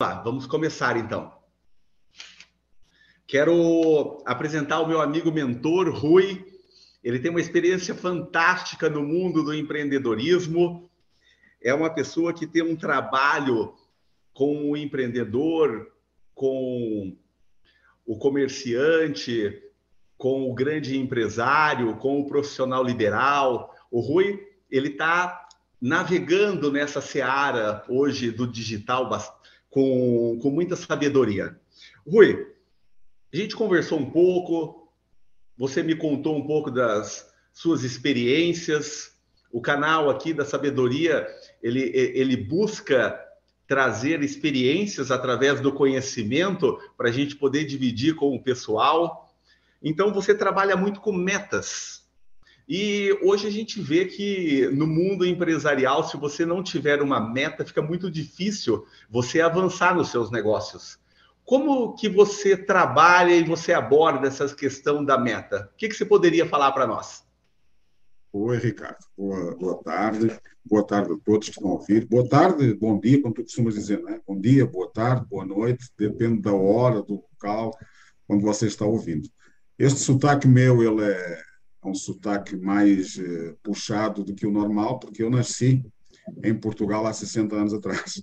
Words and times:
Tá, 0.00 0.14
vamos 0.22 0.46
começar 0.46 0.96
então. 0.96 1.32
Quero 3.26 4.22
apresentar 4.24 4.78
o 4.78 4.86
meu 4.86 5.00
amigo 5.00 5.32
mentor, 5.32 5.88
Rui. 5.90 6.46
Ele 7.02 7.18
tem 7.18 7.32
uma 7.32 7.40
experiência 7.40 7.96
fantástica 7.96 8.88
no 8.88 9.02
mundo 9.02 9.42
do 9.42 9.52
empreendedorismo. 9.52 10.88
É 11.60 11.74
uma 11.74 11.90
pessoa 11.90 12.32
que 12.32 12.46
tem 12.46 12.62
um 12.62 12.76
trabalho 12.76 13.74
com 14.32 14.70
o 14.70 14.76
empreendedor, 14.76 15.90
com 16.32 17.16
o 18.06 18.16
comerciante, 18.18 19.60
com 20.16 20.48
o 20.48 20.54
grande 20.54 20.96
empresário, 20.96 21.96
com 21.96 22.20
o 22.20 22.26
profissional 22.28 22.84
liberal. 22.84 23.74
O 23.90 23.98
Rui, 23.98 24.46
ele 24.70 24.90
está 24.90 25.48
navegando 25.80 26.70
nessa 26.70 27.00
seara 27.00 27.84
hoje 27.88 28.30
do 28.30 28.46
digital 28.46 29.08
com, 29.70 30.38
com 30.40 30.50
muita 30.50 30.76
sabedoria. 30.76 31.58
Rui, 32.06 32.46
a 33.32 33.36
gente 33.36 33.54
conversou 33.54 33.98
um 33.98 34.10
pouco, 34.10 34.92
você 35.56 35.82
me 35.82 35.94
contou 35.94 36.36
um 36.36 36.46
pouco 36.46 36.70
das 36.70 37.28
suas 37.52 37.82
experiências. 37.82 39.12
O 39.52 39.60
canal 39.60 40.08
aqui 40.08 40.32
da 40.32 40.44
sabedoria, 40.44 41.26
ele, 41.62 41.90
ele 41.94 42.36
busca 42.36 43.18
trazer 43.66 44.22
experiências 44.22 45.10
através 45.10 45.60
do 45.60 45.72
conhecimento 45.72 46.80
para 46.96 47.10
a 47.10 47.12
gente 47.12 47.36
poder 47.36 47.64
dividir 47.64 48.14
com 48.14 48.34
o 48.34 48.42
pessoal. 48.42 49.30
Então, 49.82 50.12
você 50.12 50.34
trabalha 50.34 50.76
muito 50.76 51.00
com 51.00 51.12
metas. 51.12 51.97
E 52.68 53.18
hoje 53.22 53.46
a 53.46 53.50
gente 53.50 53.80
vê 53.80 54.04
que 54.04 54.68
no 54.74 54.86
mundo 54.86 55.24
empresarial, 55.24 56.06
se 56.06 56.18
você 56.18 56.44
não 56.44 56.62
tiver 56.62 57.00
uma 57.00 57.18
meta, 57.18 57.64
fica 57.64 57.80
muito 57.80 58.10
difícil 58.10 58.84
você 59.08 59.40
avançar 59.40 59.96
nos 59.96 60.10
seus 60.10 60.30
negócios. 60.30 60.98
Como 61.46 61.94
que 61.94 62.10
você 62.10 62.58
trabalha 62.58 63.34
e 63.34 63.42
você 63.42 63.72
aborda 63.72 64.28
essa 64.28 64.54
questão 64.54 65.02
da 65.02 65.16
meta? 65.16 65.70
O 65.72 65.76
que, 65.78 65.88
que 65.88 65.94
você 65.94 66.04
poderia 66.04 66.44
falar 66.46 66.72
para 66.72 66.86
nós? 66.86 67.24
Oi, 68.30 68.58
Ricardo. 68.58 68.98
Boa, 69.16 69.56
boa 69.56 69.82
tarde. 69.82 70.30
Boa 70.62 70.86
tarde 70.86 71.14
a 71.14 71.16
todos 71.24 71.48
que 71.48 71.54
estão 71.54 71.70
a 71.70 71.72
ouvir. 71.72 72.04
Boa 72.04 72.28
tarde, 72.28 72.74
bom 72.74 73.00
dia, 73.00 73.22
como 73.22 73.32
tu 73.32 73.42
costumas 73.42 73.72
dizer, 73.72 74.02
né? 74.02 74.20
Bom 74.26 74.38
dia, 74.38 74.66
boa 74.66 74.90
tarde, 74.92 75.24
boa 75.24 75.46
noite, 75.46 75.88
depende 75.96 76.42
da 76.42 76.52
hora, 76.52 77.02
do 77.02 77.14
local, 77.14 77.74
onde 78.28 78.44
você 78.44 78.66
está 78.66 78.84
ouvindo. 78.84 79.26
Este 79.78 80.00
sotaque 80.00 80.46
meu, 80.46 80.82
ele 80.82 81.10
é 81.10 81.47
um 81.88 81.94
sotaque 81.94 82.56
mais 82.56 83.18
eh, 83.18 83.54
puxado 83.62 84.22
do 84.22 84.34
que 84.34 84.46
o 84.46 84.52
normal, 84.52 84.98
porque 84.98 85.22
eu 85.22 85.30
nasci 85.30 85.84
em 86.42 86.54
Portugal 86.54 87.06
há 87.06 87.12
60 87.12 87.56
anos 87.56 87.74
atrás. 87.74 88.22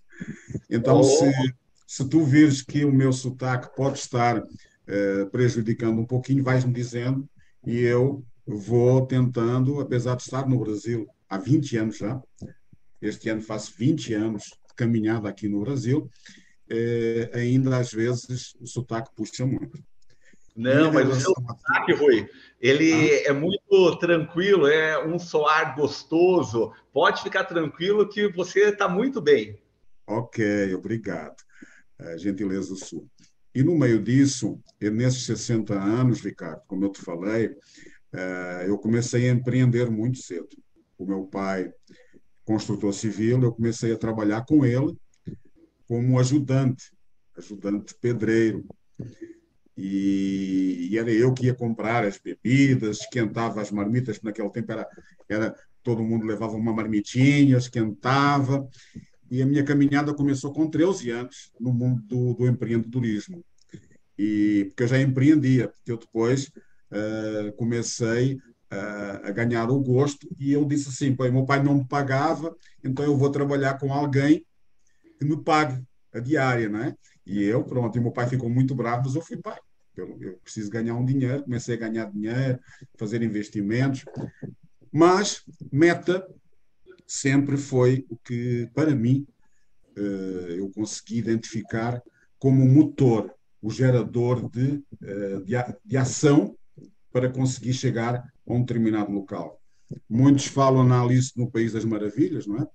Então, 0.69 0.99
oh. 0.99 1.03
se, 1.03 1.31
se 1.87 2.09
tu 2.09 2.23
vires 2.23 2.61
que 2.61 2.85
o 2.85 2.93
meu 2.93 3.11
sotaque 3.11 3.75
pode 3.75 3.99
estar 3.99 4.43
eh, 4.87 5.25
prejudicando 5.31 5.99
um 5.99 6.05
pouquinho, 6.05 6.43
vais-me 6.43 6.73
dizendo 6.73 7.27
e 7.65 7.79
eu 7.79 8.23
vou 8.45 9.05
tentando, 9.05 9.79
apesar 9.79 10.15
de 10.15 10.23
estar 10.23 10.47
no 10.47 10.59
Brasil 10.59 11.07
há 11.27 11.37
20 11.37 11.77
anos 11.77 11.97
já, 11.97 12.21
este 13.01 13.29
ano 13.29 13.41
faço 13.41 13.73
20 13.77 14.13
anos 14.13 14.43
de 14.43 14.75
caminhada 14.75 15.27
aqui 15.27 15.47
no 15.47 15.61
Brasil, 15.61 16.09
eh, 16.69 17.31
ainda 17.33 17.77
às 17.77 17.91
vezes 17.91 18.55
o 18.59 18.67
sotaque 18.67 19.09
puxa 19.15 19.45
muito. 19.45 19.83
Não, 20.55 20.93
mas 20.93 21.09
o 21.09 21.15
seu 21.15 21.33
sotaque, 21.33 21.93
Rui, 21.93 22.29
ele 22.61 22.93
ah. 22.93 23.29
é 23.29 23.33
muito 23.33 23.97
tranquilo, 23.97 24.67
é 24.67 25.05
um 25.05 25.19
soar 25.19 25.75
gostoso. 25.75 26.71
Pode 26.93 27.21
ficar 27.21 27.43
tranquilo 27.43 28.07
que 28.07 28.31
você 28.31 28.69
está 28.69 28.87
muito 28.87 29.21
bem. 29.21 29.59
Ok, 30.07 30.73
obrigado. 30.73 31.35
É, 31.99 32.17
gentileza 32.17 32.75
sua. 32.75 33.03
E 33.53 33.63
no 33.63 33.77
meio 33.77 34.01
disso, 34.01 34.61
nesses 34.81 35.25
60 35.25 35.73
anos, 35.73 36.21
Ricardo, 36.21 36.61
como 36.67 36.85
eu 36.85 36.91
te 36.91 37.01
falei, 37.01 37.55
é, 38.13 38.65
eu 38.67 38.77
comecei 38.77 39.29
a 39.29 39.33
empreender 39.33 39.89
muito 39.89 40.19
cedo. 40.19 40.47
O 40.97 41.05
meu 41.05 41.25
pai, 41.25 41.71
construtor 42.45 42.93
civil, 42.93 43.41
eu 43.43 43.51
comecei 43.51 43.91
a 43.91 43.97
trabalhar 43.97 44.45
com 44.45 44.65
ele 44.65 44.97
como 45.87 46.19
ajudante, 46.19 46.91
ajudante 47.37 47.95
pedreiro. 47.99 48.65
E, 49.77 50.89
e, 50.89 50.97
era 50.97 51.11
eu 51.11 51.33
que 51.33 51.47
ia 51.47 51.53
comprar 51.53 52.05
as 52.05 52.17
bebidas, 52.17 53.01
esquentava 53.01 53.61
as 53.61 53.71
marmitas, 53.71 54.21
naquele 54.21 54.49
tempo 54.49 54.71
era, 54.71 54.87
era 55.27 55.55
todo 55.83 56.03
mundo 56.03 56.25
levava 56.25 56.53
uma 56.55 56.73
marmitinha, 56.73 57.57
esquentava. 57.57 58.67
E 59.29 59.41
a 59.41 59.45
minha 59.45 59.63
caminhada 59.63 60.13
começou 60.13 60.53
com 60.53 60.69
13 60.69 61.09
anos 61.11 61.51
no 61.59 61.73
mundo 61.73 62.01
do, 62.03 62.33
do 62.33 62.47
empreendedorismo. 62.47 63.43
E, 64.17 64.65
porque 64.69 64.83
eu 64.83 64.87
já 64.87 65.01
empreendia, 65.01 65.67
porque 65.67 65.91
eu 65.91 65.97
depois 65.97 66.47
uh, 66.47 67.51
comecei 67.57 68.35
uh, 68.35 69.27
a 69.27 69.31
ganhar 69.31 69.69
o 69.69 69.79
gosto 69.79 70.27
e 70.39 70.53
eu 70.53 70.65
disse 70.65 70.89
assim, 70.89 71.15
pai, 71.15 71.29
meu 71.29 71.45
pai 71.45 71.61
não 71.61 71.75
me 71.75 71.85
pagava, 71.85 72.55
então 72.83 73.03
eu 73.03 73.17
vou 73.17 73.29
trabalhar 73.29 73.77
com 73.77 73.91
alguém 73.93 74.45
que 75.19 75.25
me 75.25 75.41
pague 75.43 75.83
a 76.13 76.19
diária, 76.19 76.69
não 76.69 76.79
é? 76.79 76.95
E 77.25 77.43
eu, 77.43 77.63
pronto, 77.63 77.97
e 77.97 78.01
meu 78.01 78.11
pai 78.11 78.27
ficou 78.27 78.49
muito 78.49 78.75
bravo, 78.75 79.03
mas 79.05 79.15
eu 79.15 79.21
fui 79.21 79.37
pai. 79.37 79.59
Eu, 79.95 80.39
preciso 80.43 80.69
ganhar 80.69 80.95
um 80.95 81.05
dinheiro, 81.05 81.43
comecei 81.43 81.75
a 81.75 81.79
ganhar 81.79 82.11
dinheiro, 82.11 82.59
fazer 82.97 83.21
investimentos. 83.21 84.03
Mas 84.91 85.43
meta 85.71 86.27
sempre 87.07 87.57
foi 87.57 88.05
o 88.09 88.17
que, 88.17 88.69
para 88.73 88.93
mim, 88.93 89.25
eh, 89.95 90.55
eu 90.57 90.69
consegui 90.71 91.17
identificar 91.17 92.01
como 92.37 92.65
motor, 92.65 93.33
o 93.61 93.69
gerador 93.69 94.49
de, 94.49 94.83
eh, 95.01 95.39
de, 95.45 95.53
de 95.85 95.97
ação 95.97 96.55
para 97.11 97.29
conseguir 97.29 97.73
chegar 97.73 98.15
a 98.15 98.53
um 98.53 98.59
determinado 98.59 99.11
local. 99.11 99.59
Muitos 100.09 100.47
falam 100.47 100.83
na 100.83 101.01
Alice 101.01 101.31
no 101.35 101.49
País 101.49 101.71
das 101.71 101.85
Maravilhas, 101.85 102.45
não 102.45 102.57
é? 102.57 102.67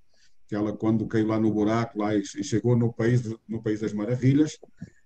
Que 0.50 0.56
ela, 0.56 0.76
quando 0.76 1.06
caiu 1.06 1.28
lá 1.28 1.38
no 1.38 1.52
buraco 1.52 1.96
lá 1.96 2.12
e 2.12 2.24
chegou 2.24 2.76
no 2.76 2.92
país, 2.92 3.22
no 3.48 3.62
país 3.62 3.78
das 3.78 3.92
maravilhas, 3.92 4.58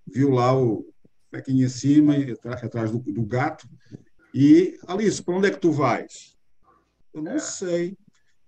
viu 0.06 0.30
lá 0.30 0.58
o 0.58 0.90
pequinho 1.30 1.66
acima, 1.66 2.14
atrás 2.62 2.90
do, 2.90 2.98
do 2.98 3.22
gato, 3.26 3.68
e 4.32 4.78
Alice, 4.86 5.22
para 5.22 5.36
onde 5.36 5.48
é 5.48 5.50
que 5.50 5.60
tu 5.60 5.70
vais? 5.70 6.34
Eu 7.12 7.20
não 7.20 7.38
sei. 7.38 7.94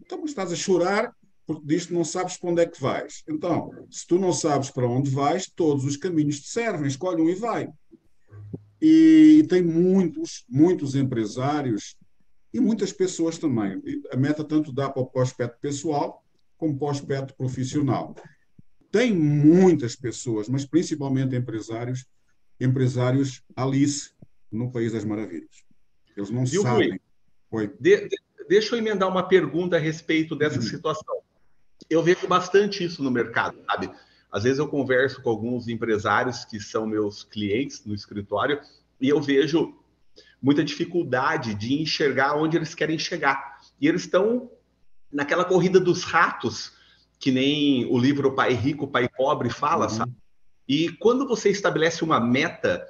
Então, 0.00 0.24
estás 0.24 0.50
a 0.50 0.56
chorar 0.56 1.14
porque 1.46 1.66
disto 1.66 1.92
não 1.92 2.02
sabes 2.02 2.38
para 2.38 2.50
onde 2.50 2.62
é 2.62 2.66
que 2.66 2.80
vais. 2.80 3.22
Então, 3.28 3.70
se 3.90 4.06
tu 4.06 4.18
não 4.18 4.32
sabes 4.32 4.70
para 4.70 4.88
onde 4.88 5.10
vais, 5.10 5.46
todos 5.54 5.84
os 5.84 5.98
caminhos 5.98 6.40
te 6.40 6.48
servem, 6.48 6.88
escolhe 6.88 7.20
um 7.20 7.28
e 7.28 7.34
vai. 7.34 7.68
E 8.80 9.46
tem 9.50 9.62
muitos, 9.62 10.46
muitos 10.48 10.94
empresários 10.94 11.94
e 12.54 12.58
muitas 12.58 12.90
pessoas 12.90 13.36
também. 13.36 13.82
A 14.10 14.16
meta 14.16 14.42
tanto 14.42 14.72
dá 14.72 14.88
para 14.88 15.02
o 15.02 15.20
aspecto 15.20 15.60
pessoal, 15.60 16.24
como 16.56 16.78
para 16.78 16.86
o 16.86 16.90
aspecto 16.90 17.34
profissional. 17.34 18.14
Tem 18.90 19.12
muitas 19.14 19.94
pessoas, 19.94 20.48
mas 20.48 20.64
principalmente 20.64 21.36
empresários, 21.36 22.06
empresários 22.60 23.42
Alice 23.54 24.12
no 24.50 24.70
País 24.70 24.92
das 24.92 25.04
Maravilhas. 25.04 25.64
Eles 26.16 26.30
não 26.30 26.46
Viu, 26.46 26.62
sabem. 26.62 27.00
Oi. 27.50 27.72
De, 27.78 28.08
de, 28.08 28.16
deixa 28.48 28.74
eu 28.74 28.78
emendar 28.78 29.08
uma 29.08 29.28
pergunta 29.28 29.76
a 29.76 29.78
respeito 29.78 30.34
dessa 30.34 30.56
uhum. 30.56 30.62
situação. 30.62 31.22
Eu 31.90 32.02
vejo 32.02 32.26
bastante 32.26 32.84
isso 32.84 33.02
no 33.02 33.10
mercado, 33.10 33.58
sabe? 33.66 33.90
Às 34.32 34.44
vezes 34.44 34.58
eu 34.58 34.68
converso 34.68 35.22
com 35.22 35.30
alguns 35.30 35.68
empresários 35.68 36.44
que 36.44 36.58
são 36.58 36.86
meus 36.86 37.22
clientes 37.22 37.84
no 37.84 37.94
escritório 37.94 38.60
e 39.00 39.08
eu 39.08 39.20
vejo 39.20 39.74
muita 40.40 40.64
dificuldade 40.64 41.54
de 41.54 41.80
enxergar 41.80 42.36
onde 42.36 42.56
eles 42.56 42.74
querem 42.74 42.98
chegar. 42.98 43.60
E 43.80 43.86
eles 43.86 44.02
estão 44.02 44.50
naquela 45.12 45.44
corrida 45.44 45.80
dos 45.80 46.04
ratos, 46.04 46.72
que 47.18 47.30
nem 47.30 47.86
o 47.86 47.98
livro 47.98 48.34
Pai 48.34 48.52
Rico, 48.52 48.88
Pai 48.88 49.08
Pobre 49.08 49.50
fala, 49.50 49.84
uhum. 49.84 49.90
sabe? 49.90 50.12
E 50.68 50.90
quando 50.90 51.26
você 51.26 51.48
estabelece 51.50 52.02
uma 52.02 52.20
meta, 52.20 52.86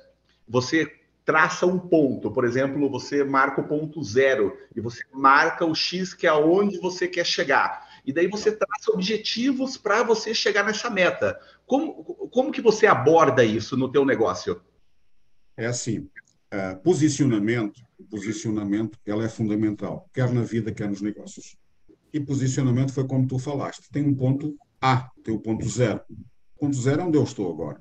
você 0.49 0.91
traça 1.25 1.67
um 1.67 1.79
ponto, 1.79 2.31
por 2.31 2.44
exemplo, 2.44 2.88
você 2.88 3.25
marca 3.25 3.61
o 3.61 3.67
ponto 3.67 4.02
zero 4.02 4.56
e 4.75 4.81
você 4.81 5.02
marca 5.12 5.64
o 5.67 5.75
X 5.75 6.14
que 6.14 6.26
é 6.26 6.31
aonde 6.31 6.79
você 6.79 7.08
quer 7.08 7.26
chegar. 7.26 7.85
E 8.06 8.12
daí 8.12 8.29
você 8.29 8.52
traça 8.52 8.93
objetivos 8.93 9.76
para 9.76 10.05
você 10.05 10.32
chegar 10.32 10.64
nessa 10.64 10.88
meta. 10.88 11.38
Como, 11.67 12.05
como 12.31 12.52
que 12.52 12.61
você 12.61 12.87
aborda 12.87 13.44
isso 13.44 13.76
no 13.76 13.91
teu 13.91 14.05
negócio? 14.05 14.62
É 15.56 15.67
assim, 15.67 16.08
uh, 16.55 16.76
posicionamento, 16.85 17.82
posicionamento, 18.08 18.96
ela 19.05 19.25
é 19.25 19.29
fundamental, 19.29 20.08
quer 20.14 20.32
na 20.32 20.43
vida, 20.43 20.73
quer 20.73 20.88
nos 20.88 21.02
negócios. 21.02 21.56
E 22.17 22.21
posicionamento 22.21 22.95
foi 22.95 23.07
como 23.07 23.27
tu 23.27 23.39
falaste. 23.39 23.91
Tem 23.93 24.03
um 24.03 24.15
ponto 24.15 24.57
A, 24.81 25.11
tem 25.23 25.35
o 25.35 25.37
um 25.37 25.41
ponto 25.41 25.69
zero. 25.69 26.01
O 26.09 26.61
ponto 26.61 26.75
zero 26.75 27.03
é 27.03 27.05
onde 27.05 27.19
eu 27.19 27.23
estou 27.23 27.53
agora. 27.53 27.79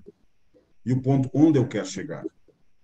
E 0.86 0.92
o 0.92 1.02
ponto 1.02 1.30
onde 1.34 1.58
eu 1.58 1.66
quero 1.66 1.86
chegar. 1.86 2.26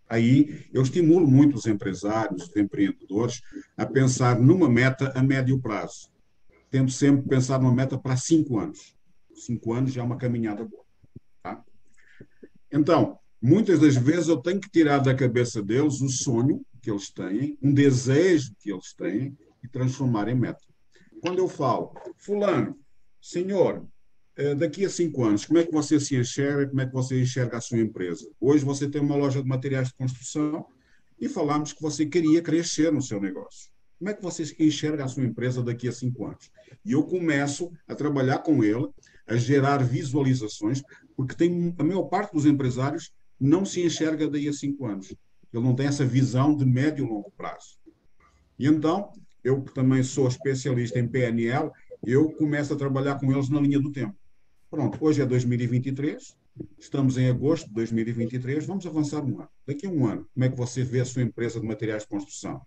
Aí 0.07 0.65
eu 0.71 0.81
estimulo 0.81 1.27
muito 1.27 1.57
os 1.57 1.65
empresários, 1.65 2.43
os 2.43 2.55
empreendedores, 2.55 3.41
a 3.75 3.85
pensar 3.85 4.39
numa 4.39 4.69
meta 4.69 5.11
a 5.13 5.21
médio 5.21 5.59
prazo. 5.59 6.09
Tento 6.69 6.93
sempre 6.93 7.27
pensar 7.27 7.59
numa 7.59 7.75
meta 7.75 7.97
para 7.97 8.15
cinco 8.15 8.57
anos. 8.57 8.95
Cinco 9.35 9.73
anos 9.73 9.91
já 9.91 10.01
é 10.01 10.05
uma 10.05 10.17
caminhada 10.17 10.63
boa. 10.63 10.85
Tá? 11.43 11.61
Então, 12.71 13.19
muitas 13.41 13.77
das 13.77 13.97
vezes 13.97 14.29
eu 14.29 14.37
tenho 14.37 14.61
que 14.61 14.69
tirar 14.69 14.99
da 14.99 15.13
cabeça 15.13 15.61
deles 15.61 15.99
o 15.99 16.07
sonho 16.07 16.65
que 16.81 16.89
eles 16.89 17.09
têm, 17.09 17.57
um 17.61 17.73
desejo 17.73 18.53
que 18.57 18.71
eles 18.71 18.93
têm 18.93 19.37
e 19.61 19.67
transformar 19.67 20.29
em 20.29 20.35
meta. 20.35 20.70
Quando 21.21 21.37
eu 21.37 21.47
falo, 21.47 21.93
fulano, 22.17 22.75
senhor, 23.21 23.87
eh, 24.35 24.55
daqui 24.55 24.83
a 24.83 24.89
cinco 24.89 25.23
anos, 25.23 25.45
como 25.45 25.59
é 25.59 25.63
que 25.63 25.71
você 25.71 25.99
se 25.99 26.15
enxerga, 26.15 26.67
como 26.67 26.81
é 26.81 26.87
que 26.87 26.93
você 26.93 27.21
enxerga 27.21 27.57
a 27.57 27.61
sua 27.61 27.77
empresa? 27.77 28.27
Hoje 28.39 28.65
você 28.65 28.89
tem 28.89 28.99
uma 28.99 29.15
loja 29.15 29.39
de 29.39 29.47
materiais 29.47 29.89
de 29.89 29.93
construção 29.93 30.65
e 31.19 31.29
falamos 31.29 31.73
que 31.73 31.81
você 31.81 32.07
queria 32.07 32.41
crescer 32.41 32.91
no 32.91 33.03
seu 33.03 33.21
negócio. 33.21 33.69
Como 33.99 34.09
é 34.09 34.15
que 34.15 34.23
você 34.23 34.43
enxerga 34.57 35.05
a 35.05 35.07
sua 35.07 35.23
empresa 35.23 35.61
daqui 35.61 35.87
a 35.87 35.91
cinco 35.91 36.25
anos? 36.25 36.49
E 36.83 36.93
eu 36.93 37.03
começo 37.03 37.71
a 37.87 37.93
trabalhar 37.93 38.39
com 38.39 38.63
ele, 38.63 38.89
a 39.27 39.35
gerar 39.35 39.77
visualizações, 39.83 40.81
porque 41.15 41.35
tem 41.35 41.75
a 41.77 41.83
maior 41.83 42.05
parte 42.05 42.33
dos 42.33 42.47
empresários 42.47 43.13
não 43.39 43.63
se 43.63 43.85
enxerga 43.85 44.27
daí 44.27 44.47
a 44.47 44.53
cinco 44.53 44.87
anos. 44.87 45.13
Ele 45.53 45.63
não 45.63 45.75
tem 45.75 45.85
essa 45.85 46.03
visão 46.03 46.55
de 46.55 46.65
médio 46.65 47.05
e 47.05 47.07
longo 47.07 47.31
prazo. 47.37 47.77
E 48.57 48.65
então, 48.65 49.11
eu 49.43 49.61
também 49.61 50.03
sou 50.03 50.27
especialista 50.27 50.99
em 50.99 51.07
PNL, 51.07 51.71
eu 52.05 52.31
começo 52.31 52.73
a 52.73 52.77
trabalhar 52.77 53.19
com 53.19 53.31
eles 53.31 53.49
na 53.49 53.59
linha 53.59 53.79
do 53.79 53.91
tempo. 53.91 54.15
Pronto, 54.69 54.97
hoje 55.03 55.21
é 55.21 55.25
2023, 55.25 56.35
estamos 56.79 57.17
em 57.17 57.29
agosto 57.29 57.67
de 57.67 57.73
2023, 57.73 58.65
vamos 58.65 58.85
avançar 58.85 59.23
um 59.23 59.39
ano. 59.39 59.49
Daqui 59.67 59.85
a 59.85 59.89
um 59.89 60.05
ano, 60.05 60.27
como 60.33 60.45
é 60.45 60.49
que 60.49 60.57
você 60.57 60.83
vê 60.83 61.01
a 61.01 61.05
sua 61.05 61.21
empresa 61.21 61.59
de 61.59 61.67
materiais 61.67 62.03
de 62.03 62.09
construção? 62.09 62.61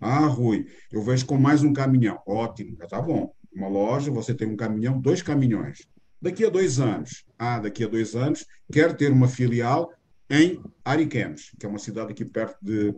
Ah, 0.00 0.26
Rui, 0.26 0.66
eu 0.90 1.00
vejo 1.00 1.24
com 1.26 1.38
mais 1.38 1.62
um 1.62 1.72
caminhão. 1.72 2.18
Ótimo, 2.26 2.76
já 2.76 2.84
está 2.84 3.00
bom. 3.00 3.32
Uma 3.54 3.68
loja, 3.68 4.10
você 4.10 4.34
tem 4.34 4.48
um 4.48 4.56
caminhão, 4.56 5.00
dois 5.00 5.22
caminhões. 5.22 5.86
Daqui 6.20 6.44
a 6.44 6.48
dois 6.48 6.80
anos, 6.80 7.24
ah, 7.38 7.60
daqui 7.60 7.84
a 7.84 7.88
dois 7.88 8.16
anos, 8.16 8.44
quer 8.72 8.96
ter 8.96 9.12
uma 9.12 9.28
filial 9.28 9.92
em 10.28 10.60
Ariquemes, 10.84 11.50
que 11.58 11.66
é 11.66 11.68
uma 11.68 11.78
cidade 11.78 12.12
aqui 12.12 12.24
perto 12.24 12.56
de, 12.62 12.94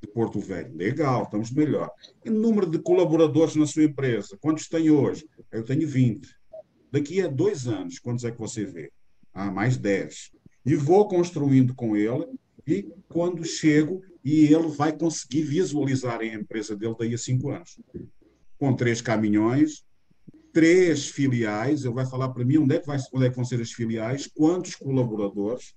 de 0.00 0.08
Porto 0.08 0.40
Velho. 0.40 0.74
Legal, 0.74 1.24
estamos 1.24 1.50
melhor. 1.50 1.90
E 2.24 2.30
número 2.30 2.68
de 2.68 2.78
colaboradores 2.78 3.54
na 3.54 3.66
sua 3.66 3.84
empresa? 3.84 4.38
Quantos 4.40 4.68
tem 4.68 4.90
hoje? 4.90 5.26
Eu 5.52 5.64
tenho 5.64 5.86
20. 5.86 6.28
Daqui 6.90 7.20
a 7.20 7.28
dois 7.28 7.68
anos, 7.68 7.98
quantos 7.98 8.24
é 8.24 8.30
que 8.30 8.38
você 8.38 8.64
vê? 8.64 8.90
Ah, 9.32 9.50
mais 9.50 9.76
10. 9.76 10.30
E 10.64 10.74
vou 10.74 11.06
construindo 11.06 11.74
com 11.74 11.96
ele, 11.96 12.26
e 12.66 12.88
quando 13.08 13.44
chego, 13.44 14.02
e 14.24 14.44
ele 14.52 14.68
vai 14.68 14.96
conseguir 14.96 15.42
visualizar 15.42 16.20
a 16.20 16.26
empresa 16.26 16.76
dele 16.76 16.96
daí 16.98 17.14
a 17.14 17.18
cinco 17.18 17.50
anos. 17.50 17.78
Com 18.58 18.74
três 18.74 19.00
caminhões, 19.00 19.84
três 20.52 21.08
filiais, 21.08 21.84
ele 21.84 21.94
vai 21.94 22.06
falar 22.06 22.28
para 22.30 22.44
mim 22.44 22.58
onde 22.58 22.74
é, 22.74 22.78
que 22.78 22.86
vai, 22.86 22.98
onde 23.12 23.26
é 23.26 23.30
que 23.30 23.36
vão 23.36 23.44
ser 23.44 23.60
as 23.60 23.72
filiais, 23.72 24.26
quantos 24.26 24.74
colaboradores, 24.74 25.74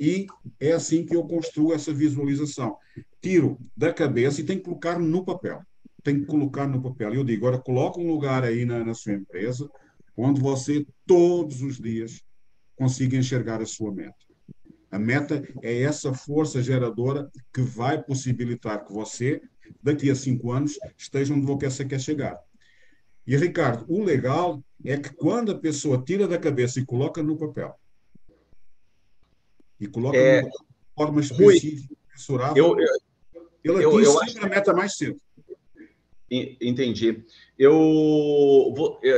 e 0.00 0.26
é 0.60 0.72
assim 0.72 1.04
que 1.04 1.14
eu 1.14 1.24
construo 1.24 1.72
essa 1.72 1.92
visualização. 1.92 2.76
Tiro 3.20 3.58
da 3.76 3.92
cabeça 3.92 4.40
e 4.40 4.44
tenho 4.44 4.58
que 4.58 4.64
colocar 4.64 4.98
no 4.98 5.24
papel. 5.24 5.60
Tenho 6.02 6.20
que 6.20 6.26
colocar 6.26 6.66
no 6.66 6.82
papel. 6.82 7.14
E 7.14 7.16
eu 7.16 7.24
digo, 7.24 7.46
agora 7.46 7.62
coloca 7.62 8.00
um 8.00 8.06
lugar 8.06 8.44
aí 8.44 8.64
na, 8.64 8.84
na 8.84 8.94
sua 8.94 9.12
empresa 9.14 9.68
onde 10.16 10.40
você, 10.40 10.86
todos 11.06 11.60
os 11.62 11.80
dias, 11.80 12.22
consiga 12.76 13.16
enxergar 13.16 13.60
a 13.60 13.66
sua 13.66 13.92
meta. 13.92 14.14
A 14.90 14.98
meta 14.98 15.42
é 15.62 15.82
essa 15.82 16.14
força 16.14 16.62
geradora 16.62 17.28
que 17.52 17.60
vai 17.60 18.00
possibilitar 18.00 18.84
que 18.84 18.92
você, 18.92 19.42
daqui 19.82 20.10
a 20.10 20.14
cinco 20.14 20.52
anos, 20.52 20.78
esteja 20.96 21.34
onde 21.34 21.46
você 21.46 21.84
quer 21.84 22.00
chegar. 22.00 22.38
E, 23.26 23.36
Ricardo, 23.36 23.84
o 23.88 24.04
legal 24.04 24.62
é 24.84 24.96
que 24.96 25.12
quando 25.14 25.50
a 25.50 25.58
pessoa 25.58 26.02
tira 26.04 26.28
da 26.28 26.38
cabeça 26.38 26.78
e 26.78 26.84
coloca 26.84 27.22
no 27.22 27.36
papel, 27.36 27.74
e 29.84 29.86
coloca 29.86 30.16
é... 30.16 30.42
de 30.42 30.50
forma 30.96 31.20
específica, 31.20 31.94
mensurável, 32.10 32.76
eu, 33.62 33.80
eu, 33.80 33.88
atinge 33.88 34.04
eu, 34.04 34.18
sempre 34.18 34.46
a 34.46 34.48
meta 34.48 34.72
mais 34.72 34.96
cedo. 34.96 35.20
Entendi. 36.30 37.22
Eu, 37.56 38.74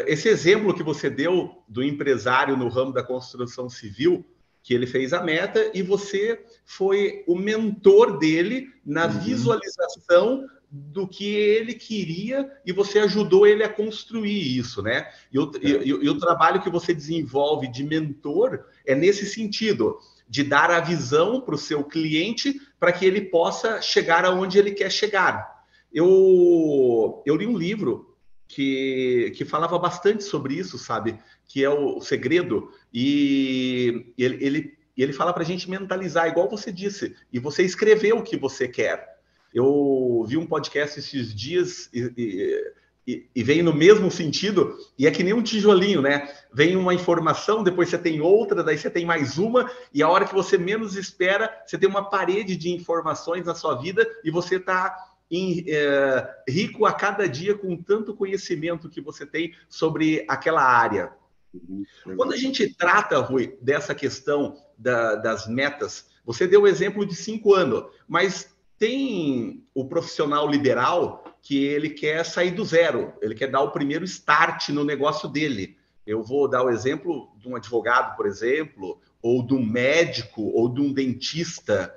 esse 0.06 0.28
exemplo 0.28 0.74
que 0.74 0.82
você 0.82 1.08
deu 1.08 1.62
do 1.66 1.82
empresário 1.82 2.56
no 2.56 2.68
ramo 2.68 2.92
da 2.92 3.02
construção 3.02 3.70
civil, 3.70 4.24
que 4.62 4.74
ele 4.74 4.86
fez 4.86 5.12
a 5.12 5.22
meta 5.22 5.70
e 5.72 5.82
você 5.82 6.44
foi 6.64 7.24
o 7.26 7.36
mentor 7.36 8.18
dele 8.18 8.68
na 8.84 9.06
uhum. 9.06 9.20
visualização 9.20 10.46
do 10.70 11.06
que 11.06 11.24
ele 11.24 11.74
queria 11.74 12.50
e 12.66 12.72
você 12.72 12.98
ajudou 12.98 13.46
ele 13.46 13.62
a 13.62 13.68
construir 13.68 14.58
isso, 14.58 14.82
né? 14.82 15.08
E 15.32 15.38
o, 15.38 15.50
é. 15.62 15.68
e, 15.68 15.88
e 15.88 16.08
o 16.10 16.18
trabalho 16.18 16.60
que 16.60 16.68
você 16.68 16.92
desenvolve 16.92 17.68
de 17.68 17.84
mentor 17.84 18.66
é 18.84 18.94
nesse 18.94 19.24
sentido, 19.24 19.98
de 20.28 20.42
dar 20.42 20.70
a 20.70 20.80
visão 20.80 21.40
para 21.40 21.54
o 21.54 21.58
seu 21.58 21.84
cliente 21.84 22.60
para 22.78 22.92
que 22.92 23.04
ele 23.04 23.20
possa 23.20 23.80
chegar 23.80 24.24
aonde 24.24 24.58
ele 24.58 24.72
quer 24.72 24.90
chegar. 24.90 25.64
Eu, 25.92 27.22
eu 27.24 27.36
li 27.36 27.46
um 27.46 27.56
livro 27.56 28.16
que, 28.48 29.32
que 29.36 29.44
falava 29.44 29.78
bastante 29.78 30.24
sobre 30.24 30.54
isso, 30.54 30.78
sabe? 30.78 31.18
Que 31.46 31.64
é 31.64 31.70
o 31.70 32.00
segredo. 32.00 32.70
E 32.92 34.12
ele, 34.18 34.44
ele, 34.44 34.78
ele 34.96 35.12
fala 35.12 35.32
para 35.32 35.42
a 35.42 35.46
gente 35.46 35.70
mentalizar, 35.70 36.28
igual 36.28 36.48
você 36.48 36.72
disse, 36.72 37.14
e 37.32 37.38
você 37.38 37.62
escrever 37.62 38.12
o 38.12 38.22
que 38.22 38.36
você 38.36 38.68
quer. 38.68 39.16
Eu 39.54 40.24
vi 40.28 40.36
um 40.36 40.46
podcast 40.46 40.98
esses 40.98 41.34
dias 41.34 41.88
e, 41.92 42.12
e, 42.16 42.72
e, 43.06 43.28
e 43.34 43.42
vem 43.42 43.62
no 43.62 43.72
mesmo 43.72 44.10
sentido, 44.10 44.76
e 44.98 45.06
é 45.06 45.10
que 45.10 45.22
nem 45.22 45.32
um 45.32 45.42
tijolinho, 45.42 46.02
né? 46.02 46.28
Vem 46.52 46.76
uma 46.76 46.92
informação, 46.92 47.62
depois 47.62 47.88
você 47.88 47.96
tem 47.96 48.20
outra, 48.20 48.64
daí 48.64 48.76
você 48.76 48.90
tem 48.90 49.04
mais 49.06 49.38
uma, 49.38 49.70
e 49.94 50.02
a 50.02 50.08
hora 50.08 50.24
que 50.24 50.34
você 50.34 50.58
menos 50.58 50.96
espera, 50.96 51.50
você 51.64 51.78
tem 51.78 51.88
uma 51.88 52.10
parede 52.10 52.56
de 52.56 52.70
informações 52.70 53.46
na 53.46 53.54
sua 53.54 53.76
vida 53.76 54.06
e 54.24 54.30
você 54.30 54.56
está 54.56 54.96
em, 55.30 55.64
é, 55.68 56.28
rico 56.48 56.84
a 56.84 56.92
cada 56.92 57.28
dia 57.28 57.56
com 57.56 57.76
tanto 57.76 58.14
conhecimento 58.14 58.88
que 58.88 59.00
você 59.00 59.24
tem 59.24 59.54
sobre 59.68 60.24
aquela 60.28 60.62
área. 60.62 61.12
Uhum. 61.54 61.84
Quando 62.16 62.32
a 62.32 62.36
gente 62.36 62.74
trata, 62.74 63.18
Rui, 63.20 63.56
dessa 63.62 63.94
questão 63.94 64.56
da, 64.76 65.14
das 65.14 65.46
metas, 65.46 66.08
você 66.24 66.46
deu 66.46 66.62
o 66.62 66.66
exemplo 66.66 67.06
de 67.06 67.14
cinco 67.14 67.54
anos, 67.54 67.84
mas 68.08 68.54
tem 68.78 69.64
o 69.72 69.86
profissional 69.86 70.48
liberal 70.48 71.24
que 71.46 71.64
ele 71.64 71.90
quer 71.90 72.24
sair 72.24 72.50
do 72.50 72.64
zero, 72.64 73.12
ele 73.22 73.32
quer 73.32 73.48
dar 73.48 73.60
o 73.60 73.70
primeiro 73.70 74.04
start 74.04 74.70
no 74.70 74.82
negócio 74.82 75.28
dele. 75.28 75.76
Eu 76.04 76.20
vou 76.20 76.50
dar 76.50 76.64
o 76.64 76.70
exemplo 76.70 77.32
de 77.38 77.48
um 77.48 77.54
advogado, 77.54 78.16
por 78.16 78.26
exemplo, 78.26 79.00
ou 79.22 79.46
de 79.46 79.54
um 79.54 79.64
médico, 79.64 80.42
ou 80.42 80.68
de 80.68 80.80
um 80.80 80.92
dentista. 80.92 81.94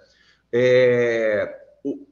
É, 0.54 1.52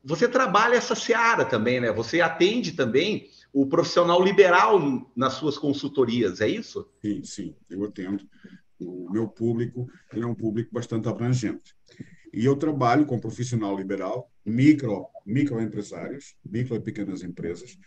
você 0.03 0.27
trabalha 0.27 0.77
essa 0.77 0.95
seara 0.95 1.45
também, 1.45 1.79
né? 1.79 1.91
Você 1.91 2.21
atende 2.21 2.71
também 2.71 3.29
o 3.53 3.67
profissional 3.67 4.19
liberal 4.23 4.79
nas 5.15 5.33
suas 5.33 5.59
consultorias, 5.59 6.41
é 6.41 6.47
isso? 6.47 6.89
Sim, 6.99 7.23
sim, 7.23 7.55
eu 7.69 7.85
atendo. 7.85 8.27
O 8.79 9.11
meu 9.11 9.27
público 9.27 9.87
é 10.11 10.25
um 10.25 10.33
público 10.33 10.73
bastante 10.73 11.07
abrangente. 11.07 11.76
E 12.33 12.45
eu 12.45 12.55
trabalho 12.55 13.05
com 13.05 13.19
profissional 13.19 13.77
liberal, 13.77 14.31
micro, 14.45 15.07
microempresários, 15.25 16.35
micro 16.45 16.75
e 16.75 16.81
pequenas 16.81 17.23
empresas, 17.23 17.77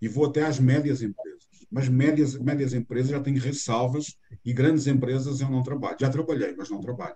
e 0.00 0.08
vou 0.08 0.26
até 0.26 0.42
às 0.44 0.58
médias 0.58 1.02
empresas. 1.02 1.40
Mas 1.70 1.88
médias, 1.88 2.36
médias 2.38 2.74
empresas 2.74 3.10
já 3.10 3.20
têm 3.20 3.38
ressalvas 3.38 4.16
e 4.44 4.52
grandes 4.52 4.86
empresas 4.86 5.40
eu 5.40 5.50
não 5.50 5.62
trabalho. 5.62 5.96
Já 6.00 6.10
trabalhei, 6.10 6.54
mas 6.56 6.68
não 6.68 6.80
trabalho. 6.80 7.14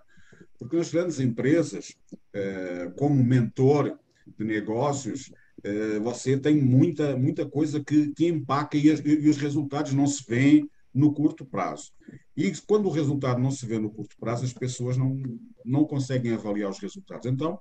Porque 0.57 0.77
nas 0.77 0.91
grandes 0.91 1.19
empresas, 1.19 1.93
eh, 2.33 2.91
como 2.97 3.21
mentor 3.21 3.99
de 4.37 4.45
negócios, 4.45 5.31
eh, 5.63 5.99
você 5.99 6.37
tem 6.37 6.61
muita, 6.61 7.17
muita 7.17 7.45
coisa 7.45 7.83
que, 7.83 8.13
que 8.13 8.27
empaca 8.27 8.77
e, 8.77 8.87
e 8.87 9.29
os 9.29 9.37
resultados 9.37 9.93
não 9.93 10.07
se 10.07 10.23
veem 10.27 10.69
no 10.95 11.13
curto 11.13 11.45
prazo. 11.45 11.91
E 12.37 12.49
quando 12.65 12.85
o 12.85 12.91
resultado 12.91 13.41
não 13.41 13.51
se 13.51 13.65
vê 13.65 13.77
no 13.77 13.91
curto 13.91 14.15
prazo, 14.17 14.45
as 14.45 14.53
pessoas 14.53 14.95
não, 14.95 15.21
não 15.65 15.83
conseguem 15.83 16.33
avaliar 16.33 16.69
os 16.69 16.79
resultados. 16.79 17.25
Então, 17.25 17.59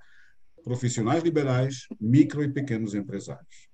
profissionais 0.63 1.25
liberais, 1.25 1.89
micro 2.01 2.45
e 2.45 2.53
pequenos 2.53 2.95
empresários. 2.95 3.69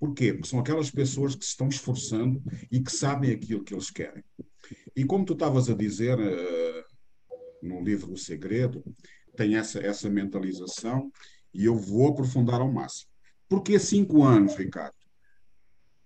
Por 0.00 0.14
quê? 0.14 0.32
Porque 0.32 0.48
são 0.48 0.58
aquelas 0.58 0.90
pessoas 0.90 1.34
que 1.34 1.44
se 1.44 1.50
estão 1.50 1.68
esforçando 1.68 2.42
e 2.72 2.80
que 2.80 2.90
sabem 2.90 3.30
aquilo 3.30 3.62
que 3.62 3.74
eles 3.74 3.90
querem. 3.90 4.24
E 4.96 5.04
como 5.04 5.24
tu 5.24 5.34
estavas 5.34 5.68
a 5.68 5.74
dizer 5.74 6.18
uh, 6.18 6.84
no 7.62 7.82
livro 7.82 8.12
O 8.12 8.16
Segredo, 8.16 8.82
tem 9.36 9.56
essa, 9.56 9.80
essa 9.80 10.08
mentalização 10.08 11.12
e 11.52 11.66
eu 11.66 11.76
vou 11.76 12.08
aprofundar 12.08 12.60
ao 12.60 12.72
máximo. 12.72 13.10
Por 13.48 13.62
que 13.62 13.78
cinco 13.78 14.24
anos, 14.24 14.56
Ricardo? 14.56 14.97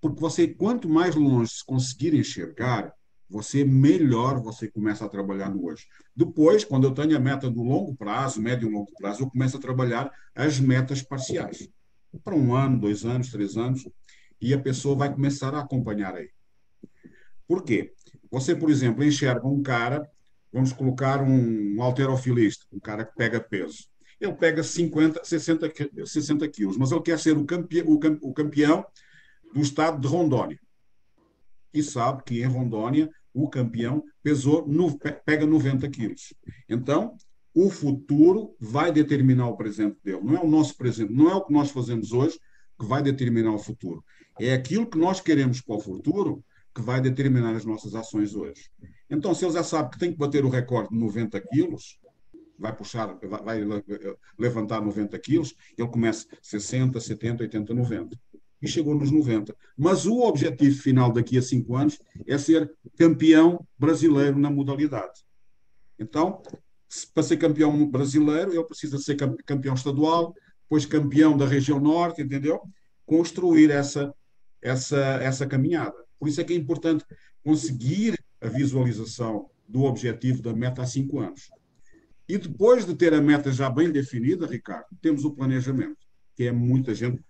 Porque 0.03 0.21
você, 0.21 0.49
quanto 0.49 0.89
mais 0.89 1.15
longe 1.15 1.53
se 1.53 1.65
conseguir 1.65 2.13
enxergar, 2.13 2.93
você 3.31 3.65
melhor 3.65 4.43
você 4.43 4.69
começa 4.69 5.07
a 5.07 5.09
trabalhar 5.09 5.49
no 5.49 5.65
hoje. 5.65 5.87
Depois, 6.15 6.65
quando 6.65 6.85
eu 6.85 6.93
tenho 6.93 7.17
a 7.17 7.21
meta 7.21 7.49
do 7.49 7.63
longo 7.63 7.97
prazo, 7.97 8.43
médio 8.43 8.69
e 8.69 8.73
longo 8.73 8.93
prazo, 8.99 9.23
eu 9.23 9.31
começo 9.31 9.57
a 9.57 9.61
trabalhar 9.61 10.13
as 10.35 10.61
metas 10.61 11.01
parciais. 11.01 11.69
Para 12.23 12.35
um 12.35 12.55
ano, 12.55 12.79
dois 12.79 13.07
anos, 13.07 13.31
três 13.31 13.57
anos, 13.57 13.89
e 14.41 14.53
a 14.53 14.59
pessoa 14.59 14.97
vai 14.97 15.15
começar 15.15 15.55
a 15.55 15.61
acompanhar 15.61 16.15
aí. 16.17 16.29
Por 17.47 17.63
quê? 17.63 17.95
Você, 18.31 18.55
por 18.55 18.71
exemplo, 18.71 19.05
enxerga 19.05 19.47
um 19.47 19.63
cara 19.63 20.07
vamos 20.53 20.73
colocar 20.73 21.23
um, 21.23 21.83
alterofilista, 21.83 22.67
um 22.71 22.79
cara 22.79 23.05
que 23.05 23.17
pega 23.17 23.41
peso. 23.41 23.89
Ele 24.21 24.35
pega 24.35 24.63
50, 24.63 25.25
60, 25.25 25.73
60 26.05 26.49
quilos, 26.49 26.77
mas 26.77 26.93
ele 26.93 27.01
quer 27.01 27.19
ser 27.19 27.37
o 27.37 27.47
o 28.21 28.35
campeão 28.35 28.85
do 29.53 29.61
estado 29.61 30.01
de 30.01 30.07
Rondônia. 30.07 30.59
E 31.73 31.83
sabe 31.83 32.23
que 32.25 32.41
em 32.41 32.47
Rondônia 32.47 33.11
o 33.33 33.49
campeão 33.49 34.05
pesou, 34.23 34.67
pega 35.25 35.47
90 35.47 35.89
quilos. 35.89 36.35
Então, 36.69 37.17
o 37.55 37.71
futuro 37.71 38.55
vai 38.61 38.93
determinar 38.93 39.49
o 39.49 39.57
presente 39.57 39.99
dele. 40.03 40.21
Não 40.23 40.37
é 40.37 40.41
o 40.41 40.49
nosso 40.49 40.77
presente, 40.77 41.13
não 41.13 41.31
é 41.31 41.35
o 41.35 41.45
que 41.45 41.53
nós 41.53 41.71
fazemos 41.71 42.13
hoje 42.13 42.39
que 42.79 42.87
vai 42.87 43.03
determinar 43.03 43.53
o 43.53 43.59
futuro. 43.59 44.05
É 44.41 44.55
aquilo 44.55 44.87
que 44.87 44.99
nós 44.99 45.21
queremos 45.21 45.61
para 45.61 45.77
o 45.77 45.81
futuro 45.81 46.45
que 46.75 46.81
vai 46.81 47.01
determinar 47.01 47.55
as 47.55 47.65
nossas 47.65 47.95
ações 47.95 48.35
hoje. 48.35 48.71
Então, 49.11 49.35
se 49.35 49.45
ele 49.45 49.53
já 49.53 49.63
sabe 49.63 49.91
que 49.91 49.99
tem 49.99 50.11
que 50.11 50.19
bater 50.19 50.45
o 50.45 50.49
recorde 50.49 50.89
de 50.89 50.99
90 50.99 51.39
quilos, 51.43 51.99
vai 52.59 52.75
puxar, 52.75 53.19
vai 53.45 53.61
levantar 54.39 54.81
90 54.81 55.19
quilos, 55.19 55.55
ele 55.77 55.89
começa 55.89 56.27
60, 56.41 56.99
70, 56.99 57.43
80, 57.43 57.75
90. 57.75 58.19
E 58.63 58.69
chegou 58.69 58.95
nos 58.95 59.11
90. 59.11 59.55
Mas 59.77 60.07
o 60.07 60.21
objetivo 60.21 60.81
final 60.81 61.13
daqui 61.13 61.37
a 61.37 61.43
cinco 61.43 61.77
anos 61.77 61.99
é 62.27 62.39
ser 62.39 62.73
campeão 62.97 63.67
brasileiro 63.77 64.39
na 64.39 64.51
modalidade. 64.51 65.25
Então, 65.99 66.41
para 67.13 67.23
ser 67.23 67.37
campeão 67.39 67.87
brasileiro, 67.87 68.53
ele 68.53 68.65
precisa 68.65 68.99
ser 68.99 69.17
campeão 69.45 69.75
estadual, 69.75 70.35
depois 70.63 70.87
campeão 70.87 71.37
da 71.37 71.47
região 71.47 71.81
norte, 71.81 72.23
entendeu? 72.23 72.61
Construir 73.05 73.71
essa, 73.71 74.15
essa, 74.61 74.99
essa 75.23 75.47
caminhada. 75.47 75.97
Por 76.19 76.29
isso 76.29 76.41
é 76.41 76.45
que 76.45 76.53
é 76.53 76.57
importante 76.57 77.05
conseguir 77.45 78.19
a 78.41 78.49
visualização 78.49 79.51
do 79.69 79.83
objetivo 79.83 80.43
da 80.43 80.55
meta 80.55 80.83
há 80.83 80.87
cinco 80.87 81.19
anos. 81.19 81.51
E 82.29 82.39
depois 82.39 82.87
de 82.87 82.95
ter 82.95 83.13
a 83.13 83.21
meta 83.21 83.51
já 83.53 83.69
bem 83.69 83.91
definida, 83.91 84.47
Ricardo, 84.47 84.87
temos 85.01 85.25
o 85.25 85.33
planejamento, 85.33 85.99
que 86.35 86.45
é 86.45 86.53
muita 86.53 86.95
gente. 86.95 87.23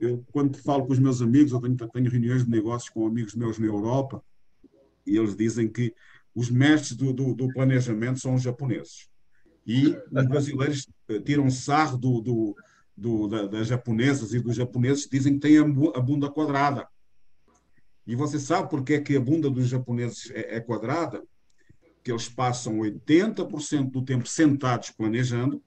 Eu, 0.00 0.24
quando 0.32 0.56
falo 0.58 0.86
com 0.86 0.92
os 0.92 0.98
meus 0.98 1.22
amigos, 1.22 1.52
eu 1.52 1.60
tenho, 1.60 1.76
tenho 1.76 2.10
reuniões 2.10 2.44
de 2.44 2.50
negócios 2.50 2.90
com 2.90 3.06
amigos 3.06 3.34
meus 3.34 3.58
na 3.58 3.66
Europa, 3.66 4.22
e 5.06 5.16
eles 5.16 5.36
dizem 5.36 5.68
que 5.68 5.94
os 6.34 6.50
mestres 6.50 6.96
do, 6.96 7.12
do, 7.12 7.34
do 7.34 7.52
planejamento 7.52 8.18
são 8.18 8.34
os 8.34 8.42
japoneses. 8.42 9.08
E 9.66 9.96
os 10.10 10.26
brasileiros 10.26 10.88
eh, 11.08 11.20
tiram 11.20 11.48
sarro 11.50 11.96
do, 11.96 12.20
do, 12.20 12.56
do 12.96 13.28
da, 13.28 13.46
das 13.46 13.68
japonesas 13.68 14.34
e 14.34 14.40
dos 14.40 14.56
japoneses 14.56 15.08
dizem 15.10 15.34
que 15.34 15.40
têm 15.40 15.58
a 15.58 16.00
bunda 16.00 16.30
quadrada. 16.30 16.88
E 18.06 18.14
você 18.14 18.38
sabe 18.38 18.68
por 18.68 18.82
que, 18.82 18.94
é 18.94 19.00
que 19.00 19.16
a 19.16 19.20
bunda 19.20 19.48
dos 19.48 19.68
japoneses 19.68 20.30
é, 20.30 20.56
é 20.56 20.60
quadrada? 20.60 21.22
Que 22.02 22.10
eles 22.10 22.28
passam 22.28 22.78
80% 22.78 23.90
do 23.90 24.04
tempo 24.04 24.26
sentados 24.26 24.90
planejando 24.90 25.62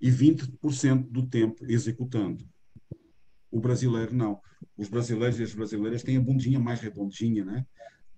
e 0.00 0.10
20% 0.10 1.08
do 1.10 1.26
tempo 1.26 1.64
executando. 1.68 2.46
O 3.50 3.60
brasileiro 3.60 4.14
não. 4.14 4.40
Os 4.76 4.88
brasileiros 4.88 5.40
e 5.40 5.42
as 5.42 5.54
brasileiras 5.54 6.02
têm 6.02 6.16
a 6.16 6.20
bundinha 6.20 6.60
mais 6.60 6.80
redondinha, 6.80 7.44
né? 7.44 7.66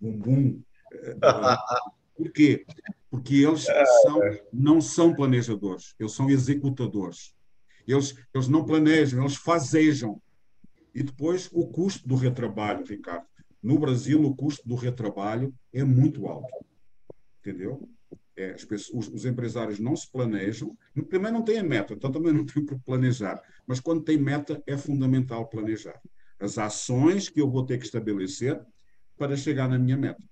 Bumbum. 0.01 0.63
Por 2.17 2.31
quê? 2.33 2.67
Porque 3.11 3.37
eles 3.37 3.65
são, 4.03 4.21
não 4.53 4.81
são 4.81 5.15
planejadores, 5.15 5.95
eles 5.99 6.13
são 6.13 6.29
executadores. 6.29 7.35
Eles, 7.87 8.15
eles 8.35 8.47
não 8.47 8.65
planejam, 8.65 9.21
eles 9.21 9.37
fazejam. 9.37 10.21
E 10.95 11.03
depois 11.03 11.49
o 11.53 11.67
custo 11.67 12.07
do 12.07 12.15
retrabalho, 12.15 12.85
Ricardo. 12.85 13.27
No 13.63 13.79
Brasil, 13.79 14.23
o 14.23 14.35
custo 14.35 14.67
do 14.69 14.75
retrabalho 14.75 15.55
é 15.73 15.83
muito 15.83 16.27
alto. 16.27 16.65
Entendeu? 17.41 17.89
É, 18.41 18.53
pessoas, 18.55 19.09
os, 19.09 19.09
os, 19.09 19.25
empresários 19.27 19.79
não 19.79 19.95
se 19.95 20.11
planejam. 20.11 20.75
Primeiro, 21.09 21.37
não 21.37 21.45
têm 21.45 21.59
a 21.59 21.63
meta, 21.63 21.93
então 21.93 22.11
também 22.11 22.33
não 22.33 22.47
tem 22.47 22.65
que 22.65 22.75
planejar. 22.79 23.39
Mas 23.67 23.81
quando 23.81 24.03
tem 24.03 24.17
meta, 24.17 24.63
é 24.67 24.79
fundamental 24.79 25.47
planejar. 25.47 26.01
As 26.39 26.57
ações 26.57 27.29
que 27.29 27.39
eu 27.39 27.51
vou 27.51 27.67
ter 27.67 27.77
que 27.77 27.85
estabelecer 27.85 28.59
para 29.19 29.37
chegar 29.37 29.69
na 29.69 29.79
minha 29.79 29.99
meta. 29.99 30.23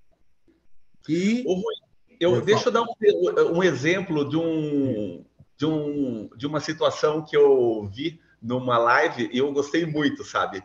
E. 1.06 1.44
Ô, 1.46 1.54
Rui, 1.54 1.74
eu, 2.18 2.40
deixa 2.40 2.68
eu 2.68 2.72
dar 2.72 2.82
um, 2.82 3.58
um 3.58 3.62
exemplo 3.62 4.26
de, 4.26 4.38
um, 4.38 5.22
de, 5.58 5.66
um, 5.66 6.30
de 6.34 6.46
uma 6.46 6.60
situação 6.60 7.22
que 7.22 7.36
eu 7.36 7.90
vi 7.94 8.18
numa 8.40 8.78
live 8.78 9.28
e 9.30 9.36
eu 9.36 9.52
gostei 9.52 9.84
muito, 9.84 10.24
sabe? 10.24 10.62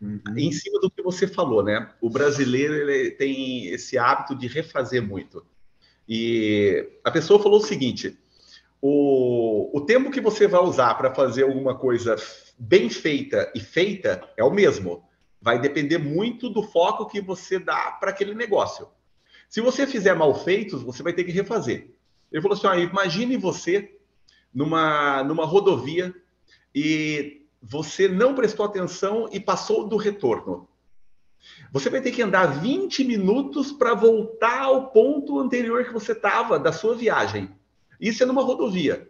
Uhum. 0.00 0.20
Em 0.38 0.50
cima 0.52 0.80
do 0.80 0.90
que 0.90 1.02
você 1.02 1.26
falou, 1.26 1.62
né? 1.62 1.92
O 2.00 2.08
brasileiro 2.08 2.74
ele 2.74 3.10
tem 3.10 3.66
esse 3.66 3.98
hábito 3.98 4.34
de 4.34 4.46
refazer 4.46 5.06
muito. 5.06 5.44
E 6.08 6.88
a 7.04 7.10
pessoa 7.10 7.42
falou 7.42 7.58
o 7.58 7.64
seguinte: 7.64 8.18
o, 8.80 9.76
o 9.76 9.80
tempo 9.82 10.10
que 10.10 10.20
você 10.20 10.46
vai 10.46 10.62
usar 10.62 10.94
para 10.94 11.14
fazer 11.14 11.42
alguma 11.42 11.76
coisa 11.76 12.16
bem 12.58 12.88
feita 12.88 13.52
e 13.54 13.60
feita 13.60 14.28
é 14.36 14.42
o 14.42 14.50
mesmo. 14.50 15.04
Vai 15.40 15.60
depender 15.60 15.98
muito 15.98 16.48
do 16.48 16.62
foco 16.62 17.06
que 17.06 17.20
você 17.20 17.58
dá 17.58 17.92
para 17.92 18.10
aquele 18.10 18.34
negócio. 18.34 18.88
Se 19.48 19.60
você 19.60 19.86
fizer 19.86 20.14
mal 20.14 20.34
feitos, 20.34 20.82
você 20.82 21.02
vai 21.02 21.12
ter 21.12 21.24
que 21.24 21.30
refazer. 21.30 21.90
Ele 22.30 22.42
falou 22.42 22.56
assim: 22.56 22.66
ah, 22.66 22.76
imagine 22.76 23.36
você 23.36 23.98
numa, 24.52 25.22
numa 25.24 25.44
rodovia 25.44 26.14
e 26.74 27.42
você 27.60 28.08
não 28.08 28.34
prestou 28.34 28.64
atenção 28.64 29.28
e 29.32 29.40
passou 29.40 29.86
do 29.88 29.96
retorno. 29.96 30.67
Você 31.72 31.90
vai 31.90 32.00
ter 32.00 32.12
que 32.12 32.22
andar 32.22 32.60
20 32.60 33.04
minutos 33.04 33.72
para 33.72 33.94
voltar 33.94 34.62
ao 34.62 34.90
ponto 34.90 35.38
anterior 35.38 35.84
que 35.84 35.92
você 35.92 36.12
estava 36.12 36.58
da 36.58 36.72
sua 36.72 36.94
viagem. 36.94 37.50
Isso 38.00 38.22
é 38.22 38.26
numa 38.26 38.42
rodovia. 38.42 39.08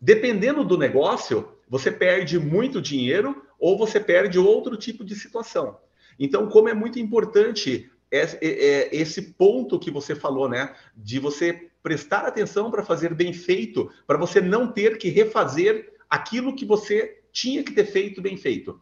Dependendo 0.00 0.64
do 0.64 0.76
negócio, 0.76 1.48
você 1.68 1.90
perde 1.90 2.38
muito 2.38 2.80
dinheiro 2.80 3.42
ou 3.58 3.78
você 3.78 4.00
perde 4.00 4.38
outro 4.38 4.76
tipo 4.76 5.04
de 5.04 5.14
situação. 5.14 5.78
Então, 6.18 6.48
como 6.48 6.68
é 6.68 6.74
muito 6.74 6.98
importante 6.98 7.90
esse 8.10 9.22
ponto 9.32 9.78
que 9.78 9.90
você 9.90 10.14
falou, 10.14 10.48
né? 10.48 10.74
De 10.96 11.18
você 11.18 11.68
prestar 11.82 12.20
atenção 12.20 12.70
para 12.70 12.84
fazer 12.84 13.14
bem 13.14 13.32
feito, 13.32 13.90
para 14.06 14.16
você 14.16 14.40
não 14.40 14.70
ter 14.70 14.98
que 14.98 15.08
refazer 15.08 15.92
aquilo 16.08 16.54
que 16.54 16.64
você 16.64 17.22
tinha 17.32 17.64
que 17.64 17.72
ter 17.72 17.84
feito 17.84 18.22
bem 18.22 18.36
feito? 18.36 18.80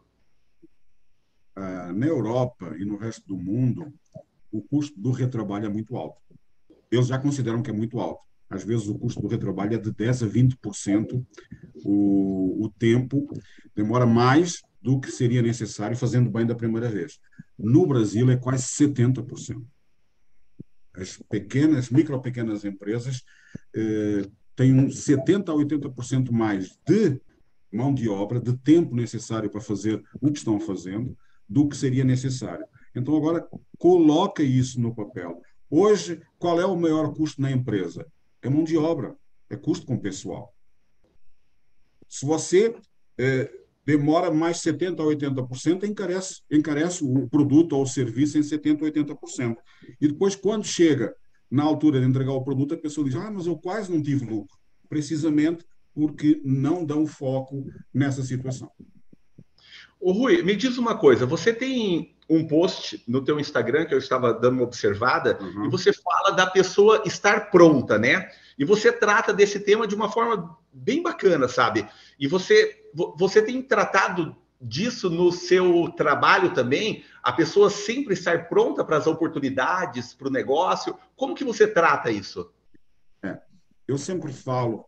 Ah, 1.55 1.93
na 1.93 2.07
Europa 2.07 2.75
e 2.77 2.85
no 2.85 2.97
resto 2.97 3.27
do 3.27 3.37
mundo, 3.37 3.93
o 4.51 4.61
custo 4.61 4.99
do 4.99 5.11
retrabalho 5.11 5.65
é 5.65 5.69
muito 5.69 5.95
alto. 5.95 6.21
Eles 6.91 7.07
já 7.07 7.17
consideram 7.17 7.61
que 7.61 7.69
é 7.69 7.73
muito 7.73 7.99
alto. 7.99 8.23
Às 8.49 8.63
vezes 8.63 8.87
o 8.87 8.97
custo 8.97 9.21
do 9.21 9.27
retrabalho 9.27 9.75
é 9.75 9.77
de 9.77 9.91
10 9.91 10.23
a 10.23 10.27
20% 10.27 11.25
o, 11.83 12.65
o 12.65 12.69
tempo, 12.69 13.27
demora 13.75 14.05
mais 14.05 14.61
do 14.81 14.99
que 14.99 15.11
seria 15.11 15.41
necessário 15.41 15.95
fazendo 15.95 16.29
bem 16.29 16.45
da 16.45 16.55
primeira 16.55 16.89
vez. 16.89 17.19
No 17.57 17.87
Brasil 17.87 18.29
é 18.29 18.37
quase 18.37 18.63
70%. 18.63 19.63
As 20.95 21.17
pequenas, 21.29 21.89
micro 21.89 22.21
pequenas 22.21 22.63
empresas 22.65 23.23
eh, 23.75 24.27
têm 24.55 24.89
70 24.89 25.51
a 25.51 25.55
80% 25.55 26.31
mais 26.31 26.77
de 26.85 27.19
mão 27.71 27.91
de 27.93 28.07
obra, 28.07 28.39
de 28.39 28.55
tempo 28.57 28.95
necessário 28.95 29.49
para 29.49 29.61
fazer 29.61 30.03
o 30.21 30.31
que 30.31 30.37
estão 30.37 30.59
fazendo, 30.59 31.17
do 31.47 31.67
que 31.67 31.77
seria 31.77 32.03
necessário. 32.03 32.65
Então, 32.95 33.15
agora, 33.15 33.47
coloca 33.77 34.43
isso 34.43 34.79
no 34.79 34.93
papel. 34.93 35.41
Hoje, 35.69 36.21
qual 36.37 36.59
é 36.61 36.65
o 36.65 36.75
maior 36.75 37.13
custo 37.13 37.41
na 37.41 37.51
empresa? 37.51 38.05
É 38.41 38.49
mão 38.49 38.63
de 38.63 38.77
obra, 38.77 39.15
é 39.49 39.55
custo 39.55 39.85
com 39.85 39.97
pessoal. 39.97 40.53
Se 42.07 42.25
você 42.25 42.75
é, 43.17 43.51
demora 43.85 44.31
mais 44.31 44.57
70% 44.57 44.99
a 44.99 45.03
80%, 45.03 45.83
encarece, 45.83 46.41
encarece 46.51 47.03
o 47.03 47.27
produto 47.27 47.73
ou 47.73 47.83
o 47.83 47.87
serviço 47.87 48.37
em 48.37 48.41
70% 48.41 48.81
a 48.81 49.15
80%. 49.15 49.55
E 49.99 50.07
depois, 50.07 50.35
quando 50.35 50.65
chega 50.65 51.15
na 51.49 51.63
altura 51.63 51.99
de 51.99 52.07
entregar 52.07 52.33
o 52.33 52.43
produto, 52.43 52.73
a 52.73 52.77
pessoa 52.77 53.05
diz: 53.05 53.15
Ah, 53.15 53.31
mas 53.31 53.45
eu 53.45 53.57
quase 53.57 53.91
não 53.91 54.01
tive 54.01 54.25
lucro. 54.25 54.57
Precisamente 54.87 55.65
porque 55.93 56.41
não 56.43 56.83
dão 56.83 57.05
foco 57.05 57.65
nessa 57.93 58.23
situação. 58.23 58.69
O 60.03 60.11
Rui, 60.11 60.43
me 60.43 60.53
diz 60.53 60.77
uma 60.77 60.97
coisa, 60.97 61.25
você 61.25 61.53
tem 61.53 62.13
um 62.29 62.45
post 62.45 63.01
no 63.07 63.23
teu 63.23 63.39
Instagram 63.39 63.85
que 63.85 63.93
eu 63.93 63.97
estava 63.97 64.33
dando 64.33 64.55
uma 64.55 64.63
observada 64.63 65.37
uhum. 65.41 65.65
e 65.65 65.69
você 65.69 65.93
fala 65.93 66.31
da 66.31 66.45
pessoa 66.45 67.03
estar 67.05 67.49
pronta, 67.49 67.97
né? 67.97 68.29
E 68.59 68.65
você 68.65 68.91
trata 68.91 69.33
desse 69.33 69.61
tema 69.61 69.87
de 69.87 69.95
uma 69.95 70.11
forma 70.11 70.57
bem 70.73 71.01
bacana, 71.01 71.47
sabe? 71.47 71.87
E 72.19 72.27
você 72.27 72.81
você 73.15 73.41
tem 73.41 73.61
tratado 73.61 74.35
disso 74.61 75.09
no 75.09 75.31
seu 75.31 75.89
trabalho 75.95 76.53
também? 76.53 77.05
A 77.23 77.31
pessoa 77.31 77.69
sempre 77.69 78.13
estar 78.13 78.49
pronta 78.49 78.83
para 78.83 78.97
as 78.97 79.07
oportunidades, 79.07 80.13
para 80.13 80.27
o 80.27 80.31
negócio? 80.31 80.97
Como 81.15 81.33
que 81.33 81.45
você 81.45 81.65
trata 81.65 82.11
isso? 82.11 82.51
É, 83.23 83.39
eu 83.87 83.97
sempre 83.97 84.33
falo 84.33 84.85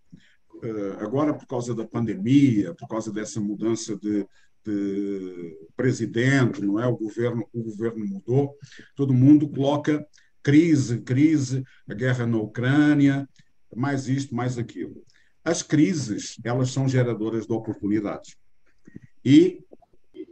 eh, 0.64 0.98
agora 1.00 1.34
por 1.34 1.46
causa 1.48 1.74
da 1.76 1.86
pandemia, 1.86 2.74
por 2.74 2.88
causa 2.88 3.12
dessa 3.12 3.40
mudança 3.40 3.96
de, 3.96 4.24
de 4.24 4.28
presidente, 5.76 6.62
não 6.62 6.80
é? 6.80 6.88
O 6.88 6.98
governo, 6.98 7.48
o 7.54 7.64
governo 7.64 8.06
mudou. 8.06 8.56
Todo 8.96 9.14
mundo 9.14 9.48
coloca 9.50 10.06
crise, 10.42 11.00
crise, 11.02 11.64
a 11.88 11.94
guerra 11.94 12.26
na 12.26 12.38
Ucrânia, 12.38 13.28
mais 13.76 14.08
isto, 14.08 14.36
mais 14.36 14.58
aquilo. 14.58 15.04
As 15.44 15.62
crises, 15.62 16.38
elas 16.44 16.72
são 16.72 16.88
geradoras 16.88 17.46
de 17.46 17.54
oportunidades. 17.54 18.36
E 19.24 19.64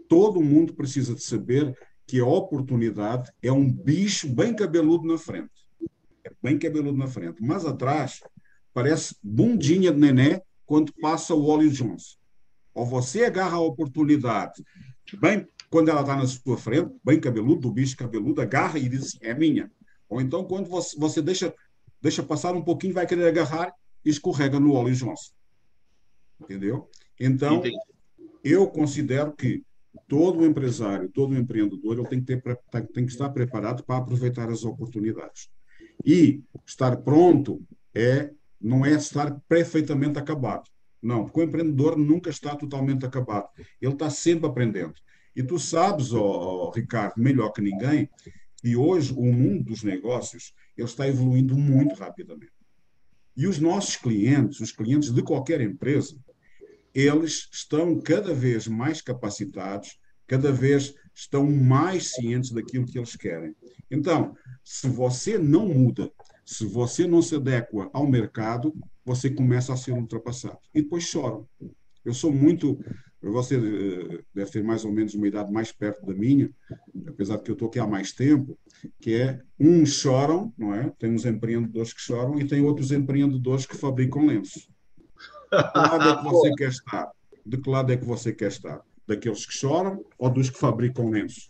todo 0.07 0.41
mundo 0.41 0.73
precisa 0.73 1.15
de 1.15 1.23
saber 1.23 1.75
que 2.05 2.19
a 2.19 2.25
oportunidade 2.25 3.31
é 3.41 3.51
um 3.51 3.71
bicho 3.71 4.27
bem 4.27 4.55
cabeludo 4.55 5.07
na 5.07 5.17
frente. 5.17 5.51
É 6.23 6.31
bem 6.41 6.57
cabeludo 6.57 6.97
na 6.97 7.07
frente. 7.07 7.41
Mas 7.41 7.65
atrás 7.65 8.21
parece 8.73 9.15
bundinha 9.23 9.91
de 9.91 9.99
nené 9.99 10.41
quando 10.65 10.93
passa 11.01 11.33
o 11.33 11.47
óleo 11.47 11.71
Jones. 11.71 12.17
Ou 12.73 12.85
você 12.85 13.25
agarra 13.25 13.57
a 13.57 13.61
oportunidade 13.61 14.63
bem 15.19 15.47
quando 15.69 15.89
ela 15.89 16.01
está 16.01 16.15
na 16.15 16.27
sua 16.27 16.57
frente, 16.57 16.91
bem 17.03 17.19
cabeludo, 17.19 17.61
do 17.61 17.71
bicho 17.71 17.97
cabeludo, 17.97 18.41
agarra 18.41 18.77
e 18.77 18.87
diz 18.87 19.07
assim, 19.07 19.17
é 19.21 19.33
minha. 19.33 19.71
Ou 20.07 20.21
então 20.21 20.43
quando 20.43 20.69
você, 20.69 20.97
você 20.97 21.21
deixa, 21.21 21.53
deixa 22.01 22.21
passar 22.21 22.53
um 22.53 22.61
pouquinho, 22.61 22.93
vai 22.93 23.07
querer 23.07 23.27
agarrar 23.27 23.73
e 24.05 24.09
escorrega 24.09 24.59
no 24.59 24.73
óleo 24.73 24.93
Jones. 24.93 25.33
Entendeu? 26.39 26.89
Então, 27.19 27.57
Entendi. 27.57 27.77
eu 28.43 28.67
considero 28.67 29.31
que 29.33 29.63
todo 30.07 30.45
empresário, 30.45 31.09
todo 31.09 31.35
empreendedor, 31.35 31.97
ele 31.97 32.07
tem 32.07 32.19
que, 32.23 32.37
ter, 32.37 32.87
tem 32.93 33.05
que 33.05 33.11
estar 33.11 33.29
preparado 33.29 33.83
para 33.83 33.97
aproveitar 33.97 34.49
as 34.49 34.63
oportunidades. 34.63 35.49
E 36.05 36.41
estar 36.65 36.97
pronto 36.97 37.61
é 37.93 38.31
não 38.59 38.85
é 38.85 38.91
estar 38.91 39.39
perfeitamente 39.47 40.17
acabado. 40.17 40.69
Não, 41.03 41.25
porque 41.25 41.41
o 41.41 41.43
empreendedor 41.43 41.97
nunca 41.97 42.29
está 42.29 42.55
totalmente 42.55 43.05
acabado. 43.05 43.49
Ele 43.81 43.91
está 43.91 44.09
sempre 44.09 44.47
aprendendo. 44.47 44.93
E 45.35 45.43
tu 45.43 45.59
sabes, 45.59 46.13
oh, 46.13 46.67
oh, 46.67 46.71
Ricardo, 46.71 47.15
melhor 47.17 47.51
que 47.51 47.61
ninguém, 47.61 48.09
que 48.57 48.75
hoje 48.77 49.11
o 49.13 49.25
mundo 49.25 49.65
dos 49.65 49.83
negócios 49.83 50.53
ele 50.77 50.87
está 50.87 51.07
evoluindo 51.07 51.57
muito 51.57 51.95
rapidamente. 51.95 52.53
E 53.35 53.47
os 53.47 53.59
nossos 53.59 53.97
clientes, 53.97 54.61
os 54.61 54.71
clientes 54.71 55.11
de 55.11 55.21
qualquer 55.21 55.59
empresa, 55.59 56.15
eles 56.93 57.49
estão 57.51 57.99
cada 57.99 58.33
vez 58.33 58.67
mais 58.67 59.01
capacitados, 59.01 59.99
cada 60.25 60.51
vez 60.51 60.93
estão 61.13 61.49
mais 61.49 62.11
cientes 62.11 62.51
daquilo 62.51 62.85
que 62.85 62.97
eles 62.97 63.15
querem. 63.15 63.53
Então, 63.91 64.35
se 64.63 64.87
você 64.87 65.37
não 65.37 65.67
muda, 65.67 66.11
se 66.45 66.65
você 66.65 67.05
não 67.05 67.21
se 67.21 67.35
adequa 67.35 67.89
ao 67.91 68.07
mercado, 68.07 68.73
você 69.05 69.29
começa 69.29 69.73
a 69.73 69.77
ser 69.77 69.91
ultrapassado. 69.91 70.59
E 70.73 70.81
depois 70.81 71.03
choram. 71.03 71.47
Eu 72.03 72.13
sou 72.13 72.31
muito. 72.31 72.79
Você 73.21 73.55
eh, 73.55 74.19
deve 74.33 74.51
ter 74.51 74.63
mais 74.63 74.83
ou 74.83 74.91
menos 74.91 75.13
uma 75.13 75.27
idade 75.27 75.51
mais 75.51 75.71
perto 75.71 76.05
da 76.05 76.13
minha, 76.13 76.49
apesar 77.07 77.37
de 77.37 77.43
que 77.43 77.51
eu 77.51 77.53
estou 77.53 77.69
aqui 77.69 77.79
há 77.79 77.87
mais 77.87 78.11
tempo, 78.11 78.57
que 78.99 79.15
é 79.15 79.41
uns 79.57 79.93
choram, 79.93 80.53
não 80.57 80.73
é? 80.73 80.91
Tem 80.99 81.09
uns 81.09 81.25
empreendedores 81.25 81.93
que 81.93 82.01
choram 82.01 82.37
e 82.37 82.45
tem 82.45 82.61
outros 82.61 82.91
empreendedores 82.91 83.65
que 83.65 83.77
fabricam 83.77 84.25
lenços. 84.25 84.67
De 85.53 85.71
que 85.71 85.79
lado 85.79 86.09
é 86.09 86.17
que 86.17 86.23
você 86.23 86.51
quer 86.55 86.69
estar? 86.69 87.11
De 87.45 87.57
que 87.57 87.69
lado 87.69 87.91
é 87.93 87.97
que 87.97 88.05
você 88.05 88.33
quer 88.33 88.49
estar? 88.49 88.81
Daqueles 89.07 89.45
que 89.45 89.53
choram 89.53 90.03
ou 90.17 90.29
dos 90.29 90.49
que 90.49 90.59
fabricam 90.59 91.09
lenços? 91.09 91.49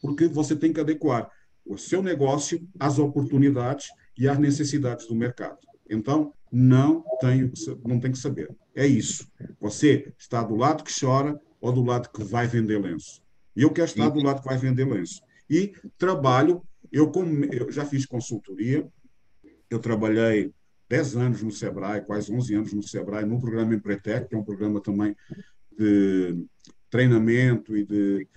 Porque 0.00 0.28
você 0.28 0.54
tem 0.54 0.72
que 0.72 0.80
adequar 0.80 1.28
o 1.64 1.76
seu 1.76 2.02
negócio 2.02 2.64
às 2.78 2.98
oportunidades 2.98 3.88
e 4.16 4.28
às 4.28 4.38
necessidades 4.38 5.06
do 5.06 5.14
mercado. 5.14 5.58
Então, 5.88 6.32
não 6.52 7.02
tem, 7.18 7.50
não 7.86 7.98
tem 7.98 8.12
que 8.12 8.18
saber. 8.18 8.54
É 8.74 8.86
isso. 8.86 9.26
Você 9.58 10.12
está 10.18 10.42
do 10.42 10.54
lado 10.54 10.84
que 10.84 10.92
chora 10.98 11.40
ou 11.60 11.72
do 11.72 11.82
lado 11.82 12.10
que 12.10 12.22
vai 12.22 12.46
vender 12.46 12.78
lenço. 12.78 13.22
E 13.56 13.62
eu 13.62 13.70
quero 13.70 13.86
estar 13.86 14.08
do 14.10 14.22
lado 14.22 14.42
que 14.42 14.48
vai 14.48 14.58
vender 14.58 14.84
lenço. 14.84 15.22
E 15.48 15.72
trabalho, 15.96 16.62
eu, 16.90 17.10
como, 17.10 17.44
eu 17.46 17.70
já 17.72 17.84
fiz 17.84 18.04
consultoria, 18.04 18.86
eu 19.70 19.78
trabalhei 19.78 20.52
10 20.88 21.16
anos 21.16 21.42
no 21.42 21.50
Sebrae, 21.50 22.04
quase 22.04 22.30
11 22.30 22.54
anos 22.54 22.72
no 22.74 22.82
Sebrae, 22.82 23.24
no 23.24 23.40
programa 23.40 23.74
Empretec, 23.74 24.28
que 24.28 24.34
é 24.34 24.38
um 24.38 24.44
programa 24.44 24.80
também 24.80 25.16
de 25.78 26.44
treinamento 26.90 27.74
e 27.74 27.84
de 27.84 28.28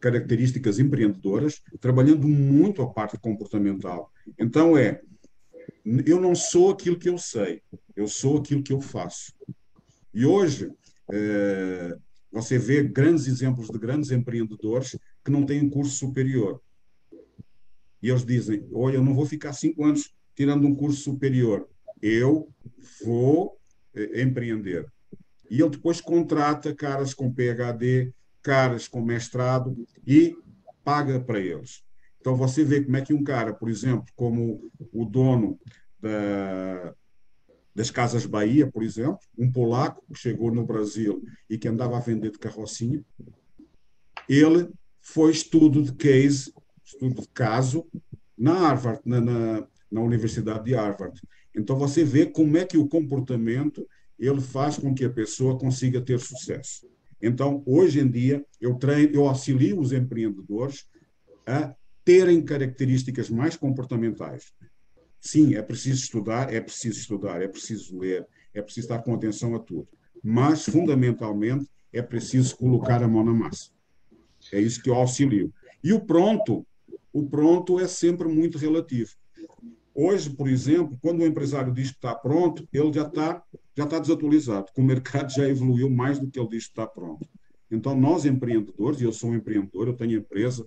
características 0.00 0.78
empreendedoras, 0.78 1.60
trabalhando 1.80 2.28
muito 2.28 2.80
a 2.82 2.88
parte 2.88 3.18
comportamental. 3.18 4.12
Então, 4.38 4.78
é, 4.78 5.00
eu 5.84 6.20
não 6.20 6.34
sou 6.34 6.70
aquilo 6.70 6.98
que 6.98 7.08
eu 7.08 7.18
sei, 7.18 7.62
eu 7.96 8.06
sou 8.06 8.38
aquilo 8.38 8.62
que 8.62 8.72
eu 8.72 8.80
faço. 8.80 9.32
E 10.12 10.24
hoje, 10.24 10.70
é, 11.10 11.96
você 12.30 12.58
vê 12.58 12.82
grandes 12.82 13.26
exemplos 13.26 13.68
de 13.68 13.78
grandes 13.78 14.10
empreendedores 14.10 14.98
que 15.24 15.30
não 15.30 15.46
têm 15.46 15.68
curso 15.68 15.96
superior. 15.96 16.60
E 18.02 18.10
eles 18.10 18.24
dizem: 18.24 18.66
Olha, 18.72 18.96
eu 18.96 19.04
não 19.04 19.14
vou 19.14 19.26
ficar 19.26 19.52
cinco 19.52 19.84
anos 19.84 20.12
tirando 20.34 20.66
um 20.66 20.74
curso 20.74 21.00
superior 21.00 21.68
eu 22.02 22.48
vou 23.04 23.58
eh, 23.94 24.22
empreender. 24.22 24.90
E 25.50 25.60
ele 25.60 25.70
depois 25.70 26.00
contrata 26.00 26.74
caras 26.74 27.14
com 27.14 27.32
PhD, 27.32 28.12
caras 28.42 28.86
com 28.86 29.00
mestrado 29.00 29.76
e 30.06 30.36
paga 30.84 31.20
para 31.20 31.40
eles. 31.40 31.82
Então 32.28 32.36
você 32.36 32.62
vê 32.62 32.84
como 32.84 32.94
é 32.94 33.00
que 33.00 33.14
um 33.14 33.24
cara, 33.24 33.54
por 33.54 33.70
exemplo, 33.70 34.04
como 34.14 34.70
o 34.92 35.06
dono 35.06 35.58
da, 35.98 36.94
das 37.74 37.90
Casas 37.90 38.26
Bahia, 38.26 38.70
por 38.70 38.82
exemplo, 38.82 39.18
um 39.38 39.50
polaco 39.50 40.04
que 40.12 40.20
chegou 40.20 40.52
no 40.52 40.62
Brasil 40.62 41.24
e 41.48 41.56
que 41.56 41.66
andava 41.66 41.96
a 41.96 42.00
vender 42.00 42.30
de 42.30 42.38
carrocinha, 42.38 43.02
ele 44.28 44.68
foi 45.00 45.30
estudo 45.30 45.82
de 45.82 45.94
case, 45.94 46.52
estudo 46.84 47.22
de 47.22 47.28
caso, 47.28 47.86
na 48.36 48.52
Harvard, 48.52 49.00
na, 49.06 49.22
na, 49.22 49.66
na 49.90 50.00
Universidade 50.02 50.66
de 50.66 50.74
Harvard. 50.74 51.18
Então 51.56 51.78
você 51.78 52.04
vê 52.04 52.26
como 52.26 52.58
é 52.58 52.66
que 52.66 52.76
o 52.76 52.86
comportamento 52.86 53.88
ele 54.18 54.42
faz 54.42 54.76
com 54.76 54.94
que 54.94 55.06
a 55.06 55.10
pessoa 55.10 55.58
consiga 55.58 55.98
ter 55.98 56.20
sucesso. 56.20 56.86
Então, 57.22 57.62
hoje 57.64 58.00
em 58.00 58.10
dia, 58.10 58.44
eu 58.60 58.74
treino, 58.74 59.14
eu 59.14 59.26
auxilio 59.26 59.80
os 59.80 59.92
empreendedores 59.92 60.86
a 61.46 61.74
terem 62.08 62.40
características 62.40 63.28
mais 63.28 63.54
comportamentais. 63.54 64.50
Sim, 65.20 65.56
é 65.56 65.60
preciso 65.60 66.04
estudar, 66.04 66.50
é 66.50 66.58
preciso 66.58 67.00
estudar, 67.00 67.42
é 67.42 67.46
preciso 67.46 67.98
ler, 67.98 68.26
é 68.54 68.62
preciso 68.62 68.86
estar 68.86 69.02
com 69.02 69.12
atenção 69.12 69.54
a 69.54 69.58
tudo. 69.58 69.86
Mas, 70.24 70.64
fundamentalmente, 70.64 71.66
é 71.92 72.00
preciso 72.00 72.56
colocar 72.56 73.02
a 73.02 73.08
mão 73.08 73.22
na 73.22 73.34
massa. 73.34 73.72
É 74.50 74.58
isso 74.58 74.82
que 74.82 74.88
eu 74.88 74.94
auxilio. 74.94 75.52
E 75.84 75.92
o 75.92 76.00
pronto, 76.00 76.66
o 77.12 77.28
pronto 77.28 77.78
é 77.78 77.86
sempre 77.86 78.26
muito 78.26 78.56
relativo. 78.56 79.10
Hoje, 79.94 80.30
por 80.30 80.48
exemplo, 80.48 80.96
quando 81.02 81.20
o 81.20 81.26
empresário 81.26 81.74
diz 81.74 81.90
que 81.90 81.98
está 81.98 82.14
pronto, 82.14 82.66
ele 82.72 82.90
já 82.90 83.02
está 83.02 83.42
já 83.76 83.84
está 83.84 83.98
desatualizado, 83.98 84.72
o 84.76 84.82
mercado 84.82 85.30
já 85.30 85.46
evoluiu 85.46 85.90
mais 85.90 86.18
do 86.18 86.28
que 86.30 86.40
ele 86.40 86.48
diz 86.48 86.64
que 86.64 86.70
está 86.70 86.86
pronto. 86.86 87.28
Então, 87.70 87.94
nós 87.94 88.24
empreendedores, 88.24 88.98
e 88.98 89.04
eu 89.04 89.12
sou 89.12 89.30
um 89.30 89.34
empreendedor, 89.34 89.88
eu 89.88 89.94
tenho 89.94 90.18
empresa, 90.18 90.66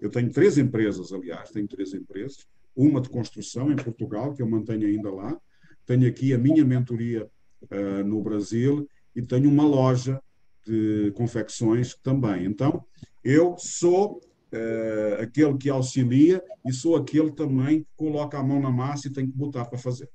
eu 0.00 0.10
tenho 0.10 0.30
três 0.32 0.58
empresas, 0.58 1.12
aliás, 1.12 1.50
tenho 1.50 1.68
três 1.68 1.92
empresas, 1.92 2.46
uma 2.74 3.00
de 3.00 3.08
construção 3.08 3.70
em 3.70 3.76
Portugal, 3.76 4.32
que 4.34 4.42
eu 4.42 4.48
mantenho 4.48 4.86
ainda 4.86 5.10
lá, 5.10 5.38
tenho 5.84 6.08
aqui 6.08 6.32
a 6.32 6.38
minha 6.38 6.64
mentoria 6.64 7.28
uh, 7.70 8.04
no 8.04 8.22
Brasil 8.22 8.88
e 9.14 9.20
tenho 9.20 9.50
uma 9.50 9.64
loja 9.64 10.20
de 10.64 11.12
confecções 11.12 11.94
também. 11.96 12.46
Então, 12.46 12.84
eu 13.24 13.56
sou 13.58 14.20
uh, 14.52 15.22
aquele 15.22 15.56
que 15.58 15.68
auxilia 15.68 16.42
e 16.64 16.72
sou 16.72 16.96
aquele 16.96 17.32
também 17.32 17.82
que 17.82 17.88
coloca 17.96 18.38
a 18.38 18.42
mão 18.42 18.60
na 18.60 18.70
massa 18.70 19.08
e 19.08 19.12
tem 19.12 19.26
que 19.26 19.36
botar 19.36 19.64
para 19.64 19.78
fazer. 19.78 20.08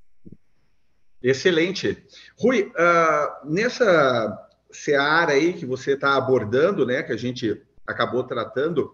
Excelente. 1.21 2.05
Rui, 2.37 2.71
uh, 2.71 3.51
nessa 3.51 4.49
seara 4.71 5.33
aí 5.33 5.53
que 5.53 5.65
você 5.65 5.93
está 5.93 6.15
abordando, 6.15 6.85
né, 6.85 7.01
que 7.03 7.11
a 7.11 7.17
gente 7.17 7.61
acabou 7.85 8.23
tratando, 8.23 8.91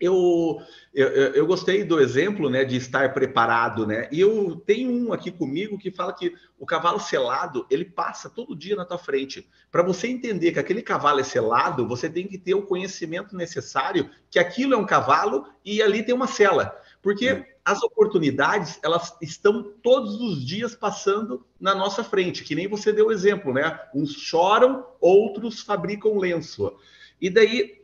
eu, 0.00 0.60
eu, 0.92 1.08
eu, 1.08 1.46
gostei 1.46 1.84
do 1.84 2.00
exemplo 2.00 2.50
né, 2.50 2.64
de 2.64 2.76
estar 2.76 3.12
preparado, 3.14 3.86
né? 3.86 4.08
E 4.10 4.20
eu 4.20 4.56
tenho 4.56 4.90
um 4.90 5.12
aqui 5.12 5.30
comigo 5.30 5.78
que 5.78 5.90
fala 5.90 6.12
que 6.12 6.34
o 6.58 6.66
cavalo 6.66 6.98
selado 6.98 7.66
ele 7.70 7.84
passa 7.84 8.28
todo 8.28 8.56
dia 8.56 8.74
na 8.74 8.84
tua 8.84 8.98
frente. 8.98 9.48
Para 9.70 9.82
você 9.82 10.08
entender 10.08 10.52
que 10.52 10.58
aquele 10.58 10.82
cavalo 10.82 11.20
é 11.20 11.22
selado, 11.22 11.86
você 11.86 12.08
tem 12.10 12.26
que 12.26 12.38
ter 12.38 12.54
o 12.54 12.66
conhecimento 12.66 13.36
necessário 13.36 14.10
que 14.30 14.38
aquilo 14.38 14.74
é 14.74 14.76
um 14.76 14.86
cavalo 14.86 15.46
e 15.64 15.80
ali 15.80 16.02
tem 16.02 16.14
uma 16.14 16.26
cela. 16.26 16.76
Porque 17.00 17.28
é. 17.28 17.56
as 17.64 17.82
oportunidades, 17.82 18.80
elas 18.82 19.16
estão 19.22 19.62
todos 19.82 20.20
os 20.20 20.44
dias 20.44 20.74
passando 20.74 21.46
na 21.60 21.74
nossa 21.74 22.02
frente, 22.02 22.42
que 22.42 22.54
nem 22.54 22.66
você 22.66 22.92
deu 22.92 23.08
o 23.08 23.12
exemplo, 23.12 23.52
né? 23.52 23.78
Uns 23.94 24.12
choram, 24.12 24.84
outros 25.00 25.60
fabricam 25.60 26.18
lenço. 26.18 26.72
E 27.20 27.30
daí 27.30 27.83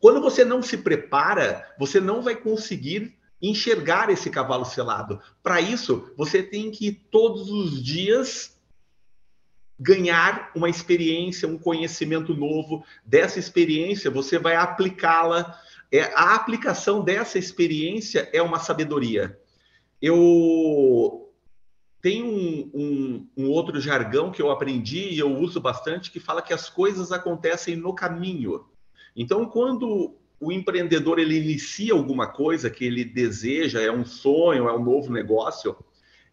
quando 0.00 0.20
você 0.20 0.44
não 0.44 0.62
se 0.62 0.78
prepara, 0.78 1.66
você 1.78 2.00
não 2.00 2.22
vai 2.22 2.36
conseguir 2.36 3.16
enxergar 3.40 4.10
esse 4.10 4.30
cavalo 4.30 4.64
selado. 4.64 5.20
Para 5.42 5.60
isso, 5.60 6.12
você 6.16 6.42
tem 6.42 6.70
que 6.70 6.92
todos 6.92 7.50
os 7.50 7.82
dias 7.82 8.56
ganhar 9.78 10.50
uma 10.56 10.68
experiência, 10.68 11.46
um 11.46 11.58
conhecimento 11.58 12.34
novo. 12.34 12.84
Dessa 13.04 13.38
experiência, 13.38 14.10
você 14.10 14.38
vai 14.38 14.56
aplicá-la 14.56 15.58
é 15.90 16.02
a 16.14 16.34
aplicação 16.34 17.02
dessa 17.02 17.38
experiência 17.38 18.28
é 18.32 18.42
uma 18.42 18.58
sabedoria. 18.58 19.38
Eu 20.02 21.32
tenho 22.00 22.26
um, 22.26 22.70
um, 22.74 23.28
um, 23.36 23.50
outro 23.50 23.80
jargão 23.80 24.30
que 24.30 24.40
eu 24.40 24.50
aprendi 24.50 25.08
e 25.08 25.18
eu 25.18 25.34
uso 25.36 25.60
bastante 25.60 26.10
que 26.10 26.20
fala 26.20 26.42
que 26.42 26.52
as 26.52 26.68
coisas 26.68 27.10
acontecem 27.10 27.74
no 27.74 27.94
caminho. 27.94 28.66
Então, 29.18 29.46
quando 29.46 30.14
o 30.38 30.52
empreendedor 30.52 31.18
ele 31.18 31.36
inicia 31.36 31.92
alguma 31.92 32.28
coisa 32.28 32.70
que 32.70 32.84
ele 32.84 33.04
deseja, 33.04 33.80
é 33.80 33.90
um 33.90 34.04
sonho, 34.04 34.68
é 34.68 34.72
um 34.72 34.84
novo 34.84 35.12
negócio, 35.12 35.76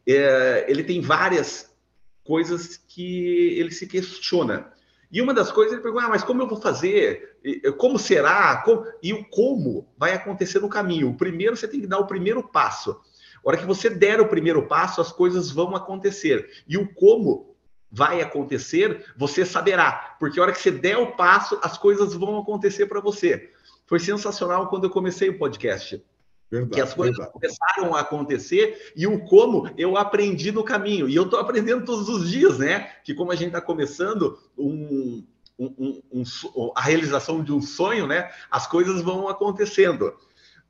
é, 0.08 0.68
ele 0.68 0.84
tem 0.84 1.02
várias 1.02 1.76
coisas 2.24 2.78
que 2.78 3.58
ele 3.58 3.72
se 3.72 3.88
questiona. 3.88 4.72
E 5.12 5.20
uma 5.20 5.34
das 5.34 5.52
coisas 5.52 5.74
ele 5.74 5.82
pergunta, 5.82 6.06
ah, 6.06 6.10
mas 6.10 6.24
como 6.24 6.44
eu 6.44 6.48
vou 6.48 6.62
fazer? 6.62 7.38
Como 7.80 7.98
será? 7.98 8.58
Como? 8.58 8.86
E 9.02 9.14
o 9.14 9.26
como 9.30 9.88
vai 9.98 10.14
acontecer 10.14 10.60
no 10.60 10.70
caminho. 10.70 11.16
Primeiro, 11.18 11.58
você 11.58 11.68
tem 11.68 11.82
que 11.82 11.88
dar 11.88 11.98
o 11.98 12.08
primeiro 12.08 12.44
passo. 12.44 12.92
A 12.92 13.50
hora 13.50 13.58
que 13.58 13.66
você 13.66 13.90
der 13.90 14.22
o 14.22 14.28
primeiro 14.28 14.68
passo, 14.68 15.02
as 15.02 15.12
coisas 15.12 15.50
vão 15.50 15.76
acontecer. 15.76 16.64
E 16.68 16.78
o 16.78 16.94
como 16.94 17.55
vai 17.92 18.22
acontecer, 18.22 19.06
você 19.18 19.46
saberá. 19.46 20.16
Porque 20.20 20.40
a 20.40 20.44
hora 20.44 20.52
que 20.52 20.60
você 20.60 20.72
der 20.72 20.98
o 20.98 21.16
passo, 21.16 21.60
as 21.62 21.78
coisas 21.78 22.14
vão 22.14 22.40
acontecer 22.40 22.86
para 22.88 23.00
você. 23.00 23.52
Foi 23.86 24.00
sensacional 24.00 24.68
quando 24.68 24.86
eu 24.86 24.90
comecei 24.90 25.30
o 25.30 25.38
podcast. 25.38 26.04
Verdade, 26.50 26.74
que 26.74 26.82
as 26.82 26.94
coisas 26.94 27.18
verdade. 27.18 27.34
começaram 27.34 27.96
a 27.96 28.02
acontecer 28.02 28.94
e 28.96 29.08
o 29.08 29.26
como 29.26 29.70
eu 29.78 29.98
aprendi 29.98 30.52
no 30.52 30.64
caminho. 30.64 31.10
E 31.10 31.16
eu 31.16 31.24
estou 31.24 31.40
aprendendo 31.40 31.86
todos 31.86 32.08
os 32.08 32.30
dias, 32.30 32.60
né? 32.60 32.92
Que 33.04 33.14
como 33.14 33.32
a 33.32 33.36
gente 33.36 33.48
está 33.48 33.62
começando 33.62 34.38
um, 34.58 35.26
um, 35.58 36.02
um, 36.12 36.72
a 36.76 36.82
realização 36.82 37.44
de 37.44 37.52
um 37.52 37.62
sonho, 37.62 38.08
né? 38.08 38.32
As 38.50 38.68
coisas 38.68 39.02
vão 39.02 39.28
acontecendo. 39.28 40.14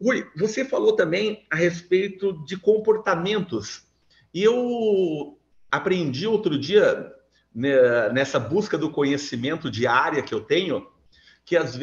Rui, 0.02 0.28
você 0.36 0.66
falou 0.66 0.96
também 0.96 1.46
a 1.50 1.56
respeito 1.56 2.34
de 2.46 2.58
comportamentos. 2.58 3.84
E 4.34 4.44
eu 4.44 5.38
aprendi 5.76 6.28
outro 6.28 6.58
dia, 6.58 7.14
né, 7.54 8.10
nessa 8.10 8.40
busca 8.40 8.78
do 8.78 8.90
conhecimento 8.90 9.70
diária 9.70 10.22
que 10.22 10.34
eu 10.34 10.42
tenho, 10.42 10.88
que 11.46 11.56
as, 11.56 11.76
uh, 11.76 11.82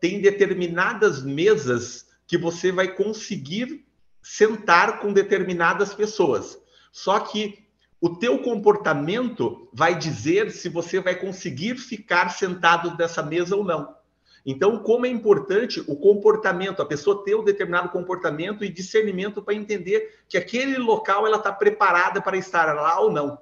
tem 0.00 0.20
determinadas 0.20 1.22
mesas 1.22 2.06
que 2.26 2.36
você 2.36 2.70
vai 2.70 2.88
conseguir 2.88 3.86
sentar 4.22 5.00
com 5.00 5.12
determinadas 5.12 5.94
pessoas. 5.94 6.58
Só 6.92 7.18
que 7.20 7.66
o 8.00 8.16
teu 8.16 8.38
comportamento 8.40 9.68
vai 9.72 9.98
dizer 9.98 10.50
se 10.50 10.68
você 10.68 11.00
vai 11.00 11.14
conseguir 11.14 11.76
ficar 11.76 12.28
sentado 12.28 12.96
nessa 12.96 13.22
mesa 13.22 13.56
ou 13.56 13.64
não. 13.64 13.97
Então, 14.44 14.78
como 14.78 15.06
é 15.06 15.08
importante 15.08 15.80
o 15.86 15.96
comportamento, 15.96 16.80
a 16.80 16.86
pessoa 16.86 17.24
ter 17.24 17.34
um 17.34 17.44
determinado 17.44 17.90
comportamento 17.90 18.64
e 18.64 18.68
discernimento 18.68 19.42
para 19.42 19.54
entender 19.54 20.20
que 20.28 20.36
aquele 20.36 20.78
local 20.78 21.26
ela 21.26 21.36
está 21.36 21.52
preparada 21.52 22.20
para 22.20 22.36
estar 22.36 22.74
lá 22.74 23.00
ou 23.00 23.12
não. 23.12 23.38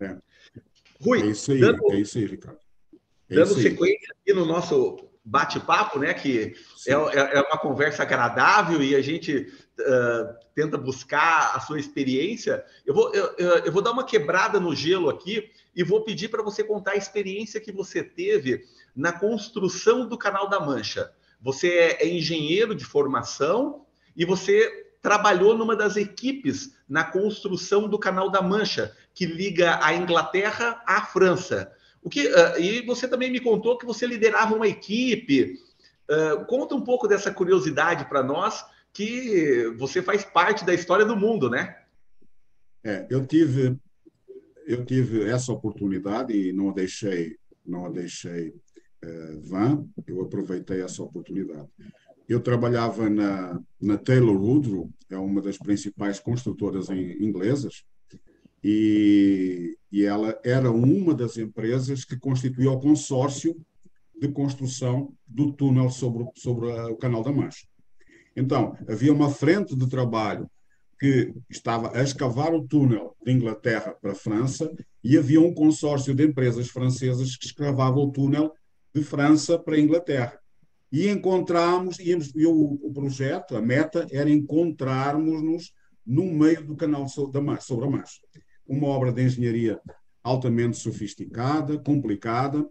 É. 0.00 0.16
Rui, 1.00 1.22
é 1.22 1.26
isso 1.26 1.52
aí, 1.52 1.60
dando, 1.60 1.92
é 1.92 1.96
isso 1.96 2.18
aí, 2.18 2.26
Ricardo. 2.26 2.58
É 3.28 3.34
dando 3.34 3.54
sequência 3.54 4.14
aqui 4.20 4.32
no 4.32 4.44
nosso 4.44 5.10
bate-papo, 5.24 5.98
né? 5.98 6.12
Que 6.14 6.54
é, 6.86 6.92
é, 6.92 7.38
é, 7.38 7.40
uma 7.40 7.58
conversa 7.58 8.02
agradável 8.02 8.82
e 8.82 8.94
a 8.94 9.00
gente 9.00 9.52
uh, 9.78 10.34
tenta 10.54 10.76
buscar 10.76 11.54
a 11.54 11.60
sua 11.60 11.78
experiência. 11.78 12.64
Eu 12.84 12.94
vou, 12.94 13.14
eu, 13.14 13.34
eu 13.38 13.72
vou 13.72 13.82
dar 13.82 13.92
uma 13.92 14.04
quebrada 14.04 14.58
no 14.58 14.74
gelo 14.74 15.08
aqui 15.08 15.50
e 15.80 15.82
vou 15.82 16.02
pedir 16.02 16.28
para 16.28 16.42
você 16.42 16.62
contar 16.62 16.90
a 16.90 16.96
experiência 16.96 17.58
que 17.58 17.72
você 17.72 18.02
teve 18.02 18.66
na 18.94 19.12
construção 19.12 20.06
do 20.06 20.18
Canal 20.18 20.46
da 20.46 20.60
Mancha. 20.60 21.10
Você 21.40 21.68
é, 21.68 22.02
é 22.02 22.06
engenheiro 22.06 22.74
de 22.74 22.84
formação 22.84 23.86
e 24.14 24.26
você 24.26 24.90
trabalhou 25.00 25.56
numa 25.56 25.74
das 25.74 25.96
equipes 25.96 26.76
na 26.86 27.02
construção 27.02 27.88
do 27.88 27.98
Canal 27.98 28.28
da 28.28 28.42
Mancha, 28.42 28.94
que 29.14 29.24
liga 29.24 29.82
a 29.82 29.94
Inglaterra 29.94 30.82
à 30.86 31.00
França. 31.00 31.72
O 32.02 32.10
que, 32.10 32.26
uh, 32.26 32.60
e 32.60 32.84
você 32.84 33.08
também 33.08 33.30
me 33.30 33.40
contou 33.40 33.78
que 33.78 33.86
você 33.86 34.06
liderava 34.06 34.54
uma 34.54 34.68
equipe. 34.68 35.58
Uh, 36.10 36.44
conta 36.44 36.74
um 36.74 36.82
pouco 36.82 37.08
dessa 37.08 37.32
curiosidade 37.32 38.04
para 38.04 38.22
nós, 38.22 38.66
que 38.92 39.72
você 39.78 40.02
faz 40.02 40.26
parte 40.26 40.62
da 40.62 40.74
história 40.74 41.06
do 41.06 41.16
mundo, 41.16 41.48
né? 41.48 41.78
É, 42.84 43.06
eu 43.08 43.26
tive 43.26 43.78
eu 44.66 44.84
tive 44.84 45.24
essa 45.24 45.52
oportunidade 45.52 46.32
e 46.32 46.52
não 46.52 46.70
a 46.70 46.72
deixei 46.72 47.36
não 47.64 47.84
a 47.86 47.88
deixei 47.88 48.48
uh, 48.48 49.40
vã. 49.42 49.86
Eu 50.06 50.22
aproveitei 50.22 50.82
essa 50.82 51.02
oportunidade. 51.02 51.68
Eu 52.28 52.40
trabalhava 52.40 53.08
na, 53.10 53.60
na 53.80 53.98
Taylor 53.98 54.36
Woodrow, 54.36 54.90
é 55.08 55.16
uma 55.16 55.40
das 55.40 55.58
principais 55.58 56.18
construtoras 56.18 56.88
em, 56.90 57.22
inglesas, 57.22 57.84
e, 58.62 59.76
e 59.90 60.04
ela 60.04 60.38
era 60.44 60.70
uma 60.70 61.14
das 61.14 61.36
empresas 61.36 62.04
que 62.04 62.18
constituía 62.18 62.70
o 62.70 62.80
consórcio 62.80 63.56
de 64.20 64.28
construção 64.28 65.12
do 65.26 65.52
túnel 65.52 65.90
sobre, 65.90 66.26
sobre 66.36 66.66
o 66.66 66.96
Canal 66.96 67.22
da 67.22 67.32
Mancha. 67.32 67.66
Então, 68.36 68.76
havia 68.88 69.12
uma 69.12 69.30
frente 69.30 69.74
de 69.74 69.88
trabalho 69.88 70.48
que 71.00 71.32
estava 71.48 71.96
a 71.98 72.02
escavar 72.02 72.54
o 72.54 72.68
túnel 72.68 73.16
de 73.24 73.32
Inglaterra 73.32 73.96
para 74.00 74.12
a 74.12 74.14
França 74.14 74.70
e 75.02 75.16
havia 75.16 75.40
um 75.40 75.54
consórcio 75.54 76.14
de 76.14 76.24
empresas 76.24 76.68
francesas 76.68 77.36
que 77.36 77.46
escavava 77.46 77.98
o 77.98 78.12
túnel 78.12 78.52
de 78.94 79.02
França 79.02 79.58
para 79.58 79.76
a 79.76 79.80
Inglaterra. 79.80 80.38
E 80.92 81.08
encontramos, 81.08 81.98
e 81.98 82.46
o, 82.46 82.78
o 82.82 82.92
projeto, 82.92 83.56
a 83.56 83.62
meta, 83.62 84.06
era 84.10 84.28
encontrarmos-nos 84.28 85.72
no 86.04 86.24
meio 86.24 86.66
do 86.66 86.76
canal 86.76 87.08
sobre 87.08 87.38
a 87.38 87.40
Mancha 87.40 88.20
uma 88.70 88.86
obra 88.86 89.12
de 89.12 89.24
engenharia 89.24 89.80
altamente 90.22 90.76
sofisticada, 90.76 91.76
complicada, 91.78 92.64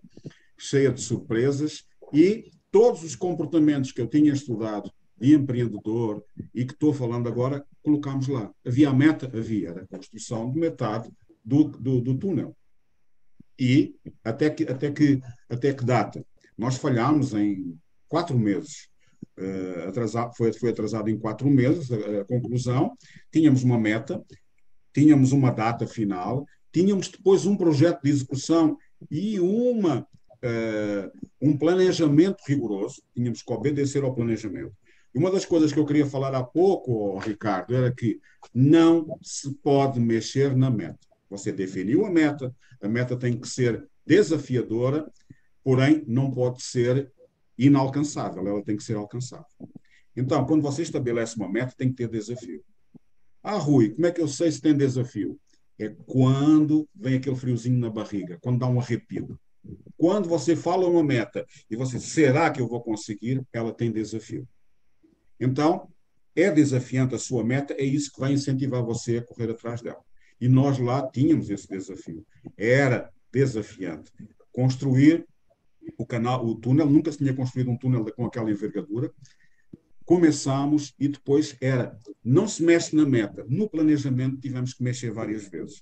cheia 0.58 0.92
de 0.92 1.02
surpresas 1.02 1.84
e 2.14 2.52
todos 2.72 3.04
os 3.04 3.16
comportamentos 3.16 3.92
que 3.92 4.00
eu 4.00 4.08
tinha 4.08 4.32
estudado 4.32 4.90
de 5.20 5.34
empreendedor 5.34 6.24
e 6.54 6.66
que 6.66 6.74
estou 6.74 6.94
falando 6.94 7.28
agora, 7.28 7.66
colocámos 7.84 8.28
lá. 8.28 8.52
Havia 8.66 8.90
a 8.90 8.94
meta? 8.94 9.26
Havia, 9.26 9.72
a 9.72 9.88
construção 9.88 10.50
de 10.50 10.60
metade 10.60 11.10
do, 11.44 11.66
do, 11.66 12.02
do 12.02 12.18
túnel. 12.18 12.56
E 13.60 13.96
até 14.24 14.50
que, 14.50 14.64
até, 14.64 14.92
que, 14.92 15.20
até 15.50 15.74
que 15.74 15.84
data? 15.84 16.26
Nós 16.58 16.78
falhámos 16.78 17.34
em 17.34 17.78
quatro 18.08 18.38
meses. 18.38 18.88
Uh, 19.38 19.88
atrasado, 19.88 20.34
foi, 20.36 20.52
foi 20.52 20.70
atrasado 20.70 21.10
em 21.10 21.18
quatro 21.18 21.50
meses 21.50 21.92
a, 21.92 22.22
a 22.22 22.26
conclusão. 22.26 22.94
Tínhamos 23.32 23.64
uma 23.64 23.78
meta, 23.78 24.24
tínhamos 24.94 25.32
uma 25.32 25.52
data 25.52 25.88
final, 25.88 26.46
tínhamos 26.72 27.10
depois 27.10 27.46
um 27.46 27.56
projeto 27.56 28.02
de 28.04 28.10
execução 28.10 28.78
e 29.10 29.40
uma, 29.40 30.02
uh, 30.44 31.12
um 31.42 31.58
planejamento 31.58 32.38
rigoroso, 32.48 33.02
tínhamos 33.14 33.42
que 33.42 33.54
obedecer 33.54 34.04
ao 34.04 34.14
planejamento. 34.14 34.74
E 35.14 35.18
uma 35.18 35.32
das 35.32 35.46
coisas 35.46 35.74
que 35.74 35.80
eu 35.80 35.86
queria 35.86 36.06
falar 36.06 36.36
há 36.36 36.44
pouco, 36.44 37.18
Ricardo, 37.18 37.76
era 37.76 37.92
que 37.92 38.20
não 38.54 39.18
se 39.24 39.54
pode 39.56 40.00
mexer 40.00 40.56
na 40.56 40.70
meta. 40.70 41.00
Você 41.30 41.52
definiu 41.52 42.06
a 42.06 42.12
meta, 42.12 42.54
a 42.82 42.88
meta 42.88 43.18
tem 43.18 43.40
que 43.40 43.48
ser 43.48 43.88
desafiadora, 44.06 45.12
porém 45.64 46.04
não 46.08 46.32
pode 46.32 46.62
ser 46.62 47.12
inalcançável, 47.58 48.48
ela 48.48 48.64
tem 48.64 48.78
que 48.78 48.84
ser 48.84 48.96
alcançável. 48.96 49.46
Então, 50.16 50.46
quando 50.46 50.62
você 50.62 50.82
estabelece 50.82 51.36
uma 51.36 51.52
meta, 51.52 51.74
tem 51.78 51.90
que 51.90 51.96
ter 51.96 52.08
desafio. 52.08 52.64
Ah, 53.44 53.58
Rui, 53.58 53.92
como 53.92 54.06
é 54.06 54.12
que 54.12 54.22
eu 54.22 54.28
sei 54.28 54.52
se 54.52 54.62
tem 54.62 54.76
desafio? 54.76 55.40
É 55.78 55.90
quando 56.06 56.88
vem 56.94 57.16
aquele 57.16 57.36
friozinho 57.36 57.80
na 57.80 57.90
barriga, 57.90 58.38
quando 58.42 58.60
dá 58.60 58.68
um 58.68 58.80
arrepio. 58.80 59.40
Quando 59.98 60.28
você 60.28 60.56
fala 60.56 60.88
uma 60.88 61.04
meta 61.04 61.46
e 61.70 61.76
você, 61.76 62.00
será 62.00 62.50
que 62.50 62.60
eu 62.60 62.68
vou 62.68 62.82
conseguir? 62.82 63.42
Ela 63.54 63.74
tem 63.74 63.92
desafio. 63.92 64.48
Então, 65.40 65.90
é 66.36 66.52
desafiante 66.52 67.16
a 67.16 67.20
sua 67.20 67.44
meta, 67.44 67.74
é 67.74 67.84
isso 67.84 68.12
que 68.12 68.20
vai 68.20 68.34
incentivar 68.34 68.84
você 68.84 69.18
a 69.18 69.22
correr 69.22 69.52
atrás 69.52 69.82
dela. 69.82 70.02
E 70.40 70.48
nós 70.48 70.80
lá 70.80 71.08
tínhamos 71.10 71.50
esse 71.50 71.68
desafio. 71.68 72.26
Era 72.58 73.12
desafiante. 73.32 74.12
Construir 74.52 75.26
o 75.98 76.06
canal, 76.06 76.46
o 76.46 76.56
túnel, 76.56 76.90
nunca 76.90 77.12
se 77.12 77.18
tinha 77.18 77.34
construído 77.34 77.72
um 77.72 77.78
túnel 77.78 78.06
com 78.16 78.26
aquela 78.26 78.50
envergadura, 78.50 79.12
começamos 80.06 80.94
e 81.00 81.08
depois 81.08 81.56
era, 81.62 81.98
não 82.24 82.48
se 82.48 82.64
mexe 82.64 82.96
na 82.96 83.06
meta. 83.06 83.46
No 83.48 83.70
planejamento 83.70 84.40
tivemos 84.40 84.74
que 84.74 84.84
mexer 84.84 85.12
várias 85.12 85.48
vezes. 85.48 85.82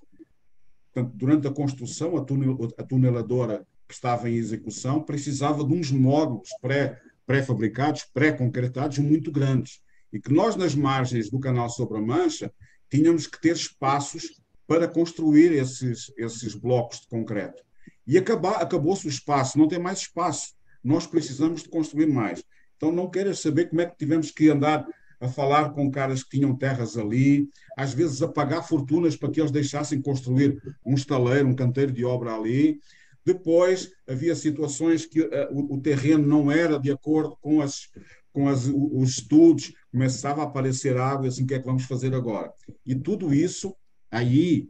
Portanto, 0.93 1.15
durante 1.15 1.47
a 1.47 1.51
construção, 1.51 2.17
a, 2.17 2.23
tunel, 2.23 2.57
a 2.77 2.83
tuneladora 2.83 3.65
que 3.87 3.93
estava 3.93 4.29
em 4.29 4.35
execução 4.35 5.01
precisava 5.01 5.63
de 5.63 5.73
uns 5.73 5.91
módulos 5.91 6.49
pré, 6.61 6.99
pré-fabricados, 7.27 8.05
pré-concretados 8.11 8.97
muito 8.97 9.31
grandes. 9.31 9.81
E 10.11 10.19
que 10.19 10.33
nós, 10.33 10.55
nas 10.55 10.73
margens 10.73 11.29
do 11.29 11.39
canal 11.39 11.69
sobre 11.69 11.99
a 11.99 12.01
Mancha, 12.01 12.51
tínhamos 12.89 13.27
que 13.27 13.39
ter 13.39 13.55
espaços 13.55 14.41
para 14.65 14.87
construir 14.87 15.51
esses, 15.51 16.11
esses 16.17 16.55
blocos 16.55 17.01
de 17.01 17.07
concreto. 17.07 17.61
E 18.07 18.17
acabou-se 18.17 19.05
o 19.05 19.09
espaço, 19.09 19.57
não 19.57 19.67
tem 19.67 19.77
mais 19.77 19.99
espaço. 19.99 20.53
Nós 20.83 21.05
precisamos 21.05 21.63
de 21.63 21.69
construir 21.69 22.07
mais. 22.07 22.41
Então, 22.77 22.91
não 22.91 23.09
queiras 23.09 23.39
saber 23.39 23.69
como 23.69 23.81
é 23.81 23.85
que 23.85 23.97
tivemos 23.97 24.31
que 24.31 24.49
andar 24.49 24.87
a 25.19 25.27
falar 25.27 25.71
com 25.71 25.91
caras 25.91 26.23
que 26.23 26.37
tinham 26.37 26.55
terras 26.55 26.97
ali, 26.97 27.49
às 27.75 27.93
vezes 27.93 28.21
a 28.21 28.27
pagar 28.27 28.61
fortunas 28.61 29.15
para 29.15 29.31
que 29.31 29.41
eles 29.41 29.51
deixassem 29.51 30.01
construir 30.01 30.61
um 30.85 30.93
estaleiro, 30.93 31.47
um 31.47 31.55
canteiro 31.55 31.91
de 31.91 32.05
obra 32.05 32.33
ali. 32.33 32.79
Depois 33.27 33.91
havia 34.07 34.33
situações 34.33 35.05
que 35.05 35.19
uh, 35.19 35.51
o, 35.51 35.75
o, 35.75 35.81
terreno 35.81 36.25
não 36.25 36.49
era 36.49 36.79
de 36.79 36.89
acordo 36.89 37.35
com, 37.41 37.59
as, 37.59 37.89
com 38.31 38.47
as, 38.47 38.67
os 38.67 39.09
estudos, 39.09 39.73
começava 39.91 40.41
a 40.41 40.45
aparecer 40.45 40.95
água, 40.95 41.27
assim, 41.27 41.43
o 41.43 41.45
que 41.45 41.53
é 41.53 41.59
que 41.59 41.65
vamos 41.65 41.83
fazer 41.83 42.15
agora? 42.15 42.53
E 42.85 42.95
tudo 42.95 43.33
isso 43.33 43.75
aí 44.09 44.69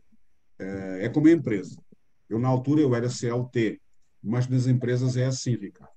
uh, 0.60 0.98
é 1.00 1.08
como 1.08 1.28
a 1.28 1.32
empresa. 1.32 1.80
Eu, 2.28 2.40
na 2.40 2.48
altura, 2.48 2.82
eu 2.82 2.96
era 2.96 3.12
CLT, 3.12 3.80
mas 4.24 4.48
nas 4.48 4.66
empresas 4.66 5.16
é 5.18 5.28
assim, 5.28 5.56
Ricardo. 5.56 5.94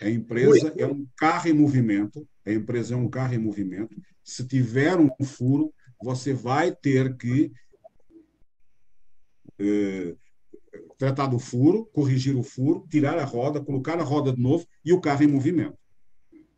A 0.00 0.08
empresa 0.08 0.72
é 0.78 0.86
um 0.86 1.08
carro 1.16 1.48
em 1.48 1.54
movimento, 1.54 2.24
a 2.46 2.52
empresa 2.52 2.94
é 2.94 2.96
um 2.96 3.10
carro 3.10 3.34
em 3.34 3.38
movimento. 3.38 4.00
Se 4.22 4.46
tiver 4.46 4.96
um 4.96 5.10
furo, 5.24 5.74
você 6.00 6.32
vai 6.32 6.70
ter 6.70 7.16
que 7.16 7.50
eh, 9.58 10.14
tratar 10.98 11.26
do 11.26 11.38
furo, 11.38 11.86
corrigir 11.92 12.36
o 12.36 12.42
furo, 12.42 12.86
tirar 12.90 13.18
a 13.18 13.24
roda, 13.24 13.60
colocar 13.60 13.98
a 13.98 14.04
roda 14.04 14.32
de 14.32 14.40
novo 14.40 14.66
e 14.84 14.92
o 14.92 15.00
carro 15.00 15.24
em 15.24 15.28
movimento. 15.28 15.76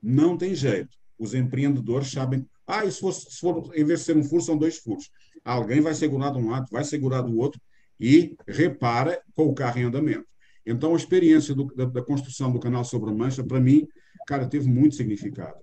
Não 0.03 0.37
tem 0.37 0.55
jeito. 0.55 0.97
Os 1.19 1.35
empreendedores 1.35 2.11
sabem. 2.11 2.47
Ah, 2.67 2.85
e 2.85 2.93
se 2.93 3.01
for, 3.01 3.13
se 3.13 3.41
for 3.41 3.73
em 3.75 3.85
vez 3.85 4.01
de 4.01 4.07
ser 4.07 4.17
um 4.17 4.23
furo, 4.23 4.43
são 4.43 4.57
dois 4.57 4.79
furos. 4.79 5.11
Alguém 5.45 5.81
vai 5.81 5.95
segurar 5.95 6.31
de 6.31 6.39
um 6.39 6.51
lado, 6.51 6.67
vai 6.71 6.85
segurar 6.85 7.23
do 7.23 7.37
outro 7.37 7.61
e 7.99 8.37
repara 8.47 9.21
com 9.35 9.47
o 9.47 9.55
carro 9.55 9.81
em 9.81 9.85
andamento. 9.85 10.27
Então, 10.65 10.93
a 10.93 10.97
experiência 10.97 11.55
do, 11.55 11.65
da, 11.75 11.87
da, 11.87 12.03
construção 12.03 12.53
do 12.53 12.61
canal 12.61 12.85
sobre 12.85 13.11
a 13.11 13.13
Mancha, 13.13 13.43
para 13.43 13.59
mim, 13.59 13.89
cara, 14.27 14.47
teve 14.47 14.69
muito 14.69 14.95
significado. 14.95 15.59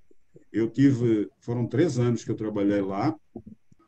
Eu 0.51 0.69
tive, 0.69 1.29
foram 1.39 1.67
três 1.67 1.99
anos 1.99 2.23
que 2.23 2.31
eu 2.31 2.35
trabalhei 2.35 2.81
lá, 2.81 3.15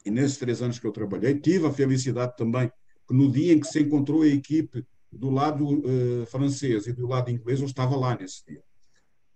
e 0.06 0.12
nesses 0.12 0.38
três 0.38 0.62
anos 0.62 0.78
que 0.78 0.86
eu 0.86 0.92
trabalhei, 0.92 1.40
tive 1.40 1.66
a 1.66 1.72
felicidade 1.72 2.36
também 2.38 2.72
no 3.14 3.32
dia 3.32 3.54
em 3.54 3.60
que 3.60 3.68
se 3.68 3.80
encontrou 3.80 4.22
a 4.22 4.28
equipe 4.28 4.86
do 5.12 5.30
lado 5.30 5.66
uh, 5.66 6.26
francês 6.28 6.88
e 6.88 6.94
do 6.94 7.08
lado 7.08 7.32
inglês, 7.32 7.60
eu 7.60 7.66
estava 7.66 7.96
lá 7.96 8.18
nesse 8.18 8.46
dia. 8.46 8.62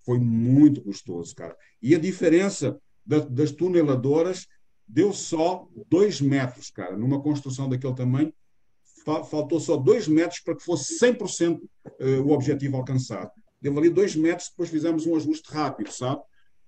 Foi 0.03 0.19
muito 0.19 0.81
gostoso, 0.81 1.35
cara. 1.35 1.55
E 1.81 1.95
a 1.95 1.99
diferença 1.99 2.79
da, 3.05 3.19
das 3.19 3.51
tuneladoras 3.51 4.47
deu 4.87 5.13
só 5.13 5.67
dois 5.89 6.19
metros, 6.19 6.69
cara, 6.69 6.97
numa 6.97 7.21
construção 7.21 7.69
daquele 7.69 7.95
tamanho, 7.95 8.33
faltou 9.29 9.59
só 9.59 9.77
dois 9.77 10.07
metros 10.07 10.41
para 10.41 10.55
que 10.55 10.63
fosse 10.63 10.99
100% 10.99 11.59
eh, 11.99 12.19
o 12.19 12.29
objetivo 12.29 12.77
alcançado. 12.77 13.31
Deu 13.59 13.75
ali 13.77 13.89
dois 13.89 14.15
metros, 14.15 14.49
depois 14.49 14.69
fizemos 14.69 15.05
um 15.07 15.15
ajuste 15.15 15.51
rápido, 15.51 15.91
sabe? 15.91 16.21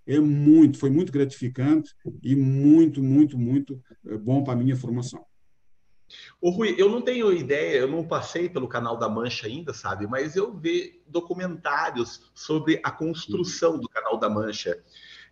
É 0.06 0.20
muito, 0.20 0.78
foi 0.78 0.90
muito 0.90 1.12
gratificante 1.12 1.94
e 2.22 2.36
muito, 2.36 3.04
muito, 3.04 3.38
muito 3.38 3.82
eh, 4.08 4.18
bom 4.18 4.44
para 4.44 4.54
a 4.54 4.56
minha 4.56 4.76
formação. 4.76 5.24
Ô 6.42 6.50
Rui, 6.50 6.76
eu 6.78 6.90
não 6.90 7.02
tenho 7.02 7.32
ideia, 7.32 7.78
eu 7.78 7.88
não 7.88 8.06
passei 8.06 8.50
pelo 8.50 8.68
canal 8.68 8.98
da 8.98 9.08
Mancha 9.08 9.48
ainda, 9.48 9.74
sabe? 9.74 10.08
Mas 10.08 10.36
eu 10.36 10.54
vi 10.54 11.02
documentários 11.08 12.32
sobre 12.34 12.80
a 12.84 12.92
construção 12.92 13.80
do 13.80 13.88
canal 13.88 14.18
da 14.18 14.30
Mancha. 14.30 14.78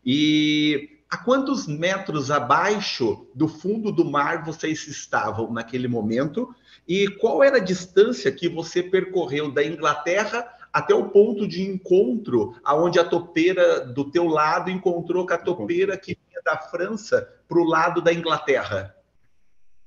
E 0.06 1.02
a 1.10 1.18
quantos 1.18 1.68
metros 1.68 2.32
abaixo 2.32 3.28
do 3.36 3.48
fundo 3.48 3.92
do 3.92 4.06
mar 4.06 4.46
vocês 4.46 4.88
estavam 4.88 5.52
naquele 5.52 5.88
momento? 5.88 6.56
E 6.88 7.08
qual 7.20 7.44
era 7.44 7.58
a 7.58 7.64
distância 7.64 8.32
que 8.32 8.48
você 8.48 8.82
percorreu 8.82 9.52
da 9.52 9.64
Inglaterra 9.64 10.48
até 10.72 10.96
o 10.96 11.10
ponto 11.10 11.48
de 11.48 11.62
encontro, 11.62 12.56
aonde 12.64 12.98
a 12.98 13.04
topeira 13.04 13.86
do 13.86 14.10
teu 14.10 14.26
lado 14.26 14.72
encontrou 14.72 15.28
com 15.28 15.34
a 15.34 15.38
topeira 15.38 15.98
que 15.98 16.16
vinha 16.16 16.42
da 16.46 16.58
França 16.58 17.28
para 17.48 17.60
o 17.60 17.66
lado 17.66 18.02
da 18.02 18.14
Inglaterra? 18.14 18.96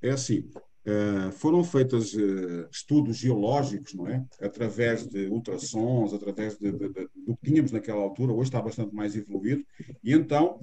É 0.02 0.10
assim, 0.10 0.50
é, 0.86 1.30
foram 1.32 1.64
feitos 1.64 2.14
é, 2.14 2.68
estudos 2.70 3.16
geológicos, 3.16 3.94
não 3.94 4.06
é? 4.06 4.24
Através 4.40 5.06
de 5.06 5.26
ultrassons, 5.28 6.12
através 6.12 6.58
de, 6.58 6.70
de, 6.72 6.88
de, 6.88 7.08
do 7.26 7.36
que 7.36 7.50
tínhamos 7.50 7.72
naquela 7.72 8.02
altura, 8.02 8.32
hoje 8.32 8.48
está 8.48 8.60
bastante 8.60 8.94
mais 8.94 9.16
evoluído, 9.16 9.64
e 10.02 10.12
então 10.12 10.58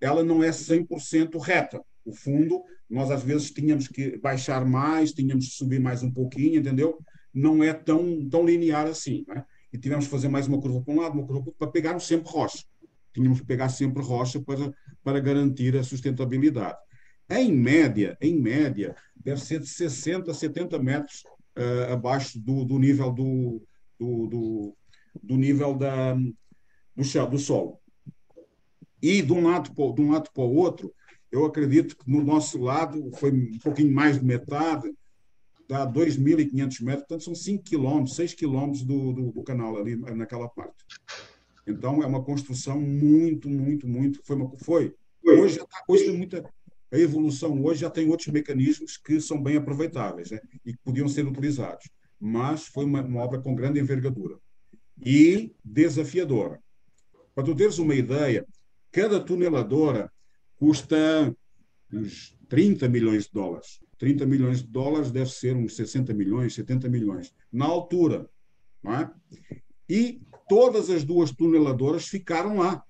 ela 0.00 0.24
não 0.24 0.42
é 0.42 0.50
100% 0.50 1.38
reta. 1.40 1.82
O 2.04 2.12
fundo, 2.12 2.62
nós 2.88 3.10
às 3.10 3.22
vezes 3.22 3.50
tínhamos 3.50 3.88
que 3.88 4.16
baixar 4.18 4.64
mais, 4.64 5.12
tínhamos 5.12 5.48
que 5.48 5.54
subir 5.54 5.80
mais 5.80 6.02
um 6.02 6.10
pouquinho, 6.10 6.60
entendeu? 6.60 6.98
Não 7.34 7.62
é 7.62 7.74
tão, 7.74 8.26
tão 8.28 8.46
linear 8.46 8.86
assim, 8.86 9.24
né? 9.28 9.44
E 9.72 9.78
tivemos 9.78 10.06
que 10.06 10.10
fazer 10.10 10.28
mais 10.28 10.46
uma 10.46 10.60
curva 10.60 10.80
para 10.80 10.94
um 10.94 11.00
lado, 11.00 11.18
uma 11.18 11.26
curva 11.26 11.42
para 11.42 11.52
para 11.58 11.70
pegar 11.70 11.98
sempre 11.98 12.30
rocha. 12.30 12.64
Tínhamos 13.12 13.40
que 13.40 13.46
pegar 13.46 13.68
sempre 13.68 14.02
rocha 14.02 14.40
para, 14.40 14.72
para 15.02 15.20
garantir 15.20 15.76
a 15.76 15.82
sustentabilidade. 15.82 16.78
Em 17.28 17.52
média, 17.52 18.16
em 18.20 18.40
média, 18.40 18.94
deve 19.16 19.40
ser 19.40 19.60
de 19.60 19.66
60 19.66 20.30
a 20.30 20.34
70 20.34 20.78
metros 20.78 21.24
uh, 21.58 21.92
abaixo 21.92 22.38
do, 22.38 22.64
do 22.64 22.78
nível 22.78 23.10
do, 23.10 23.62
do, 23.98 24.26
do, 24.26 24.76
do 25.22 25.36
nível 25.36 25.74
da, 25.74 26.14
do, 26.94 27.04
chão, 27.04 27.28
do 27.28 27.38
solo. 27.38 27.80
E 29.02 29.20
de 29.22 29.32
um, 29.32 29.44
lado, 29.44 29.70
de 29.94 30.00
um 30.00 30.12
lado 30.12 30.30
para 30.32 30.42
o 30.42 30.54
outro, 30.54 30.94
eu 31.30 31.44
acredito 31.44 31.96
que 31.96 32.10
no 32.10 32.22
nosso 32.22 32.58
lado 32.58 33.10
foi 33.16 33.32
um 33.32 33.58
pouquinho 33.58 33.92
mais 33.92 34.18
de 34.18 34.24
metade, 34.24 34.92
dá 35.68 35.86
2.500 35.86 36.82
metros, 36.82 37.06
portanto 37.06 37.24
são 37.24 37.34
5 37.34 37.64
quilômetros, 37.64 38.16
6 38.16 38.34
quilômetros 38.34 38.84
do, 38.84 39.12
do, 39.12 39.32
do, 39.32 39.42
canal 39.42 39.76
ali 39.76 39.96
naquela 39.96 40.48
parte. 40.48 40.76
Então 41.66 42.02
é 42.02 42.06
uma 42.06 42.22
construção 42.22 42.80
muito, 42.80 43.48
muito, 43.48 43.88
muito. 43.88 44.20
Foi, 44.24 44.36
uma, 44.36 44.56
foi. 44.58 44.94
Hoje, 45.24 45.60
hoje 45.88 46.04
tem 46.04 46.16
muita. 46.16 46.48
A 46.92 46.98
evolução 46.98 47.62
hoje 47.64 47.80
já 47.80 47.90
tem 47.90 48.08
outros 48.08 48.28
mecanismos 48.28 48.96
que 48.96 49.20
são 49.20 49.42
bem 49.42 49.56
aproveitáveis 49.56 50.30
né, 50.30 50.40
e 50.64 50.72
que 50.72 50.78
podiam 50.84 51.08
ser 51.08 51.26
utilizados. 51.26 51.88
Mas 52.18 52.66
foi 52.66 52.84
uma, 52.84 53.02
uma 53.02 53.22
obra 53.22 53.40
com 53.40 53.54
grande 53.54 53.80
envergadura 53.80 54.38
e 55.04 55.52
desafiadora. 55.64 56.60
Para 57.34 57.44
tu 57.44 57.54
teres 57.54 57.78
uma 57.78 57.94
ideia, 57.94 58.46
Cada 58.96 59.20
tuneladora 59.20 60.10
custa 60.56 60.96
uns 61.92 62.34
30 62.48 62.88
milhões 62.88 63.24
de 63.24 63.30
dólares. 63.30 63.78
30 63.98 64.24
milhões 64.24 64.62
de 64.62 64.68
dólares 64.68 65.10
deve 65.10 65.30
ser 65.30 65.54
uns 65.54 65.76
60 65.76 66.14
milhões, 66.14 66.54
70 66.54 66.88
milhões, 66.88 67.30
na 67.52 67.66
altura. 67.66 68.26
Não 68.82 68.94
é? 68.94 69.12
E 69.86 70.22
todas 70.48 70.88
as 70.88 71.04
duas 71.04 71.30
tuneladoras 71.30 72.08
ficaram 72.08 72.56
lá. 72.56 72.82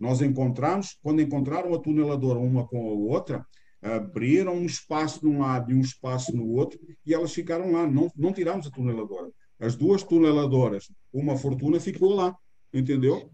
Nós 0.00 0.22
encontramos, 0.22 0.98
quando 1.02 1.20
encontraram 1.20 1.74
a 1.74 1.78
tuneladora 1.78 2.38
uma 2.38 2.66
com 2.66 2.88
a 2.88 2.92
outra, 2.92 3.46
abriram 3.82 4.54
um 4.54 4.64
espaço 4.64 5.20
de 5.20 5.26
um 5.26 5.40
lado 5.40 5.70
e 5.70 5.74
um 5.74 5.80
espaço 5.80 6.34
no 6.34 6.48
outro, 6.48 6.80
e 7.04 7.12
elas 7.14 7.32
ficaram 7.32 7.70
lá. 7.70 7.86
Não, 7.86 8.10
não 8.16 8.32
tiramos 8.32 8.66
a 8.66 8.70
tuneladora. 8.70 9.28
As 9.58 9.76
duas 9.76 10.02
tuneladoras, 10.02 10.90
uma 11.12 11.36
fortuna 11.36 11.78
ficou 11.78 12.14
lá, 12.14 12.34
entendeu? 12.72 13.30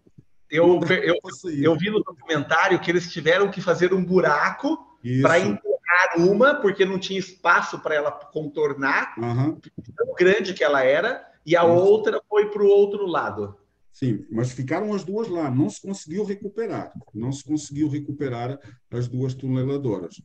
Eu, 0.51 0.81
eu, 1.03 1.17
eu 1.63 1.77
vi 1.77 1.91
no 1.91 2.03
documentário 2.03 2.81
que 2.81 2.91
eles 2.91 3.13
tiveram 3.13 3.51
que 3.51 3.61
fazer 3.61 3.95
um 3.95 4.05
buraco 4.05 4.77
para 5.23 5.39
enterrar 5.39 6.19
uma, 6.19 6.57
porque 6.57 6.85
não 6.85 6.99
tinha 6.99 7.19
espaço 7.19 7.79
para 7.79 7.95
ela 7.95 8.11
contornar, 8.11 9.15
uhum. 9.19 9.59
tão 9.97 10.15
grande 10.15 10.53
que 10.53 10.65
ela 10.65 10.83
era, 10.83 11.25
e 11.45 11.57
a 11.57 11.63
Isso. 11.63 11.73
outra 11.73 12.21
foi 12.29 12.51
para 12.51 12.63
o 12.63 12.69
outro 12.69 13.07
lado. 13.07 13.57
Sim, 13.97 14.27
mas 14.31 14.53
ficaram 14.53 14.93
as 14.93 15.05
duas 15.05 15.27
lá, 15.27 15.51
não 15.51 15.71
se 15.71 15.81
conseguiu 15.81 16.23
recuperar, 16.23 16.93
não 17.15 17.33
se 17.33 17.43
conseguiu 17.43 17.89
recuperar 17.89 18.61
as 18.91 19.09
duas 19.09 19.33
tuneladoras. 19.33 20.21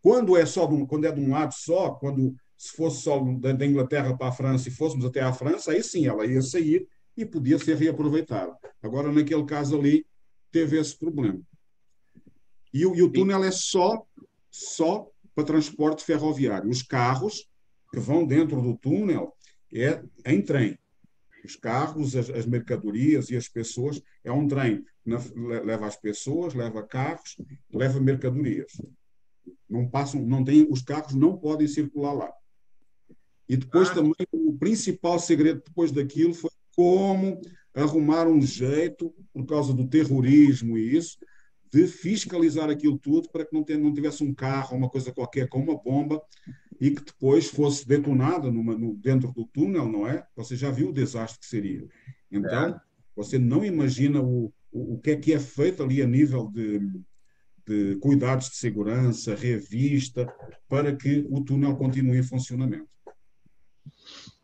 Quando 0.00 0.36
é 0.36 0.46
só 0.46 0.68
um, 0.68 0.86
quando 0.86 1.06
é 1.06 1.10
de 1.10 1.20
um 1.20 1.32
lado 1.32 1.52
só, 1.52 1.90
quando 1.90 2.36
se 2.56 2.76
fosse 2.76 3.02
só 3.02 3.18
da 3.18 3.66
Inglaterra 3.66 4.16
para 4.16 4.28
a 4.28 4.32
França 4.32 4.68
e 4.68 4.70
fôssemos 4.70 5.04
até 5.04 5.22
à 5.22 5.32
França, 5.32 5.72
aí 5.72 5.82
sim 5.82 6.06
ela 6.06 6.24
ia 6.24 6.40
sair 6.40 6.86
e 7.16 7.26
podia 7.26 7.58
ser 7.58 7.76
reaproveitado. 7.76 8.54
Agora, 8.80 9.10
naquele 9.10 9.44
caso 9.44 9.76
ali, 9.76 10.06
teve 10.52 10.78
esse 10.78 10.96
problema. 10.96 11.40
E, 12.72 12.82
e 12.82 13.02
o 13.02 13.10
túnel 13.10 13.42
é 13.42 13.50
só, 13.50 14.06
só 14.52 15.10
para 15.34 15.42
transporte 15.42 16.04
ferroviário. 16.04 16.70
Os 16.70 16.80
carros 16.80 17.50
que 17.92 17.98
vão 17.98 18.24
dentro 18.24 18.62
do 18.62 18.78
túnel 18.78 19.34
é 19.74 20.00
em 20.24 20.40
trem. 20.40 20.78
Os 21.46 21.54
carros, 21.54 22.16
as, 22.16 22.28
as 22.28 22.44
mercadorias 22.44 23.30
e 23.30 23.36
as 23.36 23.48
pessoas, 23.48 24.02
é 24.24 24.32
um 24.32 24.48
trem. 24.48 24.84
Leva 25.64 25.86
as 25.86 25.96
pessoas, 25.96 26.54
leva 26.54 26.82
carros, 26.82 27.36
leva 27.72 28.00
mercadorias. 28.00 28.72
Não 29.70 29.88
passam, 29.88 30.20
não 30.26 30.42
tem, 30.42 30.66
os 30.68 30.82
carros 30.82 31.14
não 31.14 31.38
podem 31.38 31.68
circular 31.68 32.12
lá. 32.12 32.32
E 33.48 33.56
depois 33.56 33.88
ah. 33.90 33.94
também 33.94 34.26
o 34.32 34.58
principal 34.58 35.20
segredo 35.20 35.62
depois 35.64 35.92
daquilo 35.92 36.34
foi 36.34 36.50
como 36.74 37.40
arrumar 37.72 38.26
um 38.26 38.40
jeito, 38.40 39.14
por 39.32 39.46
causa 39.46 39.72
do 39.72 39.86
terrorismo 39.86 40.76
e 40.76 40.96
isso, 40.96 41.16
de 41.72 41.86
fiscalizar 41.86 42.70
aquilo 42.70 42.98
tudo 42.98 43.28
para 43.30 43.44
que 43.44 43.52
não, 43.52 43.64
não 43.80 43.94
tivesse 43.94 44.22
um 44.22 44.34
carro 44.34 44.76
uma 44.76 44.88
coisa 44.88 45.12
qualquer 45.12 45.48
com 45.48 45.60
uma 45.60 45.76
bomba 45.76 46.20
e 46.80 46.90
que 46.90 47.02
depois 47.02 47.48
fosse 47.48 47.86
detonada 47.86 48.50
numa, 48.50 48.76
no, 48.76 48.94
dentro 48.94 49.32
do 49.32 49.46
túnel, 49.46 49.88
não 49.88 50.06
é? 50.06 50.26
Você 50.36 50.56
já 50.56 50.70
viu 50.70 50.90
o 50.90 50.92
desastre 50.92 51.40
que 51.40 51.46
seria. 51.46 51.86
Então, 52.30 52.78
Você 53.14 53.38
não 53.38 53.64
imagina 53.64 54.20
o, 54.20 54.52
o, 54.70 54.94
o 54.94 55.00
que 55.00 55.10
é 55.10 55.16
que 55.16 55.32
é 55.32 55.40
feito 55.40 55.82
ali 55.82 56.02
a 56.02 56.06
nível 56.06 56.48
de, 56.48 56.80
de 57.66 57.96
cuidados 57.96 58.50
de 58.50 58.56
segurança, 58.56 59.34
revista, 59.34 60.26
para 60.68 60.94
que 60.94 61.26
o 61.30 61.42
túnel 61.42 61.76
continue 61.76 62.18
em 62.18 62.22
funcionamento. 62.22 62.88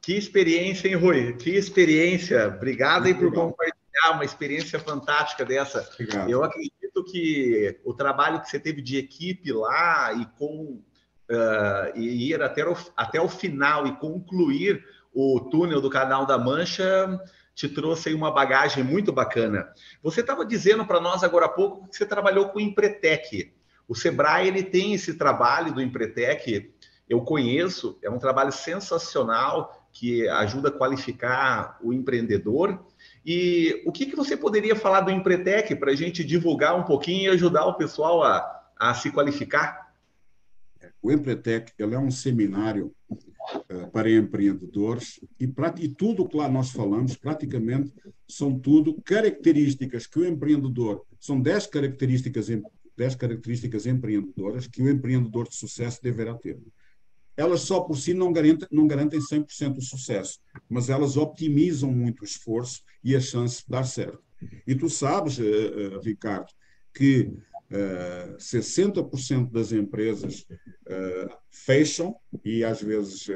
Que 0.00 0.14
experiência, 0.14 0.88
hein, 0.88 0.96
Rui? 0.96 1.36
Que 1.36 1.50
experiência. 1.50 2.48
Obrigado 2.48 3.06
aí 3.06 3.14
por 3.14 3.30
legal. 3.30 3.50
compartilhar 3.50 4.14
uma 4.14 4.24
experiência 4.24 4.78
fantástica 4.80 5.44
dessa. 5.44 5.88
Obrigado. 5.94 6.28
Eu 6.28 6.42
acredito 6.42 6.81
que 7.04 7.78
o 7.84 7.94
trabalho 7.94 8.40
que 8.40 8.48
você 8.48 8.58
teve 8.58 8.82
de 8.82 8.96
equipe 8.96 9.52
lá 9.52 10.12
e 10.12 10.26
com 10.36 10.82
uh, 11.30 11.96
e 11.96 12.30
ir 12.30 12.42
até 12.42 12.68
o, 12.68 12.76
até 12.96 13.20
o 13.20 13.28
final 13.28 13.86
e 13.86 13.96
concluir 13.96 14.84
o 15.14 15.38
túnel 15.40 15.80
do 15.80 15.88
Canal 15.88 16.26
da 16.26 16.36
Mancha 16.38 17.20
te 17.54 17.68
trouxe 17.68 18.08
aí 18.08 18.14
uma 18.14 18.30
bagagem 18.30 18.82
muito 18.82 19.12
bacana. 19.12 19.70
Você 20.02 20.22
estava 20.22 20.44
dizendo 20.44 20.86
para 20.86 21.00
nós 21.00 21.22
agora 21.22 21.46
há 21.46 21.50
pouco 21.50 21.88
que 21.88 21.96
você 21.96 22.06
trabalhou 22.06 22.48
com 22.48 22.58
o 22.58 22.62
Empretec. 22.62 23.54
O 23.86 23.94
Sebrae 23.94 24.48
ele 24.48 24.62
tem 24.62 24.94
esse 24.94 25.14
trabalho 25.14 25.72
do 25.72 25.80
Empretec, 25.80 26.72
eu 27.08 27.20
conheço, 27.20 27.98
é 28.02 28.08
um 28.08 28.18
trabalho 28.18 28.52
sensacional 28.52 29.86
que 29.92 30.26
ajuda 30.28 30.70
a 30.70 30.72
qualificar 30.72 31.78
o 31.82 31.92
empreendedor. 31.92 32.82
E 33.24 33.82
o 33.86 33.92
que, 33.92 34.06
que 34.06 34.16
você 34.16 34.36
poderia 34.36 34.74
falar 34.74 35.02
do 35.02 35.10
Empretec 35.10 35.76
para 35.76 35.92
a 35.92 35.94
gente 35.94 36.24
divulgar 36.24 36.78
um 36.78 36.82
pouquinho 36.82 37.24
e 37.24 37.34
ajudar 37.34 37.66
o 37.66 37.74
pessoal 37.74 38.22
a, 38.22 38.70
a 38.78 38.94
se 38.94 39.10
qualificar? 39.10 39.92
O 41.00 41.10
Empretec 41.10 41.72
é 41.78 41.98
um 41.98 42.10
seminário 42.10 42.92
uh, 43.10 43.90
para 43.92 44.10
empreendedores 44.10 45.20
e, 45.38 45.52
e 45.78 45.88
tudo 45.88 46.26
que 46.26 46.36
lá 46.36 46.48
nós 46.48 46.70
falamos, 46.70 47.16
praticamente, 47.16 47.92
são 48.28 48.58
tudo 48.58 49.00
características 49.02 50.06
que 50.06 50.18
o 50.18 50.26
empreendedor, 50.26 51.04
são 51.20 51.40
10 51.40 51.66
características, 51.68 52.48
10 52.96 53.14
características 53.14 53.86
empreendedoras 53.86 54.66
que 54.66 54.82
o 54.82 54.90
empreendedor 54.90 55.48
de 55.48 55.54
sucesso 55.54 56.02
deverá 56.02 56.34
ter 56.34 56.58
elas 57.36 57.62
só 57.62 57.80
por 57.80 57.96
si 57.96 58.14
não 58.14 58.32
garantem, 58.32 58.68
não 58.70 58.86
garantem 58.86 59.20
100% 59.20 59.78
o 59.78 59.82
sucesso, 59.82 60.38
mas 60.68 60.88
elas 60.88 61.16
optimizam 61.16 61.90
muito 61.90 62.22
o 62.22 62.24
esforço 62.24 62.82
e 63.02 63.16
a 63.16 63.20
chance 63.20 63.62
de 63.62 63.70
dar 63.70 63.84
certo. 63.84 64.22
E 64.66 64.74
tu 64.74 64.88
sabes, 64.88 65.38
uh, 65.38 65.42
uh, 65.42 66.00
Ricardo, 66.00 66.48
que 66.94 67.32
uh, 67.70 68.36
60% 68.36 69.50
das 69.50 69.72
empresas 69.72 70.46
fecham, 71.50 72.14
e 72.44 72.62
às 72.64 72.82
vezes 72.82 73.26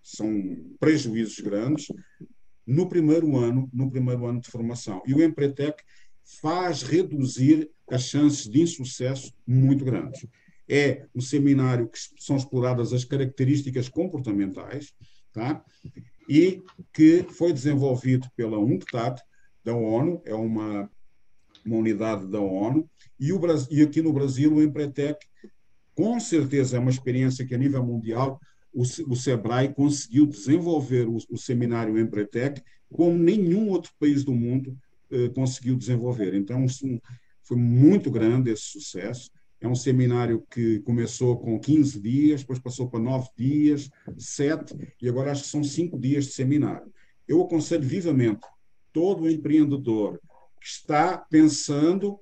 são 0.00 0.30
prejuízos 0.78 1.40
grandes, 1.40 1.88
no 2.64 2.88
primeiro 2.88 3.36
ano, 3.36 3.68
no 3.72 3.90
primeiro 3.90 4.24
ano 4.26 4.40
de 4.40 4.48
formação. 4.48 5.02
E 5.04 5.12
o 5.12 5.22
Empretec 5.22 5.82
faz 6.40 6.82
reduzir 6.82 7.68
as 7.90 8.02
chances 8.02 8.48
de 8.48 8.62
insucesso 8.62 9.32
muito 9.46 9.84
grandes 9.84 10.26
é 10.68 11.06
um 11.14 11.20
seminário 11.20 11.88
que 11.88 11.98
são 12.18 12.36
exploradas 12.36 12.92
as 12.92 13.04
características 13.04 13.88
comportamentais, 13.88 14.92
tá? 15.32 15.64
e 16.28 16.62
que 16.92 17.24
foi 17.30 17.52
desenvolvido 17.52 18.28
pela 18.36 18.58
UNCTAD, 18.58 19.20
da 19.64 19.74
ONU, 19.74 20.22
é 20.24 20.34
uma, 20.34 20.88
uma 21.64 21.76
unidade 21.76 22.26
da 22.28 22.40
ONU, 22.40 22.88
e, 23.18 23.32
o, 23.32 23.40
e 23.68 23.82
aqui 23.82 24.00
no 24.00 24.12
Brasil 24.12 24.54
o 24.54 24.62
Empretec, 24.62 25.26
com 25.94 26.20
certeza 26.20 26.76
é 26.76 26.80
uma 26.80 26.90
experiência 26.90 27.44
que 27.44 27.54
a 27.54 27.58
nível 27.58 27.84
mundial 27.84 28.40
o, 28.72 28.82
o 28.82 29.16
SEBRAE 29.16 29.74
conseguiu 29.74 30.26
desenvolver 30.26 31.08
o, 31.08 31.16
o 31.30 31.36
seminário 31.36 31.98
Empretec 31.98 32.62
como 32.92 33.18
nenhum 33.18 33.70
outro 33.70 33.90
país 33.98 34.22
do 34.22 34.32
mundo 34.32 34.76
eh, 35.10 35.28
conseguiu 35.30 35.76
desenvolver. 35.76 36.34
Então, 36.34 36.64
um, 36.84 37.00
foi 37.42 37.56
muito 37.56 38.10
grande 38.10 38.50
esse 38.50 38.64
sucesso. 38.64 39.30
É 39.60 39.66
um 39.66 39.74
seminário 39.74 40.44
que 40.50 40.80
começou 40.80 41.38
com 41.38 41.58
15 41.58 42.00
dias, 42.00 42.40
depois 42.40 42.58
passou 42.58 42.88
para 42.88 43.00
9 43.00 43.28
dias, 43.36 43.90
7, 44.18 44.74
e 45.00 45.08
agora 45.08 45.32
acho 45.32 45.44
que 45.44 45.48
são 45.48 45.64
5 45.64 45.98
dias 45.98 46.26
de 46.26 46.32
seminário. 46.32 46.92
Eu 47.26 47.42
aconselho 47.42 47.82
vivamente 47.82 48.46
todo 48.92 49.28
empreendedor 49.28 50.20
que 50.60 50.66
está 50.66 51.18
pensando 51.18 52.20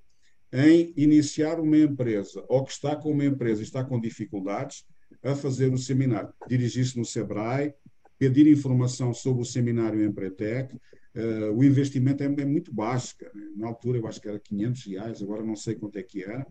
em 0.52 0.92
iniciar 0.96 1.58
uma 1.58 1.76
empresa 1.76 2.44
ou 2.48 2.64
que 2.64 2.70
está 2.70 2.94
com 2.94 3.10
uma 3.10 3.24
empresa 3.24 3.60
e 3.60 3.64
está 3.64 3.84
com 3.84 4.00
dificuldades 4.00 4.84
a 5.22 5.34
fazer 5.34 5.72
o 5.72 5.78
seminário. 5.78 6.32
Dirigir-se 6.48 6.96
no 6.96 7.04
SEBRAE, 7.04 7.74
pedir 8.18 8.46
informação 8.46 9.12
sobre 9.12 9.42
o 9.42 9.44
seminário 9.44 10.04
Empretec, 10.04 10.76
Uh, 11.14 11.53
o 11.53 11.62
investimento 11.62 12.22
é, 12.22 12.27
é 12.27 12.44
muito 12.44 12.74
baixo. 12.74 13.16
Cara. 13.16 13.33
Na 13.57 13.68
altura 13.68 13.98
eu 13.98 14.07
acho 14.07 14.20
que 14.20 14.29
era 14.29 14.38
500 14.38 14.87
reais, 14.87 15.22
agora 15.22 15.44
não 15.44 15.55
sei 15.55 15.74
quanto 15.74 15.96
é 15.98 16.03
que 16.03 16.22
era. 16.22 16.46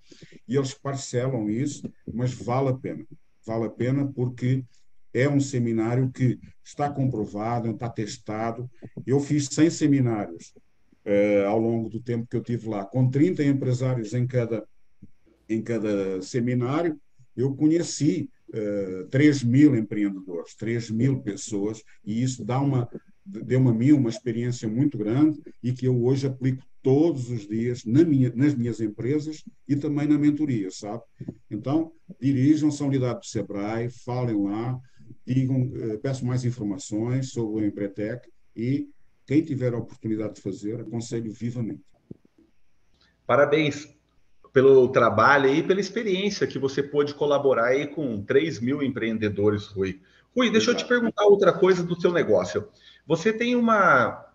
E 0.48 0.56
eles 0.56 0.74
parcelam 0.74 1.50
isso, 1.50 1.92
mas 2.14 2.34
vale 2.34 2.70
a 2.70 2.74
pena. 2.74 3.06
Vale 3.46 3.66
a 3.66 3.70
pena 3.70 4.08
porque 4.08 4.64
é 5.14 5.30
um 5.30 5.40
seminário 5.40 6.12
que 6.12 6.40
está 6.64 6.90
comprovado, 6.90 7.70
está 7.70 7.90
testado. 7.90 8.70
Eu 9.06 9.20
fiz 9.20 9.48
100 9.52 9.70
seminários 9.70 10.54
uh, 11.06 11.48
ao 11.48 11.60
longo 11.60 11.90
do 11.90 12.00
tempo 12.00 12.28
que 12.28 12.36
eu 12.36 12.42
tive 12.42 12.68
lá, 12.68 12.84
com 12.86 13.10
30 13.10 13.44
empresários 13.44 14.14
em 14.14 14.26
cada, 14.26 14.66
em 15.48 15.62
cada 15.62 16.22
seminário. 16.22 17.00
Eu 17.36 17.56
conheci 17.56 18.30
uh, 18.50 19.08
3 19.10 19.44
mil 19.44 19.76
empreendedores, 19.76 20.56
3 20.56 20.90
mil 20.90 21.22
pessoas, 21.22 21.84
e 22.04 22.24
isso 22.24 22.44
dá 22.44 22.60
uma, 22.60 22.90
deu-me 23.26 23.70
a 23.70 23.74
mim 23.74 23.92
uma 23.92 24.10
experiência 24.10 24.68
muito 24.68 24.98
grande 24.98 25.42
e 25.62 25.72
que 25.72 25.86
eu 25.86 26.04
hoje 26.04 26.28
aplico 26.28 26.64
todos 26.82 27.30
os 27.30 27.48
dias 27.48 27.86
na 27.86 28.04
minha, 28.04 28.32
nas 28.36 28.54
minhas 28.54 28.82
empresas 28.82 29.44
e 29.68 29.76
também 29.76 30.08
na 30.08 30.18
mentoria, 30.18 30.70
sabe? 30.70 31.04
Então, 31.50 31.94
dirijam-se 32.20 32.84
à 32.84 32.86
unidade 32.86 33.20
do 33.20 33.26
SEBRAE, 33.26 33.90
falem 33.90 34.44
lá, 34.44 34.78
digam, 35.26 35.72
eh, 35.76 35.98
peçam 35.98 36.28
mais 36.28 36.44
informações 36.44 37.30
sobre 37.32 37.64
o 37.64 37.66
Empretec 37.66 38.30
e 38.56 38.90
quem 39.26 39.42
tiver 39.42 39.74
a 39.74 39.78
oportunidade 39.78 40.36
de 40.36 40.42
fazer, 40.42 40.82
aconselho 40.82 41.32
vivamente. 41.32 41.82
Parabéns 43.26 43.88
pelo 44.52 44.90
trabalho 44.90 45.48
e 45.48 45.64
pela 45.64 45.80
experiência 45.80 46.46
que 46.46 46.60
você 46.60 46.84
pôde 46.84 47.16
colaborar 47.16 47.70
aí 47.70 47.88
com 47.88 48.22
3 48.22 48.60
mil 48.60 48.84
empreendedores, 48.84 49.66
Rui. 49.68 50.00
Rui, 50.36 50.50
deixa 50.50 50.72
eu 50.72 50.76
te 50.76 50.86
perguntar 50.86 51.26
outra 51.26 51.54
coisa 51.54 51.84
do 51.84 52.00
seu 52.00 52.12
negócio. 52.12 52.68
Você 53.06 53.34
tem 53.34 53.56
uma. 53.56 54.26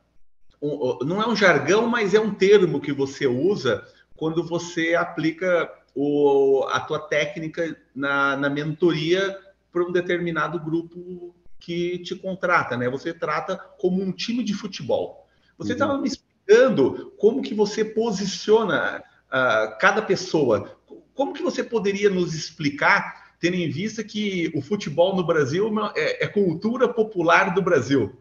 Um, 0.60 0.98
não 1.04 1.22
é 1.22 1.28
um 1.28 1.36
jargão, 1.36 1.86
mas 1.86 2.14
é 2.14 2.20
um 2.20 2.34
termo 2.34 2.80
que 2.80 2.92
você 2.92 3.26
usa 3.26 3.86
quando 4.16 4.42
você 4.42 4.94
aplica 4.94 5.72
o, 5.94 6.64
a 6.68 6.80
tua 6.80 6.98
técnica 6.98 7.76
na, 7.94 8.36
na 8.36 8.50
mentoria 8.50 9.38
para 9.72 9.84
um 9.84 9.92
determinado 9.92 10.58
grupo 10.58 11.34
que 11.58 11.98
te 11.98 12.14
contrata, 12.14 12.76
né? 12.76 12.88
Você 12.88 13.12
trata 13.12 13.56
como 13.78 14.02
um 14.02 14.12
time 14.12 14.42
de 14.42 14.54
futebol. 14.54 15.26
Você 15.56 15.72
estava 15.72 15.94
uhum. 15.94 16.02
me 16.02 16.08
explicando 16.08 17.12
como 17.18 17.42
que 17.42 17.54
você 17.54 17.84
posiciona 17.84 19.02
uh, 19.26 19.78
cada 19.78 20.02
pessoa. 20.02 20.78
Como 21.14 21.32
que 21.32 21.42
você 21.42 21.64
poderia 21.64 22.08
nos 22.08 22.34
explicar, 22.34 23.34
tendo 23.40 23.56
em 23.56 23.68
vista 23.68 24.04
que 24.04 24.52
o 24.54 24.60
futebol 24.60 25.16
no 25.16 25.26
Brasil 25.26 25.68
é, 25.96 26.24
é 26.24 26.28
cultura 26.28 26.88
popular 26.88 27.54
do 27.54 27.62
Brasil? 27.62 28.16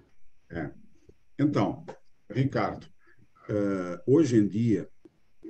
É. 0.49 0.69
Então, 1.39 1.85
Ricardo, 2.29 2.85
uh, 3.49 4.01
hoje 4.05 4.37
em 4.37 4.47
dia, 4.47 4.89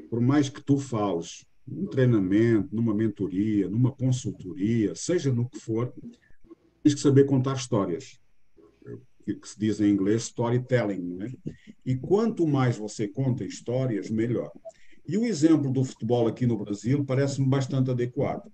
por 0.10 0.20
mais 0.20 0.50
que 0.50 0.62
tu 0.62 0.78
fales 0.78 1.46
num 1.66 1.88
treinamento, 1.88 2.76
numa 2.76 2.94
mentoria, 2.94 3.70
numa 3.70 3.92
consultoria, 3.92 4.96
seja 4.96 5.32
no 5.34 5.50
que 5.50 5.60
for, 5.60 5.94
tens 6.82 6.96
que 6.96 7.02
saber 7.02 7.26
contar 7.26 7.56
histórias, 7.56 8.20
que 9.26 9.48
se 9.48 9.60
diz 9.60 9.82
em 9.82 9.90
inglês 9.90 10.24
storytelling. 10.24 11.02
Não 11.02 11.26
é? 11.26 11.32
E 11.86 11.96
quanto 11.96 12.48
mais 12.48 12.78
você 12.78 13.08
conta 13.08 13.44
histórias, 13.44 14.10
melhor. 14.10 14.52
E 15.06 15.18
o 15.18 15.26
exemplo 15.26 15.72
do 15.72 15.84
futebol 15.84 16.28
aqui 16.28 16.46
no 16.46 16.58
Brasil 16.58 17.04
parece-me 17.04 17.48
bastante 17.48 17.92
adequado. 17.92 18.50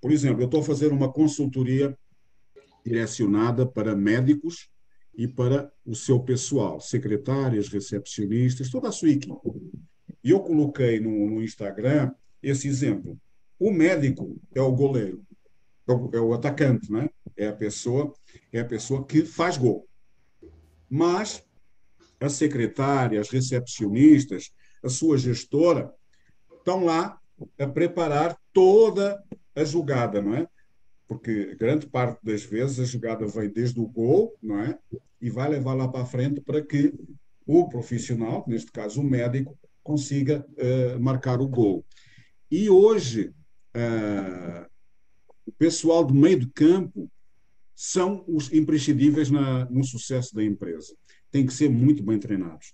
Por 0.00 0.12
exemplo, 0.12 0.42
eu 0.42 0.46
estou 0.46 0.60
a 0.60 0.64
fazer 0.64 0.92
uma 0.92 1.12
consultoria 1.12 1.96
direcionada 2.84 3.66
para 3.66 3.94
médicos 3.94 4.69
e 5.14 5.28
para 5.28 5.72
o 5.84 5.94
seu 5.94 6.20
pessoal, 6.20 6.80
secretárias, 6.80 7.68
recepcionistas, 7.68 8.70
toda 8.70 8.88
a 8.88 8.92
sua 8.92 9.10
equipe. 9.10 9.34
E 10.22 10.30
eu 10.30 10.40
coloquei 10.40 11.00
no, 11.00 11.30
no 11.30 11.42
Instagram 11.42 12.12
esse 12.42 12.68
exemplo. 12.68 13.18
O 13.58 13.70
médico 13.70 14.40
é 14.54 14.60
o 14.60 14.72
goleiro, 14.72 15.22
é 15.86 15.92
o, 15.92 16.10
é 16.14 16.20
o 16.20 16.32
atacante, 16.32 16.90
né? 16.90 17.08
é 17.36 17.48
a 17.48 17.52
pessoa 17.52 18.12
é 18.52 18.60
a 18.60 18.64
pessoa 18.64 19.04
que 19.06 19.24
faz 19.24 19.56
gol. 19.56 19.88
Mas 20.88 21.42
a 22.20 22.28
secretária, 22.28 23.20
as 23.20 23.30
recepcionistas, 23.30 24.52
a 24.82 24.88
sua 24.88 25.16
gestora 25.16 25.92
estão 26.58 26.84
lá 26.84 27.18
a 27.58 27.66
preparar 27.66 28.38
toda 28.52 29.22
a 29.54 29.64
jogada, 29.64 30.20
não 30.20 30.34
é? 30.34 30.46
Porque 31.10 31.56
grande 31.56 31.88
parte 31.88 32.24
das 32.24 32.44
vezes 32.44 32.78
a 32.78 32.84
jogada 32.84 33.26
vem 33.26 33.50
desde 33.50 33.80
o 33.80 33.88
gol, 33.88 34.32
não 34.40 34.60
é? 34.60 34.78
E 35.20 35.28
vai 35.28 35.48
levar 35.48 35.74
lá 35.74 35.88
para 35.88 36.02
a 36.02 36.06
frente 36.06 36.40
para 36.40 36.62
que 36.62 36.94
o 37.44 37.68
profissional, 37.68 38.44
neste 38.46 38.70
caso 38.70 39.00
o 39.00 39.04
médico, 39.04 39.58
consiga 39.82 40.46
uh, 40.50 41.00
marcar 41.00 41.40
o 41.40 41.48
gol. 41.48 41.84
E 42.48 42.70
hoje, 42.70 43.34
uh, 43.74 44.70
o 45.44 45.50
pessoal 45.50 46.04
do 46.04 46.14
meio 46.14 46.38
de 46.38 46.46
campo 46.46 47.10
são 47.74 48.24
os 48.28 48.52
imprescindíveis 48.52 49.32
na, 49.32 49.64
no 49.64 49.82
sucesso 49.82 50.32
da 50.32 50.44
empresa. 50.44 50.94
Tem 51.28 51.44
que 51.44 51.52
ser 51.52 51.68
muito 51.68 52.04
bem 52.04 52.20
treinados. 52.20 52.72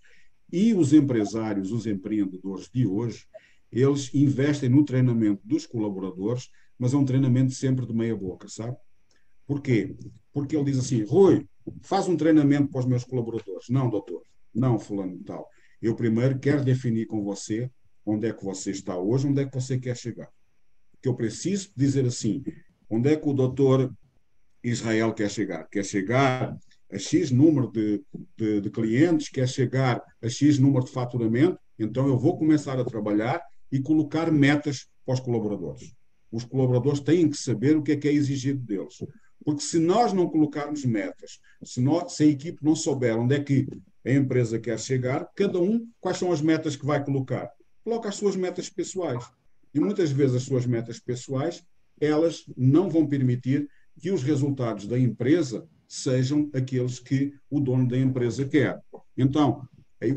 E 0.52 0.74
os 0.74 0.92
empresários, 0.92 1.72
os 1.72 1.86
empreendedores 1.86 2.68
de 2.68 2.86
hoje, 2.86 3.26
eles 3.72 4.12
investem 4.12 4.68
no 4.68 4.84
treinamento 4.84 5.40
dos 5.42 5.64
colaboradores, 5.64 6.50
mas 6.78 6.92
é 6.92 6.96
um 6.96 7.04
treinamento 7.04 7.52
sempre 7.52 7.86
de 7.86 7.94
meia 7.94 8.16
boca, 8.16 8.48
sabe? 8.48 8.76
Por 9.46 9.60
quê? 9.60 9.96
Porque 10.32 10.56
ele 10.56 10.64
diz 10.64 10.78
assim, 10.78 11.02
Rui, 11.04 11.46
faz 11.82 12.08
um 12.08 12.16
treinamento 12.16 12.68
para 12.68 12.80
os 12.80 12.86
meus 12.86 13.04
colaboradores. 13.04 13.68
Não, 13.68 13.88
doutor. 13.88 14.22
Não, 14.54 14.78
fulano 14.78 15.18
tal. 15.24 15.48
Eu 15.80 15.94
primeiro 15.94 16.38
quero 16.38 16.64
definir 16.64 17.06
com 17.06 17.22
você 17.22 17.70
onde 18.04 18.28
é 18.28 18.32
que 18.32 18.44
você 18.44 18.70
está 18.70 18.96
hoje, 18.96 19.26
onde 19.26 19.42
é 19.42 19.46
que 19.46 19.54
você 19.54 19.78
quer 19.78 19.96
chegar. 19.96 20.30
Que 21.02 21.08
eu 21.08 21.14
preciso 21.14 21.70
dizer 21.76 22.06
assim, 22.06 22.42
onde 22.88 23.10
é 23.10 23.16
que 23.16 23.28
o 23.28 23.32
doutor 23.32 23.92
Israel 24.62 25.12
quer 25.12 25.30
chegar? 25.30 25.68
Quer 25.68 25.84
chegar 25.84 26.56
a 26.90 26.98
X 26.98 27.30
número 27.30 27.70
de, 27.70 28.02
de, 28.36 28.60
de 28.60 28.70
clientes, 28.70 29.28
quer 29.28 29.48
chegar 29.48 30.02
a 30.22 30.28
X 30.28 30.58
número 30.58 30.84
de 30.84 30.92
faturamento, 30.92 31.58
então 31.78 32.06
eu 32.06 32.16
vou 32.16 32.38
começar 32.38 32.78
a 32.78 32.84
trabalhar 32.84 33.42
e 33.70 33.80
colocar 33.80 34.30
metas 34.30 34.86
para 35.04 35.14
os 35.14 35.20
colaboradores. 35.20 35.95
Os 36.30 36.44
colaboradores 36.44 37.00
têm 37.00 37.28
que 37.28 37.36
saber 37.36 37.76
o 37.76 37.82
que 37.82 37.92
é 37.92 37.96
que 37.96 38.08
é 38.08 38.12
exigido 38.12 38.60
deles. 38.60 38.96
Porque 39.44 39.62
se 39.62 39.78
nós 39.78 40.12
não 40.12 40.28
colocarmos 40.28 40.84
metas, 40.84 41.38
se, 41.62 41.80
nós, 41.80 42.12
se 42.14 42.24
a 42.24 42.26
equipe 42.26 42.64
não 42.64 42.74
souber 42.74 43.16
onde 43.16 43.36
é 43.36 43.40
que 43.42 43.66
a 44.04 44.10
empresa 44.10 44.58
quer 44.58 44.78
chegar, 44.78 45.30
cada 45.36 45.60
um, 45.60 45.88
quais 46.00 46.18
são 46.18 46.32
as 46.32 46.40
metas 46.40 46.74
que 46.74 46.84
vai 46.84 47.04
colocar? 47.04 47.50
Coloca 47.84 48.08
as 48.08 48.16
suas 48.16 48.34
metas 48.34 48.68
pessoais. 48.68 49.24
E 49.72 49.78
muitas 49.78 50.10
vezes 50.10 50.36
as 50.36 50.42
suas 50.42 50.66
metas 50.66 50.98
pessoais, 50.98 51.62
elas 52.00 52.44
não 52.56 52.90
vão 52.90 53.06
permitir 53.06 53.68
que 54.00 54.10
os 54.10 54.22
resultados 54.22 54.86
da 54.86 54.98
empresa 54.98 55.66
sejam 55.86 56.50
aqueles 56.52 56.98
que 56.98 57.32
o 57.48 57.60
dono 57.60 57.86
da 57.86 57.98
empresa 57.98 58.44
quer. 58.44 58.80
Então, 59.16 59.66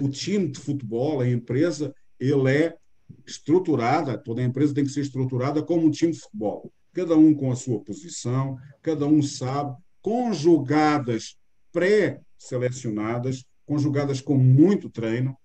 o 0.02 0.10
time 0.10 0.48
de 0.48 0.60
futebol, 0.60 1.22
a 1.22 1.30
empresa, 1.30 1.94
ele 2.20 2.52
é 2.52 2.78
estruturada, 3.26 4.18
toda 4.18 4.44
empresa 4.44 4.74
tem 4.74 4.84
que 4.84 4.92
ser 4.92 5.02
estruturada 5.02 5.62
como 5.64 5.86
um 5.86 5.92
time 5.92 6.12
de 6.12 6.20
futebol. 6.20 6.72
Cada 6.94 7.16
um 7.16 7.34
com 7.34 7.52
a 7.52 7.56
sua 7.56 7.80
posição, 7.80 8.58
cada 8.82 9.06
um 9.06 9.22
sabe, 9.22 9.78
conjugadas 10.02 11.38
pré-selecionadas, 11.72 13.46
conjugadas 13.66 14.22
com 14.22 14.36
muito 14.36 14.90
treino, 14.90 15.38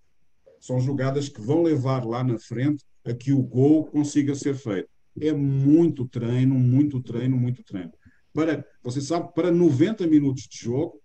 são 0.61 0.81
jogadas 0.81 1.29
que 1.29 1.41
vão 1.41 1.63
levar 1.63 2.07
lá 2.07 2.25
na 2.25 2.39
frente 2.39 2.83
a 3.05 3.13
que 3.13 3.33
o 3.33 3.43
gol 3.43 3.85
consiga 3.85 4.35
ser 4.35 4.55
feito. 4.55 4.89
É 5.21 5.33
muito 5.33 6.09
treino, 6.09 6.55
muito 6.55 7.03
treino, 7.03 7.37
muito 7.37 7.63
treino. 7.63 7.93
Para, 8.33 8.67
você 8.83 9.01
sabe, 9.01 9.33
para 9.35 9.51
90 9.51 10.07
minutos 10.07 10.49
de 10.49 10.59
jogo, 10.59 11.01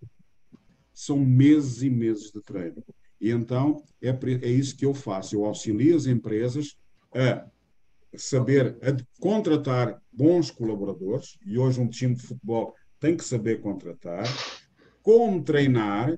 são 0.94 1.20
meses 1.20 1.84
e 1.84 1.90
meses 1.90 2.32
de 2.32 2.42
treino. 2.42 2.84
E 3.20 3.32
então 3.32 3.84
é, 4.02 4.10
é 4.10 4.50
isso 4.50 4.78
que 4.78 4.86
eu 4.86 4.94
faço. 4.94 5.36
Eu 5.36 5.46
auxilio 5.46 5.96
as 5.96 6.06
empresas 6.06 6.78
a 7.14 7.46
saber 8.16 8.78
a 8.82 9.22
contratar 9.22 10.02
bons 10.12 10.50
colaboradores, 10.50 11.38
e 11.46 11.58
hoje 11.58 11.80
um 11.80 11.90
time 11.90 12.16
de 12.16 12.22
futebol 12.22 12.74
tem 13.00 13.16
que 13.16 13.24
saber 13.24 13.62
contratar, 13.62 14.26
como 15.02 15.44
treinar. 15.44 16.16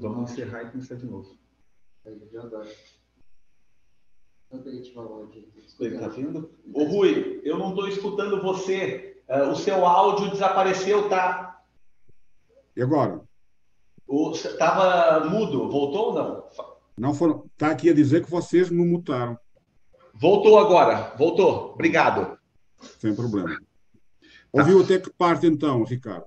Vamos 0.00 0.32
encerrar 0.32 0.64
e 0.64 0.70
começar 0.70 0.96
de 0.96 1.06
novo. 1.06 1.38
Adoro. 4.54 5.30
Ele 5.80 5.94
está 5.94 6.08
vindo? 6.08 6.50
Ô 6.72 6.84
Rui, 6.84 7.40
eu 7.44 7.58
não 7.58 7.70
estou 7.70 7.88
escutando 7.88 8.42
você. 8.42 9.22
Uh, 9.28 9.50
o 9.50 9.56
seu 9.56 9.84
áudio 9.84 10.30
desapareceu, 10.30 11.08
tá? 11.08 11.62
E 12.76 12.82
agora? 12.82 13.20
Estava 14.32 15.28
mudo. 15.28 15.70
Voltou 15.70 16.08
ou 16.08 16.14
não? 16.14 16.44
Não 16.96 17.14
foram. 17.14 17.44
Está 17.52 17.70
aqui 17.70 17.90
a 17.90 17.94
dizer 17.94 18.24
que 18.24 18.30
vocês 18.30 18.70
me 18.70 18.84
mutaram. 18.84 19.38
Voltou 20.14 20.58
agora. 20.58 21.14
Voltou. 21.16 21.72
Obrigado. 21.72 22.38
Sem 23.00 23.14
problema. 23.14 23.58
Ouviu 24.52 24.82
até 24.82 25.00
que 25.00 25.10
parte 25.10 25.46
então, 25.46 25.82
Ricardo? 25.82 26.26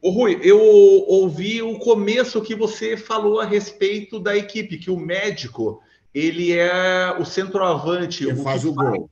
Ô 0.00 0.10
Rui, 0.10 0.40
eu 0.42 0.58
ouvi 0.58 1.62
o 1.62 1.78
começo 1.78 2.42
que 2.42 2.56
você 2.56 2.96
falou 2.96 3.38
a 3.38 3.44
respeito 3.44 4.18
da 4.18 4.36
equipe, 4.36 4.78
que 4.78 4.90
o 4.90 4.98
médico 4.98 5.80
ele 6.14 6.52
é 6.52 7.12
o 7.18 7.24
centroavante. 7.24 8.24
Ele 8.24 8.40
o 8.40 8.42
faz 8.42 8.64
o 8.64 8.72
gol. 8.72 9.10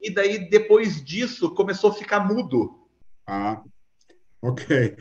E 0.00 0.10
daí, 0.10 0.48
depois 0.48 1.02
disso, 1.04 1.54
começou 1.54 1.90
a 1.90 1.94
ficar 1.94 2.20
mudo. 2.20 2.88
Ah, 3.26 3.62
ok. 4.40 4.96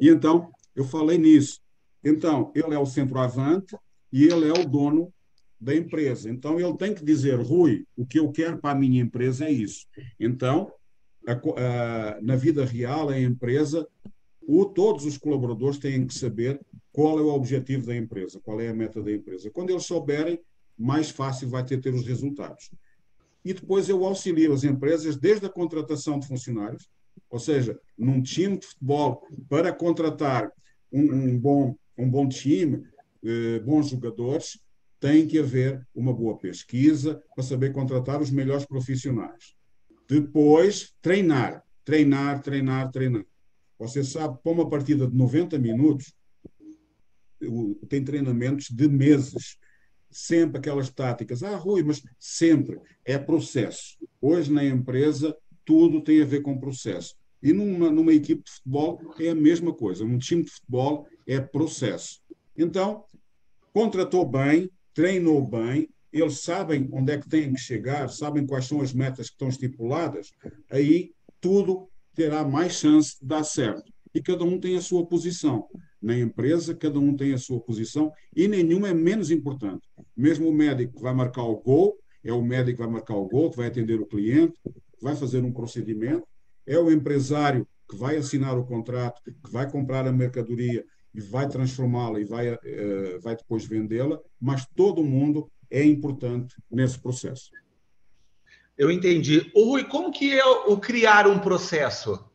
E 0.00 0.08
então, 0.08 0.50
eu 0.74 0.84
falei 0.84 1.18
nisso. 1.18 1.60
Então, 2.04 2.52
ele 2.54 2.74
é 2.74 2.78
o 2.78 2.86
centroavante 2.86 3.76
e 4.12 4.24
ele 4.24 4.48
é 4.48 4.52
o 4.52 4.68
dono 4.68 5.12
da 5.58 5.74
empresa. 5.74 6.28
Então, 6.28 6.60
ele 6.60 6.76
tem 6.76 6.92
que 6.92 7.04
dizer, 7.04 7.40
Rui, 7.40 7.86
o 7.96 8.04
que 8.04 8.18
eu 8.18 8.30
quero 8.30 8.58
para 8.58 8.72
a 8.72 8.78
minha 8.78 9.00
empresa 9.00 9.46
é 9.46 9.50
isso. 9.50 9.86
Então, 10.20 10.70
a, 11.26 11.32
a, 11.32 12.20
na 12.20 12.36
vida 12.36 12.64
real, 12.66 13.08
a 13.08 13.18
empresa, 13.18 13.88
o, 14.46 14.66
todos 14.66 15.06
os 15.06 15.16
colaboradores 15.16 15.78
têm 15.78 16.06
que 16.06 16.12
saber 16.12 16.60
qual 16.94 17.18
é 17.18 17.22
o 17.22 17.34
objetivo 17.34 17.88
da 17.88 17.96
empresa, 17.96 18.40
qual 18.40 18.60
é 18.60 18.68
a 18.68 18.72
meta 18.72 19.02
da 19.02 19.10
empresa. 19.10 19.50
Quando 19.50 19.70
eles 19.70 19.84
souberem, 19.84 20.38
mais 20.78 21.10
fácil 21.10 21.48
vai 21.48 21.64
ter 21.64 21.80
ter 21.80 21.92
os 21.92 22.06
resultados. 22.06 22.70
E 23.44 23.52
depois 23.52 23.88
eu 23.88 24.04
auxilio 24.04 24.52
as 24.52 24.62
empresas 24.62 25.16
desde 25.16 25.44
a 25.44 25.50
contratação 25.50 26.20
de 26.20 26.28
funcionários, 26.28 26.88
ou 27.28 27.40
seja, 27.40 27.76
num 27.98 28.22
time 28.22 28.58
de 28.58 28.66
futebol, 28.66 29.26
para 29.48 29.72
contratar 29.72 30.52
um, 30.92 31.02
um 31.02 31.38
bom, 31.38 31.74
um 31.98 32.08
bom 32.08 32.28
time, 32.28 32.84
eh, 33.24 33.58
bons 33.58 33.88
jogadores, 33.88 34.60
tem 35.00 35.26
que 35.26 35.40
haver 35.40 35.84
uma 35.92 36.14
boa 36.14 36.38
pesquisa 36.38 37.20
para 37.34 37.42
saber 37.42 37.72
contratar 37.72 38.22
os 38.22 38.30
melhores 38.30 38.64
profissionais. 38.64 39.56
Depois, 40.08 40.94
treinar, 41.02 41.64
treinar, 41.84 42.40
treinar, 42.40 42.92
treinar. 42.92 43.26
Você 43.80 44.04
sabe, 44.04 44.38
para 44.44 44.52
uma 44.52 44.68
partida 44.68 45.08
de 45.08 45.16
90 45.16 45.58
minutos, 45.58 46.14
tem 47.88 48.04
treinamentos 48.04 48.68
de 48.70 48.88
meses. 48.88 49.56
Sempre 50.10 50.58
aquelas 50.58 50.90
táticas. 50.90 51.42
Ah, 51.42 51.56
Rui, 51.56 51.82
mas 51.82 52.02
sempre. 52.18 52.80
É 53.04 53.18
processo. 53.18 53.96
Hoje, 54.20 54.52
na 54.52 54.64
empresa, 54.64 55.36
tudo 55.64 56.00
tem 56.00 56.22
a 56.22 56.26
ver 56.26 56.42
com 56.42 56.58
processo. 56.58 57.16
E 57.42 57.52
numa, 57.52 57.90
numa 57.90 58.12
equipe 58.12 58.42
de 58.42 58.50
futebol 58.50 59.00
é 59.18 59.30
a 59.30 59.34
mesma 59.34 59.74
coisa. 59.74 60.04
Um 60.04 60.18
time 60.18 60.44
de 60.44 60.50
futebol 60.50 61.06
é 61.26 61.40
processo. 61.40 62.22
Então, 62.56 63.04
contratou 63.72 64.24
bem, 64.24 64.70
treinou 64.94 65.46
bem, 65.46 65.88
eles 66.12 66.40
sabem 66.40 66.88
onde 66.92 67.12
é 67.12 67.18
que 67.18 67.28
têm 67.28 67.52
que 67.52 67.60
chegar, 67.60 68.08
sabem 68.08 68.46
quais 68.46 68.66
são 68.66 68.80
as 68.80 68.92
metas 68.92 69.26
que 69.26 69.34
estão 69.34 69.48
estipuladas, 69.48 70.30
aí 70.70 71.12
tudo 71.40 71.88
terá 72.14 72.44
mais 72.44 72.74
chance 72.74 73.16
de 73.20 73.26
dar 73.26 73.42
certo. 73.42 73.92
E 74.14 74.22
cada 74.22 74.44
um 74.44 74.60
tem 74.60 74.76
a 74.76 74.80
sua 74.80 75.04
posição 75.04 75.68
na 76.04 76.18
empresa, 76.18 76.74
cada 76.74 76.98
um 76.98 77.16
tem 77.16 77.32
a 77.32 77.38
sua 77.38 77.58
posição 77.58 78.12
e 78.36 78.46
nenhum 78.46 78.86
é 78.86 78.92
menos 78.92 79.30
importante. 79.30 79.88
Mesmo 80.14 80.48
o 80.48 80.52
médico 80.52 80.96
que 80.96 81.02
vai 81.02 81.14
marcar 81.14 81.44
o 81.44 81.56
gol, 81.56 81.98
é 82.22 82.32
o 82.32 82.42
médico 82.42 82.76
que 82.76 82.82
vai 82.84 82.92
marcar 82.92 83.14
o 83.14 83.26
gol, 83.26 83.50
que 83.50 83.56
vai 83.56 83.68
atender 83.68 83.98
o 83.98 84.06
cliente, 84.06 84.52
que 84.62 85.02
vai 85.02 85.16
fazer 85.16 85.42
um 85.42 85.52
procedimento, 85.52 86.26
é 86.66 86.78
o 86.78 86.90
empresário 86.90 87.66
que 87.88 87.96
vai 87.96 88.16
assinar 88.16 88.58
o 88.58 88.66
contrato, 88.66 89.22
que 89.24 89.50
vai 89.50 89.70
comprar 89.70 90.06
a 90.06 90.12
mercadoria 90.12 90.84
e 91.14 91.20
vai 91.20 91.48
transformá-la 91.48 92.20
e 92.20 92.24
vai, 92.24 92.52
uh, 92.52 93.20
vai 93.22 93.34
depois 93.34 93.64
vendê-la, 93.64 94.20
mas 94.38 94.66
todo 94.76 95.02
mundo 95.02 95.50
é 95.70 95.82
importante 95.82 96.54
nesse 96.70 96.98
processo. 96.98 97.50
Eu 98.76 98.90
entendi. 98.90 99.50
O 99.54 99.70
Rui, 99.70 99.84
como 99.84 100.10
que 100.10 100.38
é 100.38 100.44
o 100.44 100.76
criar 100.76 101.26
um 101.26 101.38
processo? 101.38 102.28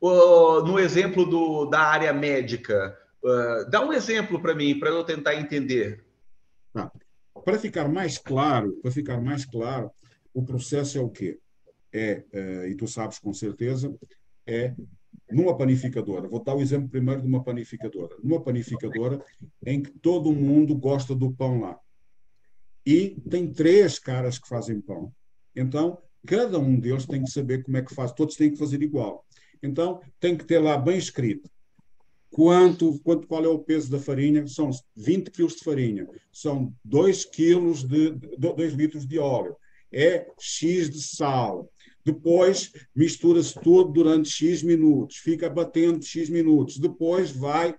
O, 0.00 0.60
no 0.62 0.78
exemplo 0.78 1.24
do, 1.26 1.66
da 1.66 1.80
área 1.80 2.12
médica, 2.12 2.96
Uh, 3.22 3.70
dá 3.70 3.84
um 3.84 3.92
exemplo 3.92 4.40
para 4.42 4.54
mim, 4.54 4.78
para 4.78 4.90
eu 4.90 5.04
tentar 5.04 5.36
entender. 5.36 6.04
Tá. 6.72 6.90
Para 7.44 7.58
ficar 7.58 7.88
mais 7.88 8.18
claro, 8.18 8.72
para 8.82 8.90
ficar 8.90 9.20
mais 9.20 9.44
claro, 9.44 9.90
o 10.34 10.44
processo 10.44 10.98
é 10.98 11.00
o 11.00 11.08
quê? 11.08 11.38
É, 11.92 12.24
uh, 12.32 12.66
e 12.66 12.74
tu 12.74 12.88
sabes 12.88 13.18
com 13.18 13.32
certeza, 13.32 13.94
é 14.46 14.74
numa 15.30 15.56
panificadora. 15.56 16.28
Vou 16.28 16.42
dar 16.42 16.56
o 16.56 16.60
exemplo 16.60 16.88
primeiro 16.88 17.22
de 17.22 17.28
uma 17.28 17.42
panificadora. 17.42 18.16
Numa 18.22 18.42
panificadora 18.42 19.24
em 19.64 19.82
que 19.82 19.90
todo 19.90 20.32
mundo 20.32 20.76
gosta 20.76 21.14
do 21.14 21.32
pão 21.32 21.60
lá. 21.60 21.78
E 22.84 23.10
tem 23.30 23.50
três 23.52 23.98
caras 23.98 24.38
que 24.38 24.48
fazem 24.48 24.80
pão. 24.80 25.12
Então, 25.54 25.98
cada 26.26 26.58
um 26.58 26.78
deles 26.78 27.06
tem 27.06 27.22
que 27.22 27.30
saber 27.30 27.62
como 27.62 27.76
é 27.76 27.82
que 27.82 27.94
faz, 27.94 28.12
todos 28.12 28.34
têm 28.34 28.50
que 28.50 28.58
fazer 28.58 28.82
igual. 28.82 29.24
Então, 29.62 30.00
tem 30.18 30.36
que 30.36 30.44
ter 30.44 30.58
lá 30.58 30.76
bem 30.76 30.98
escrito 30.98 31.48
quanto, 32.32 32.98
quanto 33.04 33.26
qual 33.28 33.44
é 33.44 33.48
o 33.48 33.58
peso 33.58 33.90
da 33.90 33.98
farinha, 33.98 34.46
são 34.46 34.70
20 34.96 35.30
quilos 35.30 35.54
de 35.54 35.64
farinha, 35.64 36.08
são 36.32 36.74
2 36.84 37.26
quilos 37.26 37.84
de 37.84 38.10
2 38.38 38.72
litros 38.72 39.06
de 39.06 39.18
óleo, 39.18 39.54
é 39.92 40.26
X 40.40 40.90
de 40.90 41.02
sal. 41.02 41.70
Depois 42.04 42.72
mistura-se 42.96 43.54
tudo 43.60 43.92
durante 43.92 44.30
X 44.30 44.62
minutos, 44.62 45.18
fica 45.18 45.48
batendo 45.48 46.02
X 46.02 46.28
minutos. 46.28 46.78
Depois 46.78 47.30
vai 47.30 47.76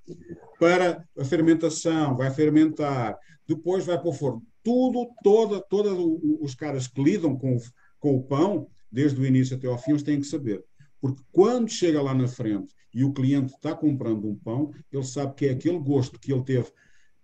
para 0.59 1.03
a 1.17 1.25
fermentação, 1.25 2.15
vai 2.15 2.31
fermentar. 2.31 3.17
Depois 3.45 3.85
vai 3.85 3.99
para 3.99 4.07
o 4.07 4.13
forno. 4.13 4.41
Tudo, 4.63 5.09
toda, 5.21 5.59
todos 5.59 5.91
os 6.39 6.55
caras 6.55 6.87
que 6.87 7.03
lidam 7.03 7.35
com, 7.35 7.57
com 7.99 8.15
o 8.15 8.23
pão, 8.23 8.67
desde 8.89 9.19
o 9.19 9.25
início 9.25 9.57
até 9.57 9.67
ao 9.67 9.77
fim, 9.77 9.91
eles 9.91 10.03
têm 10.03 10.21
que 10.21 10.27
saber. 10.27 10.63
Porque 11.01 11.21
quando 11.33 11.69
chega 11.69 12.01
lá 12.01 12.13
na 12.13 12.27
frente 12.27 12.73
e 12.93 13.03
o 13.03 13.13
cliente 13.13 13.53
está 13.53 13.75
comprando 13.75 14.27
um 14.27 14.35
pão, 14.35 14.71
ele 14.91 15.03
sabe 15.03 15.33
que 15.35 15.45
é 15.47 15.51
aquele 15.51 15.79
gosto 15.79 16.19
que 16.19 16.31
ele 16.31 16.43
teve 16.43 16.71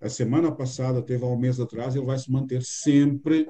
a 0.02 0.10
semana 0.10 0.52
passada, 0.52 1.02
teve 1.02 1.24
há 1.24 1.28
um 1.28 1.38
mês 1.38 1.60
atrás, 1.60 1.96
ele 1.96 2.06
vai 2.06 2.18
se 2.18 2.32
manter 2.32 2.64
sempre 2.64 3.50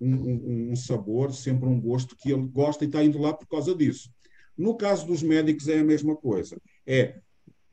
um, 0.00 0.14
um, 0.14 0.70
um, 0.72 0.76
sabor, 0.76 1.32
sempre 1.32 1.68
um 1.68 1.80
gosto 1.80 2.16
que 2.16 2.32
ele 2.32 2.46
gosta 2.46 2.84
e 2.84 2.86
está 2.86 3.04
indo 3.04 3.18
lá 3.18 3.32
por 3.32 3.46
causa 3.46 3.74
disso. 3.74 4.10
No 4.56 4.74
caso 4.74 5.06
dos 5.06 5.22
médicos 5.22 5.68
é 5.68 5.78
a 5.78 5.84
mesma 5.84 6.16
coisa. 6.16 6.60
É 6.86 7.20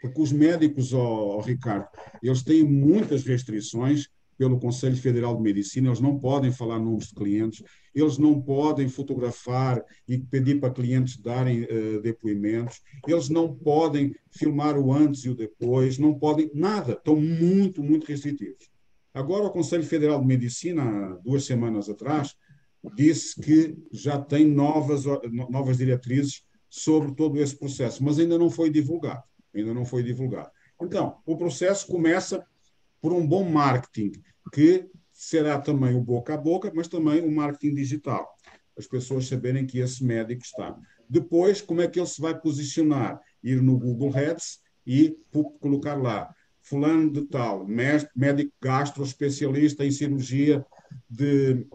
porque 0.02 0.22
os 0.22 0.32
médicos, 0.32 0.94
oh, 0.94 1.42
Ricardo, 1.42 1.88
eles 2.24 2.42
têm 2.42 2.64
muitas 2.64 3.26
restrições 3.26 4.08
pelo 4.38 4.58
Conselho 4.58 4.96
Federal 4.96 5.36
de 5.36 5.42
Medicina, 5.42 5.90
eles 5.90 6.00
não 6.00 6.18
podem 6.18 6.52
falar 6.52 6.80
nomes 6.80 7.08
de 7.08 7.16
clientes, 7.16 7.62
eles 7.94 8.18
não 8.18 8.42
podem 8.42 8.88
fotografar 8.88 9.84
e 10.08 10.18
pedir 10.18 10.60
para 10.60 10.74
clientes 10.74 11.18
darem 11.18 11.64
uh, 11.64 12.02
depoimentos, 12.02 12.82
eles 13.08 13.30
não 13.30 13.54
podem 13.54 14.16
filmar 14.32 14.78
o 14.78 14.94
antes 14.94 15.26
e 15.26 15.30
o 15.30 15.36
depois, 15.36 15.98
não 15.98 16.18
podem 16.18 16.52
nada, 16.54 16.94
estão 16.94 17.16
muito, 17.16 17.84
muito 17.84 18.06
restritivos. 18.06 18.70
Agora, 19.14 19.46
o 19.46 19.52
Conselho 19.52 19.84
Federal 19.84 20.20
de 20.20 20.28
Medicina, 20.28 21.20
duas 21.24 21.46
semanas 21.46 21.90
atrás, 21.90 22.36
disse 22.96 23.40
que 23.40 23.78
já 23.92 24.20
tem 24.20 24.46
novas, 24.46 25.04
novas 25.50 25.78
diretrizes 25.78 26.44
sobre 26.70 27.14
todo 27.14 27.40
esse 27.40 27.58
processo, 27.58 28.04
mas 28.04 28.20
ainda 28.20 28.38
não 28.38 28.50
foi 28.50 28.70
divulgado. 28.70 29.24
Ainda 29.54 29.74
não 29.74 29.84
foi 29.84 30.04
divulgado. 30.04 30.52
Então, 30.82 31.18
o 31.26 31.36
processo 31.36 31.88
começa 31.88 32.46
por 33.02 33.12
um 33.12 33.26
bom 33.26 33.50
marketing, 33.50 34.12
que 34.54 34.88
será 35.20 35.60
também 35.60 35.98
o 35.98 36.02
boca 36.02 36.34
a 36.34 36.38
boca, 36.38 36.72
mas 36.74 36.88
também 36.88 37.20
o 37.20 37.30
marketing 37.30 37.76
digital. 37.76 38.26
As 38.78 38.88
pessoas 38.88 39.28
saberem 39.28 39.68
que 39.68 39.80
esse 39.80 40.02
médico 40.02 40.42
está. 40.42 40.78
Depois, 41.10 41.62
como 41.62 41.82
é 41.82 41.90
que 41.90 42.00
ele 42.00 42.08
se 42.08 42.22
vai 42.22 42.40
posicionar? 42.40 43.20
Ir 43.44 43.62
no 43.62 43.78
Google 43.78 44.14
Ads 44.16 44.62
e 44.88 45.18
colocar 45.60 45.96
lá 45.96 46.34
fulano 46.62 47.12
de 47.12 47.24
tal, 47.24 47.68
médico 47.68 48.54
gastro 48.62 49.04
especialista 49.04 49.84
em 49.84 49.92
cirurgia 49.92 50.66
de, 51.10 51.68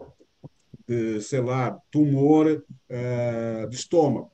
de 0.87 1.21
sei 1.21 1.41
lá, 1.41 1.77
tumor 1.91 2.47
uh, 2.47 3.69
de 3.69 3.75
estômago. 3.75 4.31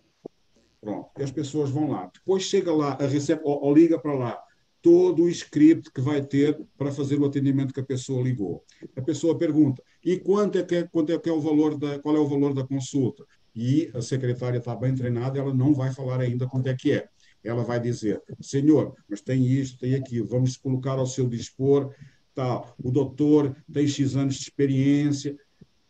Pronto, 0.80 1.10
e 1.20 1.24
as 1.24 1.32
pessoas 1.32 1.70
vão 1.70 1.90
lá. 1.90 2.10
Depois 2.14 2.44
chega 2.44 2.74
lá, 2.74 2.94
a 2.94 3.08
recebe, 3.08 3.42
ou, 3.44 3.62
ou 3.62 3.74
liga 3.74 4.00
para 4.00 4.14
lá, 4.14 4.42
todo 4.82 5.24
o 5.24 5.30
script 5.30 5.92
que 5.92 6.02
vai 6.02 6.22
ter 6.22 6.60
para 6.78 6.92
fazer 6.92 7.20
o 7.20 7.26
atendimento 7.26 7.74
que 7.74 7.80
a 7.80 7.86
pessoa 7.86 8.24
ligou. 8.24 8.64
A 8.96 9.02
pessoa 9.02 9.38
pergunta: 9.38 9.84
e 10.04 10.18
quanto 10.18 10.58
é 10.58 10.64
que 10.64 10.76
é, 10.76 10.84
quanto 10.84 11.12
é, 11.12 11.20
que 11.20 11.30
é 11.30 11.34
o 11.34 11.40
valor 11.40 11.78
da 11.78 12.00
qual 12.00 12.16
é 12.16 12.20
o 12.20 12.28
valor 12.28 12.54
da 12.54 12.66
consulta? 12.66 13.24
E 13.56 13.92
a 13.94 14.02
secretária 14.02 14.58
está 14.58 14.76
bem 14.76 14.96
treinada, 14.96 15.38
ela 15.38 15.54
não 15.54 15.74
vai 15.74 15.94
falar 15.94 16.22
ainda 16.22 16.48
quanto 16.48 16.68
é 16.68 16.76
que 16.76 16.94
é. 16.94 17.08
Ela 17.44 17.64
vai 17.64 17.80
dizer: 17.80 18.22
senhor, 18.40 18.96
mas 19.08 19.22
tem 19.22 19.46
isto, 19.46 19.80
tem 19.80 19.96
aquilo, 19.96 20.28
vamos 20.28 20.58
colocar 20.58 20.98
ao 20.98 21.06
seu 21.06 21.28
dispor, 21.28 21.94
tal. 22.34 22.76
O 22.82 22.92
doutor 22.92 23.56
tem 23.72 23.88
X 23.88 24.16
anos 24.16 24.36
de 24.36 24.42
experiência. 24.42 25.38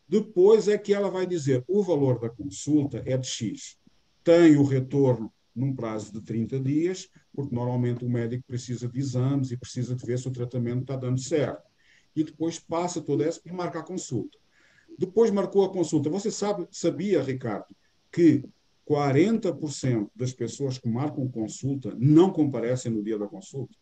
Depois 0.07 0.67
é 0.67 0.77
que 0.77 0.93
ela 0.93 1.09
vai 1.09 1.25
dizer: 1.25 1.63
o 1.67 1.81
valor 1.81 2.19
da 2.19 2.29
consulta 2.29 3.01
é 3.05 3.17
de 3.17 3.27
X. 3.27 3.77
Tem 4.23 4.57
o 4.57 4.63
retorno 4.63 5.31
num 5.55 5.73
prazo 5.73 6.13
de 6.13 6.21
30 6.21 6.59
dias, 6.59 7.09
porque 7.33 7.55
normalmente 7.55 8.03
o 8.03 8.09
médico 8.09 8.43
precisa 8.45 8.87
de 8.87 8.99
exames 8.99 9.51
e 9.51 9.57
precisa 9.57 9.95
de 9.95 10.05
ver 10.05 10.19
se 10.19 10.27
o 10.27 10.31
tratamento 10.31 10.81
está 10.81 10.95
dando 10.95 11.19
certo. 11.19 11.63
E 12.15 12.23
depois 12.23 12.59
passa 12.59 13.01
toda 13.01 13.23
essa 13.23 13.41
e 13.45 13.51
marca 13.51 13.79
a 13.79 13.83
consulta. 13.83 14.37
Depois 14.97 15.31
marcou 15.31 15.63
a 15.63 15.71
consulta. 15.71 16.09
Você 16.09 16.29
sabe, 16.29 16.67
sabia, 16.71 17.21
Ricardo, 17.21 17.73
que 18.11 18.43
40% 18.87 20.09
das 20.15 20.33
pessoas 20.33 20.77
que 20.77 20.89
marcam 20.89 21.27
consulta 21.29 21.95
não 21.97 22.31
comparecem 22.31 22.91
no 22.91 23.03
dia 23.03 23.17
da 23.17 23.27
consulta? 23.27 23.75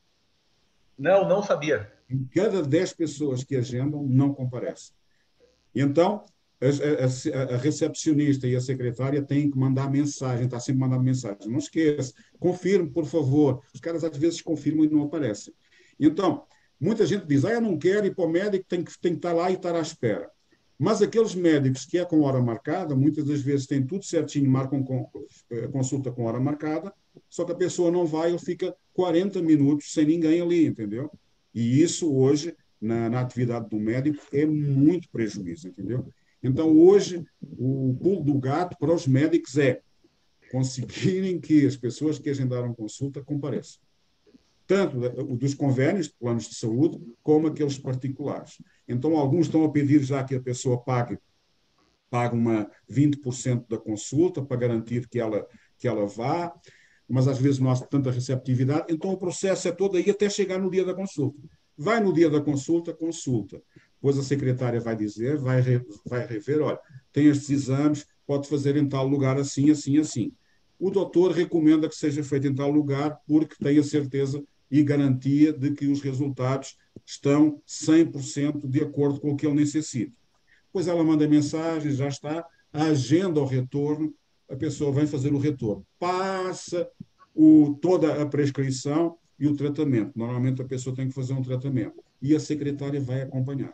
Não, 0.97 1.27
não 1.27 1.41
sabia. 1.41 1.91
Em 2.09 2.25
cada 2.25 2.61
10 2.61 2.93
pessoas 2.93 3.43
que 3.43 3.55
agendam, 3.55 4.03
não 4.03 4.33
comparecem. 4.33 4.93
Então, 5.73 6.25
a, 6.61 6.65
a, 6.65 7.55
a, 7.55 7.57
recepcionista 7.57 8.47
e 8.47 8.55
a 8.55 8.61
secretária 8.61 9.21
têm 9.21 9.49
que 9.49 9.57
mandar 9.57 9.89
mensagem, 9.89 10.45
está 10.45 10.59
sempre 10.59 10.81
mandando 10.81 11.03
mensagem. 11.03 11.47
Não 11.47 11.59
esqueça, 11.59 12.13
confirme, 12.39 12.89
por 12.89 13.05
favor. 13.05 13.61
Os 13.73 13.79
caras 13.79 14.03
às 14.03 14.15
vezes 14.17 14.41
confirmam 14.41 14.85
e 14.85 14.89
não 14.89 15.03
aparecem. 15.03 15.53
Então, 15.99 16.43
muita 16.79 17.05
gente 17.05 17.25
diz, 17.25 17.45
ah, 17.45 17.51
eu 17.51 17.61
não 17.61 17.77
quero 17.77 18.05
ir 18.05 18.13
para 18.13 18.25
o 18.25 18.29
médico, 18.29 18.65
tem 18.67 18.83
que, 18.83 18.91
tem 18.99 19.13
que 19.13 19.19
estar 19.19 19.33
lá 19.33 19.49
e 19.49 19.55
estar 19.55 19.75
à 19.75 19.79
espera. 19.79 20.29
Mas 20.77 21.01
aqueles 21.01 21.35
médicos 21.35 21.85
que 21.85 21.97
é 21.97 22.05
com 22.05 22.21
hora 22.21 22.41
marcada, 22.41 22.95
muitas 22.95 23.25
das 23.25 23.41
vezes 23.41 23.67
têm 23.67 23.85
tudo 23.85 24.05
certinho, 24.05 24.49
marcam 24.49 24.81
com, 24.81 25.09
eh, 25.51 25.67
consulta 25.67 26.09
com 26.09 26.23
hora 26.23 26.39
marcada, 26.39 26.93
só 27.29 27.43
que 27.43 27.51
a 27.51 27.55
pessoa 27.55 27.91
não 27.91 28.05
vai, 28.05 28.29
ele 28.29 28.39
fica 28.39 28.73
40 28.93 29.41
minutos 29.41 29.91
sem 29.91 30.05
ninguém 30.05 30.39
ali, 30.39 30.65
entendeu? 30.65 31.11
E 31.53 31.81
isso 31.81 32.13
hoje, 32.15 32.55
na, 32.79 33.09
na 33.09 33.19
atividade 33.19 33.67
do 33.69 33.77
médico, 33.77 34.23
é 34.31 34.45
muito 34.45 35.09
prejuízo, 35.09 35.67
entendeu? 35.67 36.07
Então, 36.41 36.77
hoje, 36.77 37.25
o 37.41 37.95
pulo 38.01 38.23
do 38.23 38.39
gato 38.39 38.77
para 38.77 38.93
os 38.93 39.05
médicos 39.05 39.57
é 39.57 39.81
conseguirem 40.51 41.39
que 41.39 41.65
as 41.65 41.75
pessoas 41.75 42.17
que 42.17 42.29
agendaram 42.29 42.73
consulta 42.73 43.23
compareçam. 43.23 43.81
Tanto 44.65 44.99
dos 45.35 45.53
convênios, 45.53 46.07
planos 46.07 46.47
de 46.47 46.55
saúde, 46.55 46.99
como 47.23 47.47
aqueles 47.47 47.77
particulares. 47.77 48.61
Então, 48.87 49.17
alguns 49.17 49.47
estão 49.47 49.63
a 49.63 49.71
pedir 49.71 50.03
já 50.03 50.23
que 50.23 50.35
a 50.35 50.41
pessoa 50.41 50.79
pague, 50.79 51.17
pague 52.09 52.35
uma 52.35 52.69
20% 52.89 53.65
da 53.67 53.77
consulta 53.77 54.43
para 54.43 54.57
garantir 54.57 55.07
que 55.07 55.19
ela, 55.19 55.45
que 55.77 55.87
ela 55.87 56.05
vá, 56.05 56.53
mas 57.07 57.27
às 57.27 57.39
vezes 57.39 57.59
não 57.59 57.71
há 57.71 57.79
tanta 57.79 58.11
receptividade. 58.11 58.93
Então, 58.93 59.11
o 59.11 59.17
processo 59.17 59.67
é 59.67 59.71
todo 59.71 59.97
aí 59.97 60.09
até 60.09 60.29
chegar 60.29 60.59
no 60.59 60.69
dia 60.69 60.85
da 60.85 60.93
consulta. 60.93 61.39
Vai 61.75 61.99
no 61.99 62.13
dia 62.13 62.29
da 62.29 62.39
consulta, 62.39 62.93
consulta. 62.93 63.61
Depois 64.01 64.17
a 64.17 64.23
secretária 64.23 64.79
vai 64.79 64.95
dizer, 64.95 65.37
vai, 65.37 65.59
re, 65.59 65.81
vai 66.05 66.25
rever, 66.25 66.61
olha, 66.61 66.79
tem 67.11 67.27
estes 67.27 67.49
exames, 67.49 68.05
pode 68.25 68.47
fazer 68.47 68.77
em 68.77 68.87
tal 68.87 69.05
lugar 69.05 69.37
assim, 69.37 69.69
assim, 69.69 69.97
assim. 69.97 70.31
O 70.79 70.89
doutor 70.89 71.31
recomenda 71.31 71.89
que 71.89 71.95
seja 71.95 72.23
feito 72.23 72.47
em 72.47 72.55
tal 72.55 72.71
lugar 72.71 73.19
porque 73.27 73.55
tem 73.61 73.77
a 73.77 73.83
certeza 73.83 74.41
e 74.71 74.81
garantia 74.81 75.51
de 75.51 75.71
que 75.71 75.87
os 75.87 75.99
resultados 75.99 76.77
estão 77.05 77.61
100% 77.67 78.65
de 78.65 78.81
acordo 78.81 79.19
com 79.19 79.31
o 79.31 79.35
que 79.35 79.45
ele 79.45 79.55
necessita. 79.55 80.13
Depois 80.67 80.87
ela 80.87 81.03
manda 81.03 81.27
mensagem, 81.27 81.91
já 81.91 82.07
está, 82.07 82.45
agenda 82.71 83.41
o 83.41 83.45
retorno, 83.45 84.13
a 84.49 84.55
pessoa 84.55 84.93
vem 84.93 85.07
fazer 85.07 85.33
o 85.33 85.39
retorno. 85.39 85.85
Passa 85.99 86.89
o, 87.35 87.77
toda 87.81 88.21
a 88.21 88.25
prescrição 88.25 89.17
e 89.39 89.47
o 89.47 89.55
tratamento. 89.55 90.17
Normalmente 90.17 90.61
a 90.61 90.65
pessoa 90.65 90.95
tem 90.95 91.07
que 91.07 91.13
fazer 91.13 91.33
um 91.33 91.41
tratamento 91.41 92.01
e 92.21 92.35
a 92.35 92.39
secretária 92.39 93.01
vai 93.01 93.21
acompanhar. 93.21 93.73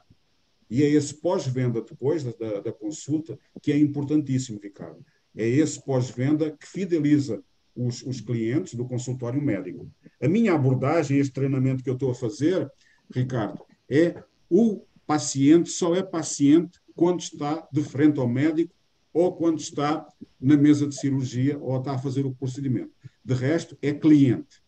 E 0.70 0.84
é 0.84 0.90
esse 0.90 1.14
pós-venda 1.14 1.82
depois 1.82 2.24
da, 2.24 2.60
da, 2.62 2.72
consulta 2.72 3.38
que 3.62 3.72
é 3.72 3.78
importantíssimo, 3.78 4.60
Ricardo. 4.62 5.06
É 5.36 5.48
esse 5.48 5.84
pós-venda 5.84 6.52
que 6.52 6.68
fideliza 6.68 7.44
os, 7.76 8.02
os 8.04 8.22
clientes 8.22 8.74
do 8.74 8.86
consultório 8.86 9.42
médico. 9.42 9.90
A 10.22 10.28
minha 10.28 10.54
abordagem, 10.54 11.20
este 11.20 11.34
treinamento 11.34 11.84
que 11.84 11.90
eu 11.90 11.94
estou 11.94 12.12
a 12.12 12.16
fazer, 12.16 12.72
Ricardo, 13.14 13.64
é 13.90 14.24
o 14.50 14.82
paciente 15.06 15.70
só 15.70 15.94
é 15.94 16.02
paciente 16.02 16.80
quando 16.96 17.20
está 17.20 17.68
de 17.72 17.84
frente 17.84 18.20
ao 18.20 18.28
médico 18.28 18.74
ou 19.14 19.36
quando 19.36 19.60
está 19.60 20.08
na 20.40 20.58
mesa 20.58 20.88
de 20.88 20.96
cirurgia 20.96 21.58
ou 21.60 21.78
está 21.78 21.94
a 21.94 21.98
fazer 21.98 22.26
o 22.26 22.34
procedimento. 22.34 22.92
De 23.24 23.34
resto, 23.34 23.78
é 23.82 23.94
cliente. 23.94 24.62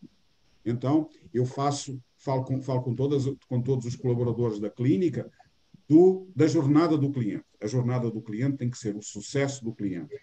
Então, 0.64 1.08
eu 1.32 1.44
faço, 1.46 2.00
falo 2.16 2.44
com, 2.44 2.60
falo 2.60 2.82
com, 2.82 2.94
todas, 2.94 3.24
com 3.48 3.60
todos 3.60 3.86
os 3.86 3.96
colaboradores 3.96 4.58
da 4.58 4.70
clínica 4.70 5.30
do, 5.88 6.28
da 6.36 6.46
jornada 6.46 6.96
do 6.98 7.10
cliente. 7.10 7.44
A 7.60 7.66
jornada 7.66 8.10
do 8.10 8.20
cliente 8.20 8.58
tem 8.58 8.70
que 8.70 8.78
ser 8.78 8.94
o 8.94 9.02
sucesso 9.02 9.64
do 9.64 9.74
cliente. 9.74 10.14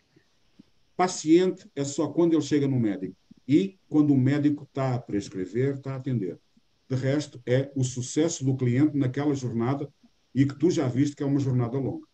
Paciente 0.95 1.69
é 1.75 1.83
só 1.83 2.07
quando 2.07 2.33
ele 2.33 2.41
chega 2.41 2.67
no 2.67 2.79
médico 2.79 3.15
e 3.47 3.77
quando 3.89 4.13
o 4.13 4.17
médico 4.17 4.63
está 4.63 4.95
a 4.95 4.99
prescrever, 4.99 5.75
está 5.75 5.93
a 5.93 5.97
atender. 5.97 6.39
De 6.87 6.95
resto, 6.95 7.41
é 7.45 7.71
o 7.75 7.83
sucesso 7.83 8.45
do 8.45 8.55
cliente 8.55 8.95
naquela 8.95 9.33
jornada 9.33 9.91
e 10.33 10.45
que 10.45 10.55
tu 10.55 10.69
já 10.69 10.87
viste 10.87 11.15
que 11.15 11.23
é 11.23 11.25
uma 11.25 11.39
jornada 11.39 11.77
longa. 11.77 12.05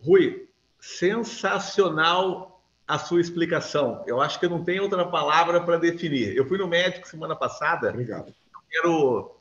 Rui, 0.00 0.46
Sensacional 0.78 2.62
a 2.86 2.98
sua 2.98 3.20
explicação. 3.20 4.04
Eu 4.06 4.20
acho 4.20 4.38
que 4.38 4.46
não 4.46 4.62
tem 4.62 4.78
outra 4.78 5.04
palavra 5.08 5.60
para 5.60 5.78
definir. 5.78 6.36
Eu 6.36 6.46
fui 6.46 6.58
no 6.58 6.68
médico 6.68 7.08
semana 7.08 7.34
passada. 7.34 7.88
Obrigado. 7.90 8.32
Quero 8.70 9.36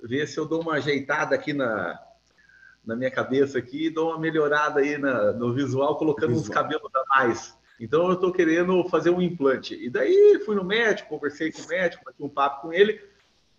ver 0.00 0.26
se 0.26 0.38
eu 0.38 0.46
dou 0.46 0.62
uma 0.62 0.74
ajeitada 0.74 1.34
aqui 1.34 1.52
na, 1.52 2.00
na 2.88 2.96
minha 2.96 3.10
cabeça 3.10 3.58
aqui 3.58 3.86
e 3.86 3.90
dou 3.90 4.08
uma 4.08 4.18
melhorada 4.18 4.80
aí 4.80 4.96
na, 4.96 5.30
no 5.32 5.52
visual, 5.52 5.98
colocando 5.98 6.30
visual. 6.30 6.42
uns 6.42 6.48
cabelos 6.48 6.90
a 6.94 7.04
mais. 7.18 7.54
Então 7.78 8.06
eu 8.06 8.14
estou 8.14 8.32
querendo 8.32 8.82
fazer 8.88 9.10
um 9.10 9.20
implante. 9.20 9.74
E 9.74 9.90
daí 9.90 10.40
fui 10.46 10.56
no 10.56 10.64
médico, 10.64 11.10
conversei 11.10 11.52
com 11.52 11.60
o 11.60 11.68
médico, 11.68 12.02
bati 12.02 12.22
um 12.22 12.30
papo 12.30 12.62
com 12.62 12.72
ele. 12.72 12.98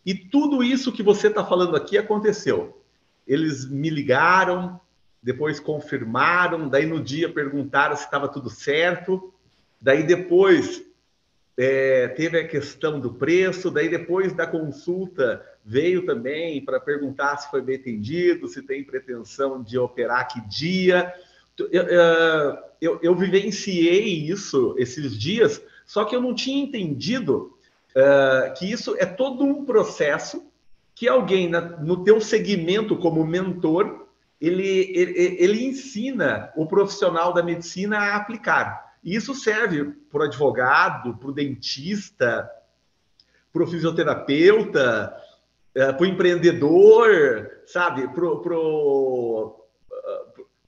E 0.03 0.15
tudo 0.15 0.63
isso 0.63 0.91
que 0.91 1.03
você 1.03 1.27
está 1.27 1.45
falando 1.45 1.75
aqui 1.75 1.95
aconteceu. 1.95 2.81
Eles 3.27 3.69
me 3.69 3.91
ligaram, 3.91 4.81
depois 5.21 5.59
confirmaram, 5.59 6.67
daí 6.67 6.87
no 6.87 6.99
dia 6.99 7.31
perguntaram 7.31 7.95
se 7.95 8.05
estava 8.05 8.27
tudo 8.27 8.49
certo, 8.49 9.31
daí 9.79 10.01
depois 10.01 10.83
é, 11.55 12.07
teve 12.07 12.39
a 12.39 12.47
questão 12.47 12.99
do 12.99 13.13
preço, 13.13 13.69
daí 13.69 13.89
depois 13.89 14.33
da 14.33 14.47
consulta 14.47 15.45
veio 15.69 16.03
também 16.03 16.65
para 16.65 16.79
perguntar 16.79 17.37
se 17.37 17.51
foi 17.51 17.61
bem 17.61 17.75
atendido, 17.75 18.47
se 18.47 18.63
tem 18.63 18.83
pretensão 18.83 19.61
de 19.61 19.77
operar 19.77 20.27
que 20.27 20.41
dia. 20.47 21.13
Eu, 21.55 21.83
eu, 22.81 22.99
eu 23.03 23.15
vivenciei 23.15 24.27
isso 24.27 24.73
esses 24.79 25.15
dias, 25.15 25.61
só 25.85 26.05
que 26.05 26.15
eu 26.15 26.21
não 26.21 26.33
tinha 26.33 26.63
entendido 26.63 27.55
uh, 27.95 28.51
que 28.57 28.65
isso 28.65 28.95
é 28.97 29.05
todo 29.05 29.43
um 29.43 29.63
processo 29.63 30.51
que 30.95 31.07
alguém 31.07 31.47
na, 31.47 31.61
no 31.61 32.03
teu 32.03 32.19
segmento 32.19 32.97
como 32.97 33.23
mentor 33.23 34.07
ele, 34.41 34.91
ele, 34.95 35.35
ele 35.37 35.65
ensina 35.65 36.51
o 36.55 36.65
profissional 36.65 37.31
da 37.31 37.43
medicina 37.43 37.99
a 37.99 38.15
aplicar. 38.15 38.95
Isso 39.03 39.35
serve 39.35 39.93
para 40.09 40.21
o 40.21 40.23
advogado, 40.23 41.15
para 41.15 41.29
o 41.29 41.33
dentista, 41.33 42.49
para 43.53 43.63
o 43.63 43.67
fisioterapeuta, 43.67 45.13
uh, 45.75 45.93
para 45.95 46.01
o 46.01 46.05
empreendedor, 46.05 47.61
sabe? 47.65 48.07
Para 48.07 48.25
o 48.25 49.59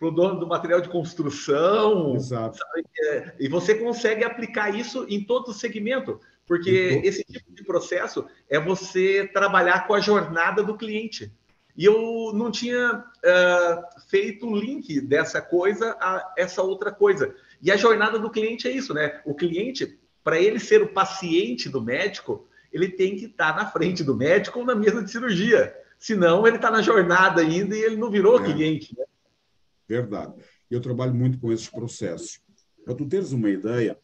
para 0.02 0.08
o 0.08 0.12
dono 0.12 0.39
do 0.39 0.47
material 0.47 0.82
de 0.82 0.89
construção. 0.89 2.16
Exato. 2.16 2.58
Sabe? 2.58 3.34
E 3.39 3.47
você 3.47 3.76
consegue 3.76 4.24
aplicar 4.24 4.76
isso 4.76 5.06
em 5.08 5.24
todo 5.24 5.49
o 5.49 5.54
segmento. 5.54 6.20
Porque 6.47 6.95
uhum. 6.95 7.02
esse 7.04 7.24
tipo 7.24 7.54
de 7.54 7.64
processo 7.64 8.26
é 8.49 8.60
você 8.60 9.30
trabalhar 9.32 9.86
com 9.86 9.93
a 9.93 9.99
jornada 9.99 10.64
do 10.64 10.76
cliente. 10.76 11.32
E 11.78 11.86
eu 11.86 12.32
não 12.34 12.49
tinha 12.49 12.95
uh, 12.97 14.02
feito 14.10 14.47
o 14.47 14.56
link 14.56 14.99
dessa 15.02 15.39
coisa 15.39 15.95
a 16.02 16.34
essa 16.36 16.64
outra 16.64 16.91
coisa. 16.91 17.36
E 17.62 17.72
a 17.72 17.78
jornada 17.78 18.18
do 18.18 18.32
cliente 18.32 18.68
é 18.68 18.72
isso, 18.72 18.95
né? 18.95 19.22
O 19.24 19.36
cliente, 19.36 19.99
para 20.24 20.39
ele 20.39 20.60
ser 20.60 20.82
o 20.82 20.91
paciente 20.91 21.70
do 21.70 21.80
médico, 21.80 22.47
ele 22.72 22.89
tem 22.89 23.15
que 23.15 23.26
estar 23.26 23.53
tá 23.53 23.63
na 23.63 23.69
frente 23.69 24.03
do 24.03 24.15
médico 24.15 24.59
ou 24.59 24.65
na 24.65 24.76
mesa 24.76 25.03
de 25.03 25.11
cirurgia. 25.11 25.76
Senão, 25.99 26.47
ele 26.47 26.55
está 26.55 26.72
na 26.72 26.82
jornada 26.82 27.41
ainda 27.41 27.76
e 27.76 27.82
ele 27.82 27.95
não 27.95 28.09
virou 28.09 28.39
é. 28.39 28.45
cliente. 28.45 28.97
Né? 28.97 29.05
Verdade. 29.88 30.34
Eu 30.69 30.80
trabalho 30.80 31.13
muito 31.13 31.38
com 31.39 31.51
esses 31.51 31.69
processos. 31.69 32.39
Para 32.84 32.95
tu 32.95 33.05
teres 33.05 33.32
uma 33.32 33.49
ideia, 33.49 33.97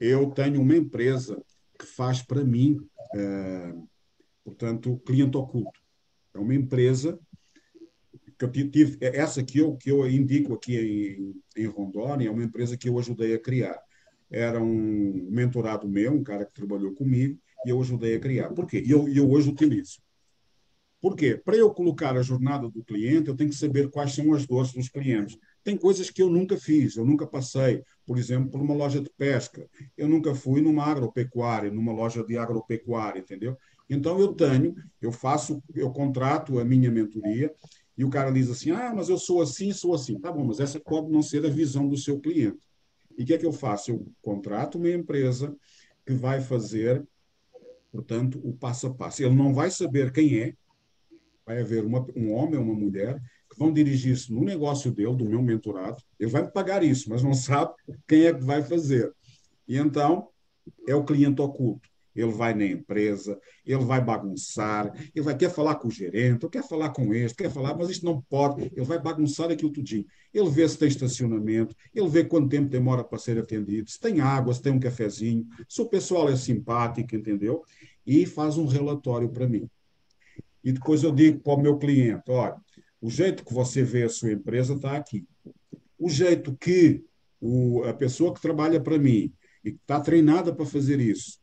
eu 0.00 0.30
tenho 0.30 0.60
uma 0.60 0.76
empresa 0.76 1.42
que 1.78 1.86
faz 1.86 2.20
para 2.20 2.44
mim, 2.44 2.78
é, 3.14 3.74
portanto, 4.44 5.00
cliente 5.06 5.36
oculto. 5.36 5.80
É 6.34 6.38
uma 6.38 6.54
empresa 6.54 7.18
que 8.38 8.44
eu 8.44 8.50
tive, 8.50 8.98
é 9.00 9.16
essa 9.16 9.42
que 9.42 9.58
eu, 9.58 9.76
que 9.76 9.90
eu 9.90 10.08
indico 10.08 10.54
aqui 10.54 10.76
em, 10.76 11.62
em 11.62 11.66
Rondônia, 11.66 12.28
é 12.28 12.30
uma 12.30 12.44
empresa 12.44 12.76
que 12.76 12.88
eu 12.88 12.98
ajudei 12.98 13.34
a 13.34 13.38
criar. 13.38 13.80
Era 14.30 14.60
um 14.60 15.28
mentorado 15.30 15.88
meu, 15.88 16.12
um 16.12 16.24
cara 16.24 16.44
que 16.44 16.52
trabalhou 16.52 16.92
comigo, 16.92 17.38
e 17.64 17.70
eu 17.70 17.80
ajudei 17.80 18.16
a 18.16 18.20
criar. 18.20 18.50
Por 18.50 18.66
quê? 18.66 18.82
E 18.84 18.90
eu, 18.90 19.08
eu 19.08 19.30
hoje 19.30 19.50
utilizo. 19.50 19.98
Por 21.00 21.14
quê? 21.14 21.36
Para 21.36 21.54
eu 21.54 21.70
colocar 21.70 22.16
a 22.16 22.22
jornada 22.22 22.66
do 22.70 22.82
cliente, 22.82 23.28
eu 23.28 23.36
tenho 23.36 23.50
que 23.50 23.56
saber 23.56 23.90
quais 23.90 24.14
são 24.14 24.32
as 24.32 24.46
dores 24.46 24.72
dos 24.72 24.88
clientes. 24.88 25.36
Tem 25.62 25.76
coisas 25.76 26.08
que 26.08 26.22
eu 26.22 26.30
nunca 26.30 26.56
fiz, 26.56 26.96
eu 26.96 27.04
nunca 27.04 27.26
passei, 27.26 27.82
por 28.06 28.16
exemplo, 28.16 28.50
por 28.50 28.60
uma 28.60 28.74
loja 28.74 29.02
de 29.02 29.10
pesca. 29.10 29.68
Eu 29.98 30.08
nunca 30.08 30.34
fui 30.34 30.62
numa 30.62 30.84
agropecuária, 30.84 31.70
numa 31.70 31.92
loja 31.92 32.24
de 32.24 32.38
agropecuária, 32.38 33.20
entendeu? 33.20 33.54
Então 33.88 34.18
eu 34.18 34.32
tenho, 34.32 34.74
eu 35.00 35.12
faço, 35.12 35.62
eu 35.74 35.90
contrato 35.90 36.58
a 36.58 36.64
minha 36.64 36.90
mentoria 36.90 37.52
e 37.98 38.02
o 38.02 38.08
cara 38.08 38.30
diz 38.30 38.48
assim: 38.48 38.70
"Ah, 38.70 38.92
mas 38.94 39.10
eu 39.10 39.18
sou 39.18 39.42
assim, 39.42 39.72
sou 39.72 39.94
assim". 39.94 40.18
Tá 40.18 40.32
bom, 40.32 40.44
mas 40.44 40.58
essa 40.58 40.80
pode 40.80 41.10
não 41.10 41.22
ser 41.22 41.44
a 41.44 41.50
visão 41.50 41.86
do 41.86 41.98
seu 41.98 42.18
cliente. 42.18 42.58
E 43.16 43.22
o 43.22 43.26
que 43.26 43.34
é 43.34 43.38
que 43.38 43.46
eu 43.46 43.52
faço? 43.52 43.90
Eu 43.90 44.06
contrato 44.22 44.78
uma 44.78 44.90
empresa 44.90 45.54
que 46.06 46.14
vai 46.14 46.40
fazer, 46.40 47.06
portanto, 47.94 48.40
o 48.42 48.52
passo 48.52 48.88
a 48.88 48.92
passo. 48.92 49.22
Ele 49.22 49.36
não 49.36 49.54
vai 49.54 49.70
saber 49.70 50.10
quem 50.10 50.36
é, 50.40 50.54
vai 51.46 51.60
haver 51.60 51.84
uma, 51.84 52.04
um 52.16 52.32
homem 52.32 52.58
ou 52.58 52.64
uma 52.64 52.74
mulher 52.74 53.22
que 53.48 53.56
vão 53.56 53.72
dirigir-se 53.72 54.32
no 54.32 54.42
negócio 54.42 54.90
dele, 54.90 55.14
do 55.14 55.24
meu 55.24 55.40
mentorado. 55.40 56.02
Ele 56.18 56.28
vai 56.28 56.42
me 56.42 56.50
pagar 56.50 56.82
isso, 56.82 57.08
mas 57.08 57.22
não 57.22 57.34
sabe 57.34 57.72
quem 58.08 58.26
é 58.26 58.34
que 58.34 58.42
vai 58.42 58.64
fazer. 58.64 59.14
E 59.68 59.78
então 59.78 60.26
é 60.88 60.94
o 60.96 61.04
cliente 61.04 61.40
oculto. 61.40 61.88
Ele 62.14 62.30
vai 62.30 62.54
na 62.54 62.64
empresa, 62.64 63.38
ele 63.66 63.84
vai 63.84 64.02
bagunçar, 64.02 64.92
ele 65.14 65.24
vai 65.24 65.36
quer 65.36 65.50
falar 65.50 65.76
com 65.76 65.88
o 65.88 65.90
gerente, 65.90 66.48
quer 66.48 66.62
falar 66.62 66.90
com 66.90 67.12
este, 67.12 67.36
quer 67.36 67.50
falar, 67.50 67.76
mas 67.76 67.90
isto 67.90 68.04
não 68.04 68.20
pode. 68.22 68.70
Ele 68.74 68.84
vai 68.84 69.00
bagunçar 69.00 69.50
aquilo 69.50 69.72
tudinho. 69.72 70.06
Ele 70.32 70.50
vê 70.50 70.68
se 70.68 70.78
tem 70.78 70.88
estacionamento, 70.88 71.74
ele 71.94 72.08
vê 72.08 72.24
quanto 72.24 72.48
tempo 72.48 72.68
demora 72.68 73.02
para 73.02 73.18
ser 73.18 73.38
atendido, 73.38 73.90
se 73.90 73.98
tem 73.98 74.20
água, 74.20 74.54
se 74.54 74.62
tem 74.62 74.72
um 74.72 74.80
cafezinho, 74.80 75.46
se 75.68 75.80
o 75.82 75.86
pessoal 75.86 76.28
é 76.28 76.36
simpático, 76.36 77.14
entendeu? 77.14 77.62
E 78.06 78.26
faz 78.26 78.56
um 78.56 78.66
relatório 78.66 79.28
para 79.28 79.48
mim. 79.48 79.68
E 80.62 80.72
depois 80.72 81.02
eu 81.02 81.12
digo 81.12 81.40
para 81.40 81.54
o 81.54 81.60
meu 81.60 81.78
cliente: 81.78 82.30
olha, 82.30 82.56
o 83.00 83.10
jeito 83.10 83.44
que 83.44 83.52
você 83.52 83.82
vê 83.82 84.04
a 84.04 84.08
sua 84.08 84.32
empresa 84.32 84.74
está 84.74 84.96
aqui. 84.96 85.26
O 85.98 86.08
jeito 86.08 86.56
que 86.56 87.04
o, 87.38 87.84
a 87.84 87.92
pessoa 87.92 88.32
que 88.32 88.40
trabalha 88.40 88.80
para 88.80 88.98
mim 88.98 89.30
e 89.62 89.72
que 89.72 89.78
está 89.78 90.00
treinada 90.00 90.54
para 90.54 90.64
fazer 90.64 90.98
isso, 90.98 91.38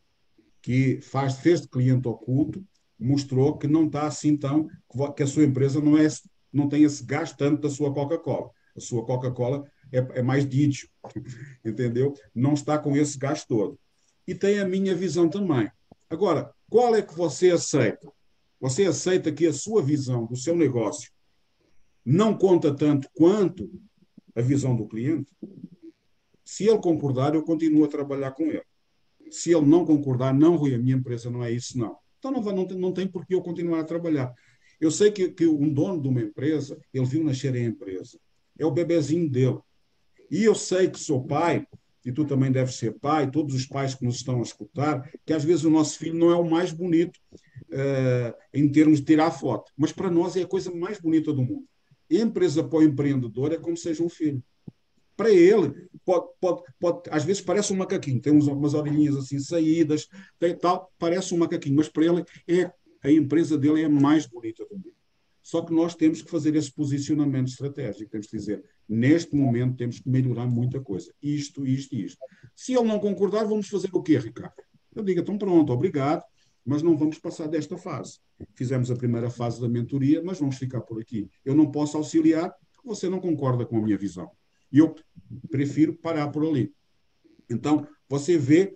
que 0.62 1.02
faz, 1.02 1.38
fez 1.38 1.62
de 1.62 1.68
cliente 1.68 2.08
oculto, 2.08 2.64
mostrou 3.00 3.58
que 3.58 3.68
não 3.68 3.86
está 3.86 4.06
assim 4.06 4.38
tão, 4.38 4.70
que 5.16 5.24
a 5.24 5.28
sua 5.28 5.44
empresa 5.44 5.82
não, 5.82 5.98
é, 5.98 6.08
não 6.54 6.70
tem 6.70 6.84
esse 6.84 7.04
gasto 7.04 7.36
tanto 7.36 7.62
da 7.62 7.70
sua 7.70 7.94
Coca-Cola. 7.94 8.52
A 8.76 8.80
sua 8.80 9.06
Coca-Cola 9.06 9.64
é, 9.92 10.20
é 10.20 10.22
mais 10.22 10.48
dídio, 10.48 10.88
entendeu? 11.66 12.14
Não 12.34 12.54
está 12.54 12.78
com 12.78 12.96
esse 12.96 13.18
gasto 13.18 13.48
todo. 13.48 13.80
E 14.28 14.36
tem 14.36 14.60
a 14.60 14.68
minha 14.68 14.96
visão 14.96 15.28
também. 15.28 15.70
Agora, 16.10 16.54
qual 16.70 16.96
é 16.96 17.02
que 17.02 17.16
você 17.16 17.50
aceita? 17.52 18.12
Você 18.60 18.86
aceita 18.86 19.32
que 19.32 19.48
a 19.48 19.54
sua 19.54 19.82
visão 19.82 20.26
do 20.26 20.36
seu 20.36 20.56
negócio 20.56 21.12
não 22.06 22.38
conta 22.38 22.74
tanto 22.74 23.10
quanto 23.14 23.70
a 24.36 24.42
visão 24.42 24.76
do 24.76 24.88
cliente? 24.88 25.36
Se 26.46 26.68
ele 26.68 26.78
concordar, 26.80 27.34
eu 27.34 27.44
continuo 27.44 27.84
a 27.86 27.88
trabalhar 27.88 28.32
com 28.32 28.44
ele. 28.44 28.64
Se 29.32 29.52
ele 29.52 29.66
não 29.66 29.86
concordar, 29.86 30.34
não, 30.34 30.56
Rui, 30.56 30.76
a 30.76 30.78
minha 30.78 30.96
empresa 30.96 31.30
não 31.30 31.44
é 31.44 31.52
isso, 31.52 31.78
não. 31.78 31.98
Então 32.20 32.32
não, 32.32 32.42
vai, 32.42 32.54
não, 32.54 32.68
tem, 32.68 32.78
não 32.78 32.92
tem 32.92 33.08
por 33.08 33.26
que 33.26 33.34
eu 33.34 33.42
continuar 33.42 33.80
a 33.80 33.84
trabalhar. 33.84 34.34
Eu 34.80 34.92
sei 34.92 35.12
que, 35.12 35.30
que 35.30 35.48
um 35.48 35.72
dono 35.72 36.02
de 36.02 36.08
uma 36.08 36.22
empresa, 36.22 36.80
ele 36.94 37.06
viu 37.06 37.24
nascer 37.24 37.54
a 37.54 37.60
empresa. 37.60 38.20
É 38.60 38.66
o 38.66 38.72
bebezinho 38.72 39.30
dele. 39.30 39.60
E 40.30 40.44
eu 40.44 40.54
sei 40.54 40.90
que 40.90 41.00
sou 41.00 41.26
pai, 41.26 41.66
e 42.06 42.12
tu 42.12 42.26
também 42.26 42.52
deves 42.52 42.76
ser 42.76 42.98
pai, 43.00 43.30
todos 43.30 43.54
os 43.54 43.66
pais 43.66 43.94
que 43.94 44.06
nos 44.06 44.16
estão 44.16 44.40
a 44.40 44.44
escutar, 44.44 45.10
que 45.26 45.34
às 45.34 45.44
vezes 45.44 45.64
o 45.64 45.70
nosso 45.70 45.98
filho 45.98 46.16
não 46.16 46.32
é 46.32 46.36
o 46.36 46.50
mais 46.50 46.72
bonito 46.72 47.20
uh, 47.70 48.34
em 48.54 48.70
termos 48.70 49.00
de 49.00 49.06
tirar 49.06 49.32
foto, 49.32 49.72
mas 49.78 49.92
para 49.92 50.10
nós 50.10 50.36
é 50.36 50.42
a 50.42 50.48
coisa 50.48 50.74
mais 50.74 51.00
bonita 51.00 51.32
do 51.32 51.44
mundo. 51.44 51.66
empresa 52.10 52.64
para 52.64 52.80
o 52.80 52.84
empreendedor 52.84 53.52
é 53.52 53.58
como 53.58 53.78
seja 53.78 54.04
um 54.04 54.10
filho. 54.10 54.44
Para 55.16 55.30
ele, 55.30 55.88
pode, 56.06 56.28
pode, 56.40 56.64
pode, 56.80 57.10
às 57.10 57.24
vezes 57.24 57.42
parece 57.42 57.72
um 57.74 57.78
macaquinho, 57.78 58.22
tem 58.22 58.34
umas 58.34 58.74
orelhinhas 58.74 59.16
assim 59.16 59.40
saídas, 59.40 60.08
tem, 60.40 60.56
tal, 60.56 60.92
parece 60.98 61.34
um 61.34 61.38
macaquinho, 61.38 61.76
mas 61.76 61.90
para 61.90 62.06
ele 62.06 62.26
é 62.48 62.72
a 63.04 63.12
empresa 63.12 63.58
dele 63.58 63.82
é 63.82 63.86
a 63.86 63.90
mais 63.90 64.26
bonita 64.26 64.66
do 64.66 64.76
mundo. 64.76 64.94
Só 65.42 65.64
que 65.64 65.74
nós 65.74 65.96
temos 65.96 66.22
que 66.22 66.30
fazer 66.30 66.56
esse 66.56 66.72
posicionamento 66.72 67.48
estratégico. 67.48 68.12
Temos 68.12 68.28
que 68.28 68.38
dizer, 68.38 68.64
neste 68.88 69.36
momento 69.36 69.76
temos 69.76 70.00
que 70.00 70.08
melhorar 70.08 70.46
muita 70.46 70.80
coisa. 70.80 71.12
Isto, 71.22 71.66
isto 71.66 71.96
e 71.96 72.06
isto. 72.06 72.20
Se 72.56 72.74
ele 72.74 72.88
não 72.88 73.00
concordar, 73.00 73.44
vamos 73.46 73.68
fazer 73.68 73.90
o 73.92 74.04
quê, 74.04 74.20
Ricardo? 74.20 74.54
Eu 74.96 75.04
digo, 75.04 75.20
então 75.20 75.38
pronto, 75.38 75.74
obrigado, 75.74 76.24
mas 76.64 76.84
não 76.84 76.96
vamos 76.96 77.18
passar 77.18 77.48
desta 77.48 77.76
fase. 77.76 78.20
Fizemos 78.54 78.92
a 78.92 78.96
primeira 78.96 79.32
fase 79.32 79.60
da 79.60 79.68
mentoria, 79.68 80.22
mas 80.24 80.40
vamos 80.40 80.58
ficar 80.58 80.82
por 80.82 81.02
aqui. 81.02 81.28
Eu 81.44 81.56
não 81.56 81.72
posso 81.72 81.98
auxiliar 81.98 82.56
você 82.84 83.10
não 83.10 83.20
concorda 83.20 83.66
com 83.66 83.78
a 83.78 83.82
minha 83.82 83.98
visão. 83.98 84.30
E 84.72 84.80
eu 84.80 84.96
prefiro 85.50 85.94
parar 85.94 86.30
por 86.30 86.46
ali. 86.46 86.74
Então, 87.50 87.88
você 88.08 88.38
vê 88.38 88.76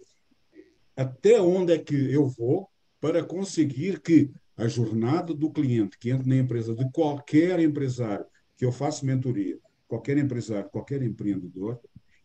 até 0.95 1.41
onde 1.41 1.73
é 1.73 1.77
que 1.77 1.95
eu 2.11 2.27
vou 2.27 2.69
para 2.99 3.23
conseguir 3.23 4.01
que 4.01 4.31
a 4.57 4.67
jornada 4.67 5.33
do 5.33 5.51
cliente 5.51 5.97
que 5.97 6.09
entra 6.09 6.27
na 6.27 6.37
empresa, 6.37 6.73
de 6.73 6.89
qualquer 6.91 7.59
empresário 7.59 8.25
que 8.57 8.65
eu 8.65 8.71
faço 8.71 9.05
mentoria, 9.05 9.59
qualquer 9.87 10.17
empresário, 10.17 10.69
qualquer 10.69 11.01
empreendedor, 11.01 11.79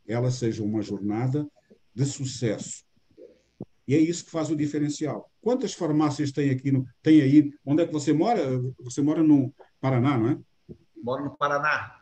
ela 0.06 0.30
seja 0.30 0.62
uma 0.62 0.80
jornada 0.80 1.46
de 1.94 2.04
sucesso. 2.04 2.84
E 3.86 3.94
é 3.94 3.98
isso 3.98 4.24
que 4.24 4.30
faz 4.30 4.48
o 4.50 4.56
diferencial. 4.56 5.28
Quantas 5.40 5.74
farmácias 5.74 6.30
tem 6.30 6.50
aqui? 6.50 6.70
No, 6.70 6.86
tem 7.02 7.20
aí? 7.20 7.52
Onde 7.64 7.82
é 7.82 7.86
que 7.86 7.92
você 7.92 8.12
mora? 8.12 8.40
Você 8.80 9.02
mora 9.02 9.22
no 9.22 9.52
Paraná, 9.80 10.16
não 10.16 10.28
é? 10.30 10.38
Moro 11.02 11.24
no 11.24 11.36
Paraná. 11.36 12.00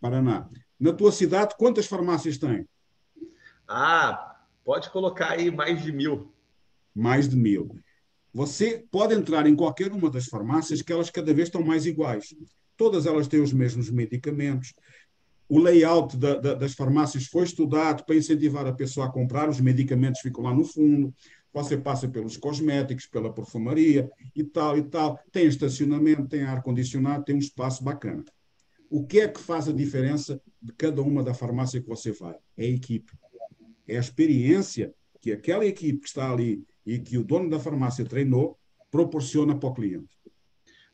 Paraná. 0.00 0.48
Na 0.78 0.92
tua 0.92 1.10
cidade, 1.10 1.54
quantas 1.58 1.86
farmácias 1.86 2.36
tem? 2.36 2.66
Ah, 3.66 4.36
pode 4.64 4.90
colocar 4.90 5.32
aí 5.32 5.50
mais 5.50 5.82
de 5.82 5.90
mil. 5.90 6.32
Mais 6.94 7.28
de 7.28 7.36
mil. 7.36 7.78
Você 8.32 8.84
pode 8.90 9.14
entrar 9.14 9.46
em 9.46 9.56
qualquer 9.56 9.90
uma 9.90 10.10
das 10.10 10.26
farmácias 10.26 10.82
que 10.82 10.92
elas 10.92 11.08
cada 11.08 11.32
vez 11.32 11.48
estão 11.48 11.62
mais 11.62 11.86
iguais. 11.86 12.34
Todas 12.76 13.06
elas 13.06 13.26
têm 13.26 13.40
os 13.40 13.52
mesmos 13.52 13.90
medicamentos. 13.90 14.74
O 15.48 15.58
layout 15.58 16.16
da, 16.16 16.34
da, 16.34 16.54
das 16.54 16.74
farmácias 16.74 17.26
foi 17.26 17.44
estudado 17.44 18.04
para 18.04 18.16
incentivar 18.16 18.66
a 18.66 18.72
pessoa 18.74 19.06
a 19.06 19.10
comprar, 19.10 19.48
os 19.48 19.60
medicamentos 19.60 20.20
ficam 20.20 20.44
lá 20.44 20.52
no 20.52 20.64
fundo. 20.64 21.14
Você 21.54 21.78
passa 21.78 22.06
pelos 22.06 22.36
cosméticos, 22.36 23.06
pela 23.06 23.32
perfumaria 23.32 24.10
e 24.34 24.44
tal 24.44 24.76
e 24.76 24.82
tal. 24.82 25.18
Tem 25.32 25.46
estacionamento, 25.46 26.28
tem 26.28 26.42
ar-condicionado, 26.42 27.24
tem 27.24 27.34
um 27.34 27.38
espaço 27.38 27.82
bacana. 27.82 28.22
O 28.90 29.06
que 29.06 29.20
é 29.20 29.28
que 29.28 29.40
faz 29.40 29.68
a 29.68 29.72
diferença 29.72 30.40
de 30.60 30.72
cada 30.72 31.02
uma 31.02 31.22
da 31.22 31.34
farmácia 31.34 31.80
que 31.80 31.88
você 31.88 32.12
vai? 32.12 32.36
É 32.56 32.64
a 32.64 32.68
equipe. 32.68 33.12
É 33.86 33.96
a 33.96 34.00
experiência 34.00 34.94
que 35.20 35.32
aquela 35.32 35.64
equipe 35.64 36.00
que 36.00 36.08
está 36.08 36.30
ali 36.30 36.64
e 36.84 36.98
que 36.98 37.18
o 37.18 37.24
dono 37.24 37.50
da 37.50 37.58
farmácia 37.58 38.04
treinou 38.04 38.58
proporciona 38.90 39.58
para 39.58 39.68
o 39.68 39.74
cliente. 39.74 40.16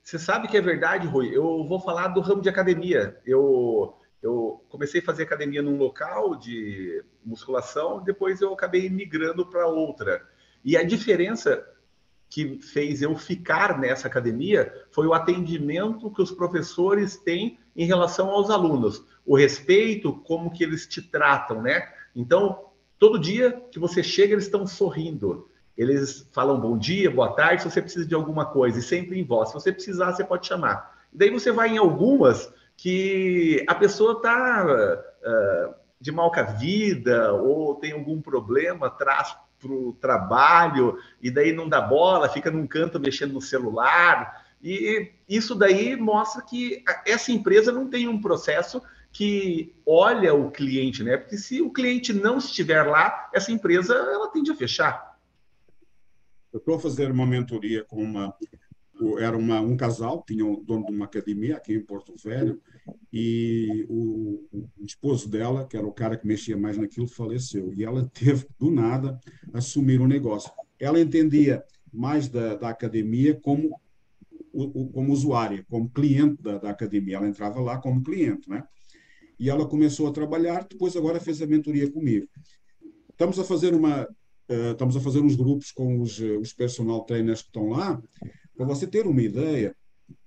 Você 0.02 0.18
sabe 0.18 0.48
que 0.48 0.56
é 0.56 0.60
verdade, 0.60 1.06
Rui. 1.06 1.28
Eu 1.28 1.64
vou 1.66 1.78
falar 1.78 2.08
do 2.08 2.20
ramo 2.20 2.42
de 2.42 2.48
academia. 2.48 3.20
Eu, 3.24 3.94
eu 4.22 4.64
comecei 4.68 5.00
a 5.00 5.04
fazer 5.04 5.22
academia 5.22 5.62
num 5.62 5.76
local 5.76 6.34
de 6.34 7.04
musculação, 7.24 8.02
depois 8.02 8.40
eu 8.40 8.52
acabei 8.52 8.88
migrando 8.90 9.46
para 9.46 9.66
outra. 9.66 10.26
E 10.64 10.76
a 10.76 10.82
diferença 10.82 11.64
que 12.28 12.58
fez 12.60 13.02
eu 13.02 13.14
ficar 13.14 13.78
nessa 13.78 14.08
academia 14.08 14.72
foi 14.90 15.06
o 15.06 15.12
atendimento 15.12 16.10
que 16.10 16.22
os 16.22 16.32
professores 16.32 17.16
têm 17.16 17.58
em 17.76 17.86
relação 17.86 18.30
aos 18.30 18.50
alunos, 18.50 19.04
o 19.24 19.36
respeito, 19.36 20.12
como 20.12 20.50
que 20.50 20.62
eles 20.62 20.86
te 20.86 21.00
tratam, 21.00 21.62
né? 21.62 21.88
Então, 22.14 22.66
todo 22.98 23.18
dia 23.18 23.62
que 23.70 23.78
você 23.78 24.02
chega, 24.02 24.34
eles 24.34 24.44
estão 24.44 24.66
sorrindo. 24.66 25.48
Eles 25.76 26.28
falam 26.32 26.60
bom 26.60 26.76
dia, 26.76 27.10
boa 27.10 27.32
tarde, 27.32 27.62
se 27.62 27.70
você 27.70 27.80
precisa 27.80 28.06
de 28.06 28.14
alguma 28.14 28.46
coisa, 28.46 28.78
e 28.78 28.82
sempre 28.82 29.18
em 29.18 29.24
voz. 29.24 29.48
Se 29.48 29.54
você 29.54 29.72
precisar, 29.72 30.12
você 30.12 30.22
pode 30.22 30.46
chamar. 30.46 30.98
Daí 31.12 31.30
você 31.30 31.50
vai 31.50 31.70
em 31.70 31.78
algumas 31.78 32.52
que 32.76 33.64
a 33.68 33.74
pessoa 33.74 34.12
está 34.14 34.66
uh, 34.66 35.02
ah, 35.24 35.74
de 36.00 36.10
mal 36.10 36.30
com 36.30 36.40
a 36.40 36.42
vida, 36.42 37.32
ou 37.32 37.76
tem 37.76 37.92
algum 37.92 38.20
problema, 38.20 38.90
traz 38.90 39.36
para 39.58 39.72
o 39.72 39.92
trabalho, 39.92 40.98
e 41.22 41.30
daí 41.30 41.52
não 41.52 41.68
dá 41.68 41.80
bola, 41.80 42.28
fica 42.28 42.50
num 42.50 42.66
canto 42.66 42.98
mexendo 42.98 43.32
no 43.32 43.40
celular. 43.40 44.41
E 44.62 45.10
isso 45.28 45.54
daí 45.54 45.96
mostra 45.96 46.42
que 46.42 46.84
essa 47.06 47.32
empresa 47.32 47.72
não 47.72 47.88
tem 47.88 48.06
um 48.06 48.20
processo 48.20 48.80
que 49.10 49.74
olha 49.84 50.32
o 50.32 50.50
cliente, 50.50 51.02
né? 51.02 51.16
Porque 51.16 51.36
se 51.36 51.60
o 51.60 51.70
cliente 51.70 52.12
não 52.12 52.38
estiver 52.38 52.82
lá, 52.84 53.28
essa 53.34 53.50
empresa 53.52 53.94
ela 53.94 54.28
tende 54.28 54.50
a 54.50 54.56
fechar. 54.56 55.18
Eu 56.52 56.58
estou 56.58 56.78
fazer 56.78 57.10
uma 57.10 57.26
mentoria 57.26 57.84
com 57.84 58.02
uma. 58.02 58.34
Era 59.18 59.36
uma, 59.36 59.60
um 59.60 59.76
casal, 59.76 60.22
tinha 60.24 60.46
o 60.46 60.62
dono 60.62 60.86
de 60.86 60.92
uma 60.92 61.06
academia 61.06 61.56
aqui 61.56 61.74
em 61.74 61.80
Porto 61.80 62.14
Velho, 62.22 62.60
e 63.12 63.84
o, 63.88 64.46
o, 64.52 64.68
esposo 64.84 65.28
dela, 65.28 65.66
que 65.66 65.76
era 65.76 65.84
o 65.84 65.92
cara 65.92 66.16
que 66.16 66.26
mexia 66.26 66.56
mais 66.56 66.78
naquilo, 66.78 67.08
faleceu. 67.08 67.72
E 67.74 67.82
ela 67.84 68.08
teve, 68.14 68.46
do 68.60 68.70
nada, 68.70 69.18
assumir 69.52 70.00
o 70.00 70.04
um 70.04 70.06
negócio. 70.06 70.52
Ela 70.78 71.00
entendia 71.00 71.64
mais 71.92 72.28
da, 72.28 72.54
da 72.54 72.68
academia 72.68 73.34
como, 73.34 73.76
como 74.52 75.12
usuária, 75.12 75.64
como 75.68 75.90
cliente 75.90 76.42
da, 76.42 76.58
da 76.58 76.70
academia. 76.70 77.16
Ela 77.16 77.28
entrava 77.28 77.60
lá 77.60 77.78
como 77.78 78.02
cliente, 78.02 78.48
né? 78.48 78.62
E 79.38 79.50
ela 79.50 79.66
começou 79.66 80.06
a 80.06 80.12
trabalhar, 80.12 80.66
depois 80.68 80.96
agora 80.96 81.18
fez 81.18 81.42
a 81.42 81.46
mentoria 81.46 81.90
comigo. 81.90 82.28
Estamos 83.10 83.38
a 83.38 83.44
fazer 83.44 83.74
uma, 83.74 84.06
Uh, 84.52 84.72
estamos 84.72 84.96
a 84.96 85.00
fazer 85.00 85.20
uns 85.20 85.36
grupos 85.36 85.70
com 85.70 86.00
os, 86.00 86.18
os 86.18 86.52
personal 86.52 87.04
trainers 87.04 87.40
que 87.40 87.48
estão 87.48 87.70
lá. 87.70 88.02
Para 88.54 88.66
você 88.66 88.86
ter 88.86 89.06
uma 89.06 89.22
ideia, 89.22 89.74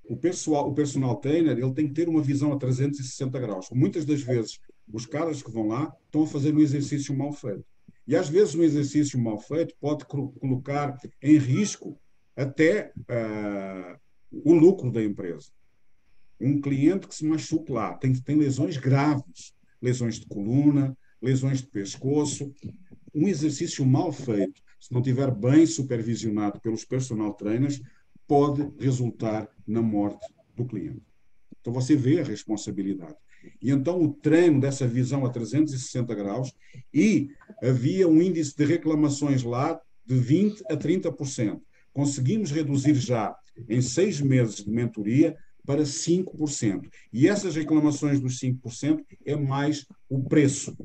o, 0.09 0.15
pessoal, 0.15 0.69
o 0.69 0.73
personal 0.73 1.17
trainer 1.17 1.57
ele 1.57 1.73
tem 1.73 1.87
que 1.87 1.93
ter 1.93 2.07
uma 2.07 2.21
visão 2.21 2.51
a 2.53 2.57
360 2.57 3.39
graus. 3.39 3.67
Muitas 3.71 4.05
das 4.05 4.21
vezes, 4.21 4.59
os 4.91 5.05
caras 5.05 5.43
que 5.43 5.51
vão 5.51 5.67
lá 5.67 5.93
estão 6.05 6.23
a 6.23 6.27
fazer 6.27 6.55
um 6.55 6.59
exercício 6.59 7.15
mal 7.15 7.33
feito. 7.33 7.65
E 8.07 8.15
às 8.15 8.29
vezes 8.29 8.55
um 8.55 8.63
exercício 8.63 9.19
mal 9.19 9.39
feito 9.39 9.75
pode 9.79 10.05
colocar 10.05 10.97
em 11.21 11.37
risco 11.37 11.99
até 12.35 12.93
uh, 12.99 13.99
o 14.31 14.53
lucro 14.53 14.91
da 14.91 15.03
empresa. 15.03 15.49
Um 16.39 16.59
cliente 16.59 17.07
que 17.07 17.15
se 17.15 17.25
machuca 17.25 17.73
lá 17.73 17.93
tem, 17.93 18.13
tem 18.13 18.35
lesões 18.35 18.77
graves, 18.77 19.53
lesões 19.81 20.19
de 20.19 20.25
coluna, 20.25 20.97
lesões 21.21 21.61
de 21.61 21.67
pescoço, 21.67 22.53
um 23.13 23.27
exercício 23.27 23.85
mal 23.85 24.11
feito, 24.11 24.61
se 24.79 24.93
não 24.93 25.01
tiver 25.01 25.31
bem 25.31 25.65
supervisionado 25.65 26.59
pelos 26.59 26.83
personal 26.83 27.33
trainers, 27.33 27.81
pode 28.27 28.69
resultar 28.77 29.49
na 29.65 29.81
morte 29.81 30.27
do 30.55 30.65
cliente. 30.65 31.01
Então 31.61 31.73
você 31.73 31.95
vê 31.95 32.19
a 32.19 32.23
responsabilidade. 32.23 33.15
E 33.61 33.71
então 33.71 34.01
o 34.01 34.13
treino 34.13 34.59
dessa 34.59 34.87
visão 34.87 35.25
a 35.25 35.29
360 35.29 36.13
graus 36.13 36.53
e 36.93 37.29
havia 37.61 38.07
um 38.07 38.21
índice 38.21 38.55
de 38.55 38.65
reclamações 38.65 39.43
lá 39.43 39.79
de 40.05 40.15
20 40.15 40.63
a 40.69 40.75
30%. 40.75 41.61
Conseguimos 41.95 42.51
reduzir 42.51 42.93
já 42.93 43.35
em 43.67 43.81
seis 43.81 44.21
meses 44.21 44.57
de 44.57 44.69
mentoria 44.69 45.35
para 45.65 45.81
5%. 45.81 46.91
E 47.11 47.27
essas 47.27 47.55
reclamações 47.55 48.19
dos 48.19 48.39
5% 48.39 49.03
é 49.25 49.35
mais 49.35 49.87
o 50.07 50.21
preço. 50.21 50.77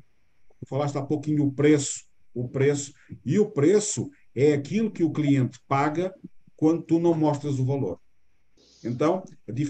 Falaste 0.64 0.96
há 0.96 1.02
pouquinho 1.02 1.44
o 1.44 1.52
preço 1.52 2.08
o 2.34 2.48
preço. 2.48 2.92
E 3.24 3.38
o 3.38 3.50
preço 3.50 4.10
é 4.34 4.52
aquilo 4.52 4.90
que 4.90 5.04
o 5.04 5.12
cliente 5.12 5.58
paga 5.66 6.14
quando 6.56 6.82
tu 6.82 6.98
não 6.98 7.14
mostras 7.14 7.58
o 7.58 7.64
valor. 7.64 7.98
Então, 8.82 9.22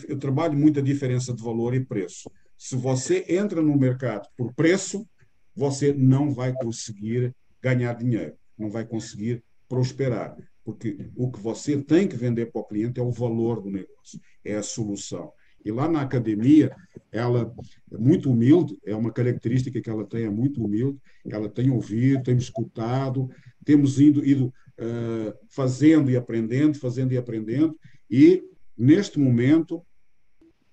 eu 0.08 0.18
trabalho 0.18 0.56
muito 0.56 0.78
a 0.78 0.82
diferença 0.82 1.32
de 1.32 1.42
valor 1.42 1.74
e 1.74 1.84
preço. 1.84 2.30
Se 2.56 2.76
você 2.76 3.24
entra 3.28 3.60
no 3.60 3.76
mercado 3.76 4.28
por 4.36 4.52
preço, 4.54 5.08
você 5.54 5.92
não 5.92 6.30
vai 6.30 6.52
conseguir 6.52 7.34
ganhar 7.60 7.94
dinheiro, 7.94 8.36
não 8.56 8.70
vai 8.70 8.84
conseguir 8.84 9.42
prosperar, 9.68 10.36
porque 10.64 11.10
o 11.16 11.30
que 11.30 11.40
você 11.40 11.80
tem 11.82 12.06
que 12.06 12.16
vender 12.16 12.52
para 12.52 12.60
o 12.60 12.64
cliente 12.64 13.00
é 13.00 13.02
o 13.02 13.10
valor 13.10 13.60
do 13.60 13.70
negócio, 13.70 14.20
é 14.44 14.56
a 14.56 14.62
solução. 14.62 15.32
E 15.64 15.70
lá 15.70 15.88
na 15.88 16.00
academia, 16.00 16.74
ela 17.12 17.54
é 17.92 17.98
muito 17.98 18.30
humilde, 18.30 18.78
é 18.84 18.94
uma 18.94 19.12
característica 19.12 19.80
que 19.80 19.90
ela 19.90 20.06
tem, 20.06 20.24
é 20.24 20.30
muito 20.30 20.64
humilde, 20.64 20.98
ela 21.26 21.48
tem 21.48 21.70
ouvido, 21.70 22.22
tem 22.22 22.36
escutado, 22.36 23.28
temos 23.64 24.00
ido, 24.00 24.24
ido 24.24 24.46
uh, 24.46 25.34
fazendo 25.48 26.10
e 26.10 26.16
aprendendo, 26.16 26.78
fazendo 26.78 27.12
e 27.12 27.18
aprendendo, 27.18 27.78
e 28.10 28.42
neste 28.76 29.18
momento, 29.18 29.84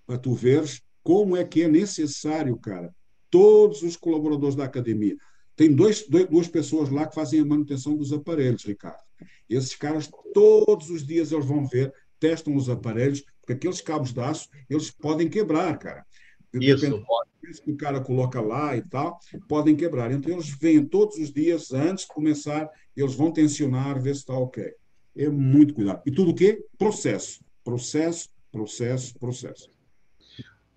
para 0.05 0.17
tu 0.17 0.33
veres 0.33 0.81
como 1.03 1.35
é 1.35 1.43
que 1.43 1.63
é 1.63 1.67
necessário, 1.67 2.57
cara, 2.57 2.93
todos 3.29 3.81
os 3.81 3.97
colaboradores 3.97 4.55
da 4.55 4.63
academia. 4.63 5.15
Tem 5.55 5.73
dois, 5.73 6.07
dois, 6.07 6.27
duas 6.29 6.47
pessoas 6.47 6.89
lá 6.89 7.07
que 7.07 7.15
fazem 7.15 7.39
a 7.39 7.45
manutenção 7.45 7.97
dos 7.97 8.13
aparelhos, 8.13 8.63
Ricardo. 8.63 9.06
Esses 9.49 9.75
caras, 9.75 10.09
todos 10.33 10.89
os 10.89 11.05
dias, 11.05 11.31
eles 11.31 11.45
vão 11.45 11.65
ver, 11.65 11.93
testam 12.19 12.55
os 12.55 12.69
aparelhos, 12.69 13.23
porque 13.39 13.53
aqueles 13.53 13.81
cabos 13.81 14.13
de 14.13 14.19
aço, 14.19 14.49
eles 14.69 14.91
podem 14.91 15.29
quebrar, 15.29 15.77
cara. 15.77 16.05
Isso, 16.53 17.03
Isso 17.43 17.61
que 17.61 17.71
o 17.71 17.77
cara 17.77 18.01
coloca 18.01 18.41
lá 18.41 18.75
e 18.75 18.81
tal, 18.81 19.19
podem 19.47 19.75
quebrar. 19.75 20.11
Então, 20.11 20.33
eles 20.33 20.49
vêm 20.49 20.85
todos 20.85 21.17
os 21.17 21.31
dias, 21.31 21.71
antes 21.71 22.05
de 22.05 22.13
começar, 22.13 22.69
eles 22.95 23.15
vão 23.15 23.31
tensionar, 23.31 24.01
ver 24.01 24.15
se 24.15 24.21
está 24.21 24.33
ok. 24.37 24.73
É 25.15 25.29
muito 25.29 25.73
cuidado. 25.73 26.01
E 26.05 26.11
tudo 26.11 26.31
o 26.31 26.35
quê? 26.35 26.63
Processo. 26.77 27.43
Processo, 27.63 28.29
processo, 28.51 29.17
processo. 29.19 29.76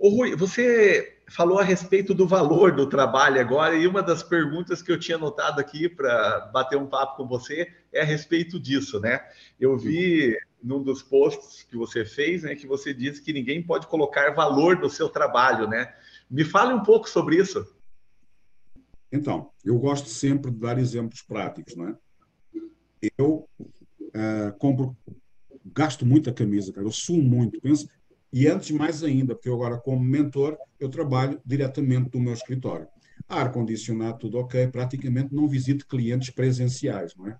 Ô, 0.02 0.08
Rui, 0.08 0.34
você 0.34 1.18
falou 1.28 1.58
a 1.58 1.62
respeito 1.62 2.14
do 2.14 2.26
valor 2.26 2.74
do 2.74 2.88
trabalho 2.88 3.38
agora, 3.38 3.76
e 3.76 3.86
uma 3.86 4.02
das 4.02 4.22
perguntas 4.22 4.80
que 4.80 4.90
eu 4.90 4.98
tinha 4.98 5.18
notado 5.18 5.60
aqui 5.60 5.90
para 5.90 6.48
bater 6.54 6.78
um 6.78 6.86
papo 6.86 7.18
com 7.18 7.28
você 7.28 7.70
é 7.92 8.00
a 8.00 8.04
respeito 8.04 8.58
disso, 8.58 8.98
né? 8.98 9.20
Eu 9.60 9.76
vi 9.76 10.34
num 10.62 10.82
dos 10.82 11.02
posts 11.02 11.64
que 11.64 11.76
você 11.76 12.02
fez, 12.02 12.44
né, 12.44 12.54
que 12.54 12.66
você 12.66 12.94
disse 12.94 13.20
que 13.20 13.30
ninguém 13.30 13.62
pode 13.62 13.86
colocar 13.88 14.30
valor 14.30 14.78
no 14.78 14.88
seu 14.88 15.06
trabalho, 15.06 15.68
né? 15.68 15.94
Me 16.30 16.46
fale 16.46 16.72
um 16.72 16.82
pouco 16.82 17.06
sobre 17.06 17.36
isso. 17.36 17.70
Então, 19.12 19.50
eu 19.62 19.78
gosto 19.78 20.08
sempre 20.08 20.50
de 20.50 20.56
dar 20.56 20.78
exemplos 20.78 21.20
práticos, 21.20 21.76
não 21.76 21.88
é? 21.88 21.94
Eu 23.18 23.46
uh, 23.60 24.58
compro, 24.58 24.96
gasto 25.62 26.06
muita 26.06 26.32
camisa, 26.32 26.72
cara. 26.72 26.86
Eu 26.86 26.90
suo 26.90 27.22
muito. 27.22 27.60
Penso, 27.60 27.86
E 28.32 28.46
antes, 28.46 28.70
mais 28.70 29.02
ainda, 29.02 29.34
porque 29.34 29.48
eu 29.48 29.54
agora, 29.54 29.78
como 29.78 30.02
mentor, 30.02 30.56
eu 30.78 30.88
trabalho 30.88 31.40
diretamente 31.44 32.10
do 32.10 32.20
meu 32.20 32.32
escritório. 32.32 32.86
Ar-condicionado, 33.28 34.18
tudo 34.18 34.38
ok, 34.38 34.68
praticamente 34.68 35.34
não 35.34 35.48
visito 35.48 35.86
clientes 35.86 36.30
presenciais, 36.30 37.14
não 37.16 37.28
é? 37.28 37.36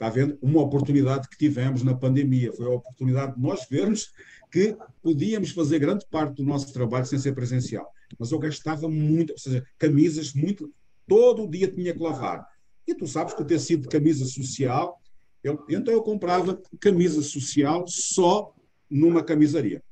Está 0.00 0.08
vendo? 0.08 0.38
Uma 0.40 0.62
oportunidade 0.62 1.28
que 1.28 1.36
tivemos 1.36 1.82
na 1.82 1.94
pandemia. 1.94 2.52
Foi 2.54 2.66
a 2.66 2.70
oportunidade 2.70 3.34
de 3.34 3.40
nós 3.40 3.66
vermos 3.70 4.10
que 4.50 4.74
podíamos 5.02 5.50
fazer 5.50 5.78
grande 5.78 6.06
parte 6.10 6.36
do 6.36 6.42
nosso 6.42 6.72
trabalho 6.72 7.04
sem 7.04 7.18
ser 7.18 7.34
presencial. 7.34 7.86
Mas 8.18 8.32
eu 8.32 8.38
gastava 8.38 8.88
muito, 8.88 9.32
ou 9.32 9.38
seja, 9.38 9.62
camisas 9.78 10.32
muito. 10.32 10.72
Todo 11.06 11.44
o 11.44 11.50
dia 11.50 11.68
tinha 11.68 11.92
que 11.92 12.02
lavar. 12.02 12.46
E 12.86 12.94
tu 12.94 13.06
sabes 13.06 13.34
que 13.34 13.42
o 13.42 13.44
tecido 13.44 13.82
de 13.82 13.88
camisa 13.88 14.24
social. 14.24 14.98
Eu, 15.44 15.64
então 15.68 15.92
eu 15.92 16.02
comprava 16.02 16.60
camisa 16.80 17.22
social 17.22 17.84
só 17.86 18.54
numa 18.90 19.22
camisaria. 19.22 19.82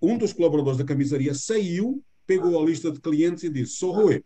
Um 0.00 0.16
dos 0.16 0.32
colaboradores 0.32 0.78
da 0.78 0.84
camisaria 0.84 1.34
saiu, 1.34 2.02
pegou 2.26 2.60
a 2.60 2.64
lista 2.64 2.90
de 2.90 3.00
clientes 3.00 3.44
e 3.44 3.50
disse: 3.50 3.76
Sou 3.76 3.92
Rui. 3.92 4.24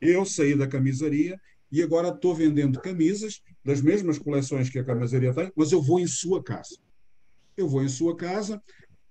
Eu 0.00 0.24
saí 0.24 0.54
da 0.54 0.66
camisaria 0.66 1.40
e 1.72 1.82
agora 1.82 2.08
estou 2.08 2.34
vendendo 2.34 2.80
camisas 2.80 3.42
das 3.64 3.80
mesmas 3.80 4.18
coleções 4.18 4.68
que 4.68 4.78
a 4.78 4.84
camisaria 4.84 5.34
tem, 5.34 5.50
mas 5.56 5.72
eu 5.72 5.80
vou 5.80 5.98
em 5.98 6.06
sua 6.06 6.42
casa. 6.42 6.76
Eu 7.56 7.66
vou 7.66 7.82
em 7.82 7.88
sua 7.88 8.14
casa, 8.14 8.62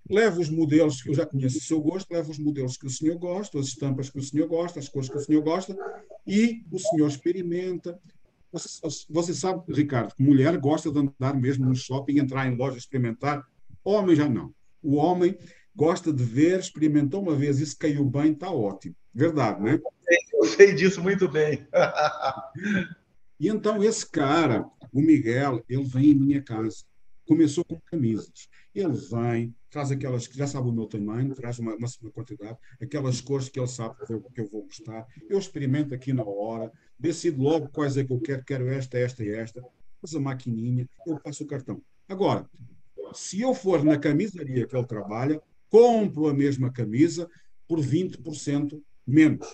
levo 0.09 0.39
os 0.39 0.49
modelos 0.49 1.01
que 1.01 1.09
eu 1.09 1.15
já 1.15 1.25
conheço 1.25 1.57
o 1.57 1.61
seu 1.61 1.81
gosto, 1.81 2.13
levo 2.13 2.31
os 2.31 2.37
modelos 2.37 2.77
que 2.77 2.85
o 2.85 2.89
senhor 2.89 3.17
gosta, 3.17 3.59
as 3.59 3.67
estampas 3.67 4.09
que 4.09 4.19
o 4.19 4.21
senhor 4.21 4.47
gosta, 4.47 4.79
as 4.79 4.87
cores 4.87 5.09
que 5.09 5.17
o 5.17 5.21
senhor 5.21 5.41
gosta, 5.41 5.75
e 6.27 6.63
o 6.71 6.77
senhor 6.77 7.07
experimenta. 7.07 7.99
Você, 9.09 9.33
sabe, 9.33 9.63
Ricardo, 9.73 10.15
que 10.15 10.23
mulher 10.23 10.57
gosta 10.57 10.91
de 10.91 10.99
andar 10.99 11.35
mesmo 11.35 11.65
no 11.65 11.75
shopping, 11.75 12.19
entrar 12.19 12.47
em 12.47 12.55
loja, 12.55 12.77
experimentar. 12.77 13.45
Homem 13.83 14.15
já 14.15 14.29
não. 14.29 14.53
O 14.85 14.97
homem 14.97 15.35
gosta 15.75 16.13
de 16.13 16.23
ver, 16.23 16.59
experimentou 16.59 17.19
uma 17.19 17.35
vez, 17.35 17.59
isso 17.59 17.75
caiu 17.75 18.05
bem, 18.05 18.33
está 18.33 18.51
ótimo. 18.51 18.95
Verdade, 19.11 19.63
né? 19.63 19.79
Eu 20.31 20.45
sei 20.45 20.75
disso 20.75 21.01
muito 21.01 21.27
bem. 21.27 21.67
e 23.39 23.47
então 23.47 23.83
esse 23.83 24.07
cara, 24.07 24.63
o 24.93 25.01
Miguel, 25.01 25.63
ele 25.67 25.83
vem 25.83 26.11
em 26.11 26.15
minha 26.15 26.41
casa. 26.43 26.85
Começou 27.27 27.65
com 27.65 27.81
camisas. 27.87 28.47
Ele 28.75 28.93
vem, 28.93 29.55
traz 29.71 29.89
aquelas 29.89 30.27
que 30.27 30.37
já 30.37 30.45
sabe 30.45 30.69
o 30.69 30.71
meu 30.71 30.85
tamanho, 30.85 31.33
traz 31.33 31.57
uma, 31.57 31.73
uma, 31.73 31.87
uma 32.01 32.11
quantidade, 32.11 32.59
aquelas 32.79 33.19
cores 33.19 33.49
que 33.49 33.59
ele 33.59 33.67
sabe 33.67 33.95
que 34.05 34.13
eu, 34.13 34.21
que 34.21 34.41
eu 34.41 34.47
vou 34.47 34.65
gostar. 34.65 35.07
Eu 35.27 35.39
experimento 35.39 35.95
aqui 35.95 36.13
na 36.13 36.23
hora, 36.23 36.71
decido 36.99 37.41
logo 37.41 37.69
quais 37.69 37.97
é 37.97 38.03
que 38.03 38.13
eu 38.13 38.19
quero, 38.19 38.45
quero 38.45 38.67
esta, 38.67 38.99
esta 38.99 39.23
e 39.23 39.31
esta. 39.31 39.63
Faz 39.99 40.13
a 40.13 40.19
maquininha, 40.19 40.87
eu 41.07 41.19
passo 41.19 41.43
o 41.43 41.47
cartão. 41.47 41.81
Agora, 42.07 42.47
se 43.13 43.41
eu 43.41 43.53
for 43.53 43.83
na 43.83 43.97
camisaria 43.97 44.67
que 44.67 44.75
ele 44.75 44.85
trabalha, 44.85 45.41
compro 45.69 46.27
a 46.27 46.33
mesma 46.33 46.71
camisa 46.71 47.29
por 47.67 47.79
20% 47.79 48.81
menos. 49.05 49.47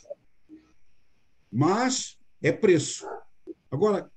Mas 1.51 2.17
é 2.41 2.51
preço. 2.51 3.05
Agora, 3.69 4.09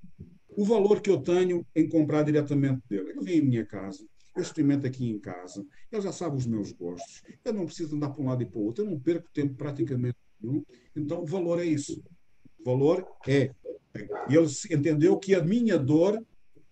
o 0.55 0.63
valor 0.63 1.01
que 1.01 1.09
eu 1.09 1.21
tenho 1.21 1.65
em 1.75 1.87
comprar 1.87 2.23
diretamente 2.23 2.81
dele. 2.89 3.11
Ele 3.11 3.21
vem 3.21 3.37
em 3.39 3.41
minha 3.41 3.65
casa, 3.65 4.05
eu 4.35 4.41
experimento 4.41 4.87
aqui 4.87 5.09
em 5.09 5.19
casa, 5.19 5.65
ele 5.91 6.01
já 6.01 6.11
sabe 6.11 6.37
os 6.37 6.45
meus 6.45 6.71
gostos, 6.71 7.23
eu 7.43 7.53
não 7.53 7.65
preciso 7.65 7.95
andar 7.95 8.09
para 8.09 8.21
um 8.21 8.27
lado 8.27 8.41
e 8.41 8.45
para 8.45 8.59
o 8.59 8.63
outro, 8.63 8.83
eu 8.83 8.89
não 8.89 8.99
perco 8.99 9.29
tempo 9.33 9.55
praticamente 9.55 10.17
nenhum. 10.41 10.63
Então, 10.95 11.21
o 11.21 11.25
valor 11.25 11.59
é 11.59 11.65
isso. 11.65 12.03
O 12.59 12.63
valor 12.63 13.05
é. 13.27 13.53
Ele 14.29 14.47
entendeu 14.71 15.17
que 15.17 15.33
a 15.35 15.43
minha 15.43 15.77
dor 15.77 16.21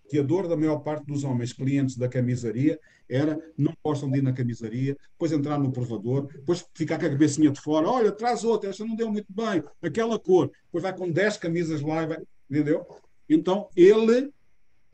que 0.08 0.18
a 0.18 0.22
dor 0.22 0.48
da 0.48 0.56
maior 0.56 0.78
parte 0.80 1.06
dos 1.06 1.24
homens 1.24 1.52
clientes 1.52 1.96
da 1.96 2.08
camisaria 2.08 2.78
era 3.08 3.38
não 3.56 3.74
gostam 3.84 4.10
de 4.10 4.18
ir 4.18 4.22
na 4.22 4.32
camisaria, 4.32 4.96
depois 5.12 5.32
entrar 5.32 5.58
no 5.58 5.72
provador, 5.72 6.26
depois 6.26 6.64
ficar 6.74 6.98
com 6.98 7.06
a 7.06 7.10
cabecinha 7.10 7.50
de 7.50 7.60
fora, 7.60 7.88
olha, 7.88 8.12
traz 8.12 8.44
outra, 8.44 8.70
esta 8.70 8.84
não 8.84 8.96
deu 8.96 9.10
muito 9.10 9.32
bem, 9.32 9.62
aquela 9.82 10.18
cor, 10.18 10.50
depois 10.66 10.82
vai 10.82 10.96
com 10.96 11.10
10 11.10 11.36
camisas 11.38 11.80
lá 11.82 12.02
e 12.02 12.06
vai, 12.06 12.18
entendeu? 12.50 12.86
Então, 13.28 13.68
ele 13.76 14.30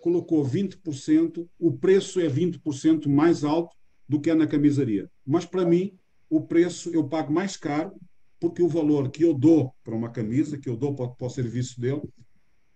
colocou 0.00 0.44
20%, 0.44 1.46
o 1.58 1.72
preço 1.72 2.20
é 2.20 2.28
20% 2.28 3.08
mais 3.08 3.44
alto 3.44 3.76
do 4.08 4.20
que 4.20 4.30
é 4.30 4.34
na 4.34 4.46
camisaria. 4.46 5.10
Mas, 5.26 5.44
para 5.44 5.64
mim, 5.64 5.92
o 6.28 6.40
preço 6.40 6.90
eu 6.90 7.04
pago 7.04 7.32
mais 7.32 7.56
caro, 7.56 7.92
porque 8.38 8.62
o 8.62 8.68
valor 8.68 9.10
que 9.10 9.24
eu 9.24 9.34
dou 9.34 9.74
para 9.84 9.94
uma 9.94 10.10
camisa, 10.10 10.58
que 10.58 10.68
eu 10.68 10.76
dou 10.76 10.94
para, 10.94 11.08
para 11.08 11.26
o 11.26 11.30
serviço 11.30 11.80
dele, 11.80 12.02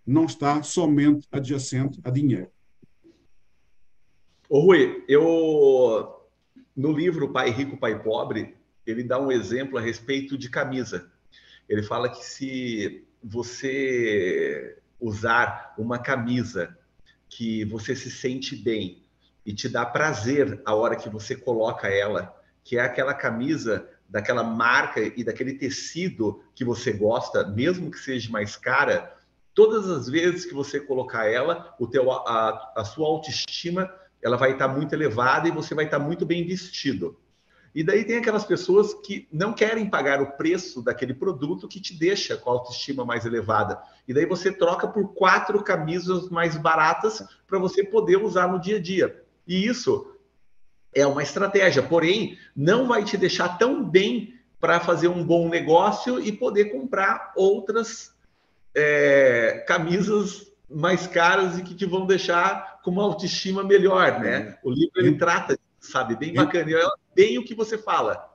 não 0.05 0.25
está 0.25 0.61
somente 0.61 1.27
adjacente 1.31 1.99
a 2.03 2.09
dinheiro. 2.09 2.49
Ô 4.47 4.59
Rui, 4.59 5.03
eu 5.07 6.15
no 6.75 6.91
livro 6.91 7.31
Pai 7.31 7.49
Rico, 7.49 7.77
Pai 7.77 8.01
Pobre, 8.01 8.55
ele 8.85 9.03
dá 9.03 9.19
um 9.19 9.31
exemplo 9.31 9.77
a 9.77 9.81
respeito 9.81 10.37
de 10.37 10.49
camisa. 10.49 11.09
Ele 11.67 11.81
fala 11.81 12.09
que 12.09 12.23
se 12.23 13.07
você 13.23 14.77
usar 14.99 15.73
uma 15.77 15.97
camisa 15.97 16.77
que 17.27 17.65
você 17.65 17.95
se 17.95 18.11
sente 18.11 18.55
bem 18.55 19.03
e 19.45 19.53
te 19.53 19.67
dá 19.67 19.85
prazer 19.85 20.61
a 20.65 20.75
hora 20.75 20.95
que 20.95 21.09
você 21.09 21.35
coloca 21.35 21.87
ela, 21.87 22.35
que 22.63 22.77
é 22.77 22.81
aquela 22.81 23.13
camisa 23.13 23.89
daquela 24.07 24.43
marca 24.43 25.01
e 25.01 25.23
daquele 25.23 25.53
tecido 25.53 26.43
que 26.53 26.63
você 26.63 26.91
gosta, 26.91 27.47
mesmo 27.47 27.89
que 27.89 27.97
seja 27.97 28.29
mais 28.29 28.55
cara, 28.55 29.14
todas 29.55 29.89
as 29.89 30.07
vezes 30.07 30.45
que 30.45 30.53
você 30.53 30.79
colocar 30.79 31.25
ela, 31.25 31.73
o 31.79 31.87
teu, 31.87 32.11
a, 32.11 32.73
a 32.75 32.83
sua 32.83 33.07
autoestima 33.07 33.89
ela 34.21 34.37
vai 34.37 34.51
estar 34.51 34.67
muito 34.67 34.93
elevada 34.93 35.47
e 35.47 35.51
você 35.51 35.73
vai 35.73 35.85
estar 35.85 35.99
muito 35.99 36.25
bem 36.25 36.45
vestido. 36.45 37.17
E 37.73 37.83
daí 37.83 38.05
tem 38.05 38.17
aquelas 38.17 38.45
pessoas 38.45 38.93
que 38.93 39.27
não 39.31 39.53
querem 39.53 39.89
pagar 39.89 40.21
o 40.21 40.31
preço 40.31 40.81
daquele 40.81 41.13
produto 41.13 41.67
que 41.67 41.79
te 41.79 41.93
deixa 41.93 42.37
com 42.37 42.49
a 42.49 42.53
autoestima 42.53 43.05
mais 43.05 43.25
elevada. 43.25 43.81
E 44.07 44.13
daí 44.13 44.25
você 44.25 44.51
troca 44.51 44.87
por 44.87 45.13
quatro 45.13 45.61
camisas 45.63 46.29
mais 46.29 46.55
baratas 46.55 47.21
para 47.45 47.59
você 47.59 47.83
poder 47.83 48.17
usar 48.17 48.47
no 48.47 48.59
dia 48.59 48.77
a 48.77 48.81
dia. 48.81 49.23
E 49.45 49.67
isso 49.67 50.15
é 50.93 51.05
uma 51.05 51.21
estratégia, 51.21 51.83
porém, 51.83 52.37
não 52.55 52.87
vai 52.87 53.03
te 53.03 53.17
deixar 53.17 53.57
tão 53.57 53.83
bem 53.83 54.33
para 54.59 54.79
fazer 54.79 55.09
um 55.09 55.23
bom 55.23 55.49
negócio 55.49 56.19
e 56.19 56.31
poder 56.31 56.71
comprar 56.71 57.33
outras 57.35 58.14
é, 58.75 59.63
camisas 59.67 60.51
mais 60.69 61.07
caras 61.07 61.57
e 61.57 61.63
que 61.63 61.73
te 61.73 61.85
vão 61.85 62.05
deixar 62.05 62.81
com 62.83 62.91
uma 62.91 63.03
autoestima 63.03 63.63
melhor, 63.63 64.19
né? 64.19 64.57
O 64.63 64.69
livro 64.69 64.91
ele 64.97 65.17
trata, 65.17 65.57
sabe, 65.79 66.15
bem 66.15 66.33
bacana, 66.33 66.71
é 66.71 66.83
bem 67.15 67.37
o 67.37 67.45
que 67.45 67.55
você 67.55 67.77
fala. 67.77 68.31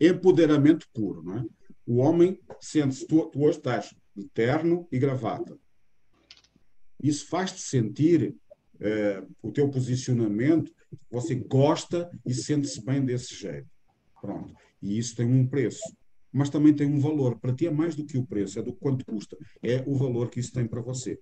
Empoderamento 0.00 0.86
puro, 0.92 1.22
né? 1.22 1.44
O 1.86 1.98
homem 1.98 2.40
sente 2.60 3.06
tu, 3.06 3.26
tu 3.26 3.44
hoje 3.44 3.58
estás 3.58 3.94
de 4.14 4.24
terno 4.28 4.88
e 4.90 4.98
gravata. 4.98 5.56
Isso 7.00 7.28
faz-te 7.28 7.60
sentir 7.60 8.34
é, 8.80 9.22
o 9.42 9.52
teu 9.52 9.70
posicionamento, 9.70 10.72
você 11.10 11.34
gosta 11.34 12.10
e 12.24 12.34
sente-se 12.34 12.84
bem 12.84 13.04
desse 13.04 13.34
jeito. 13.34 13.68
Pronto. 14.20 14.54
E 14.82 14.98
isso 14.98 15.14
tem 15.14 15.26
um 15.26 15.46
preço 15.46 15.80
mas 16.36 16.50
também 16.50 16.74
tem 16.74 16.86
um 16.86 17.00
valor. 17.00 17.38
Para 17.38 17.54
ti 17.54 17.66
é 17.66 17.70
mais 17.70 17.96
do 17.96 18.04
que 18.04 18.18
o 18.18 18.26
preço, 18.26 18.58
é 18.58 18.62
do 18.62 18.74
quanto 18.74 19.06
custa. 19.06 19.38
É 19.62 19.82
o 19.86 19.96
valor 19.96 20.28
que 20.28 20.38
isso 20.38 20.52
tem 20.52 20.66
para 20.66 20.82
você. 20.82 21.18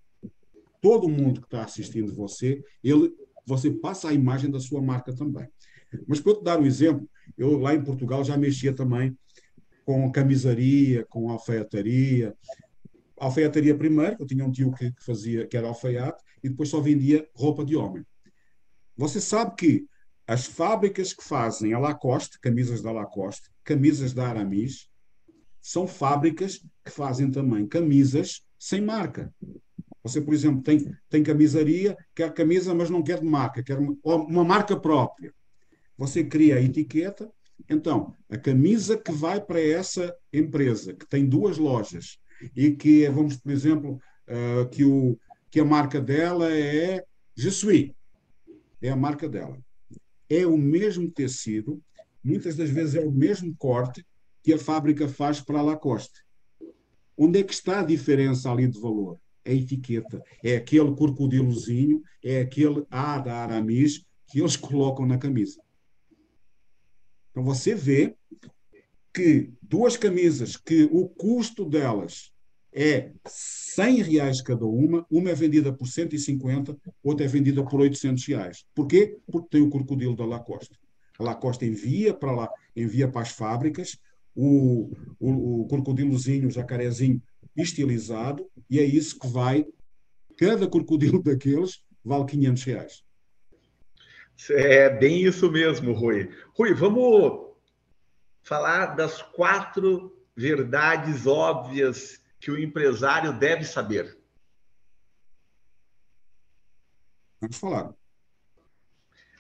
Todo 0.80 1.08
mundo 1.08 1.40
que 1.40 1.46
está 1.46 1.62
assistindo 1.62 2.12
você, 2.12 2.60
ele, 2.82 3.14
você 3.46 3.70
passa 3.70 4.08
a 4.08 4.12
imagem 4.12 4.50
da 4.50 4.58
sua 4.58 4.82
marca 4.82 5.14
também. 5.14 5.48
Mas 6.08 6.18
para 6.18 6.32
eu 6.32 6.38
te 6.38 6.42
dar 6.42 6.58
um 6.58 6.66
exemplo, 6.66 7.08
eu 7.38 7.56
lá 7.56 7.72
em 7.74 7.84
Portugal 7.84 8.24
já 8.24 8.36
mexia 8.36 8.72
também 8.72 9.16
com 9.84 10.10
camisaria, 10.10 11.04
com 11.04 11.30
alfaiataria. 11.30 12.34
Alfaiataria 13.16 13.78
primeiro, 13.78 14.16
eu 14.18 14.26
tinha 14.26 14.44
um 14.44 14.50
tio 14.50 14.72
que 14.72 14.92
fazia, 14.98 15.46
que 15.46 15.56
era 15.56 15.68
alfaiate, 15.68 16.20
e 16.42 16.48
depois 16.48 16.68
só 16.68 16.80
vendia 16.80 17.24
roupa 17.36 17.64
de 17.64 17.76
homem. 17.76 18.04
Você 18.96 19.20
sabe 19.20 19.54
que 19.54 19.86
as 20.26 20.44
fábricas 20.44 21.12
que 21.12 21.22
fazem 21.22 21.72
a 21.72 21.78
Lacoste, 21.78 22.40
camisas 22.40 22.82
da 22.82 22.90
Lacoste, 22.90 23.48
camisas 23.62 24.12
da 24.12 24.26
Aramis, 24.26 24.88
são 25.64 25.86
fábricas 25.86 26.58
que 26.84 26.90
fazem 26.90 27.30
também 27.30 27.66
camisas 27.66 28.42
sem 28.58 28.82
marca. 28.82 29.32
Você, 30.02 30.20
por 30.20 30.34
exemplo, 30.34 30.62
tem, 30.62 30.94
tem 31.08 31.22
camisaria, 31.22 31.96
quer 32.14 32.34
camisa, 32.34 32.74
mas 32.74 32.90
não 32.90 33.02
quer 33.02 33.18
de 33.18 33.24
marca, 33.24 33.62
quer 33.62 33.78
uma, 33.78 33.96
uma 34.04 34.44
marca 34.44 34.78
própria. 34.78 35.32
Você 35.96 36.22
cria 36.22 36.56
a 36.56 36.60
etiqueta, 36.60 37.32
então, 37.66 38.14
a 38.28 38.36
camisa 38.36 38.98
que 38.98 39.10
vai 39.10 39.40
para 39.40 39.58
essa 39.58 40.14
empresa, 40.30 40.92
que 40.92 41.08
tem 41.08 41.24
duas 41.24 41.56
lojas, 41.56 42.18
e 42.54 42.72
que, 42.72 43.08
vamos, 43.08 43.38
por 43.38 43.50
exemplo, 43.50 43.98
uh, 44.28 44.68
que, 44.68 44.84
o, 44.84 45.18
que 45.50 45.60
a 45.60 45.64
marca 45.64 45.98
dela 45.98 46.52
é 46.52 47.02
Je 47.34 47.50
suis, 47.50 47.90
é 48.82 48.90
a 48.90 48.96
marca 48.96 49.26
dela. 49.26 49.58
É 50.28 50.46
o 50.46 50.58
mesmo 50.58 51.10
tecido, 51.10 51.82
muitas 52.22 52.54
das 52.54 52.68
vezes 52.68 52.96
é 52.96 53.00
o 53.00 53.10
mesmo 53.10 53.56
corte, 53.56 54.04
que 54.44 54.52
a 54.52 54.58
fábrica 54.58 55.08
faz 55.08 55.40
para 55.40 55.58
a 55.58 55.62
Lacoste. 55.62 56.20
Onde 57.16 57.40
é 57.40 57.42
que 57.42 57.54
está 57.54 57.80
a 57.80 57.84
diferença 57.84 58.52
ali 58.52 58.68
de 58.68 58.78
valor? 58.78 59.18
É 59.42 59.52
a 59.52 59.54
etiqueta. 59.54 60.22
É 60.42 60.56
aquele 60.56 60.94
crocodilozinho, 60.94 62.02
é 62.22 62.40
aquele 62.40 62.84
A 62.90 63.18
da 63.18 63.36
Aramis, 63.36 64.04
que 64.28 64.40
eles 64.40 64.54
colocam 64.54 65.06
na 65.06 65.16
camisa. 65.16 65.58
Então 67.30 67.42
você 67.42 67.74
vê 67.74 68.14
que 69.14 69.50
duas 69.62 69.96
camisas 69.96 70.58
que 70.58 70.88
o 70.92 71.08
custo 71.08 71.64
delas 71.64 72.30
é 72.70 73.12
100 73.26 74.02
reais 74.02 74.42
cada 74.42 74.66
uma, 74.66 75.06
uma 75.10 75.30
é 75.30 75.34
vendida 75.34 75.72
por 75.72 75.86
150, 75.86 76.76
outra 77.02 77.24
é 77.24 77.28
vendida 77.28 77.64
por 77.64 77.80
800 77.80 78.26
reais. 78.26 78.64
Por 78.74 78.86
quê? 78.86 79.16
Porque 79.26 79.48
tem 79.48 79.62
o 79.62 79.70
crocodilo 79.70 80.14
da 80.14 80.26
Lacoste. 80.26 80.78
A 81.18 81.22
Lacoste 81.22 81.64
envia 81.64 82.12
para 82.12 82.32
lá, 82.32 82.50
envia 82.76 83.08
para 83.08 83.22
as 83.22 83.30
fábricas 83.30 83.96
o, 84.34 84.90
o, 85.18 85.62
o 85.62 85.68
crocodilozinho, 85.68 86.48
o 86.48 86.50
jacarezinho 86.50 87.22
estilizado, 87.56 88.48
e 88.68 88.78
é 88.78 88.84
isso 88.84 89.18
que 89.18 89.28
vai, 89.28 89.64
cada 90.36 90.68
crocodilo 90.68 91.22
daqueles 91.22 91.84
vale 92.04 92.26
500 92.26 92.64
reais. 92.64 93.04
É 94.50 94.90
bem 94.90 95.22
isso 95.22 95.50
mesmo, 95.50 95.92
Rui. 95.92 96.28
Rui, 96.54 96.74
vamos 96.74 97.54
falar 98.42 98.94
das 98.96 99.22
quatro 99.22 100.14
verdades 100.36 101.26
óbvias 101.26 102.20
que 102.40 102.50
o 102.50 102.58
empresário 102.58 103.38
deve 103.38 103.64
saber? 103.64 104.18
Vamos 107.40 107.56
falar. 107.56 107.94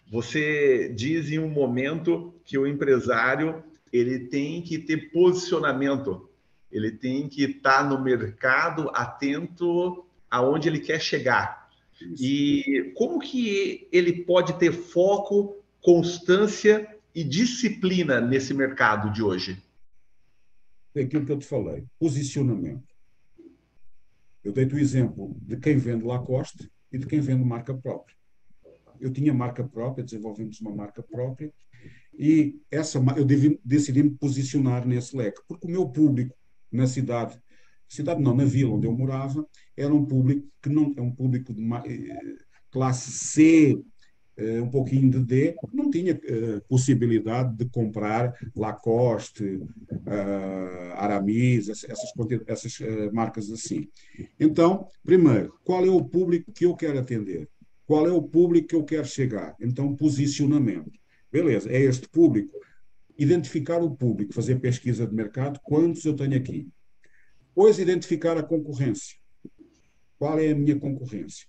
Você 0.06 0.90
diz 0.90 1.30
em 1.30 1.38
um 1.38 1.48
momento 1.48 2.40
que 2.44 2.56
o 2.56 2.66
empresário 2.66 3.64
ele 3.94 4.26
tem 4.26 4.60
que 4.60 4.76
ter 4.76 5.12
posicionamento, 5.12 6.28
ele 6.68 6.90
tem 6.90 7.28
que 7.28 7.44
estar 7.44 7.88
no 7.88 8.02
mercado 8.02 8.90
atento 8.92 10.04
aonde 10.28 10.68
ele 10.68 10.80
quer 10.80 11.00
chegar. 11.00 11.70
Isso. 12.00 12.24
E 12.24 12.92
como 12.96 13.20
que 13.20 13.86
ele 13.92 14.24
pode 14.24 14.58
ter 14.58 14.72
foco, 14.72 15.62
constância 15.80 16.92
e 17.14 17.22
disciplina 17.22 18.20
nesse 18.20 18.52
mercado 18.52 19.12
de 19.12 19.22
hoje? 19.22 19.62
É 20.92 21.02
aquilo 21.02 21.24
que 21.24 21.30
eu 21.30 21.38
te 21.38 21.46
falei, 21.46 21.84
posicionamento. 21.96 22.82
Eu 24.42 24.50
dei-te 24.50 24.74
o 24.74 24.78
exemplo 24.78 25.36
de 25.40 25.56
quem 25.56 25.78
vende 25.78 26.04
Lacoste 26.04 26.68
e 26.92 26.98
de 26.98 27.06
quem 27.06 27.20
vende 27.20 27.44
marca 27.44 27.72
própria. 27.72 28.16
Eu 28.98 29.12
tinha 29.12 29.32
marca 29.32 29.62
própria, 29.62 30.04
desenvolvemos 30.04 30.60
uma 30.60 30.74
marca 30.74 31.00
própria 31.00 31.52
e 32.18 32.60
essa 32.70 32.98
eu 33.16 33.24
decidi 33.64 34.02
me 34.02 34.10
posicionar 34.10 34.86
nesse 34.86 35.16
leque, 35.16 35.40
porque 35.48 35.66
o 35.66 35.70
meu 35.70 35.88
público 35.88 36.34
na 36.70 36.86
cidade, 36.86 37.40
cidade 37.88 38.20
não, 38.20 38.34
na 38.34 38.44
vila 38.44 38.74
onde 38.74 38.86
eu 38.86 38.92
morava, 38.92 39.46
era 39.76 39.94
um 39.94 40.04
público 40.04 40.46
que 40.62 40.68
não 40.68 40.92
é 40.96 41.00
um 41.00 41.12
público 41.12 41.52
de 41.52 41.62
eh, 41.62 42.36
classe 42.70 43.12
C, 43.12 43.80
uh, 44.38 44.62
um 44.62 44.68
pouquinho 44.68 45.10
de 45.10 45.20
D, 45.20 45.56
não 45.72 45.90
tinha 45.90 46.14
uh, 46.14 46.60
possibilidade 46.68 47.56
de 47.56 47.66
comprar 47.66 48.34
Lacoste, 48.56 49.44
uh, 49.44 50.92
Aramis, 50.94 51.68
essas, 51.68 52.12
essas 52.48 53.12
marcas 53.12 53.50
assim. 53.50 53.88
Então, 54.38 54.88
primeiro, 55.04 55.54
qual 55.64 55.84
é 55.84 55.90
o 55.90 56.04
público 56.04 56.52
que 56.52 56.64
eu 56.66 56.74
quero 56.74 56.98
atender? 56.98 57.48
Qual 57.86 58.06
é 58.06 58.12
o 58.12 58.22
público 58.22 58.68
que 58.68 58.74
eu 58.74 58.84
quero 58.84 59.06
chegar? 59.06 59.54
Então, 59.60 59.94
posicionamento. 59.94 61.03
Beleza, 61.34 61.68
é 61.68 61.80
este 61.80 62.08
público. 62.08 62.56
Identificar 63.18 63.82
o 63.82 63.90
público, 63.90 64.32
fazer 64.32 64.60
pesquisa 64.60 65.04
de 65.04 65.12
mercado, 65.12 65.58
quantos 65.64 66.04
eu 66.04 66.14
tenho 66.14 66.36
aqui? 66.36 66.68
Depois, 67.48 67.80
identificar 67.80 68.38
a 68.38 68.42
concorrência. 68.42 69.16
Qual 70.16 70.38
é 70.38 70.52
a 70.52 70.54
minha 70.54 70.78
concorrência? 70.78 71.48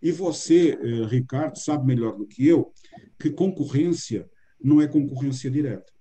E 0.00 0.12
você, 0.12 0.78
eh, 0.80 1.06
Ricardo, 1.08 1.58
sabe 1.58 1.84
melhor 1.84 2.16
do 2.16 2.28
que 2.28 2.46
eu 2.46 2.72
que 3.18 3.28
concorrência 3.28 4.30
não 4.62 4.80
é 4.80 4.86
concorrência 4.86 5.50
direta. 5.50 5.92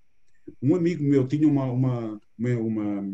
Um 0.61 0.75
amigo 0.75 1.03
meu 1.03 1.27
tinha 1.27 1.47
uma, 1.47 1.65
uma, 1.71 2.21
uma 2.37 3.11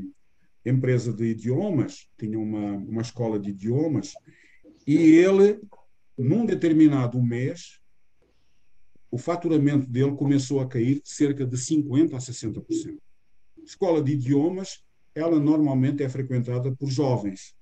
empresa 0.66 1.14
de 1.14 1.28
idiomas, 1.28 2.10
tinha 2.18 2.38
uma, 2.38 2.74
uma 2.74 3.02
escola 3.02 3.40
de 3.40 3.52
idiomas, 3.52 4.12
e 4.86 4.98
ele, 4.98 5.62
num 6.18 6.46
determinado 6.46 7.24
mês, 7.24 7.79
o 9.12 9.18
faturamento 9.18 9.90
dele 9.90 10.16
começou 10.16 10.60
a 10.60 10.68
cair 10.68 11.02
cerca 11.04 11.46
de 11.46 11.58
50% 11.58 12.14
a 12.14 12.18
60%. 12.18 12.98
Escola 13.66 14.02
de 14.02 14.14
idiomas, 14.14 14.84
ela 15.14 15.40
normalmente 15.40 16.04
é 16.04 16.10
frequentada 16.10 16.72
por 16.76 16.90
jovens, 16.90 17.56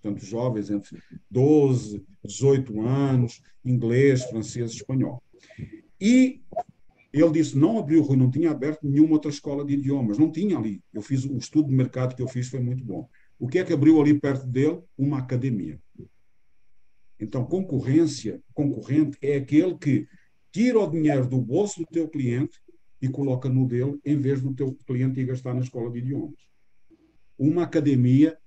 portanto, 0.00 0.24
jovens 0.24 0.70
entre 0.70 1.00
12, 1.30 2.04
18 2.24 2.80
anos, 2.80 3.42
inglês, 3.64 4.24
francês, 4.24 4.72
espanhol. 4.72 5.22
E 6.00 6.42
ele 7.12 7.30
disse, 7.30 7.56
não 7.56 7.78
abriu, 7.78 8.04
não 8.16 8.30
tinha 8.30 8.50
aberto 8.50 8.80
nenhuma 8.82 9.14
outra 9.14 9.30
escola 9.30 9.64
de 9.64 9.74
idiomas, 9.74 10.18
não 10.18 10.32
tinha 10.32 10.56
ali. 10.56 10.82
Eu 10.92 11.02
fiz 11.02 11.24
o 11.24 11.36
estudo 11.36 11.68
de 11.68 11.74
mercado 11.74 12.16
que 12.16 12.22
eu 12.22 12.28
fiz 12.28 12.48
foi 12.48 12.60
muito 12.60 12.82
bom. 12.82 13.08
O 13.38 13.46
que 13.46 13.58
é 13.58 13.64
que 13.64 13.72
abriu 13.72 14.00
ali 14.00 14.18
perto 14.18 14.46
dele? 14.46 14.80
Uma 14.96 15.18
academia. 15.18 15.78
Então, 17.20 17.44
concorrência, 17.44 18.42
concorrente 18.52 19.16
é 19.22 19.36
aquele 19.36 19.76
que 19.76 20.08
tira 20.52 20.78
o 20.78 20.90
dinheiro 20.90 21.26
do 21.26 21.40
bolso 21.40 21.80
do 21.80 21.86
teu 21.86 22.08
cliente 22.08 22.60
e 23.00 23.08
coloca 23.08 23.48
no 23.48 23.66
dele, 23.66 23.98
em 24.04 24.20
vez 24.20 24.40
do 24.40 24.54
teu 24.54 24.74
cliente 24.86 25.18
ir 25.18 25.26
gastar 25.26 25.54
na 25.54 25.62
escola 25.62 25.90
de 25.90 25.98
idiomas. 25.98 26.38
Uma 27.38 27.64
academia 27.64 28.38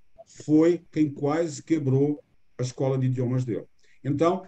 foi 0.44 0.82
quem 0.90 1.10
quase 1.10 1.62
quebrou 1.62 2.22
a 2.58 2.62
escola 2.62 2.96
de 2.96 3.06
idiomas 3.06 3.44
dele. 3.44 3.66
Então, 4.02 4.46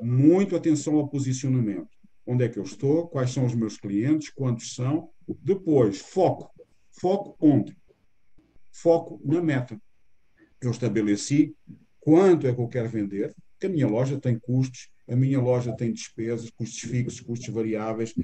muito 0.00 0.56
atenção 0.56 0.96
ao 0.96 1.08
posicionamento. 1.08 1.90
Onde 2.24 2.44
é 2.44 2.48
que 2.48 2.58
eu 2.58 2.62
estou? 2.62 3.08
Quais 3.08 3.30
são 3.30 3.44
os 3.44 3.54
meus 3.54 3.76
clientes? 3.76 4.30
Quantos 4.30 4.74
são? 4.74 5.10
Depois, 5.42 5.98
foco. 6.00 6.50
Foco 6.90 7.36
onde? 7.40 7.76
Foco 8.70 9.20
na 9.24 9.42
meta. 9.42 9.80
Eu 10.60 10.70
estabeleci 10.70 11.56
quanto 12.00 12.46
é 12.46 12.54
que 12.54 12.60
eu 12.60 12.68
quero 12.68 12.88
vender, 12.88 13.34
que 13.58 13.66
a 13.66 13.68
minha 13.68 13.88
loja 13.88 14.18
tem 14.20 14.38
custos, 14.38 14.91
a 15.12 15.16
minha 15.16 15.40
loja 15.40 15.76
tem 15.76 15.92
despesas, 15.92 16.50
custos 16.50 16.80
fixos, 16.80 17.20
custos 17.20 17.48
variáveis, 17.48 18.14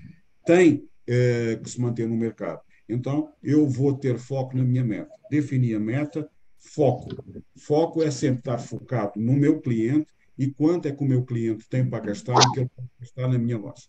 tem 0.44 0.88
eh, 1.06 1.58
que 1.62 1.70
se 1.70 1.80
manter 1.80 2.08
no 2.08 2.16
mercado. 2.16 2.60
Então, 2.88 3.32
eu 3.42 3.68
vou 3.68 3.96
ter 3.96 4.18
foco 4.18 4.56
na 4.56 4.64
minha 4.64 4.82
meta. 4.82 5.10
Defini 5.30 5.74
a 5.74 5.80
meta, 5.80 6.28
foco. 6.58 7.08
Foco 7.56 8.02
é 8.02 8.10
sempre 8.10 8.38
estar 8.38 8.58
focado 8.58 9.12
no 9.16 9.34
meu 9.34 9.60
cliente 9.60 10.06
e 10.38 10.50
quanto 10.50 10.86
é 10.88 10.92
que 10.92 11.02
o 11.02 11.06
meu 11.06 11.24
cliente 11.24 11.68
tem 11.68 11.88
para 11.88 12.06
gastar 12.06 12.34
e 12.34 12.52
que 12.52 12.60
ele 12.60 12.70
pode 12.74 12.88
gastar 13.00 13.28
na 13.28 13.38
minha 13.38 13.58
loja. 13.58 13.88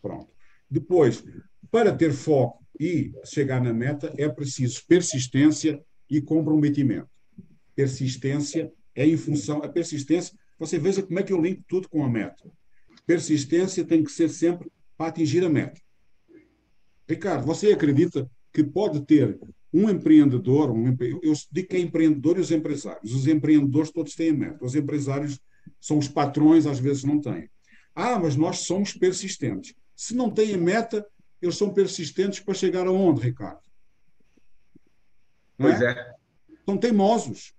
Pronto. 0.00 0.28
Depois, 0.70 1.24
para 1.70 1.92
ter 1.92 2.12
foco 2.12 2.64
e 2.78 3.12
chegar 3.24 3.60
na 3.60 3.72
meta, 3.72 4.12
é 4.16 4.28
preciso 4.28 4.84
persistência 4.86 5.82
e 6.08 6.20
comprometimento. 6.20 7.08
Persistência 7.74 8.72
é 8.94 9.06
em 9.06 9.16
função. 9.16 9.62
A 9.62 9.68
persistência, 9.68 10.38
você 10.58 10.78
veja 10.78 11.02
como 11.02 11.18
é 11.18 11.22
que 11.22 11.32
eu 11.32 11.40
linko 11.40 11.62
tudo 11.68 11.88
com 11.88 12.04
a 12.04 12.08
meta. 12.08 12.50
Persistência 13.06 13.84
tem 13.84 14.02
que 14.02 14.10
ser 14.10 14.28
sempre 14.28 14.70
para 14.96 15.08
atingir 15.08 15.44
a 15.44 15.48
meta. 15.48 15.80
Ricardo, 17.08 17.46
você 17.46 17.72
acredita 17.72 18.30
que 18.52 18.62
pode 18.62 19.00
ter 19.06 19.38
um 19.72 19.88
empreendedor, 19.88 20.70
um 20.70 20.88
empre... 20.88 21.18
eu 21.22 21.32
digo 21.52 21.68
que 21.68 21.76
é 21.76 21.80
empreendedor 21.80 22.38
e 22.38 22.40
os 22.40 22.50
empresários. 22.50 23.14
Os 23.14 23.26
empreendedores 23.26 23.90
todos 23.90 24.14
têm 24.14 24.32
meta. 24.32 24.64
Os 24.64 24.74
empresários 24.74 25.40
são 25.80 25.98
os 25.98 26.08
patrões, 26.08 26.66
às 26.66 26.78
vezes 26.78 27.04
não 27.04 27.20
têm. 27.20 27.48
Ah, 27.94 28.18
mas 28.18 28.36
nós 28.36 28.60
somos 28.60 28.92
persistentes. 28.92 29.74
Se 29.94 30.14
não 30.14 30.30
têm 30.30 30.56
meta, 30.56 31.06
eles 31.40 31.56
são 31.56 31.72
persistentes 31.72 32.40
para 32.40 32.54
chegar 32.54 32.86
aonde, 32.86 33.20
Ricardo? 33.20 33.60
Não 35.58 35.68
pois 35.68 35.80
é? 35.80 35.90
é. 35.90 36.14
São 36.64 36.76
teimosos. 36.76 37.52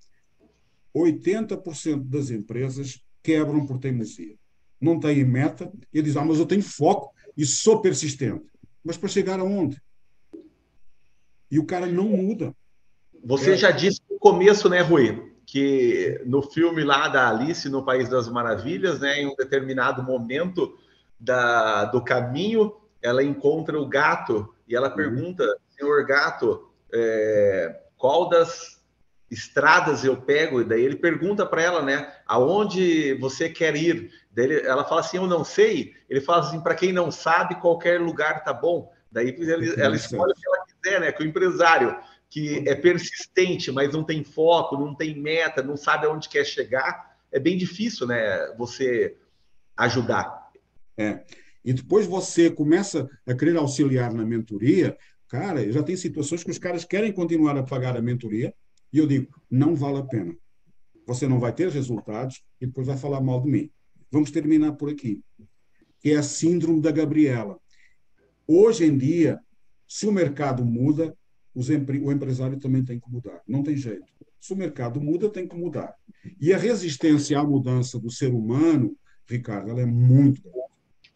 80% 0.95 2.03
das 2.03 2.29
empresas 2.29 3.01
quebram 3.21 3.65
por 3.65 3.79
teimosia. 3.79 4.35
Não 4.79 4.99
têm 4.99 5.23
meta 5.25 5.71
e 5.93 6.01
dizem, 6.01 6.21
ah, 6.21 6.25
mas 6.25 6.39
eu 6.39 6.45
tenho 6.45 6.63
foco 6.63 7.13
e 7.35 7.45
sou 7.45 7.81
persistente. 7.81 8.45
Mas 8.83 8.97
para 8.97 9.09
chegar 9.09 9.39
aonde? 9.39 9.81
E 11.51 11.59
o 11.59 11.65
cara 11.65 11.85
não 11.85 12.05
muda. 12.05 12.55
Você 13.23 13.53
é. 13.53 13.57
já 13.57 13.71
disse 13.71 14.01
no 14.09 14.17
começo, 14.17 14.69
né, 14.69 14.81
Rui, 14.81 15.33
que 15.45 16.21
no 16.25 16.41
filme 16.41 16.83
lá 16.83 17.07
da 17.07 17.29
Alice 17.29 17.67
no 17.69 17.83
País 17.83 18.07
das 18.07 18.29
Maravilhas, 18.29 18.99
né, 18.99 19.21
em 19.21 19.27
um 19.27 19.35
determinado 19.35 20.03
momento 20.03 20.77
da, 21.19 21.85
do 21.85 22.03
caminho, 22.03 22.73
ela 23.01 23.23
encontra 23.23 23.79
o 23.79 23.87
gato 23.87 24.53
e 24.67 24.75
ela 24.75 24.89
uhum. 24.89 24.95
pergunta, 24.95 25.45
senhor 25.69 26.05
gato, 26.05 26.69
é, 26.93 27.81
qual 27.97 28.29
das 28.29 28.78
estradas 29.29 30.03
eu 30.03 30.17
pego? 30.17 30.61
E 30.61 30.63
daí 30.63 30.83
ele 30.83 30.95
pergunta 30.95 31.45
para 31.45 31.61
ela, 31.61 31.81
né, 31.81 32.13
aonde 32.25 33.13
você 33.15 33.49
quer 33.49 33.75
ir? 33.75 34.11
Daí 34.31 34.61
ela 34.61 34.83
fala 34.83 35.01
assim, 35.01 35.17
eu 35.17 35.27
não 35.27 35.43
sei. 35.43 35.93
Ele 36.09 36.21
fala 36.21 36.47
assim, 36.47 36.61
para 36.61 36.75
quem 36.75 36.91
não 36.91 37.11
sabe, 37.11 37.59
qualquer 37.59 37.99
lugar 37.99 38.43
tá 38.43 38.53
bom. 38.53 38.91
Daí 39.11 39.29
ele, 39.29 39.79
ela 39.79 39.95
escolhe 39.95 40.31
o 40.31 40.35
que 40.35 40.47
ela 40.47 40.65
quiser, 40.65 40.99
né? 41.01 41.11
Que 41.11 41.23
o 41.23 41.25
empresário 41.25 41.97
que 42.29 42.63
é 42.67 42.75
persistente, 42.75 43.71
mas 43.71 43.91
não 43.91 44.03
tem 44.03 44.23
foco, 44.23 44.77
não 44.77 44.93
tem 44.93 45.19
meta, 45.19 45.63
não 45.63 45.75
sabe 45.75 46.05
aonde 46.05 46.29
quer 46.29 46.45
chegar, 46.45 47.17
é 47.31 47.39
bem 47.39 47.57
difícil, 47.57 48.05
né? 48.05 48.53
Você 48.57 49.15
ajudar. 49.75 50.51
É. 50.95 51.23
E 51.65 51.73
depois 51.73 52.05
você 52.05 52.49
começa 52.49 53.09
a 53.27 53.33
querer 53.33 53.57
auxiliar 53.57 54.13
na 54.13 54.23
mentoria, 54.23 54.97
cara, 55.27 55.71
já 55.71 55.81
tenho 55.81 55.97
situações 55.97 56.43
que 56.43 56.51
os 56.51 56.59
caras 56.59 56.85
querem 56.85 57.11
continuar 57.11 57.57
a 57.57 57.63
pagar 57.63 57.97
a 57.97 58.01
mentoria 58.01 58.53
e 58.91 58.97
eu 58.97 59.07
digo, 59.07 59.33
não 59.49 59.75
vale 59.75 59.97
a 59.97 60.03
pena. 60.03 60.35
Você 61.05 61.27
não 61.27 61.39
vai 61.39 61.53
ter 61.53 61.69
resultados 61.69 62.43
e 62.59 62.67
depois 62.67 62.87
vai 62.87 62.97
falar 62.97 63.21
mal 63.21 63.41
de 63.41 63.49
mim. 63.49 63.71
Vamos 64.11 64.31
terminar 64.31 64.73
por 64.73 64.89
aqui. 64.89 65.23
É 66.03 66.15
a 66.15 66.23
síndrome 66.23 66.81
da 66.81 66.91
Gabriela. 66.91 67.59
Hoje 68.47 68.85
em 68.85 68.97
dia, 68.97 69.39
se 69.87 70.07
o 70.07 70.11
mercado 70.11 70.65
muda, 70.65 71.15
o 71.53 72.11
empresário 72.11 72.59
também 72.59 72.83
tem 72.83 72.99
que 72.99 73.09
mudar. 73.09 73.41
Não 73.47 73.63
tem 73.63 73.75
jeito. 73.75 74.05
Se 74.39 74.53
o 74.53 74.55
mercado 74.55 75.01
muda, 75.01 75.29
tem 75.29 75.47
que 75.47 75.55
mudar. 75.55 75.93
E 76.39 76.53
a 76.53 76.57
resistência 76.57 77.39
à 77.39 77.43
mudança 77.43 77.99
do 77.99 78.09
ser 78.09 78.31
humano, 78.33 78.95
Ricardo, 79.27 79.69
ela 79.69 79.81
é 79.81 79.85
muito 79.85 80.41
grande. 80.41 80.59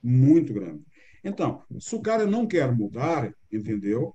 Muito 0.01 0.53
grande. 0.53 0.83
Então, 1.23 1.63
se 1.79 1.95
o 1.95 2.01
cara 2.01 2.25
não 2.25 2.45
quer 2.45 2.75
mudar, 2.75 3.33
entendeu? 3.51 4.13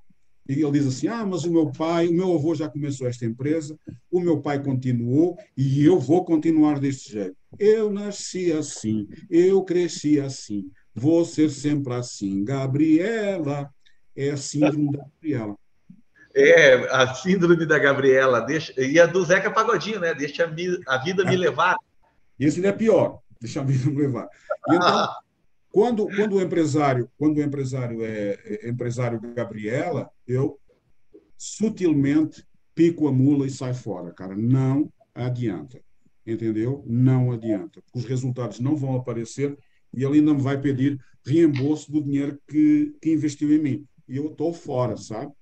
E 0.48 0.62
ele 0.62 0.70
diz 0.72 0.86
assim: 0.86 1.08
ah, 1.08 1.26
mas 1.26 1.44
o 1.44 1.52
meu 1.52 1.70
pai, 1.70 2.08
o 2.08 2.12
meu 2.12 2.34
avô 2.34 2.54
já 2.54 2.68
começou 2.68 3.06
esta 3.06 3.26
empresa, 3.26 3.78
o 4.10 4.20
meu 4.20 4.40
pai 4.40 4.62
continuou 4.62 5.36
e 5.56 5.84
eu 5.84 5.98
vou 5.98 6.24
continuar 6.24 6.80
deste 6.80 7.12
jeito. 7.12 7.36
Eu 7.58 7.92
nasci 7.92 8.50
assim, 8.50 9.06
eu 9.28 9.62
cresci 9.62 10.18
assim, 10.18 10.70
vou 10.94 11.24
ser 11.24 11.50
sempre 11.50 11.92
assim. 11.94 12.44
Gabriela 12.44 13.70
é 14.16 14.30
a 14.30 14.36
síndrome 14.36 14.90
da 14.90 15.04
Gabriela. 15.04 15.54
É, 16.34 16.74
a 16.90 17.14
síndrome 17.14 17.66
da 17.66 17.78
Gabriela. 17.78 18.40
Deixa, 18.40 18.72
e 18.80 18.98
a 18.98 19.06
do 19.06 19.24
Zeca 19.24 19.50
Pagodinho, 19.50 20.00
né? 20.00 20.14
Deixa 20.14 20.44
a, 20.44 20.94
a 20.94 20.98
vida 20.98 21.24
me 21.24 21.34
é. 21.34 21.38
levar. 21.38 21.76
Esse 22.38 22.56
ainda 22.56 22.68
é 22.68 22.72
pior. 22.72 23.18
Deixa 23.40 23.60
a 23.60 23.64
vida 23.64 23.90
me 23.90 23.96
levar. 23.96 24.28
E 24.68 24.74
então, 24.74 25.08
quando, 25.78 26.08
quando 26.08 26.34
o 26.34 26.42
empresário, 26.42 27.08
quando 27.16 27.38
o 27.38 27.42
empresário 27.42 28.04
é, 28.04 28.36
é 28.44 28.68
empresário 28.68 29.20
Gabriela, 29.32 30.10
eu 30.26 30.58
sutilmente 31.36 32.44
pico 32.74 33.06
a 33.06 33.12
mula 33.12 33.46
e 33.46 33.50
sai 33.50 33.72
fora, 33.72 34.12
cara. 34.12 34.34
Não 34.34 34.92
adianta. 35.14 35.80
Entendeu? 36.26 36.82
Não 36.84 37.30
adianta. 37.30 37.80
Os 37.94 38.04
resultados 38.04 38.58
não 38.58 38.76
vão 38.76 38.96
aparecer 38.96 39.56
e 39.94 40.02
ele 40.02 40.18
ainda 40.18 40.34
me 40.34 40.42
vai 40.42 40.60
pedir 40.60 40.98
reembolso 41.24 41.92
do 41.92 42.02
dinheiro 42.02 42.40
que, 42.48 42.96
que 43.00 43.12
investiu 43.12 43.52
em 43.52 43.62
mim. 43.62 43.86
E 44.08 44.16
eu 44.16 44.32
estou 44.32 44.52
fora, 44.52 44.96
sabe? 44.96 45.32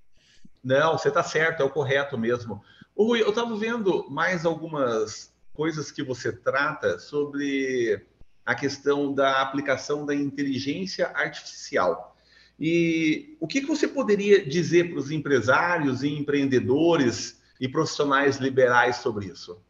Não, 0.63 0.99
você 0.99 1.07
está 1.07 1.23
certo, 1.23 1.63
é 1.63 1.65
o 1.65 1.71
correto 1.71 2.15
mesmo. 2.15 2.61
Rui, 2.95 3.23
eu 3.23 3.29
estava 3.29 3.57
vendo 3.57 4.07
mais 4.07 4.45
algumas 4.45 5.33
coisas 5.51 5.89
que 5.89 6.03
você 6.03 6.31
trata 6.31 6.99
sobre 6.99 8.05
a 8.47 8.55
questão 8.55 9.13
da 9.13 9.41
aplicação 9.41 10.05
da 10.05 10.15
inteligência 10.15 11.07
artificial. 11.07 12.15
E 12.57 13.35
o 13.41 13.45
que, 13.45 13.59
você 13.59 13.89
poderia 13.89 14.47
dizer 14.47 14.89
para 14.89 14.99
os 14.99 15.11
empresários 15.11 16.01
e 16.01 16.07
empreendedores 16.07 17.41
e 17.59 17.67
profissionais 17.67 18.37
liberais 18.37 18.95
sobre 18.95 19.25
isso? 19.25 19.61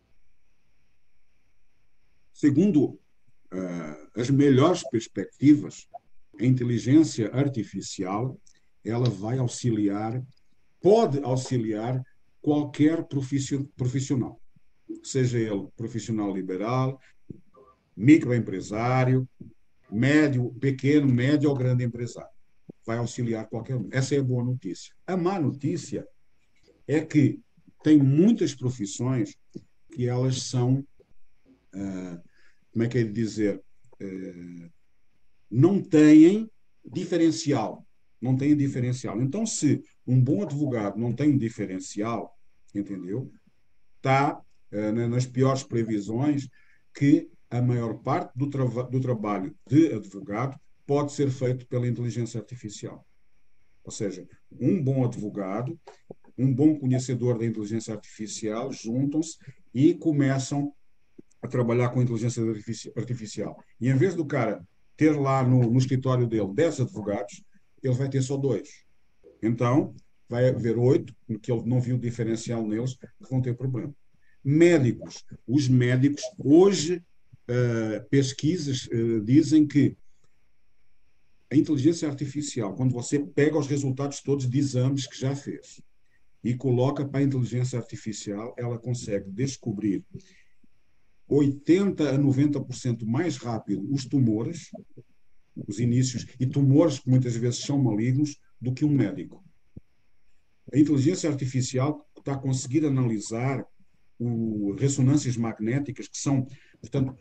Segundo 2.32 3.00
uh, 3.52 4.10
as 4.16 4.30
melhores 4.30 4.88
perspectivas, 4.88 5.88
a 6.40 6.46
inteligência 6.46 7.34
artificial 7.34 8.40
ela 8.86 9.10
vai 9.10 9.40
auxiliar 9.40 10.24
pode 10.80 11.20
auxiliar 11.24 12.06
qualquer 12.40 13.08
profissional, 13.76 14.40
seja 15.04 15.40
ele 15.40 15.68
profissional 15.76 16.32
liberal, 16.32 17.02
microempresário, 17.98 19.28
médio, 19.92 20.54
pequeno, 20.60 21.08
médio 21.08 21.50
ou 21.50 21.56
grande 21.56 21.84
empresário. 21.84 22.30
Vai 22.86 22.98
auxiliar 23.00 23.50
qualquer 23.50 23.76
um. 23.76 23.90
Essa 23.92 24.16
é 24.16 24.20
a 24.20 24.24
boa 24.24 24.44
notícia. 24.44 24.94
A 25.08 25.18
má 25.18 25.40
notícia 25.40 26.08
é 26.88 27.02
que 27.02 27.42
tem 27.84 27.98
muitas 27.98 28.54
profissões 28.54 29.36
que 29.92 30.08
elas 30.08 30.44
são, 30.44 30.86
uh, 31.74 32.22
como 32.72 32.84
é 32.84 32.88
que 32.88 33.00
é 33.00 33.04
de 33.04 33.12
dizer, 33.12 33.62
uh, 34.02 34.72
não 35.50 35.82
têm 35.82 36.50
diferencial. 36.86 37.86
Não 38.22 38.36
têm 38.36 38.56
diferencial. 38.56 39.20
Então, 39.22 39.46
se 39.46 39.84
um 40.06 40.22
bom 40.22 40.44
advogado 40.44 40.98
não 41.00 41.14
tem 41.14 41.38
diferencial, 41.38 42.36
entendeu? 42.74 43.32
Está 43.98 44.42
eh, 44.72 44.92
nas 44.92 45.26
piores 45.26 45.64
previsões 45.64 46.50
que 46.94 47.30
a 47.50 47.62
maior 47.62 47.96
parte 47.96 48.32
do, 48.36 48.50
tra 48.50 48.66
do 48.66 49.00
trabalho 49.00 49.56
de 49.68 49.94
advogado 49.94 50.60
pode 50.86 51.12
ser 51.12 51.30
feito 51.30 51.68
pela 51.68 51.88
inteligência 51.88 52.40
artificial. 52.40 53.06
Ou 53.84 53.92
seja, 53.92 54.28
um 54.52 54.82
bom 54.82 55.06
advogado, 55.06 55.80
um 56.38 56.54
bom 56.54 56.78
conhecedor 56.78 57.38
da 57.38 57.46
inteligência 57.46 57.94
artificial 57.94 58.72
juntam-se 58.72 59.38
e 59.74 59.94
começam 59.94 60.74
a 61.42 61.48
trabalhar 61.48 61.90
com 61.90 62.02
inteligência 62.02 62.44
artificial. 62.96 63.64
E 63.80 63.90
em 63.90 63.96
vez 63.96 64.16
do 64.16 64.26
cara 64.26 64.66
ter 64.96 65.12
lá 65.12 65.44
no, 65.44 65.70
no 65.72 65.78
escritório 65.78 66.28
dele 66.28 66.54
10 66.54 66.82
advogados, 66.82 67.44
ele 67.82 67.94
vai 67.94 68.10
ter 68.10 68.22
só 68.22 68.36
dois. 68.36 68.86
Então, 69.42 69.96
vai 70.28 70.50
haver 70.50 70.78
oito, 70.78 71.16
que 71.42 71.52
ele 71.52 71.64
não 71.66 71.80
viu 71.80 71.98
diferencial 71.98 72.66
neles, 72.68 72.96
que 72.96 73.30
vão 73.30 73.42
ter 73.42 73.56
problema. 73.56 73.94
Médicos. 74.44 75.24
Os 75.48 75.68
médicos, 75.68 76.24
hoje, 76.38 77.04
uh, 77.50 78.10
pesquisas 78.10 78.88
uh, 78.88 79.22
dizem 79.22 79.68
que 79.68 79.96
a 81.50 81.56
inteligência 81.56 82.08
artificial, 82.08 82.76
quando 82.76 82.94
você 82.94 83.20
pega 83.20 83.58
os 83.58 83.68
resultados 83.68 84.22
todos 84.22 84.50
de 84.50 84.58
exames 84.60 85.08
que 85.08 85.20
já 85.20 85.36
fez 85.36 85.82
e 86.44 86.54
coloca 86.56 87.08
para 87.08 87.22
a 87.22 87.24
inteligência 87.24 87.80
artificial, 87.80 88.54
ela 88.58 88.78
consegue 88.78 89.30
descobrir 89.30 90.04
80 91.28 92.10
a 92.10 92.18
90% 92.18 93.06
mais 93.06 93.38
rápido 93.38 93.86
os 93.94 94.06
tumores, 94.06 94.70
os 95.68 95.80
inícios, 95.80 96.26
e 96.40 96.46
tumores 96.46 97.00
que 97.00 97.10
muitas 97.10 97.36
vezes 97.36 97.60
são 97.60 97.78
malignos, 97.78 98.40
do 98.60 98.74
que 98.74 98.84
um 98.84 98.90
médico. 98.90 99.44
A 100.74 100.78
inteligência 100.78 101.30
artificial 101.30 102.06
está 102.18 102.34
a 102.34 102.38
conseguir 102.38 102.86
analisar 102.86 103.66
o, 104.20 104.74
ressonâncias 104.74 105.38
magnéticas, 105.38 106.08
que 106.08 106.18
são, 106.18 106.48
portanto, 106.82 107.16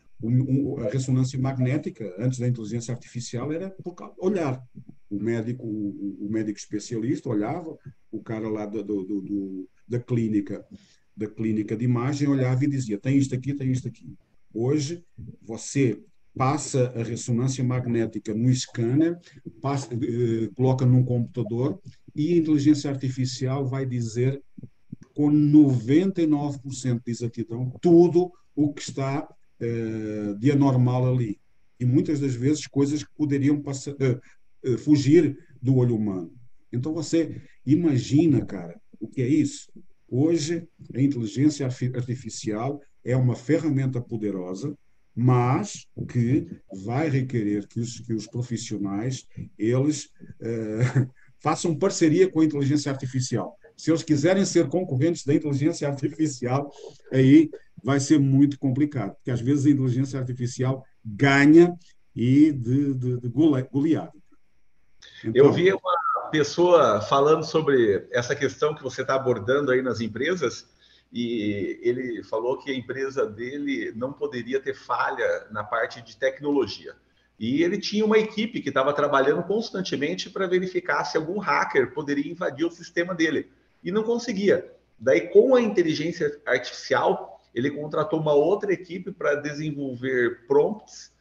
a 0.79 0.91
ressonância 0.91 1.39
magnética, 1.39 2.15
antes 2.19 2.39
da 2.39 2.49
inteligência 2.49 2.93
artificial, 2.93 3.53
era 3.53 3.75
olhar. 4.19 4.63
O 5.09 5.23
médico, 5.23 5.67
o 5.67 6.29
médico 6.31 6.59
especialista 6.59 7.29
olhava, 7.29 7.77
o 8.11 8.23
cara 8.23 8.49
lá 8.49 8.67
do, 8.67 8.83
do, 8.83 9.05
do, 9.05 9.69
da 9.87 10.01
clínica 10.01 10.65
da 11.17 11.27
clínica 11.27 11.75
de 11.75 11.85
imagem 11.85 12.29
olhava 12.29 12.63
e 12.65 12.69
dizia: 12.69 12.99
tem 12.99 13.17
isto 13.17 13.35
aqui, 13.35 13.55
tem 13.55 13.73
isto 13.73 13.89
aqui. 13.89 14.15
Hoje, 14.53 15.03
você 15.43 15.99
passa 16.37 16.93
a 16.95 17.03
ressonância 17.03 17.65
magnética 17.65 18.35
no 18.35 18.53
scanner, 18.55 19.19
passa, 19.63 19.89
eh, 19.95 20.51
coloca 20.55 20.85
num 20.85 21.03
computador 21.03 21.81
e 22.15 22.35
a 22.35 22.37
inteligência 22.37 22.91
artificial 22.91 23.67
vai 23.67 23.87
dizer 23.87 24.43
com 25.15 25.31
99% 25.31 27.03
de 27.03 27.11
exatidão 27.11 27.73
tudo 27.81 28.31
o 28.55 28.73
que 28.75 28.83
está 28.83 29.27
eh, 29.61 30.35
de 30.39 30.51
anormal 30.51 31.13
ali. 31.13 31.41
E 31.79 31.85
muitas 31.85 32.21
das 32.21 32.35
vezes 32.35 32.67
coisas 32.67 33.03
que 33.03 33.11
poderiam 33.17 33.61
passar, 33.63 33.95
eh, 34.01 34.19
eh 34.65 34.77
fugir 34.79 35.37
do 35.61 35.77
olho 35.77 35.97
humano. 35.97 36.33
Então 36.73 36.93
você 36.93 37.41
imagina, 37.65 38.45
cara, 38.45 38.81
o 39.01 39.09
que 39.09 39.23
é 39.23 39.29
isso? 39.29 39.71
Hoje, 40.09 40.67
a 40.95 41.01
inteligência 41.01 41.67
artificial 41.67 42.81
é 43.05 43.17
uma 43.17 43.35
ferramenta 43.35 44.01
poderosa 44.01 44.77
mas 45.19 45.87
que 46.13 46.47
vai 46.85 47.09
requerer 47.09 47.67
que 47.67 47.81
os, 47.81 48.01
que 48.01 48.13
os 48.13 48.27
profissionais 48.27 49.27
eles 49.59 50.11
façam 51.41 51.75
parceria 51.75 52.31
com 52.31 52.41
a 52.41 52.45
inteligência 52.45 52.93
artificial. 52.93 53.57
Se 53.77 53.91
eles 53.91 54.03
quiserem 54.03 54.45
ser 54.45 54.69
concorrentes 54.69 55.25
da 55.25 55.35
inteligência 55.35 55.87
artificial, 55.87 56.73
aí 57.13 57.51
vai 57.83 58.01
ser 58.01 58.19
muito 58.19 58.59
complicado, 58.59 59.15
porque 59.15 59.31
às 59.31 59.41
vezes 59.41 59.67
a 59.67 59.71
inteligência 59.71 60.19
artificial 60.19 60.85
ganha 61.05 61.77
e 62.15 62.51
de, 62.51 62.95
de, 62.95 63.21
de 63.21 63.29
goleada. 63.29 64.13
Então, 65.25 65.47
Eu 65.47 65.53
vi 65.53 65.71
uma 65.71 66.31
pessoa 66.31 67.01
falando 67.01 67.45
sobre 67.45 68.07
essa 68.11 68.35
questão 68.35 68.75
que 68.75 68.83
você 68.83 69.03
está 69.03 69.15
abordando 69.15 69.71
aí 69.71 69.83
nas 69.83 70.01
empresas, 70.01 70.67
e 71.13 71.79
ele 71.83 72.23
falou 72.25 72.59
que 72.59 72.71
a 72.71 72.75
empresa 72.75 73.27
dele 73.27 73.93
não 73.95 74.13
poderia 74.13 74.61
ter 74.61 74.75
falha 74.75 75.47
na 75.51 75.63
parte 75.63 76.03
de 76.03 76.17
tecnologia. 76.17 76.95
E 77.39 77.63
ele 77.63 77.79
tinha 77.79 78.05
uma 78.05 78.19
equipe 78.19 78.61
que 78.61 78.71
estava 78.71 78.93
trabalhando 78.93 79.43
constantemente 79.43 80.31
para 80.31 80.47
verificar 80.47 81.05
se 81.05 81.17
algum 81.17 81.39
hacker 81.39 81.93
poderia 81.93 82.31
invadir 82.31 82.67
o 82.67 82.71
sistema 82.71 83.15
dele. 83.15 83.51
E 83.87 83.93
não 83.93 84.03
conseguia. 84.03 84.69
Daí, 84.99 85.29
com 85.29 85.55
a 85.55 85.63
inteligência 85.63 86.41
artificial, 86.45 87.41
ele 87.55 87.71
contratou 87.71 88.21
uma 88.21 88.33
outra 88.33 88.73
equipe 88.73 89.13
para 89.13 89.37
desenvolver 89.37 90.45
prompts 90.49 91.13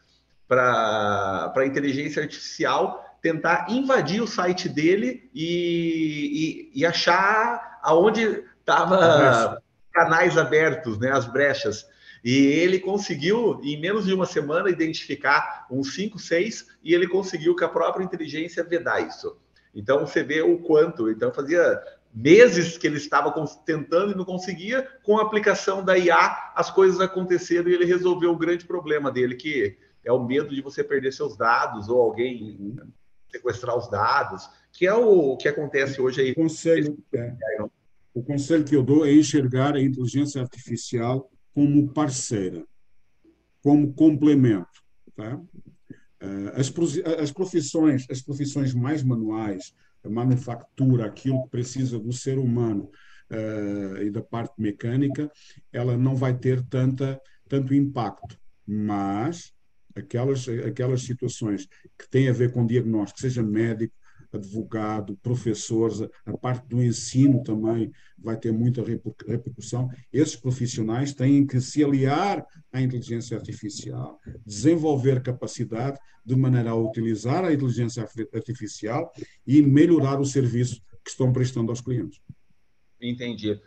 para 0.48 1.54
a 1.56 1.66
inteligência 1.66 2.24
artificial 2.24 3.04
tentar 3.22 3.68
invadir 3.70 4.22
o 4.22 4.28
site 4.28 4.68
dele 4.68 5.30
e, 5.34 6.72
e, 6.74 6.80
e 6.80 6.86
achar 6.86 7.80
aonde 7.84 8.44
estava 8.60 9.62
canais 9.94 10.36
abertos, 10.36 10.98
né, 10.98 11.12
as 11.12 11.26
brechas. 11.26 11.88
E 12.24 12.36
ele 12.48 12.80
conseguiu, 12.80 13.62
em 13.64 13.80
menos 13.80 14.06
de 14.06 14.14
uma 14.14 14.26
semana, 14.26 14.72
identificar 14.72 15.68
uns 15.70 15.94
5, 15.94 16.18
6, 16.18 16.66
e 16.84 16.96
ele 16.96 17.08
conseguiu 17.08 17.56
com 17.56 17.66
a 17.66 17.70
própria 17.70 18.04
inteligência 18.04 18.64
vedar 18.64 19.00
isso. 19.08 19.38
Então, 19.76 20.06
você 20.08 20.24
vê 20.24 20.42
o 20.42 20.58
quanto. 20.60 21.10
Então, 21.10 21.32
fazia 21.32 21.80
meses 22.16 22.78
que 22.78 22.88
ele 22.88 22.96
estava 22.96 23.34
tentando 23.66 24.14
e 24.14 24.16
não 24.16 24.24
conseguia. 24.24 24.88
Com 25.04 25.18
a 25.18 25.24
aplicação 25.24 25.84
da 25.84 25.98
IA, 25.98 26.54
as 26.56 26.72
coisas 26.72 27.02
aconteceram 27.02 27.70
e 27.70 27.74
ele 27.74 27.84
resolveu 27.84 28.32
o 28.32 28.38
grande 28.38 28.66
problema 28.66 29.12
dele, 29.12 29.36
que 29.36 29.78
é 30.04 30.12
o 30.12 30.24
medo 30.24 30.56
de 30.56 30.62
você 30.62 30.84
perder 30.84 31.12
seus 31.12 31.36
dados 31.36 31.90
ou 31.90 32.02
alguém 32.02 32.78
sequestrar 33.30 33.78
os 33.78 33.90
dados, 33.90 34.50
que 34.72 34.88
é 34.88 34.94
o 34.94 35.36
que 35.36 35.50
acontece 35.50 36.00
hoje 36.00 36.22
aí. 36.22 36.32
O 36.32 36.36
conselho, 36.36 36.98
é, 37.14 37.36
o 38.14 38.24
conselho 38.24 38.64
que 38.64 38.76
eu 38.76 38.84
dou 38.84 39.06
é 39.06 39.12
enxergar 39.12 39.76
a 39.76 39.82
inteligência 39.82 40.42
artificial 40.42 41.30
como 41.54 41.90
parceira, 41.90 42.64
como 43.62 43.94
complemento. 43.94 44.84
Tá? 45.16 45.40
Eh, 46.20 46.54
as, 46.56 46.74
as 47.20 47.32
profissões, 47.32 48.06
as 48.10 48.22
profissões 48.22 48.74
mais 48.74 49.04
manuais, 49.04 49.74
manufatura, 50.10 51.06
aquilo 51.06 51.44
que 51.44 51.49
precisa 51.49 51.99
do 51.99 52.11
ser 52.11 52.38
humano 52.38 52.90
uh, 53.32 54.02
e 54.02 54.10
da 54.10 54.22
parte 54.22 54.53
mecânica, 54.57 55.32
ela 55.72 55.98
não 55.98 56.15
vai 56.15 56.38
ter 56.38 56.61
tanta, 56.64 57.19
tanto 57.48 57.73
impacto. 57.73 58.38
Mas 58.65 59.53
aquelas, 59.95 60.48
aquelas 60.49 61.03
situações 61.03 61.68
que 61.98 62.10
têm 62.10 62.30
a 62.30 62.34
ver 62.34 62.52
com 62.52 62.65
diagnóstico, 62.65 63.22
seja 63.22 63.44
médico, 63.44 63.94
advogado, 64.36 65.18
professores, 65.22 66.02
a 66.26 66.38
parte 66.38 66.68
do 66.68 66.84
ensino 66.84 67.44
também 67.44 67.91
vai 68.18 68.38
ter 68.38 68.52
muita 68.52 68.84
repercussão. 68.84 69.90
Esses 70.12 70.36
profissionais 70.36 71.14
têm 71.14 71.45
que 71.45 71.60
se 71.60 71.84
aliar 71.84 72.45
à 72.72 72.82
inteligência 72.82 73.38
artificial, 73.38 74.20
desenvolver 74.45 75.22
capacidade 75.22 75.99
de 76.26 76.36
maneira 76.36 76.72
a 76.72 76.76
utilizar 76.76 77.44
a 77.45 77.53
inteligência 77.53 78.07
artificial 78.34 79.12
e 79.45 79.62
melhorar 79.62 80.20
o 80.20 80.26
serviço 80.26 80.82
que 81.03 81.12
estão 81.12 81.32
prestando 81.32 81.72
aos 81.72 81.82
clientes. 81.82 82.20
Entendi. 82.99 83.60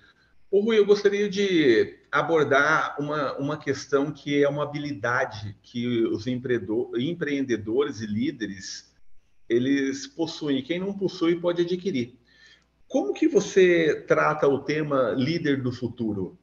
Ô 0.51 0.61
Rui, 0.61 0.79
eu 0.79 0.87
gostaria 0.87 1.29
de 1.29 1.99
abordar 2.11 2.97
uma, 2.99 3.37
uma 3.37 3.59
questão 3.59 4.11
que 4.11 4.43
é 4.43 4.49
uma 4.49 4.63
habilidade 4.63 5.55
que 5.63 6.05
os 6.07 6.27
empreendedores 6.27 8.01
e 8.01 8.07
líderes 8.07 8.88
eles 9.49 10.07
possuem. 10.07 10.63
Quem 10.63 10.79
não 10.79 10.93
possui 10.93 11.41
pode 11.41 11.63
adquirir. 11.63 12.19
Como 12.87 13.13
que 13.13 13.29
você 13.29 14.03
trata 14.07 14.49
o 14.49 14.61
tema 14.61 15.11
líder 15.11 15.63
do 15.63 15.73
futuro? 15.73 16.39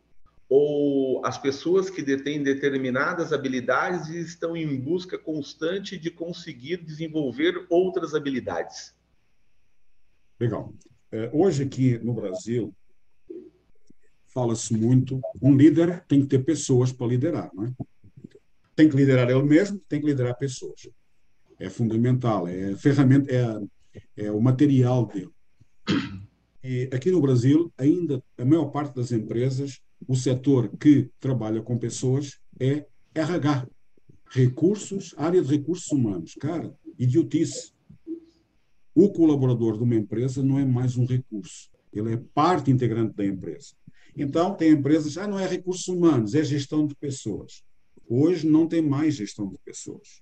Ou 0.48 1.26
as 1.26 1.38
pessoas 1.38 1.90
que 1.90 2.04
detêm 2.04 2.44
determinadas 2.44 3.34
habilidades 3.34 4.10
e 4.10 4.20
estão 4.20 4.56
em 4.56 4.80
busca 4.80 5.18
constante 5.18 5.98
de 5.98 6.12
conseguir 6.12 6.78
desenvolver 6.78 7.66
outras 7.70 8.14
habilidades? 8.14 8.94
Legal. 10.40 10.74
É, 11.12 11.30
hoje 11.34 11.64
aqui 11.64 11.98
no 11.98 12.14
Brasil, 12.14 12.74
fala-se 14.28 14.76
muito, 14.78 15.20
um 15.42 15.56
líder 15.56 16.04
tem 16.08 16.22
que 16.22 16.28
ter 16.28 16.44
pessoas 16.44 16.92
para 16.92 17.08
liderar, 17.08 17.50
não 17.54 17.66
é? 17.66 17.74
Tem 18.76 18.90
que 18.90 18.96
liderar 18.96 19.30
ele 19.30 19.42
mesmo, 19.44 19.80
tem 19.88 20.02
que 20.02 20.06
liderar 20.06 20.38
pessoas. 20.38 20.90
É 21.60 21.70
fundamental, 21.70 22.48
é 22.48 22.76
ferramenta, 22.76 23.32
é, 23.32 24.26
é 24.26 24.32
o 24.32 24.42
material 24.42 25.06
dele. 25.06 25.32
E 26.64 26.90
aqui 26.92 27.12
no 27.12 27.22
Brasil, 27.22 27.72
ainda 27.78 28.24
a 28.38 28.44
maior 28.44 28.66
parte 28.72 28.96
das 28.96 29.12
empresas, 29.12 29.80
o 30.08 30.16
setor 30.16 30.76
que 30.78 31.10
trabalha 31.20 31.62
com 31.62 31.78
pessoas 31.78 32.40
é 32.60 32.86
RH, 33.14 33.68
recursos, 34.30 35.14
área 35.18 35.42
de 35.42 35.48
recursos 35.48 35.92
humanos. 35.92 36.34
Cara, 36.36 36.76
idiotice. 36.98 37.74
O 38.94 39.10
colaborador 39.10 39.78
de 39.78 39.84
uma 39.84 39.96
empresa 39.96 40.42
não 40.42 40.58
é 40.58 40.66
mais 40.66 40.98
um 40.98 41.06
recurso, 41.06 41.70
ele 41.94 42.14
é 42.14 42.18
parte 42.34 42.72
integrante 42.72 43.16
da 43.16 43.26
empresa. 43.26 43.76
Então, 44.18 44.56
tem 44.56 44.72
empresas, 44.72 45.18
ah, 45.18 45.28
não 45.28 45.38
é 45.38 45.46
recursos 45.46 45.88
humanos, 45.88 46.34
é 46.34 46.44
gestão 46.44 46.88
de 46.88 46.96
pessoas. 46.96 47.64
Hoje 48.08 48.48
não 48.48 48.68
tem 48.68 48.82
mais 48.82 49.16
gestão 49.16 49.48
de 49.50 49.58
pessoas. 49.66 50.22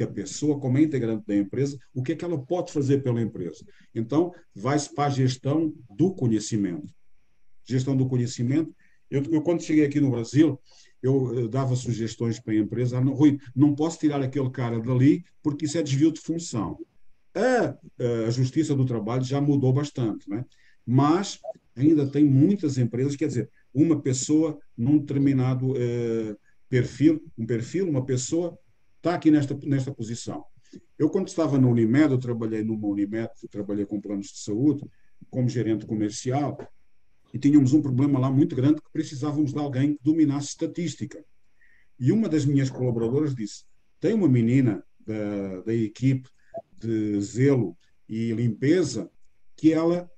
Porque 0.00 0.04
a 0.04 0.14
pessoa, 0.24 0.58
como 0.58 0.78
é 0.78 0.82
integrante 0.82 1.26
da 1.26 1.36
empresa, 1.36 1.78
o 1.92 2.02
que 2.02 2.12
é 2.12 2.16
que 2.16 2.24
ela 2.24 2.38
pode 2.38 2.72
fazer 2.72 3.02
pela 3.02 3.20
empresa? 3.20 3.62
Então, 3.94 4.32
vai-se 4.54 4.94
para 4.94 5.08
a 5.08 5.10
gestão 5.10 5.74
do 5.94 6.14
conhecimento. 6.14 6.90
Gestão 7.64 7.94
do 7.94 8.08
conhecimento. 8.08 8.74
Eu, 9.10 9.22
eu 9.24 9.42
quando 9.42 9.62
cheguei 9.62 9.84
aqui 9.84 10.00
no 10.00 10.10
Brasil, 10.10 10.58
eu, 11.02 11.34
eu 11.34 11.48
dava 11.48 11.76
sugestões 11.76 12.40
para 12.40 12.54
a 12.54 12.56
empresa. 12.56 12.96
Ah, 12.96 13.04
não, 13.04 13.12
Rui, 13.12 13.38
não 13.54 13.74
posso 13.74 13.98
tirar 13.98 14.22
aquele 14.22 14.48
cara 14.48 14.80
dali 14.80 15.22
porque 15.42 15.66
isso 15.66 15.76
é 15.76 15.82
desvio 15.82 16.10
de 16.10 16.20
função. 16.20 16.78
A, 17.34 17.76
a 18.26 18.30
Justiça 18.30 18.74
do 18.74 18.86
Trabalho 18.86 19.22
já 19.22 19.38
mudou 19.38 19.70
bastante, 19.70 20.30
né? 20.30 20.46
mas 20.86 21.38
ainda 21.76 22.06
tem 22.06 22.24
muitas 22.24 22.78
empresas, 22.78 23.16
quer 23.16 23.28
dizer, 23.28 23.50
uma 23.72 24.00
pessoa 24.00 24.58
num 24.76 24.98
determinado 24.98 25.74
eh, 25.76 26.34
perfil, 26.70 27.22
um 27.36 27.44
perfil, 27.44 27.88
uma 27.88 28.04
pessoa 28.04 28.58
está 29.00 29.14
aqui 29.14 29.30
nesta, 29.30 29.58
nesta 29.64 29.92
posição. 29.92 30.44
Eu, 30.98 31.08
quando 31.08 31.28
estava 31.28 31.58
na 31.58 31.66
Unimed, 31.66 32.12
eu 32.12 32.18
trabalhei 32.18 32.62
numa 32.62 32.86
Unimed, 32.86 33.30
trabalhei 33.50 33.86
com 33.86 34.00
planos 34.00 34.26
de 34.26 34.38
saúde, 34.38 34.84
como 35.30 35.48
gerente 35.48 35.86
comercial, 35.86 36.58
e 37.32 37.38
tínhamos 37.38 37.72
um 37.72 37.80
problema 37.80 38.18
lá 38.18 38.30
muito 38.30 38.54
grande 38.54 38.80
que 38.80 38.92
precisávamos 38.92 39.52
de 39.52 39.58
alguém 39.58 39.94
que 39.94 40.00
dominasse 40.02 40.48
estatística. 40.48 41.24
E 41.98 42.12
uma 42.12 42.28
das 42.28 42.44
minhas 42.44 42.70
colaboradoras 42.70 43.34
disse: 43.34 43.64
tem 43.98 44.12
uma 44.14 44.28
menina 44.28 44.84
da, 44.98 45.62
da 45.62 45.74
equipe 45.74 46.28
de 46.78 47.20
zelo 47.20 47.76
e 48.08 48.32
limpeza 48.32 49.10
que 49.56 49.72
ela 49.72 50.10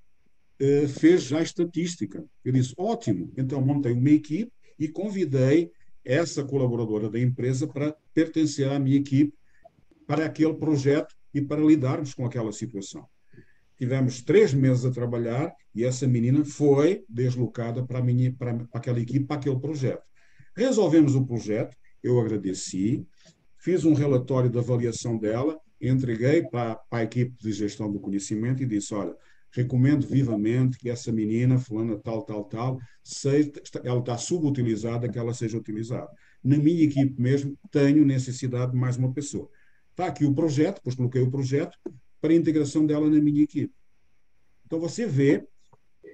eh, 0.59 0.89
fez 0.89 1.25
já 1.25 1.43
estatística. 1.43 2.25
Eu 2.45 2.53
disse, 2.53 2.75
ótimo, 2.77 3.33
então 3.37 3.61
montei 3.61 3.93
uma 3.93 4.11
equipe 4.11 4.53
e 4.79 4.89
convidei 4.89 5.71
essa 6.05 6.45
colaboradora 6.45 7.11
da 7.11 7.19
empresa 7.19 7.67
para 7.67 7.97
pertencer 8.15 8.69
à 8.71 8.79
minha 8.79 8.97
equipe 8.97 9.35
para 10.07 10.27
aquele 10.27 10.55
projeto 10.55 11.15
e 11.33 11.41
para 11.41 11.61
lidarmos 11.61 12.15
com 12.15 12.27
aquela 12.27 12.53
situação. 12.53 13.07
Tivemos 13.77 14.23
três 14.23 14.53
meses 14.55 14.85
a 14.85 14.91
trabalhar 14.91 15.53
e 15.75 15.85
essa 15.85 16.07
menina 16.07 16.45
foi 16.45 17.05
deslocada 17.09 17.85
para, 17.85 18.03
minha, 18.03 18.33
para, 18.33 18.67
aquela 18.73 19.01
equipe, 19.01 19.27
para 19.27 19.37
aquele 19.37 19.59
projeto. 19.59 20.03
Resolvemos 20.57 21.15
o 21.15 21.25
projeto, 21.27 21.77
eu 22.03 22.21
agradeci, 22.21 23.07
fiz 23.59 23.85
um 23.85 23.95
relatório 23.95 24.51
de 24.51 24.59
avaliação 24.59 25.19
dela, 25.19 25.59
entreguei 25.81 26.43
para, 26.43 26.77
para 26.77 27.01
a 27.01 27.03
equipe 27.05 27.35
de 27.41 27.53
gestão 27.53 27.91
do 27.91 27.99
conhecimento 27.99 28.63
e 28.63 28.67
disse: 28.67 28.95
olha, 28.95 29.17
recomendo 29.51 30.07
vivamente 30.07 30.79
que 30.79 30.89
essa 30.89 31.11
menina, 31.13 31.59
fulana 31.59 31.99
tal, 31.99 32.23
tal, 32.23 32.45
tal, 32.45 32.79
seja, 33.03 33.53
ela 33.85 34.01
está 34.01 34.17
subutilizada, 34.17 35.09
que 35.09 35.19
ela 35.19 35.35
seja 35.35 35.59
utilizada. 35.59 36.11
Na 36.43 36.57
minha 36.57 36.85
equipe 36.85 37.21
mesmo, 37.21 37.57
tenho 37.71 38.05
necessidade 38.05 38.73
de 38.73 38.79
mais 38.79 38.97
uma 38.97 39.13
pessoa. 39.13 39.49
Está 39.91 40.07
aqui 40.07 40.25
o 40.25 40.35
projeto, 40.35 40.81
pois 40.83 40.97
coloquei 40.97 41.23
o 41.23 41.31
projeto 41.31 41.79
para 42.21 42.33
a 42.33 42.37
integração 42.37 42.87
dela 42.87 43.09
na 43.09 43.21
minha 43.21 43.43
equipe. 43.43 43.73
Então 44.67 44.81
você 44.81 45.07
vê 45.07 45.47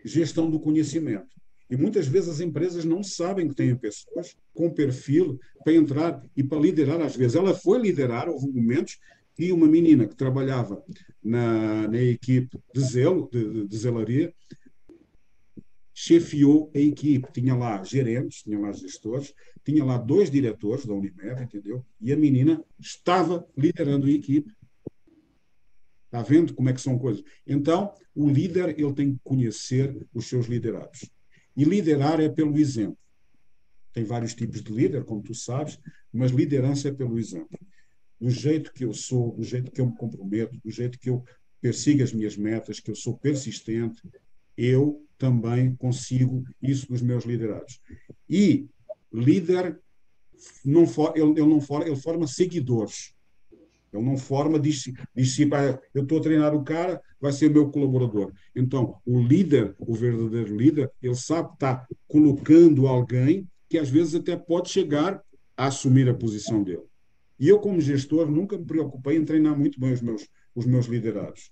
gestão 0.04 0.50
do 0.50 0.60
conhecimento. 0.60 1.28
E 1.70 1.76
muitas 1.76 2.06
vezes 2.06 2.30
as 2.30 2.40
empresas 2.40 2.84
não 2.84 3.02
sabem 3.02 3.48
que 3.48 3.54
têm 3.54 3.76
pessoas 3.76 4.36
com 4.54 4.70
perfil 4.70 5.38
para 5.62 5.74
entrar 5.74 6.22
e 6.36 6.42
para 6.42 6.58
liderar 6.58 7.00
às 7.00 7.14
vezes. 7.14 7.36
Ela 7.36 7.54
foi 7.54 7.78
liderar, 7.78 8.28
houve 8.28 8.46
momentos 8.46 8.98
e 9.38 9.52
uma 9.52 9.68
menina 9.68 10.06
que 10.06 10.16
trabalhava 10.16 10.82
na, 11.22 11.86
na 11.88 12.02
equipe 12.02 12.58
de 12.74 12.80
zelo, 12.80 13.28
de, 13.30 13.66
de 13.66 13.76
zelaria, 13.76 14.34
chefiou 16.00 16.70
a 16.76 16.78
equipe. 16.78 17.26
Tinha 17.32 17.56
lá 17.56 17.82
gerentes, 17.82 18.44
tinha 18.44 18.56
lá 18.56 18.70
gestores, 18.70 19.34
tinha 19.64 19.84
lá 19.84 19.98
dois 19.98 20.30
diretores 20.30 20.86
da 20.86 20.94
Unimed, 20.94 21.42
entendeu? 21.42 21.84
E 22.00 22.12
a 22.12 22.16
menina 22.16 22.64
estava 22.78 23.44
liderando 23.56 24.06
a 24.06 24.10
equipe. 24.10 24.54
Está 26.04 26.22
vendo 26.22 26.54
como 26.54 26.68
é 26.68 26.72
que 26.72 26.80
são 26.80 26.96
coisas? 26.96 27.24
Então, 27.44 27.92
o 28.14 28.30
líder 28.30 28.78
ele 28.78 28.94
tem 28.94 29.14
que 29.14 29.20
conhecer 29.24 30.06
os 30.14 30.26
seus 30.26 30.46
liderados. 30.46 31.10
E 31.56 31.64
liderar 31.64 32.20
é 32.20 32.28
pelo 32.28 32.56
exemplo. 32.56 32.96
Tem 33.92 34.04
vários 34.04 34.34
tipos 34.34 34.62
de 34.62 34.72
líder, 34.72 35.04
como 35.04 35.20
tu 35.20 35.34
sabes, 35.34 35.80
mas 36.12 36.30
liderança 36.30 36.90
é 36.90 36.92
pelo 36.92 37.18
exemplo 37.18 37.58
do 38.20 38.30
jeito 38.30 38.72
que 38.72 38.84
eu 38.84 38.94
sou, 38.94 39.32
do 39.32 39.42
jeito 39.42 39.72
que 39.72 39.80
eu 39.80 39.86
me 39.86 39.96
comprometo, 39.96 40.56
do 40.64 40.70
jeito 40.70 40.96
que 40.96 41.10
eu 41.10 41.24
persigo 41.60 42.04
as 42.04 42.12
minhas 42.12 42.36
metas, 42.36 42.78
que 42.78 42.90
eu 42.90 42.94
sou 42.94 43.18
persistente, 43.18 44.00
eu 44.56 45.07
também 45.18 45.74
consigo 45.74 46.44
isso 46.62 46.88
dos 46.88 47.02
meus 47.02 47.24
liderados. 47.24 47.80
E 48.28 48.66
líder 49.12 49.78
não 50.64 50.86
for, 50.86 51.12
ele, 51.16 51.30
ele 51.30 51.46
não 51.46 51.60
for, 51.60 51.86
ele 51.86 51.96
forma 51.96 52.26
seguidores. 52.26 53.12
Ele 53.92 54.02
não 54.02 54.16
forma, 54.16 54.58
diz, 54.58 54.84
diz 55.14 55.34
se 55.34 55.48
eu 55.94 56.02
estou 56.02 56.18
a 56.18 56.22
treinar 56.22 56.54
o 56.54 56.62
cara, 56.62 57.02
vai 57.20 57.32
ser 57.32 57.50
meu 57.50 57.70
colaborador. 57.70 58.32
Então, 58.54 58.96
o 59.04 59.20
líder, 59.20 59.74
o 59.78 59.94
verdadeiro 59.94 60.56
líder, 60.56 60.90
ele 61.02 61.14
sabe 61.14 61.52
está 61.54 61.86
colocando 62.06 62.86
alguém 62.86 63.48
que 63.68 63.78
às 63.78 63.90
vezes 63.90 64.14
até 64.14 64.36
pode 64.36 64.70
chegar 64.70 65.22
a 65.56 65.66
assumir 65.66 66.08
a 66.08 66.14
posição 66.14 66.62
dele. 66.62 66.82
E 67.38 67.48
eu, 67.48 67.58
como 67.58 67.80
gestor, 67.80 68.30
nunca 68.30 68.58
me 68.58 68.64
preocupei 68.64 69.16
em 69.16 69.24
treinar 69.24 69.56
muito 69.56 69.78
bem 69.80 69.92
os 69.92 70.00
meus, 70.00 70.28
os 70.54 70.66
meus 70.66 70.86
liderados. 70.86 71.50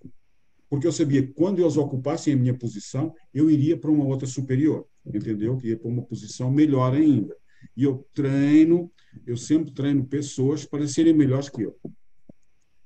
Porque 0.69 0.87
eu 0.87 0.93
sabia 0.93 1.23
que 1.23 1.33
quando 1.33 1.61
eles 1.61 1.77
ocupassem 1.77 2.35
a 2.35 2.37
minha 2.37 2.55
posição, 2.55 3.15
eu 3.33 3.51
iria 3.51 3.77
para 3.77 3.91
uma 3.91 4.05
outra 4.05 4.27
superior. 4.27 4.87
Entendeu? 5.05 5.57
Que 5.57 5.69
ia 5.69 5.79
para 5.79 5.89
uma 5.89 6.03
posição 6.03 6.51
melhor 6.51 6.93
ainda. 6.93 7.37
E 7.77 7.85
eu 7.85 8.07
treino, 8.13 8.91
eu 9.27 9.37
sempre 9.37 9.73
treino 9.73 10.05
pessoas 10.05 10.65
para 10.65 10.87
serem 10.87 11.15
melhores 11.15 11.49
que 11.49 11.63
eu. 11.63 11.79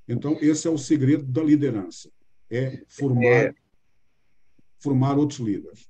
Então, 0.07 0.36
esse 0.40 0.66
é 0.66 0.70
o 0.70 0.77
segredo 0.77 1.24
da 1.24 1.43
liderança, 1.43 2.11
é 2.51 2.82
formar, 2.89 3.24
é... 3.24 3.55
formar 4.81 5.16
outros 5.16 5.39
líderes. 5.39 5.89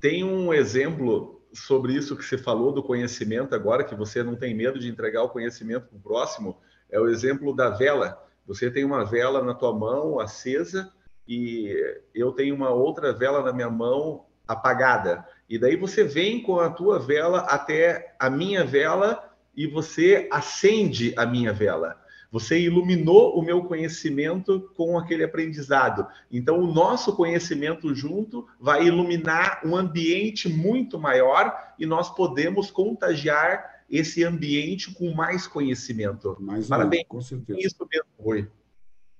Tem 0.00 0.24
um 0.24 0.54
exemplo 0.54 1.42
sobre 1.52 1.94
isso 1.94 2.16
que 2.16 2.24
você 2.24 2.38
falou 2.38 2.72
do 2.72 2.82
conhecimento 2.82 3.54
agora, 3.54 3.84
que 3.84 3.94
você 3.94 4.22
não 4.22 4.36
tem 4.36 4.54
medo 4.54 4.78
de 4.78 4.88
entregar 4.88 5.22
o 5.22 5.28
conhecimento 5.28 5.86
para 5.86 5.98
o 5.98 6.00
próximo, 6.00 6.58
é 6.90 6.98
o 6.98 7.08
exemplo 7.08 7.54
da 7.54 7.70
vela. 7.70 8.20
Você 8.46 8.70
tem 8.70 8.84
uma 8.84 9.04
vela 9.04 9.42
na 9.42 9.54
tua 9.54 9.72
mão 9.72 10.20
acesa 10.20 10.92
e 11.26 11.74
eu 12.14 12.32
tenho 12.32 12.54
uma 12.54 12.70
outra 12.70 13.12
vela 13.12 13.42
na 13.42 13.52
minha 13.52 13.70
mão 13.70 14.26
apagada. 14.46 15.26
E 15.48 15.58
daí 15.58 15.76
você 15.76 16.04
vem 16.04 16.42
com 16.42 16.60
a 16.60 16.70
tua 16.70 16.98
vela 16.98 17.40
até 17.40 18.14
a 18.18 18.28
minha 18.28 18.64
vela 18.64 19.32
e 19.56 19.66
você 19.66 20.28
acende 20.30 21.14
a 21.16 21.24
minha 21.24 21.52
vela. 21.52 22.02
Você 22.34 22.58
iluminou 22.58 23.38
o 23.38 23.42
meu 23.42 23.62
conhecimento 23.62 24.68
com 24.76 24.98
aquele 24.98 25.22
aprendizado. 25.22 26.04
Então, 26.32 26.58
o 26.58 26.66
nosso 26.66 27.14
conhecimento 27.14 27.94
junto 27.94 28.48
vai 28.58 28.88
iluminar 28.88 29.60
um 29.64 29.76
ambiente 29.76 30.48
muito 30.48 30.98
maior 30.98 31.56
e 31.78 31.86
nós 31.86 32.12
podemos 32.12 32.72
contagiar 32.72 33.73
esse 33.94 34.24
ambiente 34.24 34.92
com 34.92 35.14
mais 35.14 35.46
conhecimento. 35.46 36.36
Mais 36.40 36.66
Parabéns. 36.66 37.04
Com 37.06 37.20
certeza. 37.20 37.60
Isso 37.60 37.86
mesmo, 37.88 38.08
Rui. 38.18 38.48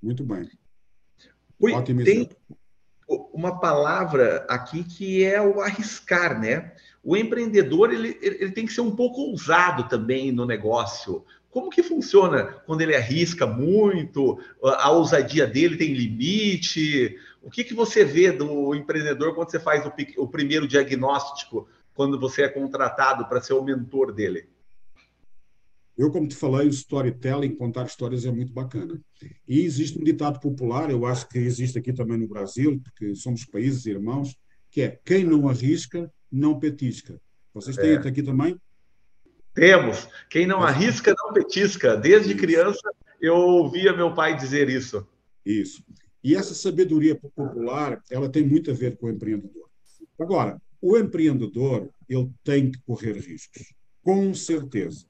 Muito 0.03 0.25
bem. 0.25 0.51
Rui, 1.61 1.73
Ótimo 1.73 2.03
tem 2.03 2.29
uma 3.33 3.61
palavra 3.61 4.45
aqui 4.49 4.83
que 4.83 5.23
é 5.23 5.41
o 5.41 5.61
arriscar, 5.61 6.41
né? 6.41 6.73
O 7.05 7.17
empreendedor 7.17 7.93
ele, 7.93 8.19
ele 8.21 8.51
tem 8.51 8.67
que 8.67 8.73
ser 8.73 8.81
um 8.81 8.97
pouco 8.97 9.21
ousado 9.21 9.89
também 9.89 10.33
no 10.33 10.45
negócio. 10.45 11.25
Como 11.51 11.71
que 11.71 11.83
funciona 11.83 12.45
quando 12.67 12.81
ele 12.81 12.97
arrisca 12.97 13.47
muito? 13.47 14.41
A 14.61 14.91
ousadia 14.91 15.47
dele 15.47 15.77
tem 15.77 15.95
limite? 15.95 17.17
O 17.41 17.49
que, 17.49 17.63
que 17.63 17.75
você 17.75 18.05
vê 18.05 18.33
do 18.33 18.75
empreendedor 18.75 19.37
quando 19.37 19.53
você 19.53 19.61
faz 19.61 19.87
o, 19.87 19.93
o 20.17 20.27
primeiro 20.27 20.67
diagnóstico, 20.67 21.69
quando 21.95 22.19
você 22.19 22.43
é 22.43 22.49
contratado 22.49 23.27
para 23.27 23.41
ser 23.41 23.53
o 23.53 23.63
mentor 23.63 24.13
dele? 24.13 24.49
Eu, 25.97 26.11
como 26.11 26.27
te 26.27 26.35
falei, 26.35 26.67
o 26.67 26.71
storytelling, 26.71 27.55
contar 27.55 27.87
histórias 27.87 28.25
é 28.25 28.31
muito 28.31 28.53
bacana. 28.53 29.01
E 29.47 29.61
existe 29.61 29.99
um 29.99 30.03
ditado 30.03 30.41
popular, 30.41 30.91
eu 30.91 31.07
acho 31.07 31.29
que 31.29 31.39
existe 31.39 31.79
aqui 31.79 31.93
também 31.93 32.19
no 32.19 32.27
Brasil, 32.27 32.81
porque 32.83 33.15
somos 33.15 33.45
países 33.45 33.87
irmãos, 33.87 34.37
que 34.71 34.83
é 34.83 34.99
quem 35.05 35.25
não 35.25 35.49
arrisca, 35.49 36.13
não 36.31 36.59
petisca. 36.59 37.21
Vocês 37.53 37.77
têm 37.77 37.93
é. 37.93 37.95
aqui 37.95 38.23
também? 38.23 38.61
Temos. 39.55 40.09
Quem 40.29 40.47
não 40.47 40.63
arrisca, 40.63 41.15
não 41.17 41.33
petisca. 41.33 41.97
Desde 41.97 42.31
isso. 42.31 42.41
criança 42.41 42.91
eu 43.21 43.37
ouvia 43.37 43.97
meu 43.97 44.13
pai 44.13 44.37
dizer 44.37 44.69
isso. 44.69 45.07
Isso. 45.47 45.85
E 46.23 46.35
essa 46.35 46.55
sabedoria 46.55 47.15
popular, 47.15 48.03
ela 48.11 48.29
tem 48.29 48.45
muito 48.45 48.71
a 48.71 48.75
ver 48.75 48.97
com 48.97 49.07
o 49.07 49.11
empreendedor. 49.11 49.69
Agora, 50.19 50.61
o 50.81 50.99
empreendedor, 50.99 51.89
ele 52.09 52.31
tem 52.43 52.71
que 52.71 52.79
correr 52.83 53.13
riscos. 53.13 53.73
Com 54.03 54.35
certeza. 54.35 55.07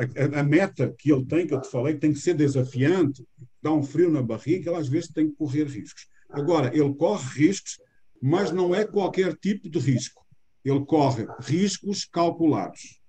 A, 0.00 0.40
a, 0.40 0.42
meta 0.42 0.94
que 0.98 1.12
ele 1.12 1.24
tem, 1.26 1.46
que 1.46 1.54
eu 1.54 1.60
te 1.60 1.70
falei, 1.70 1.94
tem 1.94 2.12
que 2.12 2.18
ser 2.18 2.34
desafiante, 2.34 3.26
dá 3.62 3.72
um 3.72 3.82
frio 3.82 4.10
na 4.10 4.22
barriga, 4.22 4.70
ele 4.70 4.80
às 4.80 4.88
vezes 4.88 5.10
tem 5.10 5.28
que 5.28 5.36
correr 5.36 5.64
riscos. 5.64 6.06
Agora, 6.30 6.74
ele 6.74 6.94
corre 6.94 7.46
riscos, 7.46 7.78
mas 8.22 8.52
não 8.52 8.74
é 8.74 8.86
qualquer 8.86 9.36
tipo 9.36 9.68
de 9.68 9.78
risco. 9.78 10.24
Ele 10.64 10.84
corre 10.84 11.26
riscos 11.40 12.04
calculados 12.04 13.00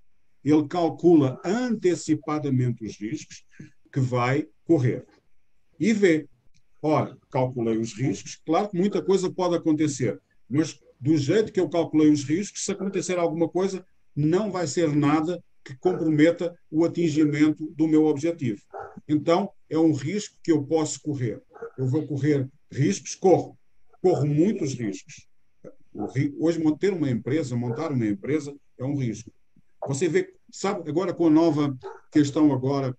ele 0.44 0.68
calcula 0.68 1.40
antecipadamente 1.46 2.84
os 2.84 3.00
riscos 3.00 3.46
que 3.92 4.00
vai 4.00 4.48
correr. 4.66 5.06
E 5.80 5.94
vê. 5.94 6.28
Ora, 6.82 7.16
calculei 7.30 7.78
os 7.78 7.94
riscos, 7.94 8.42
claro 8.44 8.70
que 8.70 8.78
muita 8.78 9.04
coisa 9.04 9.32
pode 9.32 9.56
acontecer, 9.56 10.20
mas 10.50 10.80
do 11.00 11.16
jeito 11.16 11.52
que 11.52 11.60
eu 11.60 11.70
calculei 11.70 12.10
os 12.10 12.24
riscos, 12.24 12.66
se 12.66 12.72
acontecer 12.72 13.20
alguma 13.20 13.48
coisa, 13.48 13.86
não 14.16 14.52
vai 14.52 14.66
ser 14.66 14.94
nada 14.96 15.44
que 15.64 15.76
comprometa 15.78 16.56
o 16.70 16.84
atingimento 16.84 17.72
do 17.72 17.88
meu 17.88 18.06
objetivo. 18.06 18.62
Então, 19.08 19.52
é 19.70 19.78
um 19.78 19.94
risco 19.94 20.38
que 20.44 20.52
eu 20.52 20.64
posso 20.64 21.02
correr. 21.02 21.42
Eu 21.78 21.88
vou 21.88 22.06
correr 22.06 22.50
riscos, 22.72 23.16
corro. 23.16 23.58
Corro 24.02 24.26
muitos 24.26 24.74
riscos. 24.74 25.28
Hoje, 26.40 26.64
manter 26.64 26.94
uma 26.94 27.10
empresa, 27.10 27.56
montar 27.56 27.92
uma 27.92 28.06
empresa, 28.06 28.56
é 28.80 28.84
um 28.84 28.96
risco. 28.96 29.32
Você 29.88 30.08
vê, 30.08 30.34
sabe, 30.52 30.90
agora 30.90 31.14
com 31.14 31.28
a 31.28 31.30
nova 31.30 31.78
questão 32.12 32.52
agora 32.54 32.96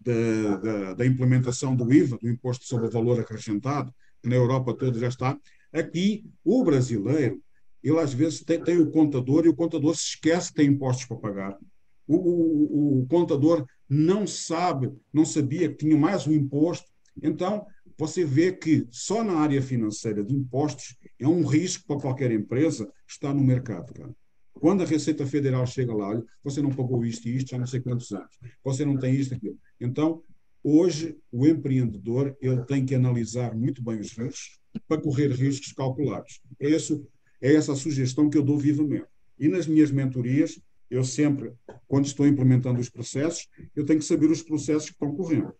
da, 0.00 0.56
da, 0.56 0.94
da, 0.94 1.06
implementação 1.06 1.74
do 1.74 1.92
IVA, 1.92 2.18
do 2.18 2.28
Imposto 2.28 2.64
sobre 2.64 2.86
o 2.86 2.90
Valor 2.90 3.20
Acrescentado, 3.20 3.92
que 4.22 4.28
na 4.28 4.36
Europa 4.36 4.74
toda 4.74 4.98
já 4.98 5.08
está, 5.08 5.38
aqui 5.72 6.24
o 6.44 6.62
brasileiro, 6.64 7.42
ele 7.88 8.00
às 8.00 8.12
vezes 8.12 8.42
tem, 8.42 8.62
tem 8.62 8.78
o 8.78 8.90
contador 8.90 9.46
e 9.46 9.48
o 9.48 9.54
contador 9.54 9.94
se 9.94 10.02
esquece 10.02 10.48
que 10.48 10.56
tem 10.56 10.68
impostos 10.68 11.06
para 11.06 11.16
pagar. 11.16 11.58
O, 12.06 12.16
o, 12.16 13.00
o 13.00 13.06
contador 13.06 13.64
não 13.88 14.26
sabe, 14.26 14.92
não 15.12 15.24
sabia 15.24 15.68
que 15.68 15.76
tinha 15.76 15.96
mais 15.96 16.26
um 16.26 16.32
imposto. 16.32 16.86
Então, 17.22 17.64
você 17.96 18.24
vê 18.24 18.52
que 18.52 18.86
só 18.90 19.22
na 19.22 19.34
área 19.34 19.62
financeira 19.62 20.24
de 20.24 20.34
impostos 20.34 20.96
é 21.18 21.28
um 21.28 21.44
risco 21.44 21.86
para 21.86 22.00
qualquer 22.00 22.32
empresa 22.32 22.90
estar 23.08 23.32
no 23.32 23.42
mercado. 23.42 23.92
Cara. 23.94 24.14
Quando 24.52 24.82
a 24.82 24.86
Receita 24.86 25.24
Federal 25.24 25.64
chega 25.64 25.94
lá, 25.94 26.08
olha, 26.08 26.24
você 26.42 26.60
não 26.60 26.70
pagou 26.70 27.04
isto 27.04 27.28
e 27.28 27.36
isto 27.36 27.54
há 27.54 27.58
não 27.58 27.66
sei 27.66 27.80
quantos 27.80 28.10
anos, 28.10 28.36
você 28.64 28.84
não 28.84 28.98
tem 28.98 29.14
isto 29.14 29.32
e 29.32 29.36
aquilo. 29.36 29.58
Então, 29.80 30.22
hoje, 30.62 31.16
o 31.30 31.46
empreendedor 31.46 32.36
ele 32.40 32.64
tem 32.64 32.84
que 32.84 32.94
analisar 32.96 33.54
muito 33.54 33.82
bem 33.82 34.00
os 34.00 34.10
riscos 34.10 34.58
para 34.88 35.00
correr 35.00 35.30
riscos 35.30 35.72
calculados. 35.72 36.40
É, 36.60 36.68
isso, 36.68 37.06
é 37.40 37.54
essa 37.54 37.72
a 37.72 37.76
sugestão 37.76 38.30
que 38.30 38.38
eu 38.38 38.42
dou 38.42 38.58
vivamente. 38.58 39.06
E 39.38 39.48
nas 39.48 39.66
minhas 39.66 39.90
mentorias, 39.90 40.58
eu 40.90 41.04
sempre, 41.04 41.52
quando 41.86 42.06
estou 42.06 42.26
implementando 42.26 42.80
os 42.80 42.88
processos, 42.88 43.48
eu 43.74 43.84
tenho 43.84 43.98
que 43.98 44.04
saber 44.04 44.30
os 44.30 44.42
processos 44.42 44.86
que 44.86 44.92
estão 44.92 45.14
correndo, 45.14 45.52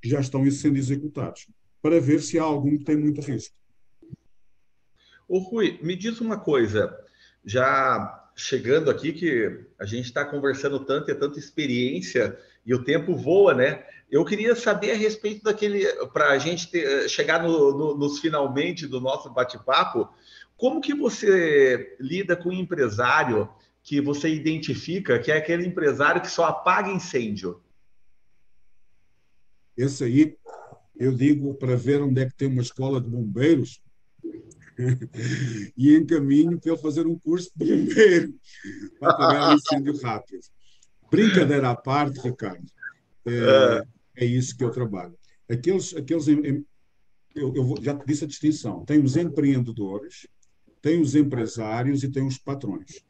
que 0.00 0.08
já 0.08 0.20
estão 0.20 0.48
sendo 0.50 0.78
executados, 0.78 1.46
para 1.82 2.00
ver 2.00 2.20
se 2.22 2.38
há 2.38 2.42
algum 2.42 2.76
que 2.78 2.84
tem 2.84 2.96
muito 2.96 3.20
risco. 3.20 3.54
Ô 5.28 5.38
Rui, 5.38 5.78
me 5.82 5.94
diz 5.94 6.20
uma 6.20 6.38
coisa 6.38 6.96
já 7.44 8.28
chegando 8.34 8.88
aqui, 8.90 9.12
que 9.12 9.64
a 9.78 9.84
gente 9.84 10.06
está 10.06 10.24
conversando 10.24 10.78
tanto, 10.80 11.10
é 11.10 11.14
tanta 11.14 11.38
experiência 11.38 12.38
e 12.64 12.72
o 12.72 12.84
tempo 12.84 13.16
voa, 13.16 13.52
né? 13.52 13.84
Eu 14.10 14.24
queria 14.24 14.54
saber 14.54 14.92
a 14.92 14.94
respeito 14.94 15.42
daquele, 15.42 15.84
para 16.12 16.30
a 16.30 16.38
gente 16.38 16.70
ter, 16.70 17.08
chegar 17.08 17.42
no, 17.42 17.76
no, 17.76 17.98
nos 17.98 18.20
finalmente 18.20 18.86
do 18.86 19.00
nosso 19.00 19.28
bate-papo, 19.30 20.08
como 20.58 20.80
que 20.80 20.92
você 20.92 21.96
lida 22.00 22.36
com 22.36 22.48
um 22.50 22.52
empresário 22.52 23.48
que 23.82 24.00
você 24.00 24.28
identifica 24.28 25.18
que 25.18 25.30
é 25.30 25.36
aquele 25.36 25.64
empresário 25.64 26.20
que 26.20 26.30
só 26.30 26.46
apaga 26.46 26.90
incêndio? 26.90 27.62
Esse 29.76 30.02
aí, 30.02 30.36
eu 30.96 31.14
digo 31.14 31.54
para 31.54 31.76
ver 31.76 32.02
onde 32.02 32.20
é 32.20 32.26
que 32.26 32.34
tem 32.34 32.48
uma 32.48 32.60
escola 32.60 33.00
de 33.00 33.08
bombeiros, 33.08 33.80
e 35.76 35.96
encaminho 35.96 36.60
para 36.60 36.72
ele 36.72 36.82
fazer 36.82 37.06
um 37.06 37.18
curso 37.18 37.50
de 37.54 37.64
bombeiro 37.64 38.34
para 38.98 39.12
apagar 39.12 39.50
um 39.50 39.54
incêndio 39.54 39.96
rápido. 40.00 40.40
Brincadeira 41.10 41.70
à 41.70 41.76
parte, 41.76 42.20
Ricardo, 42.20 42.66
é, 43.26 43.82
é 44.16 44.24
isso 44.24 44.56
que 44.56 44.64
eu 44.64 44.70
trabalho. 44.70 45.16
Aqueles, 45.48 45.94
aqueles 45.96 46.26
eu, 46.28 47.54
eu 47.54 47.74
já 47.80 47.94
te 47.94 48.06
disse 48.06 48.24
a 48.24 48.26
distinção. 48.26 48.84
Tem 48.84 49.02
os 49.02 49.16
empreendedores, 49.16 50.26
tem 50.80 51.00
os 51.00 51.14
empresários 51.14 52.02
e 52.02 52.10
tem 52.10 52.26
os 52.26 52.38
patrões. 52.38 53.02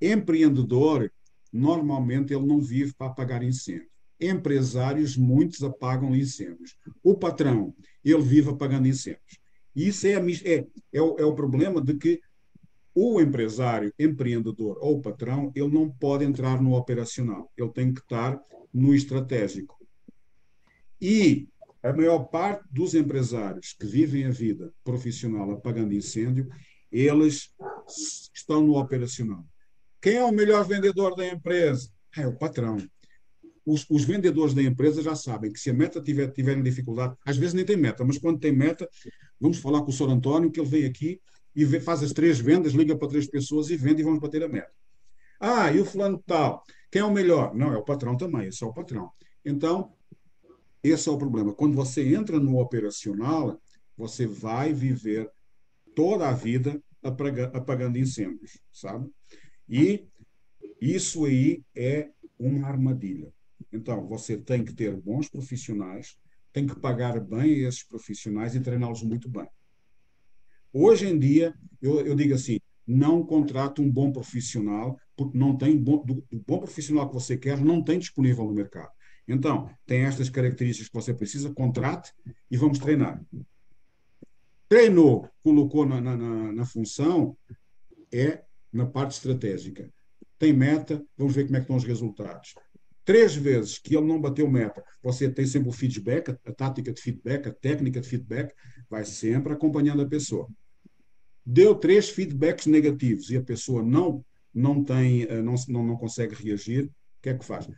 Empreendedor, 0.00 1.10
normalmente, 1.52 2.32
ele 2.32 2.46
não 2.46 2.60
vive 2.60 2.92
para 2.94 3.08
apagar 3.08 3.42
incêndio. 3.42 3.88
Empresários, 4.20 5.16
muitos 5.16 5.62
apagam 5.62 6.14
incêndios. 6.14 6.76
O 7.02 7.14
patrão, 7.14 7.74
ele 8.04 8.22
vive 8.22 8.50
apagando 8.50 8.88
incêndios. 8.88 9.40
E 9.74 9.88
isso 9.88 10.06
é, 10.06 10.12
é, 10.12 10.66
é, 10.92 11.02
o, 11.02 11.18
é 11.18 11.24
o 11.24 11.34
problema 11.34 11.80
de 11.80 11.94
que 11.94 12.20
o 12.94 13.20
empresário, 13.20 13.92
empreendedor 13.98 14.78
ou 14.80 15.00
patrão, 15.00 15.50
ele 15.54 15.68
não 15.68 15.90
pode 15.90 16.24
entrar 16.24 16.60
no 16.60 16.74
operacional, 16.74 17.50
ele 17.56 17.70
tem 17.70 17.92
que 17.92 18.00
estar 18.00 18.38
no 18.72 18.94
estratégico. 18.94 19.78
E 21.00 21.48
a 21.82 21.92
maior 21.92 22.24
parte 22.24 22.64
dos 22.70 22.94
empresários 22.94 23.74
que 23.78 23.86
vivem 23.86 24.24
a 24.24 24.30
vida 24.30 24.72
profissional 24.84 25.50
apagando 25.50 25.94
incêndio, 25.94 26.48
eles 26.92 27.50
estão 28.34 28.62
no 28.62 28.78
operacional. 28.78 29.44
Quem 30.00 30.16
é 30.16 30.24
o 30.24 30.32
melhor 30.32 30.64
vendedor 30.64 31.14
da 31.14 31.26
empresa? 31.26 31.88
É 32.16 32.26
o 32.26 32.36
patrão. 32.36 32.76
Os, 33.64 33.86
os, 33.88 34.04
vendedores 34.04 34.54
da 34.54 34.62
empresa 34.62 35.00
já 35.00 35.14
sabem 35.14 35.52
que 35.52 35.60
se 35.60 35.70
a 35.70 35.74
meta 35.74 36.02
tiver, 36.02 36.30
tiver 36.32 36.58
em 36.58 36.62
dificuldade, 36.62 37.16
às 37.24 37.36
vezes 37.36 37.54
nem 37.54 37.64
tem 37.64 37.76
meta, 37.76 38.04
mas 38.04 38.18
quando 38.18 38.40
tem 38.40 38.52
meta, 38.52 38.88
vamos 39.40 39.58
falar 39.58 39.82
com 39.82 39.90
o 39.90 39.92
Sr. 39.92 40.10
António, 40.10 40.50
que 40.50 40.58
ele 40.58 40.68
vem 40.68 40.84
aqui 40.84 41.20
e 41.54 41.64
vê, 41.64 41.80
faz 41.80 42.02
as 42.02 42.12
três 42.12 42.40
vendas, 42.40 42.72
liga 42.72 42.96
para 42.96 43.08
três 43.08 43.28
pessoas 43.28 43.70
e 43.70 43.76
vende 43.76 44.02
e 44.02 44.04
vamos 44.04 44.18
bater 44.18 44.42
a 44.42 44.48
meta. 44.48 44.72
Ah, 45.40 45.72
e 45.72 45.80
o 45.80 45.84
fulano 45.84 46.22
tal? 46.26 46.64
Quem 46.90 47.00
é 47.00 47.04
o 47.04 47.12
melhor? 47.12 47.54
Não, 47.54 47.72
é 47.72 47.76
o 47.76 47.84
patrão 47.84 48.16
também, 48.16 48.48
é 48.48 48.64
o 48.64 48.72
patrão. 48.72 49.10
Então, 49.44 49.92
esse 50.82 51.08
é 51.08 51.12
o 51.12 51.18
problema. 51.18 51.54
Quando 51.54 51.74
você 51.74 52.14
entra 52.14 52.40
no 52.40 52.58
operacional, 52.58 53.60
você 53.96 54.26
vai 54.26 54.72
viver 54.72 55.30
toda 55.94 56.28
a 56.28 56.32
vida 56.32 56.82
apagando 57.02 57.98
incêndios, 57.98 58.58
sabe? 58.72 59.10
E 59.68 60.06
isso 60.80 61.24
aí 61.24 61.62
é 61.74 62.10
uma 62.38 62.68
armadilha. 62.68 63.32
Então, 63.72 64.06
você 64.06 64.36
tem 64.36 64.64
que 64.64 64.74
ter 64.74 64.94
bons 64.96 65.28
profissionais, 65.28 66.16
tem 66.52 66.66
que 66.66 66.78
pagar 66.78 67.18
bem 67.20 67.60
esses 67.60 67.82
profissionais 67.82 68.54
e 68.54 68.60
treiná-los 68.60 69.02
muito 69.02 69.28
bem. 69.28 69.48
Hoje 70.72 71.06
em 71.06 71.18
dia, 71.18 71.54
eu, 71.80 72.00
eu 72.06 72.14
digo 72.14 72.34
assim, 72.34 72.58
não 72.86 73.24
contrate 73.24 73.80
um 73.80 73.90
bom 73.90 74.12
profissional, 74.12 74.98
porque 75.16 75.36
não 75.36 75.56
tem 75.56 75.76
bom, 75.76 76.04
do, 76.04 76.24
do 76.30 76.44
bom 76.46 76.58
profissional 76.58 77.08
que 77.08 77.14
você 77.14 77.36
quer, 77.36 77.60
não 77.60 77.82
tem 77.82 77.98
disponível 77.98 78.44
no 78.44 78.52
mercado. 78.52 78.90
Então, 79.26 79.70
tem 79.86 80.02
estas 80.02 80.28
características 80.28 80.88
que 80.88 80.94
você 80.94 81.14
precisa, 81.14 81.52
contrate 81.54 82.12
e 82.50 82.56
vamos 82.56 82.78
treinar. 82.78 83.22
Treinou, 84.72 85.28
colocou 85.42 85.84
na, 85.84 86.00
na, 86.00 86.50
na 86.50 86.64
função, 86.64 87.36
é 88.10 88.42
na 88.72 88.86
parte 88.86 89.10
estratégica. 89.10 89.92
Tem 90.38 90.50
meta, 90.50 91.04
vamos 91.14 91.34
ver 91.34 91.44
como 91.44 91.56
é 91.56 91.60
que 91.60 91.64
estão 91.64 91.76
os 91.76 91.84
resultados. 91.84 92.54
Três 93.04 93.34
vezes 93.34 93.78
que 93.78 93.94
ele 93.94 94.06
não 94.06 94.18
bateu 94.18 94.50
meta, 94.50 94.82
você 95.02 95.30
tem 95.30 95.44
sempre 95.44 95.68
o 95.68 95.72
feedback, 95.72 96.30
a 96.30 96.52
tática 96.54 96.90
de 96.90 97.02
feedback, 97.02 97.48
a 97.48 97.52
técnica 97.52 98.00
de 98.00 98.08
feedback, 98.08 98.54
vai 98.88 99.04
sempre 99.04 99.52
acompanhando 99.52 100.00
a 100.00 100.08
pessoa. 100.08 100.48
Deu 101.44 101.74
três 101.74 102.08
feedbacks 102.08 102.64
negativos 102.64 103.28
e 103.28 103.36
a 103.36 103.42
pessoa 103.42 103.82
não 103.82 104.24
não 104.54 104.82
tem, 104.82 105.24
eh, 105.24 105.42
não, 105.42 105.54
não, 105.68 105.84
não 105.84 105.96
consegue 105.98 106.34
reagir, 106.34 106.84
o 106.86 106.90
que 107.20 107.28
é 107.28 107.36
que 107.36 107.44
faz? 107.44 107.68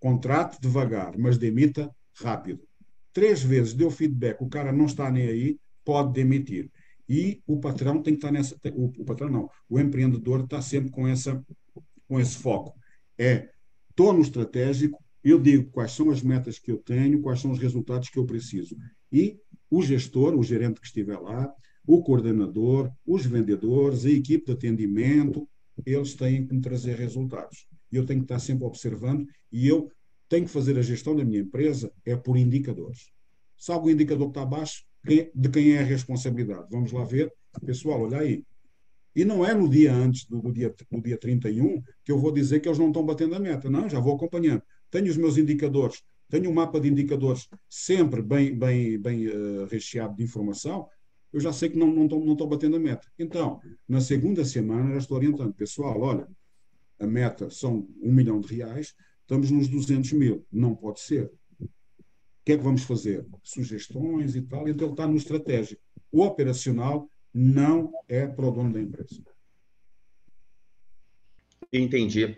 Contrate 0.00 0.60
devagar, 0.60 1.16
mas 1.16 1.38
demita 1.38 1.88
rápido. 2.16 2.66
Três 3.12 3.44
vezes 3.44 3.74
deu 3.74 3.92
feedback, 3.92 4.42
o 4.42 4.48
cara 4.48 4.72
não 4.72 4.86
está 4.86 5.08
nem 5.08 5.28
aí, 5.28 5.56
pode 5.84 6.12
demitir. 6.12 6.70
E 7.08 7.42
o 7.46 7.58
patrão 7.58 8.02
tem 8.02 8.14
que 8.14 8.18
estar 8.18 8.32
nessa. 8.32 8.56
O, 8.74 8.86
o 8.98 9.04
patrão 9.04 9.28
não, 9.28 9.50
o 9.68 9.78
empreendedor 9.78 10.44
está 10.44 10.62
sempre 10.62 10.90
com, 10.90 11.06
essa, 11.06 11.44
com 12.08 12.20
esse 12.20 12.36
foco. 12.38 12.74
É, 13.18 13.50
estou 13.90 14.12
no 14.12 14.20
estratégico, 14.20 15.02
eu 15.22 15.38
digo 15.38 15.70
quais 15.70 15.92
são 15.92 16.10
as 16.10 16.22
metas 16.22 16.58
que 16.58 16.70
eu 16.70 16.78
tenho, 16.78 17.20
quais 17.20 17.40
são 17.40 17.50
os 17.50 17.58
resultados 17.58 18.08
que 18.08 18.18
eu 18.18 18.24
preciso. 18.24 18.76
E 19.10 19.38
o 19.70 19.82
gestor, 19.82 20.34
o 20.34 20.42
gerente 20.42 20.80
que 20.80 20.86
estiver 20.86 21.18
lá, 21.18 21.52
o 21.86 22.02
coordenador, 22.02 22.90
os 23.06 23.26
vendedores, 23.26 24.04
a 24.04 24.10
equipe 24.10 24.46
de 24.46 24.52
atendimento, 24.52 25.48
eles 25.84 26.14
têm 26.14 26.46
que 26.46 26.54
me 26.54 26.60
trazer 26.60 26.96
resultados 26.96 27.66
eu 27.92 28.06
tenho 28.06 28.20
que 28.20 28.24
estar 28.24 28.38
sempre 28.38 28.64
observando 28.64 29.26
e 29.52 29.68
eu 29.68 29.90
tenho 30.28 30.46
que 30.46 30.50
fazer 30.50 30.78
a 30.78 30.82
gestão 30.82 31.14
da 31.14 31.24
minha 31.24 31.40
empresa 31.40 31.92
é 32.04 32.16
por 32.16 32.36
indicadores. 32.36 33.10
Se 33.56 33.70
algum 33.70 33.90
indicador 33.90 34.28
está 34.28 34.42
abaixo, 34.42 34.82
de 35.04 35.48
quem 35.48 35.72
é 35.72 35.80
a 35.80 35.84
responsabilidade? 35.84 36.68
Vamos 36.70 36.92
lá 36.92 37.04
ver. 37.04 37.32
Pessoal, 37.64 38.02
olha 38.02 38.18
aí. 38.18 38.44
E 39.14 39.24
não 39.24 39.44
é 39.44 39.52
no 39.54 39.68
dia 39.68 39.92
antes 39.92 40.24
do, 40.26 40.40
do, 40.40 40.52
dia, 40.52 40.74
do 40.90 41.02
dia 41.02 41.18
31 41.18 41.82
que 42.04 42.10
eu 42.10 42.18
vou 42.18 42.32
dizer 42.32 42.60
que 42.60 42.68
eles 42.68 42.78
não 42.78 42.88
estão 42.88 43.04
batendo 43.04 43.34
a 43.34 43.38
meta. 43.38 43.68
Não, 43.68 43.88
já 43.88 44.00
vou 44.00 44.14
acompanhando. 44.14 44.62
Tenho 44.90 45.10
os 45.10 45.16
meus 45.16 45.36
indicadores, 45.36 46.02
tenho 46.28 46.50
um 46.50 46.54
mapa 46.54 46.80
de 46.80 46.88
indicadores 46.88 47.48
sempre 47.68 48.22
bem, 48.22 48.56
bem, 48.56 48.98
bem 48.98 49.28
uh, 49.28 49.66
recheado 49.66 50.16
de 50.16 50.22
informação. 50.22 50.88
Eu 51.32 51.40
já 51.40 51.52
sei 51.52 51.68
que 51.68 51.78
não, 51.78 51.88
não, 51.88 52.04
estão, 52.04 52.20
não 52.20 52.32
estão 52.32 52.48
batendo 52.48 52.76
a 52.76 52.80
meta. 52.80 53.06
Então, 53.18 53.60
na 53.88 54.00
segunda 54.00 54.44
semana, 54.44 54.92
já 54.92 54.98
estou 54.98 55.16
orientando. 55.16 55.52
Pessoal, 55.54 56.00
olha, 56.00 56.28
a 56.98 57.06
meta 57.06 57.50
são 57.50 57.88
um 58.02 58.12
milhão 58.12 58.40
de 58.40 58.54
reais, 58.54 58.94
estamos 59.20 59.50
nos 59.50 59.68
200 59.68 60.12
mil. 60.12 60.46
Não 60.50 60.74
pode 60.74 61.00
ser. 61.00 61.30
O 62.42 62.44
que 62.44 62.52
é 62.52 62.56
que 62.58 62.64
vamos 62.64 62.82
fazer? 62.82 63.24
Sugestões 63.40 64.34
e 64.34 64.42
tal. 64.42 64.68
Então, 64.68 64.88
ele 64.88 64.94
está 64.94 65.06
no 65.06 65.16
estratégico. 65.16 65.80
O 66.10 66.22
operacional 66.22 67.08
não 67.32 67.92
é 68.08 68.26
para 68.26 68.44
o 68.44 68.50
dono 68.50 68.72
da 68.72 68.80
empresa. 68.80 69.22
Entendi. 71.72 72.36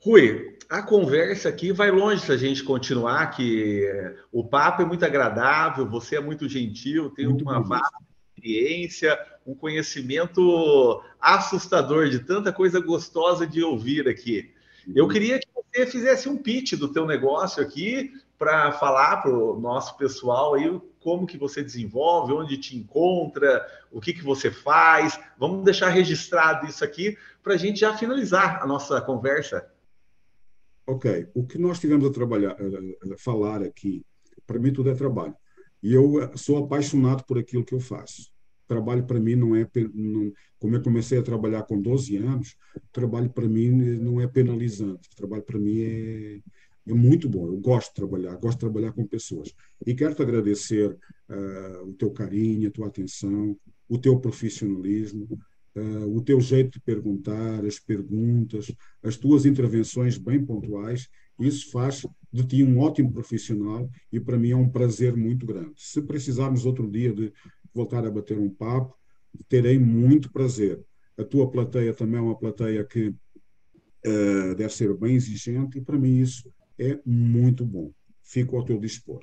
Rui, 0.00 0.58
a 0.68 0.82
conversa 0.82 1.48
aqui 1.48 1.72
vai 1.72 1.92
longe 1.92 2.26
se 2.26 2.32
a 2.32 2.36
gente 2.36 2.64
continuar, 2.64 3.28
que 3.28 3.88
o 4.32 4.44
papo 4.44 4.82
é 4.82 4.84
muito 4.84 5.04
agradável, 5.04 5.88
você 5.88 6.16
é 6.16 6.20
muito 6.20 6.48
gentil, 6.48 7.10
tem 7.10 7.26
muito 7.26 7.42
uma 7.42 7.60
vasta 7.62 7.96
experiência, 8.36 9.16
um 9.46 9.54
conhecimento 9.54 11.00
assustador 11.20 12.10
de 12.10 12.18
tanta 12.18 12.52
coisa 12.52 12.80
gostosa 12.80 13.46
de 13.46 13.62
ouvir 13.62 14.08
aqui. 14.08 14.52
Eu 14.94 15.06
queria 15.08 15.38
que 15.38 15.46
você 15.54 15.86
fizesse 15.86 16.28
um 16.28 16.36
pitch 16.36 16.74
do 16.74 16.92
teu 16.92 17.06
negócio 17.06 17.62
aqui 17.62 18.12
para 18.38 18.72
falar 18.72 19.18
para 19.18 19.32
o 19.32 19.58
nosso 19.58 19.96
pessoal 19.96 20.54
aí 20.54 20.80
como 21.00 21.26
que 21.26 21.36
você 21.36 21.62
desenvolve, 21.62 22.32
onde 22.32 22.56
te 22.56 22.76
encontra, 22.76 23.66
o 23.92 24.00
que, 24.00 24.12
que 24.12 24.24
você 24.24 24.50
faz. 24.50 25.20
Vamos 25.38 25.64
deixar 25.64 25.90
registrado 25.90 26.66
isso 26.66 26.82
aqui 26.82 27.16
para 27.42 27.54
a 27.54 27.56
gente 27.56 27.80
já 27.80 27.96
finalizar 27.96 28.62
a 28.62 28.66
nossa 28.66 29.00
conversa. 29.00 29.70
Ok. 30.86 31.28
O 31.34 31.46
que 31.46 31.58
nós 31.58 31.78
tivemos 31.78 32.06
a 32.06 32.12
trabalhar, 32.12 32.52
a, 32.52 33.18
falar 33.18 33.62
aqui, 33.62 34.04
para 34.46 34.58
mim 34.58 34.72
tudo 34.72 34.90
é 34.90 34.94
trabalho. 34.94 35.36
E 35.82 35.92
eu 35.92 36.30
sou 36.36 36.64
apaixonado 36.64 37.24
por 37.24 37.38
aquilo 37.38 37.64
que 37.64 37.74
eu 37.74 37.80
faço 37.80 38.34
trabalho 38.66 39.04
para 39.04 39.20
mim 39.20 39.34
não 39.34 39.54
é 39.54 39.68
não, 39.92 40.32
como 40.58 40.74
eu 40.74 40.82
comecei 40.82 41.18
a 41.18 41.22
trabalhar 41.22 41.62
com 41.64 41.80
12 41.80 42.16
anos 42.16 42.56
trabalho 42.92 43.30
para 43.30 43.46
mim 43.46 43.70
não 43.70 44.20
é 44.20 44.26
penalizante 44.26 45.08
trabalho 45.14 45.42
para 45.42 45.58
mim 45.58 45.80
é, 45.80 46.40
é 46.86 46.92
muito 46.92 47.28
bom 47.28 47.46
eu 47.46 47.56
gosto 47.56 47.88
de 47.88 47.94
trabalhar 47.94 48.36
gosto 48.36 48.58
de 48.58 48.60
trabalhar 48.60 48.92
com 48.92 49.06
pessoas 49.06 49.54
e 49.86 49.94
quero 49.94 50.14
te 50.14 50.22
agradecer 50.22 50.90
uh, 50.90 51.88
o 51.88 51.94
teu 51.94 52.10
carinho 52.10 52.68
a 52.68 52.72
tua 52.72 52.88
atenção 52.88 53.56
o 53.88 53.98
teu 53.98 54.18
profissionalismo 54.18 55.26
uh, 55.76 56.16
o 56.16 56.20
teu 56.22 56.40
jeito 56.40 56.78
de 56.78 56.80
perguntar 56.80 57.64
as 57.64 57.78
perguntas 57.78 58.72
as 59.02 59.16
tuas 59.16 59.46
intervenções 59.46 60.18
bem 60.18 60.44
pontuais 60.44 61.08
isso 61.38 61.70
faz 61.70 62.06
de 62.32 62.44
ti 62.44 62.62
um 62.62 62.78
ótimo 62.78 63.12
profissional 63.12 63.88
e 64.12 64.20
para 64.20 64.38
mim 64.38 64.50
é 64.50 64.56
um 64.56 64.68
prazer 64.68 65.16
muito 65.16 65.46
grande. 65.46 65.74
Se 65.76 66.02
precisarmos 66.02 66.64
outro 66.64 66.90
dia 66.90 67.12
de 67.12 67.32
voltar 67.72 68.06
a 68.06 68.10
bater 68.10 68.38
um 68.38 68.50
papo, 68.50 68.94
terei 69.48 69.78
muito 69.78 70.30
prazer. 70.32 70.80
A 71.18 71.24
tua 71.24 71.50
plateia 71.50 71.92
também 71.92 72.18
é 72.18 72.22
uma 72.22 72.38
plateia 72.38 72.84
que 72.84 73.08
uh, 73.08 74.54
deve 74.56 74.72
ser 74.72 74.92
bem 74.94 75.14
exigente 75.14 75.78
e 75.78 75.80
para 75.80 75.98
mim 75.98 76.18
isso 76.18 76.52
é 76.78 76.98
muito 77.04 77.64
bom. 77.64 77.90
Fico 78.22 78.56
ao 78.56 78.64
teu 78.64 78.78
dispor. 78.78 79.20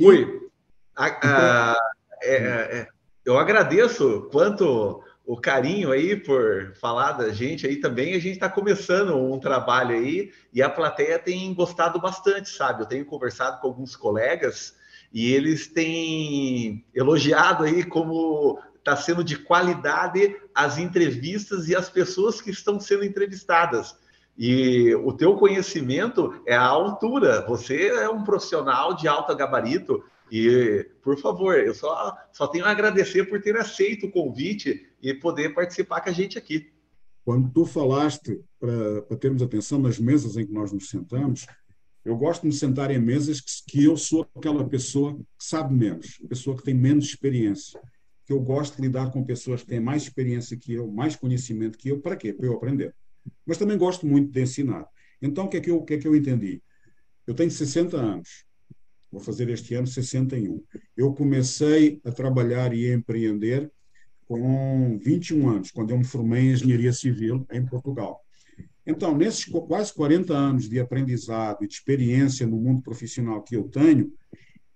Oi, 0.00 0.48
a, 0.94 1.06
a, 1.06 1.78
é, 2.22 2.36
é, 2.36 2.88
eu 3.24 3.38
agradeço 3.38 4.28
quanto 4.30 5.02
o 5.26 5.36
carinho 5.36 5.90
aí 5.90 6.16
por 6.16 6.74
falar 6.80 7.12
da 7.12 7.30
gente 7.30 7.66
aí 7.66 7.76
também. 7.76 8.14
A 8.14 8.18
gente 8.18 8.34
está 8.34 8.48
começando 8.48 9.16
um 9.16 9.38
trabalho 9.38 9.96
aí 9.96 10.32
e 10.52 10.62
a 10.62 10.68
plateia 10.68 11.18
tem 11.18 11.52
gostado 11.54 12.00
bastante, 12.00 12.50
sabe? 12.50 12.82
Eu 12.82 12.86
tenho 12.86 13.04
conversado 13.04 13.60
com 13.60 13.68
alguns 13.68 13.96
colegas 13.96 14.76
e 15.12 15.32
eles 15.32 15.68
têm 15.68 16.84
elogiado 16.94 17.64
aí 17.64 17.84
como 17.84 18.60
está 18.76 18.96
sendo 18.96 19.24
de 19.24 19.38
qualidade 19.38 20.36
as 20.54 20.76
entrevistas 20.76 21.68
e 21.68 21.74
as 21.74 21.88
pessoas 21.88 22.40
que 22.40 22.50
estão 22.50 22.78
sendo 22.78 23.04
entrevistadas. 23.04 23.96
E 24.36 24.94
o 24.96 25.12
teu 25.12 25.36
conhecimento 25.36 26.42
é 26.46 26.54
à 26.54 26.66
altura. 26.66 27.46
Você 27.46 27.88
é 27.88 28.08
um 28.08 28.24
profissional 28.24 28.94
de 28.94 29.06
alto 29.06 29.34
gabarito. 29.36 30.02
E, 30.30 30.88
por 31.02 31.18
favor, 31.18 31.56
eu 31.58 31.74
só, 31.74 32.16
só 32.32 32.46
tenho 32.46 32.64
a 32.64 32.70
agradecer 32.70 33.24
por 33.24 33.40
ter 33.40 33.56
aceito 33.56 34.06
o 34.06 34.10
convite 34.10 34.88
e 35.00 35.14
poder 35.14 35.54
participar 35.54 36.00
com 36.00 36.10
a 36.10 36.12
gente 36.12 36.36
aqui. 36.36 36.72
Quando 37.24 37.50
tu 37.50 37.64
falaste 37.64 38.42
para 38.58 39.16
termos 39.16 39.42
atenção 39.42 39.78
nas 39.78 39.98
mesas 39.98 40.36
em 40.36 40.46
que 40.46 40.52
nós 40.52 40.72
nos 40.72 40.90
sentamos, 40.90 41.46
eu 42.04 42.16
gosto 42.16 42.42
de 42.42 42.48
me 42.48 42.52
sentar 42.52 42.90
em 42.90 42.98
mesas 42.98 43.40
que, 43.40 43.50
que 43.68 43.84
eu 43.84 43.96
sou 43.96 44.28
aquela 44.36 44.68
pessoa 44.68 45.14
que 45.14 45.24
sabe 45.38 45.72
menos, 45.72 46.18
pessoa 46.28 46.56
que 46.56 46.62
tem 46.62 46.74
menos 46.74 47.06
experiência. 47.06 47.80
Que 48.26 48.32
eu 48.32 48.40
gosto 48.40 48.76
de 48.76 48.82
lidar 48.82 49.10
com 49.10 49.24
pessoas 49.24 49.62
que 49.62 49.68
têm 49.68 49.80
mais 49.80 50.02
experiência 50.02 50.56
que 50.56 50.74
eu, 50.74 50.90
mais 50.90 51.16
conhecimento 51.16 51.78
que 51.78 51.90
eu. 51.90 52.00
Para 52.00 52.16
quê? 52.16 52.32
Para 52.32 52.46
eu 52.46 52.54
aprender. 52.54 52.94
Mas 53.46 53.58
também 53.58 53.76
gosto 53.76 54.06
muito 54.06 54.30
de 54.30 54.42
ensinar. 54.42 54.86
Então, 55.20 55.46
o 55.46 55.48
que 55.48 55.56
é 55.56 55.60
que 55.60 55.70
eu, 55.70 55.82
que 55.82 55.94
é 55.94 55.98
que 55.98 56.08
eu 56.08 56.16
entendi? 56.16 56.62
Eu 57.26 57.34
tenho 57.34 57.50
60 57.50 57.96
anos. 57.96 58.44
Vou 59.10 59.20
fazer 59.20 59.48
este 59.48 59.74
ano 59.74 59.86
61. 59.86 60.62
Eu 60.96 61.14
comecei 61.14 62.00
a 62.04 62.10
trabalhar 62.10 62.74
e 62.74 62.90
a 62.90 62.94
empreender 62.94 63.70
com 64.26 64.98
21 64.98 65.48
anos, 65.48 65.70
quando 65.70 65.90
eu 65.90 65.98
me 65.98 66.04
formei 66.04 66.42
em 66.42 66.52
engenharia 66.52 66.92
civil 66.92 67.46
em 67.52 67.64
Portugal. 67.64 68.20
Então, 68.86 69.16
nesses 69.16 69.44
quase 69.44 69.92
40 69.94 70.34
anos 70.34 70.68
de 70.68 70.78
aprendizado 70.78 71.64
e 71.64 71.68
de 71.68 71.74
experiência 71.74 72.46
no 72.46 72.56
mundo 72.56 72.82
profissional 72.82 73.42
que 73.42 73.56
eu 73.56 73.64
tenho, 73.64 74.12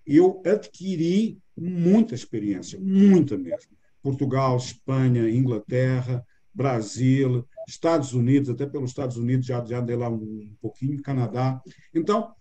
eu 0.06 0.42
adquiri 0.46 1.38
muita 1.56 2.14
experiência, 2.14 2.78
muita 2.80 3.36
mesmo. 3.36 3.76
Portugal, 4.02 4.56
Espanha, 4.56 5.28
Inglaterra, 5.28 6.24
Brasil, 6.54 7.46
Estados 7.68 8.14
Unidos, 8.14 8.48
até 8.48 8.66
pelos 8.66 8.90
Estados 8.90 9.18
Unidos 9.18 9.46
já, 9.46 9.62
já 9.62 9.80
andei 9.80 9.94
lá 9.94 10.08
um 10.08 10.56
pouquinho, 10.58 11.02
Canadá. 11.02 11.62
Então, 11.94 12.34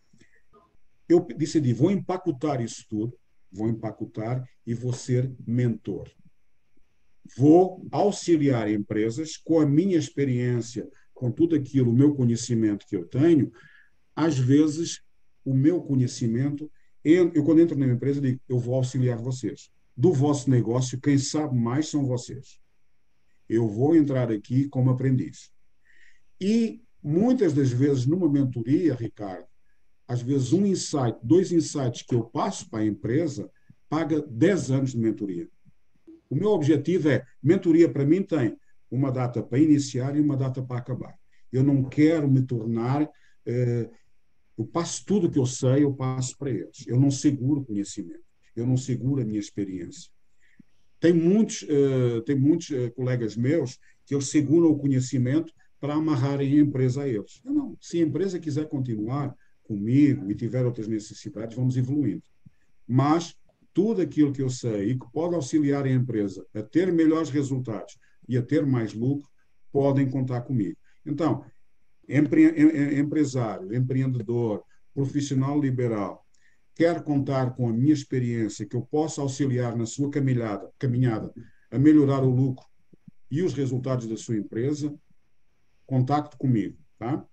eu 1.07 1.19
decidi, 1.19 1.73
vou 1.73 1.91
empacotar 1.91 2.61
isso 2.61 2.85
tudo, 2.89 3.13
vou 3.51 3.67
empacotar 3.67 4.47
e 4.65 4.73
vou 4.73 4.93
ser 4.93 5.29
mentor. 5.45 6.09
Vou 7.37 7.85
auxiliar 7.91 8.71
empresas 8.71 9.35
com 9.35 9.59
a 9.59 9.65
minha 9.65 9.97
experiência, 9.97 10.87
com 11.13 11.29
tudo 11.29 11.55
aquilo, 11.55 11.91
o 11.91 11.95
meu 11.95 12.15
conhecimento 12.15 12.85
que 12.87 12.95
eu 12.95 13.05
tenho. 13.05 13.51
Às 14.15 14.39
vezes, 14.39 15.01
o 15.43 15.53
meu 15.53 15.81
conhecimento, 15.81 16.71
eu, 17.03 17.43
quando 17.43 17.59
entro 17.59 17.77
numa 17.77 17.91
empresa, 17.91 18.21
digo, 18.21 18.39
eu 18.47 18.57
vou 18.57 18.75
auxiliar 18.75 19.17
vocês. 19.17 19.69
Do 19.95 20.13
vosso 20.13 20.49
negócio, 20.49 21.01
quem 21.01 21.17
sabe 21.17 21.53
mais 21.57 21.89
são 21.89 22.05
vocês 22.05 22.59
eu 23.49 23.67
vou 23.67 23.95
entrar 23.95 24.31
aqui 24.31 24.67
como 24.67 24.89
aprendiz. 24.89 25.51
E 26.39 26.81
muitas 27.01 27.53
das 27.53 27.71
vezes, 27.71 28.05
numa 28.05 28.29
mentoria, 28.29 28.95
Ricardo, 28.95 29.45
às 30.07 30.21
vezes 30.21 30.53
um 30.53 30.65
insight, 30.65 31.17
dois 31.21 31.51
insights 31.51 32.01
que 32.01 32.15
eu 32.15 32.23
passo 32.23 32.69
para 32.69 32.79
a 32.79 32.85
empresa, 32.85 33.49
paga 33.89 34.21
10 34.21 34.71
anos 34.71 34.91
de 34.91 34.97
mentoria. 34.97 35.47
O 36.29 36.35
meu 36.35 36.49
objetivo 36.49 37.09
é, 37.09 37.25
mentoria 37.41 37.89
para 37.89 38.05
mim 38.05 38.21
tem 38.21 38.57
uma 38.89 39.11
data 39.11 39.41
para 39.43 39.59
iniciar 39.59 40.15
e 40.15 40.21
uma 40.21 40.37
data 40.37 40.61
para 40.61 40.77
acabar. 40.77 41.17
Eu 41.51 41.63
não 41.63 41.83
quero 41.83 42.27
me 42.29 42.41
tornar, 42.41 43.09
eh, 43.45 43.89
eu 44.57 44.65
passo 44.65 45.05
tudo 45.05 45.29
que 45.29 45.39
eu 45.39 45.45
sei, 45.45 45.83
eu 45.83 45.93
passo 45.93 46.37
para 46.37 46.49
eles. 46.49 46.85
Eu 46.87 46.99
não 46.99 47.11
seguro 47.11 47.63
conhecimento, 47.63 48.23
eu 48.55 48.65
não 48.65 48.77
seguro 48.77 49.21
a 49.21 49.25
minha 49.25 49.39
experiência. 49.39 50.09
Tem 50.99 51.13
muitos, 51.13 51.63
uh, 51.63 52.21
tem 52.25 52.35
muitos 52.35 52.69
uh, 52.69 52.91
colegas 52.91 53.35
meus 53.35 53.77
que 54.05 54.15
eles 54.15 54.29
seguram 54.29 54.69
o 54.69 54.77
conhecimento 54.77 55.53
para 55.79 55.93
amarrarem 55.93 56.53
a 56.53 56.61
empresa 56.61 57.03
a 57.03 57.07
eles. 57.07 57.41
Eu 57.45 57.53
não. 57.53 57.77
Se 57.79 57.99
a 57.99 58.05
empresa 58.05 58.39
quiser 58.39 58.67
continuar 58.67 59.35
comigo 59.63 60.31
e 60.31 60.35
tiver 60.35 60.65
outras 60.65 60.87
necessidades, 60.87 61.55
vamos 61.55 61.77
evoluindo. 61.77 62.23
Mas 62.87 63.35
tudo 63.73 64.01
aquilo 64.01 64.31
que 64.31 64.41
eu 64.41 64.49
sei 64.49 64.91
e 64.91 64.99
que 64.99 65.05
pode 65.11 65.35
auxiliar 65.35 65.85
a 65.85 65.91
empresa 65.91 66.43
a 66.55 66.63
ter 66.63 66.91
melhores 66.91 67.29
resultados 67.29 67.97
e 68.27 68.37
a 68.37 68.41
ter 68.41 68.65
mais 68.65 68.93
lucro, 68.93 69.29
podem 69.71 70.09
contar 70.09 70.41
comigo. 70.41 70.77
Então, 71.05 71.45
empre 72.07 72.47
empresário, 72.99 73.73
empreendedor, 73.75 74.63
profissional 74.93 75.59
liberal, 75.59 76.25
quer 76.77 77.03
contar 77.03 77.55
com 77.55 77.67
a 77.67 77.73
minha 77.73 77.93
experiência, 77.93 78.65
que 78.65 78.75
eu 78.75 78.83
possa 78.83 79.19
auxiliar 79.19 79.75
na 79.75 79.87
sua 79.87 80.11
caminhada, 80.11 80.71
caminhada 80.77 81.33
a 81.71 81.79
melhorar 81.79 82.23
o 82.23 82.29
lucro 82.29 82.65
e 83.31 83.41
os 83.41 83.53
resultados 83.53 84.07
da 84.07 84.15
sua 84.15 84.37
empresa, 84.37 84.93
contacte 85.87 86.37
comigo, 86.37 86.77
tá? 86.99 87.25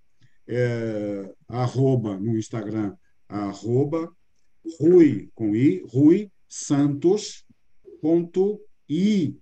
É, 0.48 1.34
arroba 1.46 2.18
no 2.18 2.38
Instagram, 2.38 2.96
arroba 3.28 4.10
Rui, 4.80 5.30
com 5.34 5.54
I, 5.54 5.84
Rui 5.88 6.30
Santos, 6.48 7.44
ponto 8.00 8.60
I, 8.88 9.38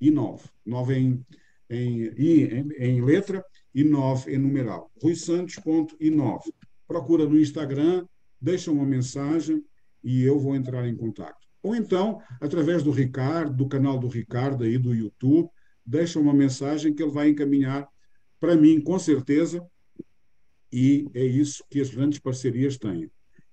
I 0.00 0.10
9, 0.10 0.48
9 0.64 0.94
em, 0.94 1.26
em, 1.68 2.02
em, 2.16 2.68
em 2.78 3.04
letra 3.04 3.44
e 3.74 3.84
9 3.84 4.34
em 4.34 4.38
numeral. 4.38 4.90
Rui 5.02 5.14
Santos, 5.14 5.56
ponto 5.56 5.96
I 6.00 6.10
9. 6.10 6.50
Procura 6.86 7.26
no 7.26 7.38
Instagram, 7.38 8.06
deixa 8.42 8.72
uma 8.72 8.84
mensagem 8.84 9.64
e 10.02 10.24
eu 10.24 10.38
vou 10.38 10.56
entrar 10.56 10.86
em 10.88 10.96
contato. 10.96 11.46
Ou 11.62 11.76
então, 11.76 12.20
através 12.40 12.82
do 12.82 12.90
Ricardo, 12.90 13.56
do 13.56 13.68
canal 13.68 13.96
do 13.98 14.08
Ricardo 14.08 14.64
aí 14.64 14.76
do 14.76 14.92
YouTube, 14.92 15.48
deixa 15.86 16.18
uma 16.18 16.34
mensagem 16.34 16.92
que 16.92 17.00
ele 17.02 17.12
vai 17.12 17.28
encaminhar 17.28 17.88
para 18.40 18.56
mim, 18.56 18.80
com 18.80 18.98
certeza, 18.98 19.64
e 20.72 21.06
é 21.14 21.24
isso 21.24 21.64
que 21.70 21.80
as 21.80 21.90
grandes 21.90 22.18
parcerias 22.18 22.76
têm. 22.76 23.08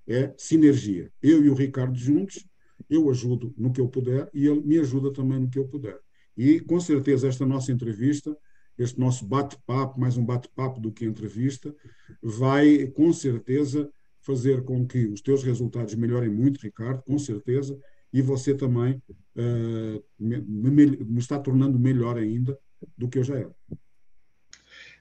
É 0.08 0.34
sinergia. 0.36 1.12
Eu 1.22 1.46
e 1.46 1.50
o 1.50 1.54
Ricardo 1.54 1.96
juntos, 1.96 2.44
eu 2.90 3.08
ajudo 3.12 3.54
no 3.56 3.72
que 3.72 3.80
eu 3.80 3.88
puder 3.88 4.28
e 4.34 4.48
ele 4.48 4.62
me 4.62 4.80
ajuda 4.80 5.14
também 5.14 5.40
no 5.40 5.50
que 5.50 5.60
eu 5.60 5.68
puder. 5.68 6.00
E, 6.36 6.60
com 6.62 6.80
certeza, 6.80 7.28
esta 7.28 7.46
nossa 7.46 7.72
entrevista, 7.72 8.36
este 8.76 9.00
nosso 9.00 9.26
bate-papo, 9.28 10.00
mais 10.00 10.18
um 10.18 10.26
bate-papo 10.26 10.80
do 10.80 10.92
que 10.92 11.06
entrevista, 11.06 11.76
vai, 12.24 12.88
com 12.88 13.14
certeza, 13.14 13.88
fazer 14.22 14.64
com 14.64 14.86
que 14.86 15.08
os 15.08 15.22
teus 15.22 15.44
resultados 15.44 15.96
melhorem 15.96 16.30
muito, 16.30 16.60
Ricardo, 16.62 17.02
com 17.04 17.18
certeza, 17.18 17.78
e 18.12 18.22
você 18.22 18.54
também 18.54 19.02
uh, 19.36 20.04
me, 20.20 20.42
me, 20.42 20.86
me, 20.88 21.20
está 21.20 21.38
tornando 21.40 21.80
melhor 21.80 22.18
ainda 22.18 22.58
do 22.98 23.08
que 23.08 23.20
eu 23.20 23.24
já 23.24 23.36
era. 23.36 23.52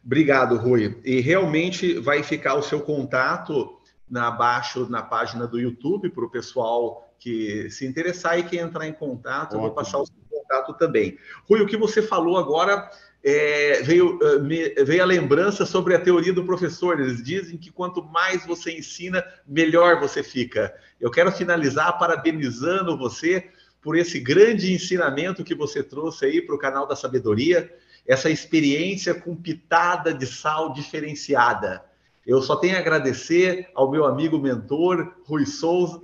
Obrigado, 0.04 0.56
Rui. 0.56 1.00
E 1.04 1.20
realmente 1.20 1.98
vai 1.98 2.22
ficar 2.22 2.54
o 2.54 2.62
seu 2.62 2.80
contato 2.80 3.78
na, 4.08 4.28
abaixo 4.28 4.88
na 4.88 5.02
página 5.02 5.46
do 5.46 5.58
YouTube 5.58 6.10
para 6.10 6.24
o 6.24 6.30
pessoal 6.30 7.08
que 7.18 7.68
se 7.70 7.86
interessar 7.86 8.38
e 8.38 8.44
que 8.44 8.56
entrar 8.56 8.86
em 8.86 8.92
contato. 8.92 9.54
Ótimo. 9.54 9.58
Eu 9.58 9.62
vou 9.62 9.70
passar 9.72 9.98
o 9.98 10.06
seu 10.06 10.16
contato 10.30 10.74
também. 10.74 11.18
Rui, 11.48 11.60
o 11.60 11.66
que 11.66 11.76
você 11.76 12.00
falou 12.00 12.36
agora 12.36 12.88
é, 13.22 13.82
veio, 13.82 14.18
uh, 14.18 14.42
me, 14.42 14.68
veio 14.84 15.02
a 15.02 15.06
lembrança 15.06 15.66
sobre 15.66 15.94
a 15.94 16.00
teoria 16.00 16.32
do 16.32 16.44
professor. 16.44 17.00
Eles 17.00 17.22
dizem 17.22 17.56
que 17.56 17.70
quanto 17.70 18.02
mais 18.02 18.46
você 18.46 18.76
ensina, 18.78 19.24
melhor 19.46 20.00
você 20.00 20.22
fica. 20.22 20.74
Eu 21.00 21.10
quero 21.10 21.32
finalizar 21.32 21.98
parabenizando 21.98 22.96
você 22.96 23.48
por 23.80 23.96
esse 23.96 24.18
grande 24.20 24.72
ensinamento 24.72 25.44
que 25.44 25.54
você 25.54 25.82
trouxe 25.82 26.26
aí 26.26 26.42
para 26.42 26.54
o 26.54 26.58
canal 26.58 26.86
da 26.86 26.96
sabedoria, 26.96 27.72
essa 28.06 28.30
experiência 28.30 29.14
com 29.14 29.36
pitada 29.36 30.12
de 30.14 30.26
sal 30.26 30.72
diferenciada. 30.72 31.84
Eu 32.26 32.42
só 32.42 32.56
tenho 32.56 32.76
a 32.76 32.80
agradecer 32.80 33.68
ao 33.74 33.90
meu 33.90 34.04
amigo 34.04 34.38
mentor 34.38 35.14
Rui 35.24 35.46
Souza, 35.46 36.00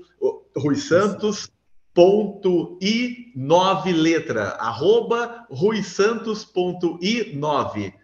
Rui 0.57 0.77
Santos, 0.77 1.51
ponto 1.95 2.79
i 2.83 3.33
9 3.37 3.93
letra, 3.93 4.57
arroba 4.59 5.47
ruisantos.i9. 5.49 7.95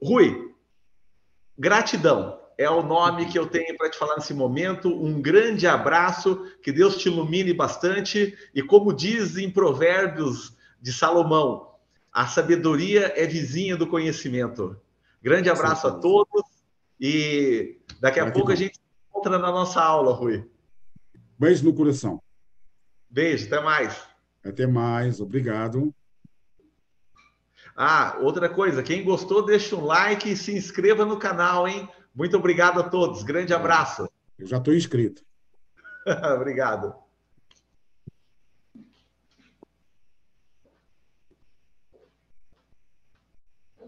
Rui, 0.00 0.54
gratidão 1.58 2.38
é 2.56 2.70
o 2.70 2.82
nome 2.82 3.26
que 3.26 3.38
eu 3.38 3.46
tenho 3.46 3.76
para 3.76 3.90
te 3.90 3.98
falar 3.98 4.14
nesse 4.14 4.32
momento. 4.32 4.88
Um 4.88 5.20
grande 5.20 5.66
abraço, 5.66 6.50
que 6.62 6.72
Deus 6.72 6.96
te 6.96 7.08
ilumine 7.08 7.52
bastante. 7.52 8.34
E 8.54 8.62
como 8.62 8.94
diz 8.94 9.36
em 9.36 9.50
Provérbios 9.50 10.56
de 10.80 10.92
Salomão, 10.92 11.72
a 12.12 12.26
sabedoria 12.26 13.12
é 13.16 13.26
vizinha 13.26 13.76
do 13.76 13.86
conhecimento. 13.86 14.80
Grande 15.20 15.50
abraço 15.50 15.88
a 15.88 15.92
todos 15.92 16.44
e 17.00 17.78
daqui 18.00 18.20
a 18.20 18.30
pouco 18.30 18.52
a 18.52 18.54
gente 18.54 18.76
se 18.76 18.82
encontra 19.10 19.38
na 19.38 19.50
nossa 19.50 19.82
aula, 19.82 20.14
Rui. 20.14 20.48
Beijo 21.38 21.64
no 21.64 21.74
coração. 21.74 22.22
Beijo, 23.16 23.46
até 23.46 23.60
mais. 23.62 24.06
Até 24.44 24.66
mais, 24.66 25.20
obrigado. 25.22 25.90
Ah, 27.74 28.18
outra 28.20 28.46
coisa, 28.46 28.82
quem 28.82 29.02
gostou, 29.02 29.42
deixa 29.42 29.74
um 29.74 29.86
like 29.86 30.30
e 30.30 30.36
se 30.36 30.54
inscreva 30.54 31.02
no 31.06 31.18
canal, 31.18 31.66
hein? 31.66 31.88
Muito 32.14 32.36
obrigado 32.36 32.78
a 32.78 32.82
todos. 32.82 33.22
Grande 33.22 33.54
abraço. 33.54 34.06
Eu 34.38 34.46
já 34.46 34.58
estou 34.58 34.74
inscrito. 34.74 35.22
obrigado. 36.36 36.94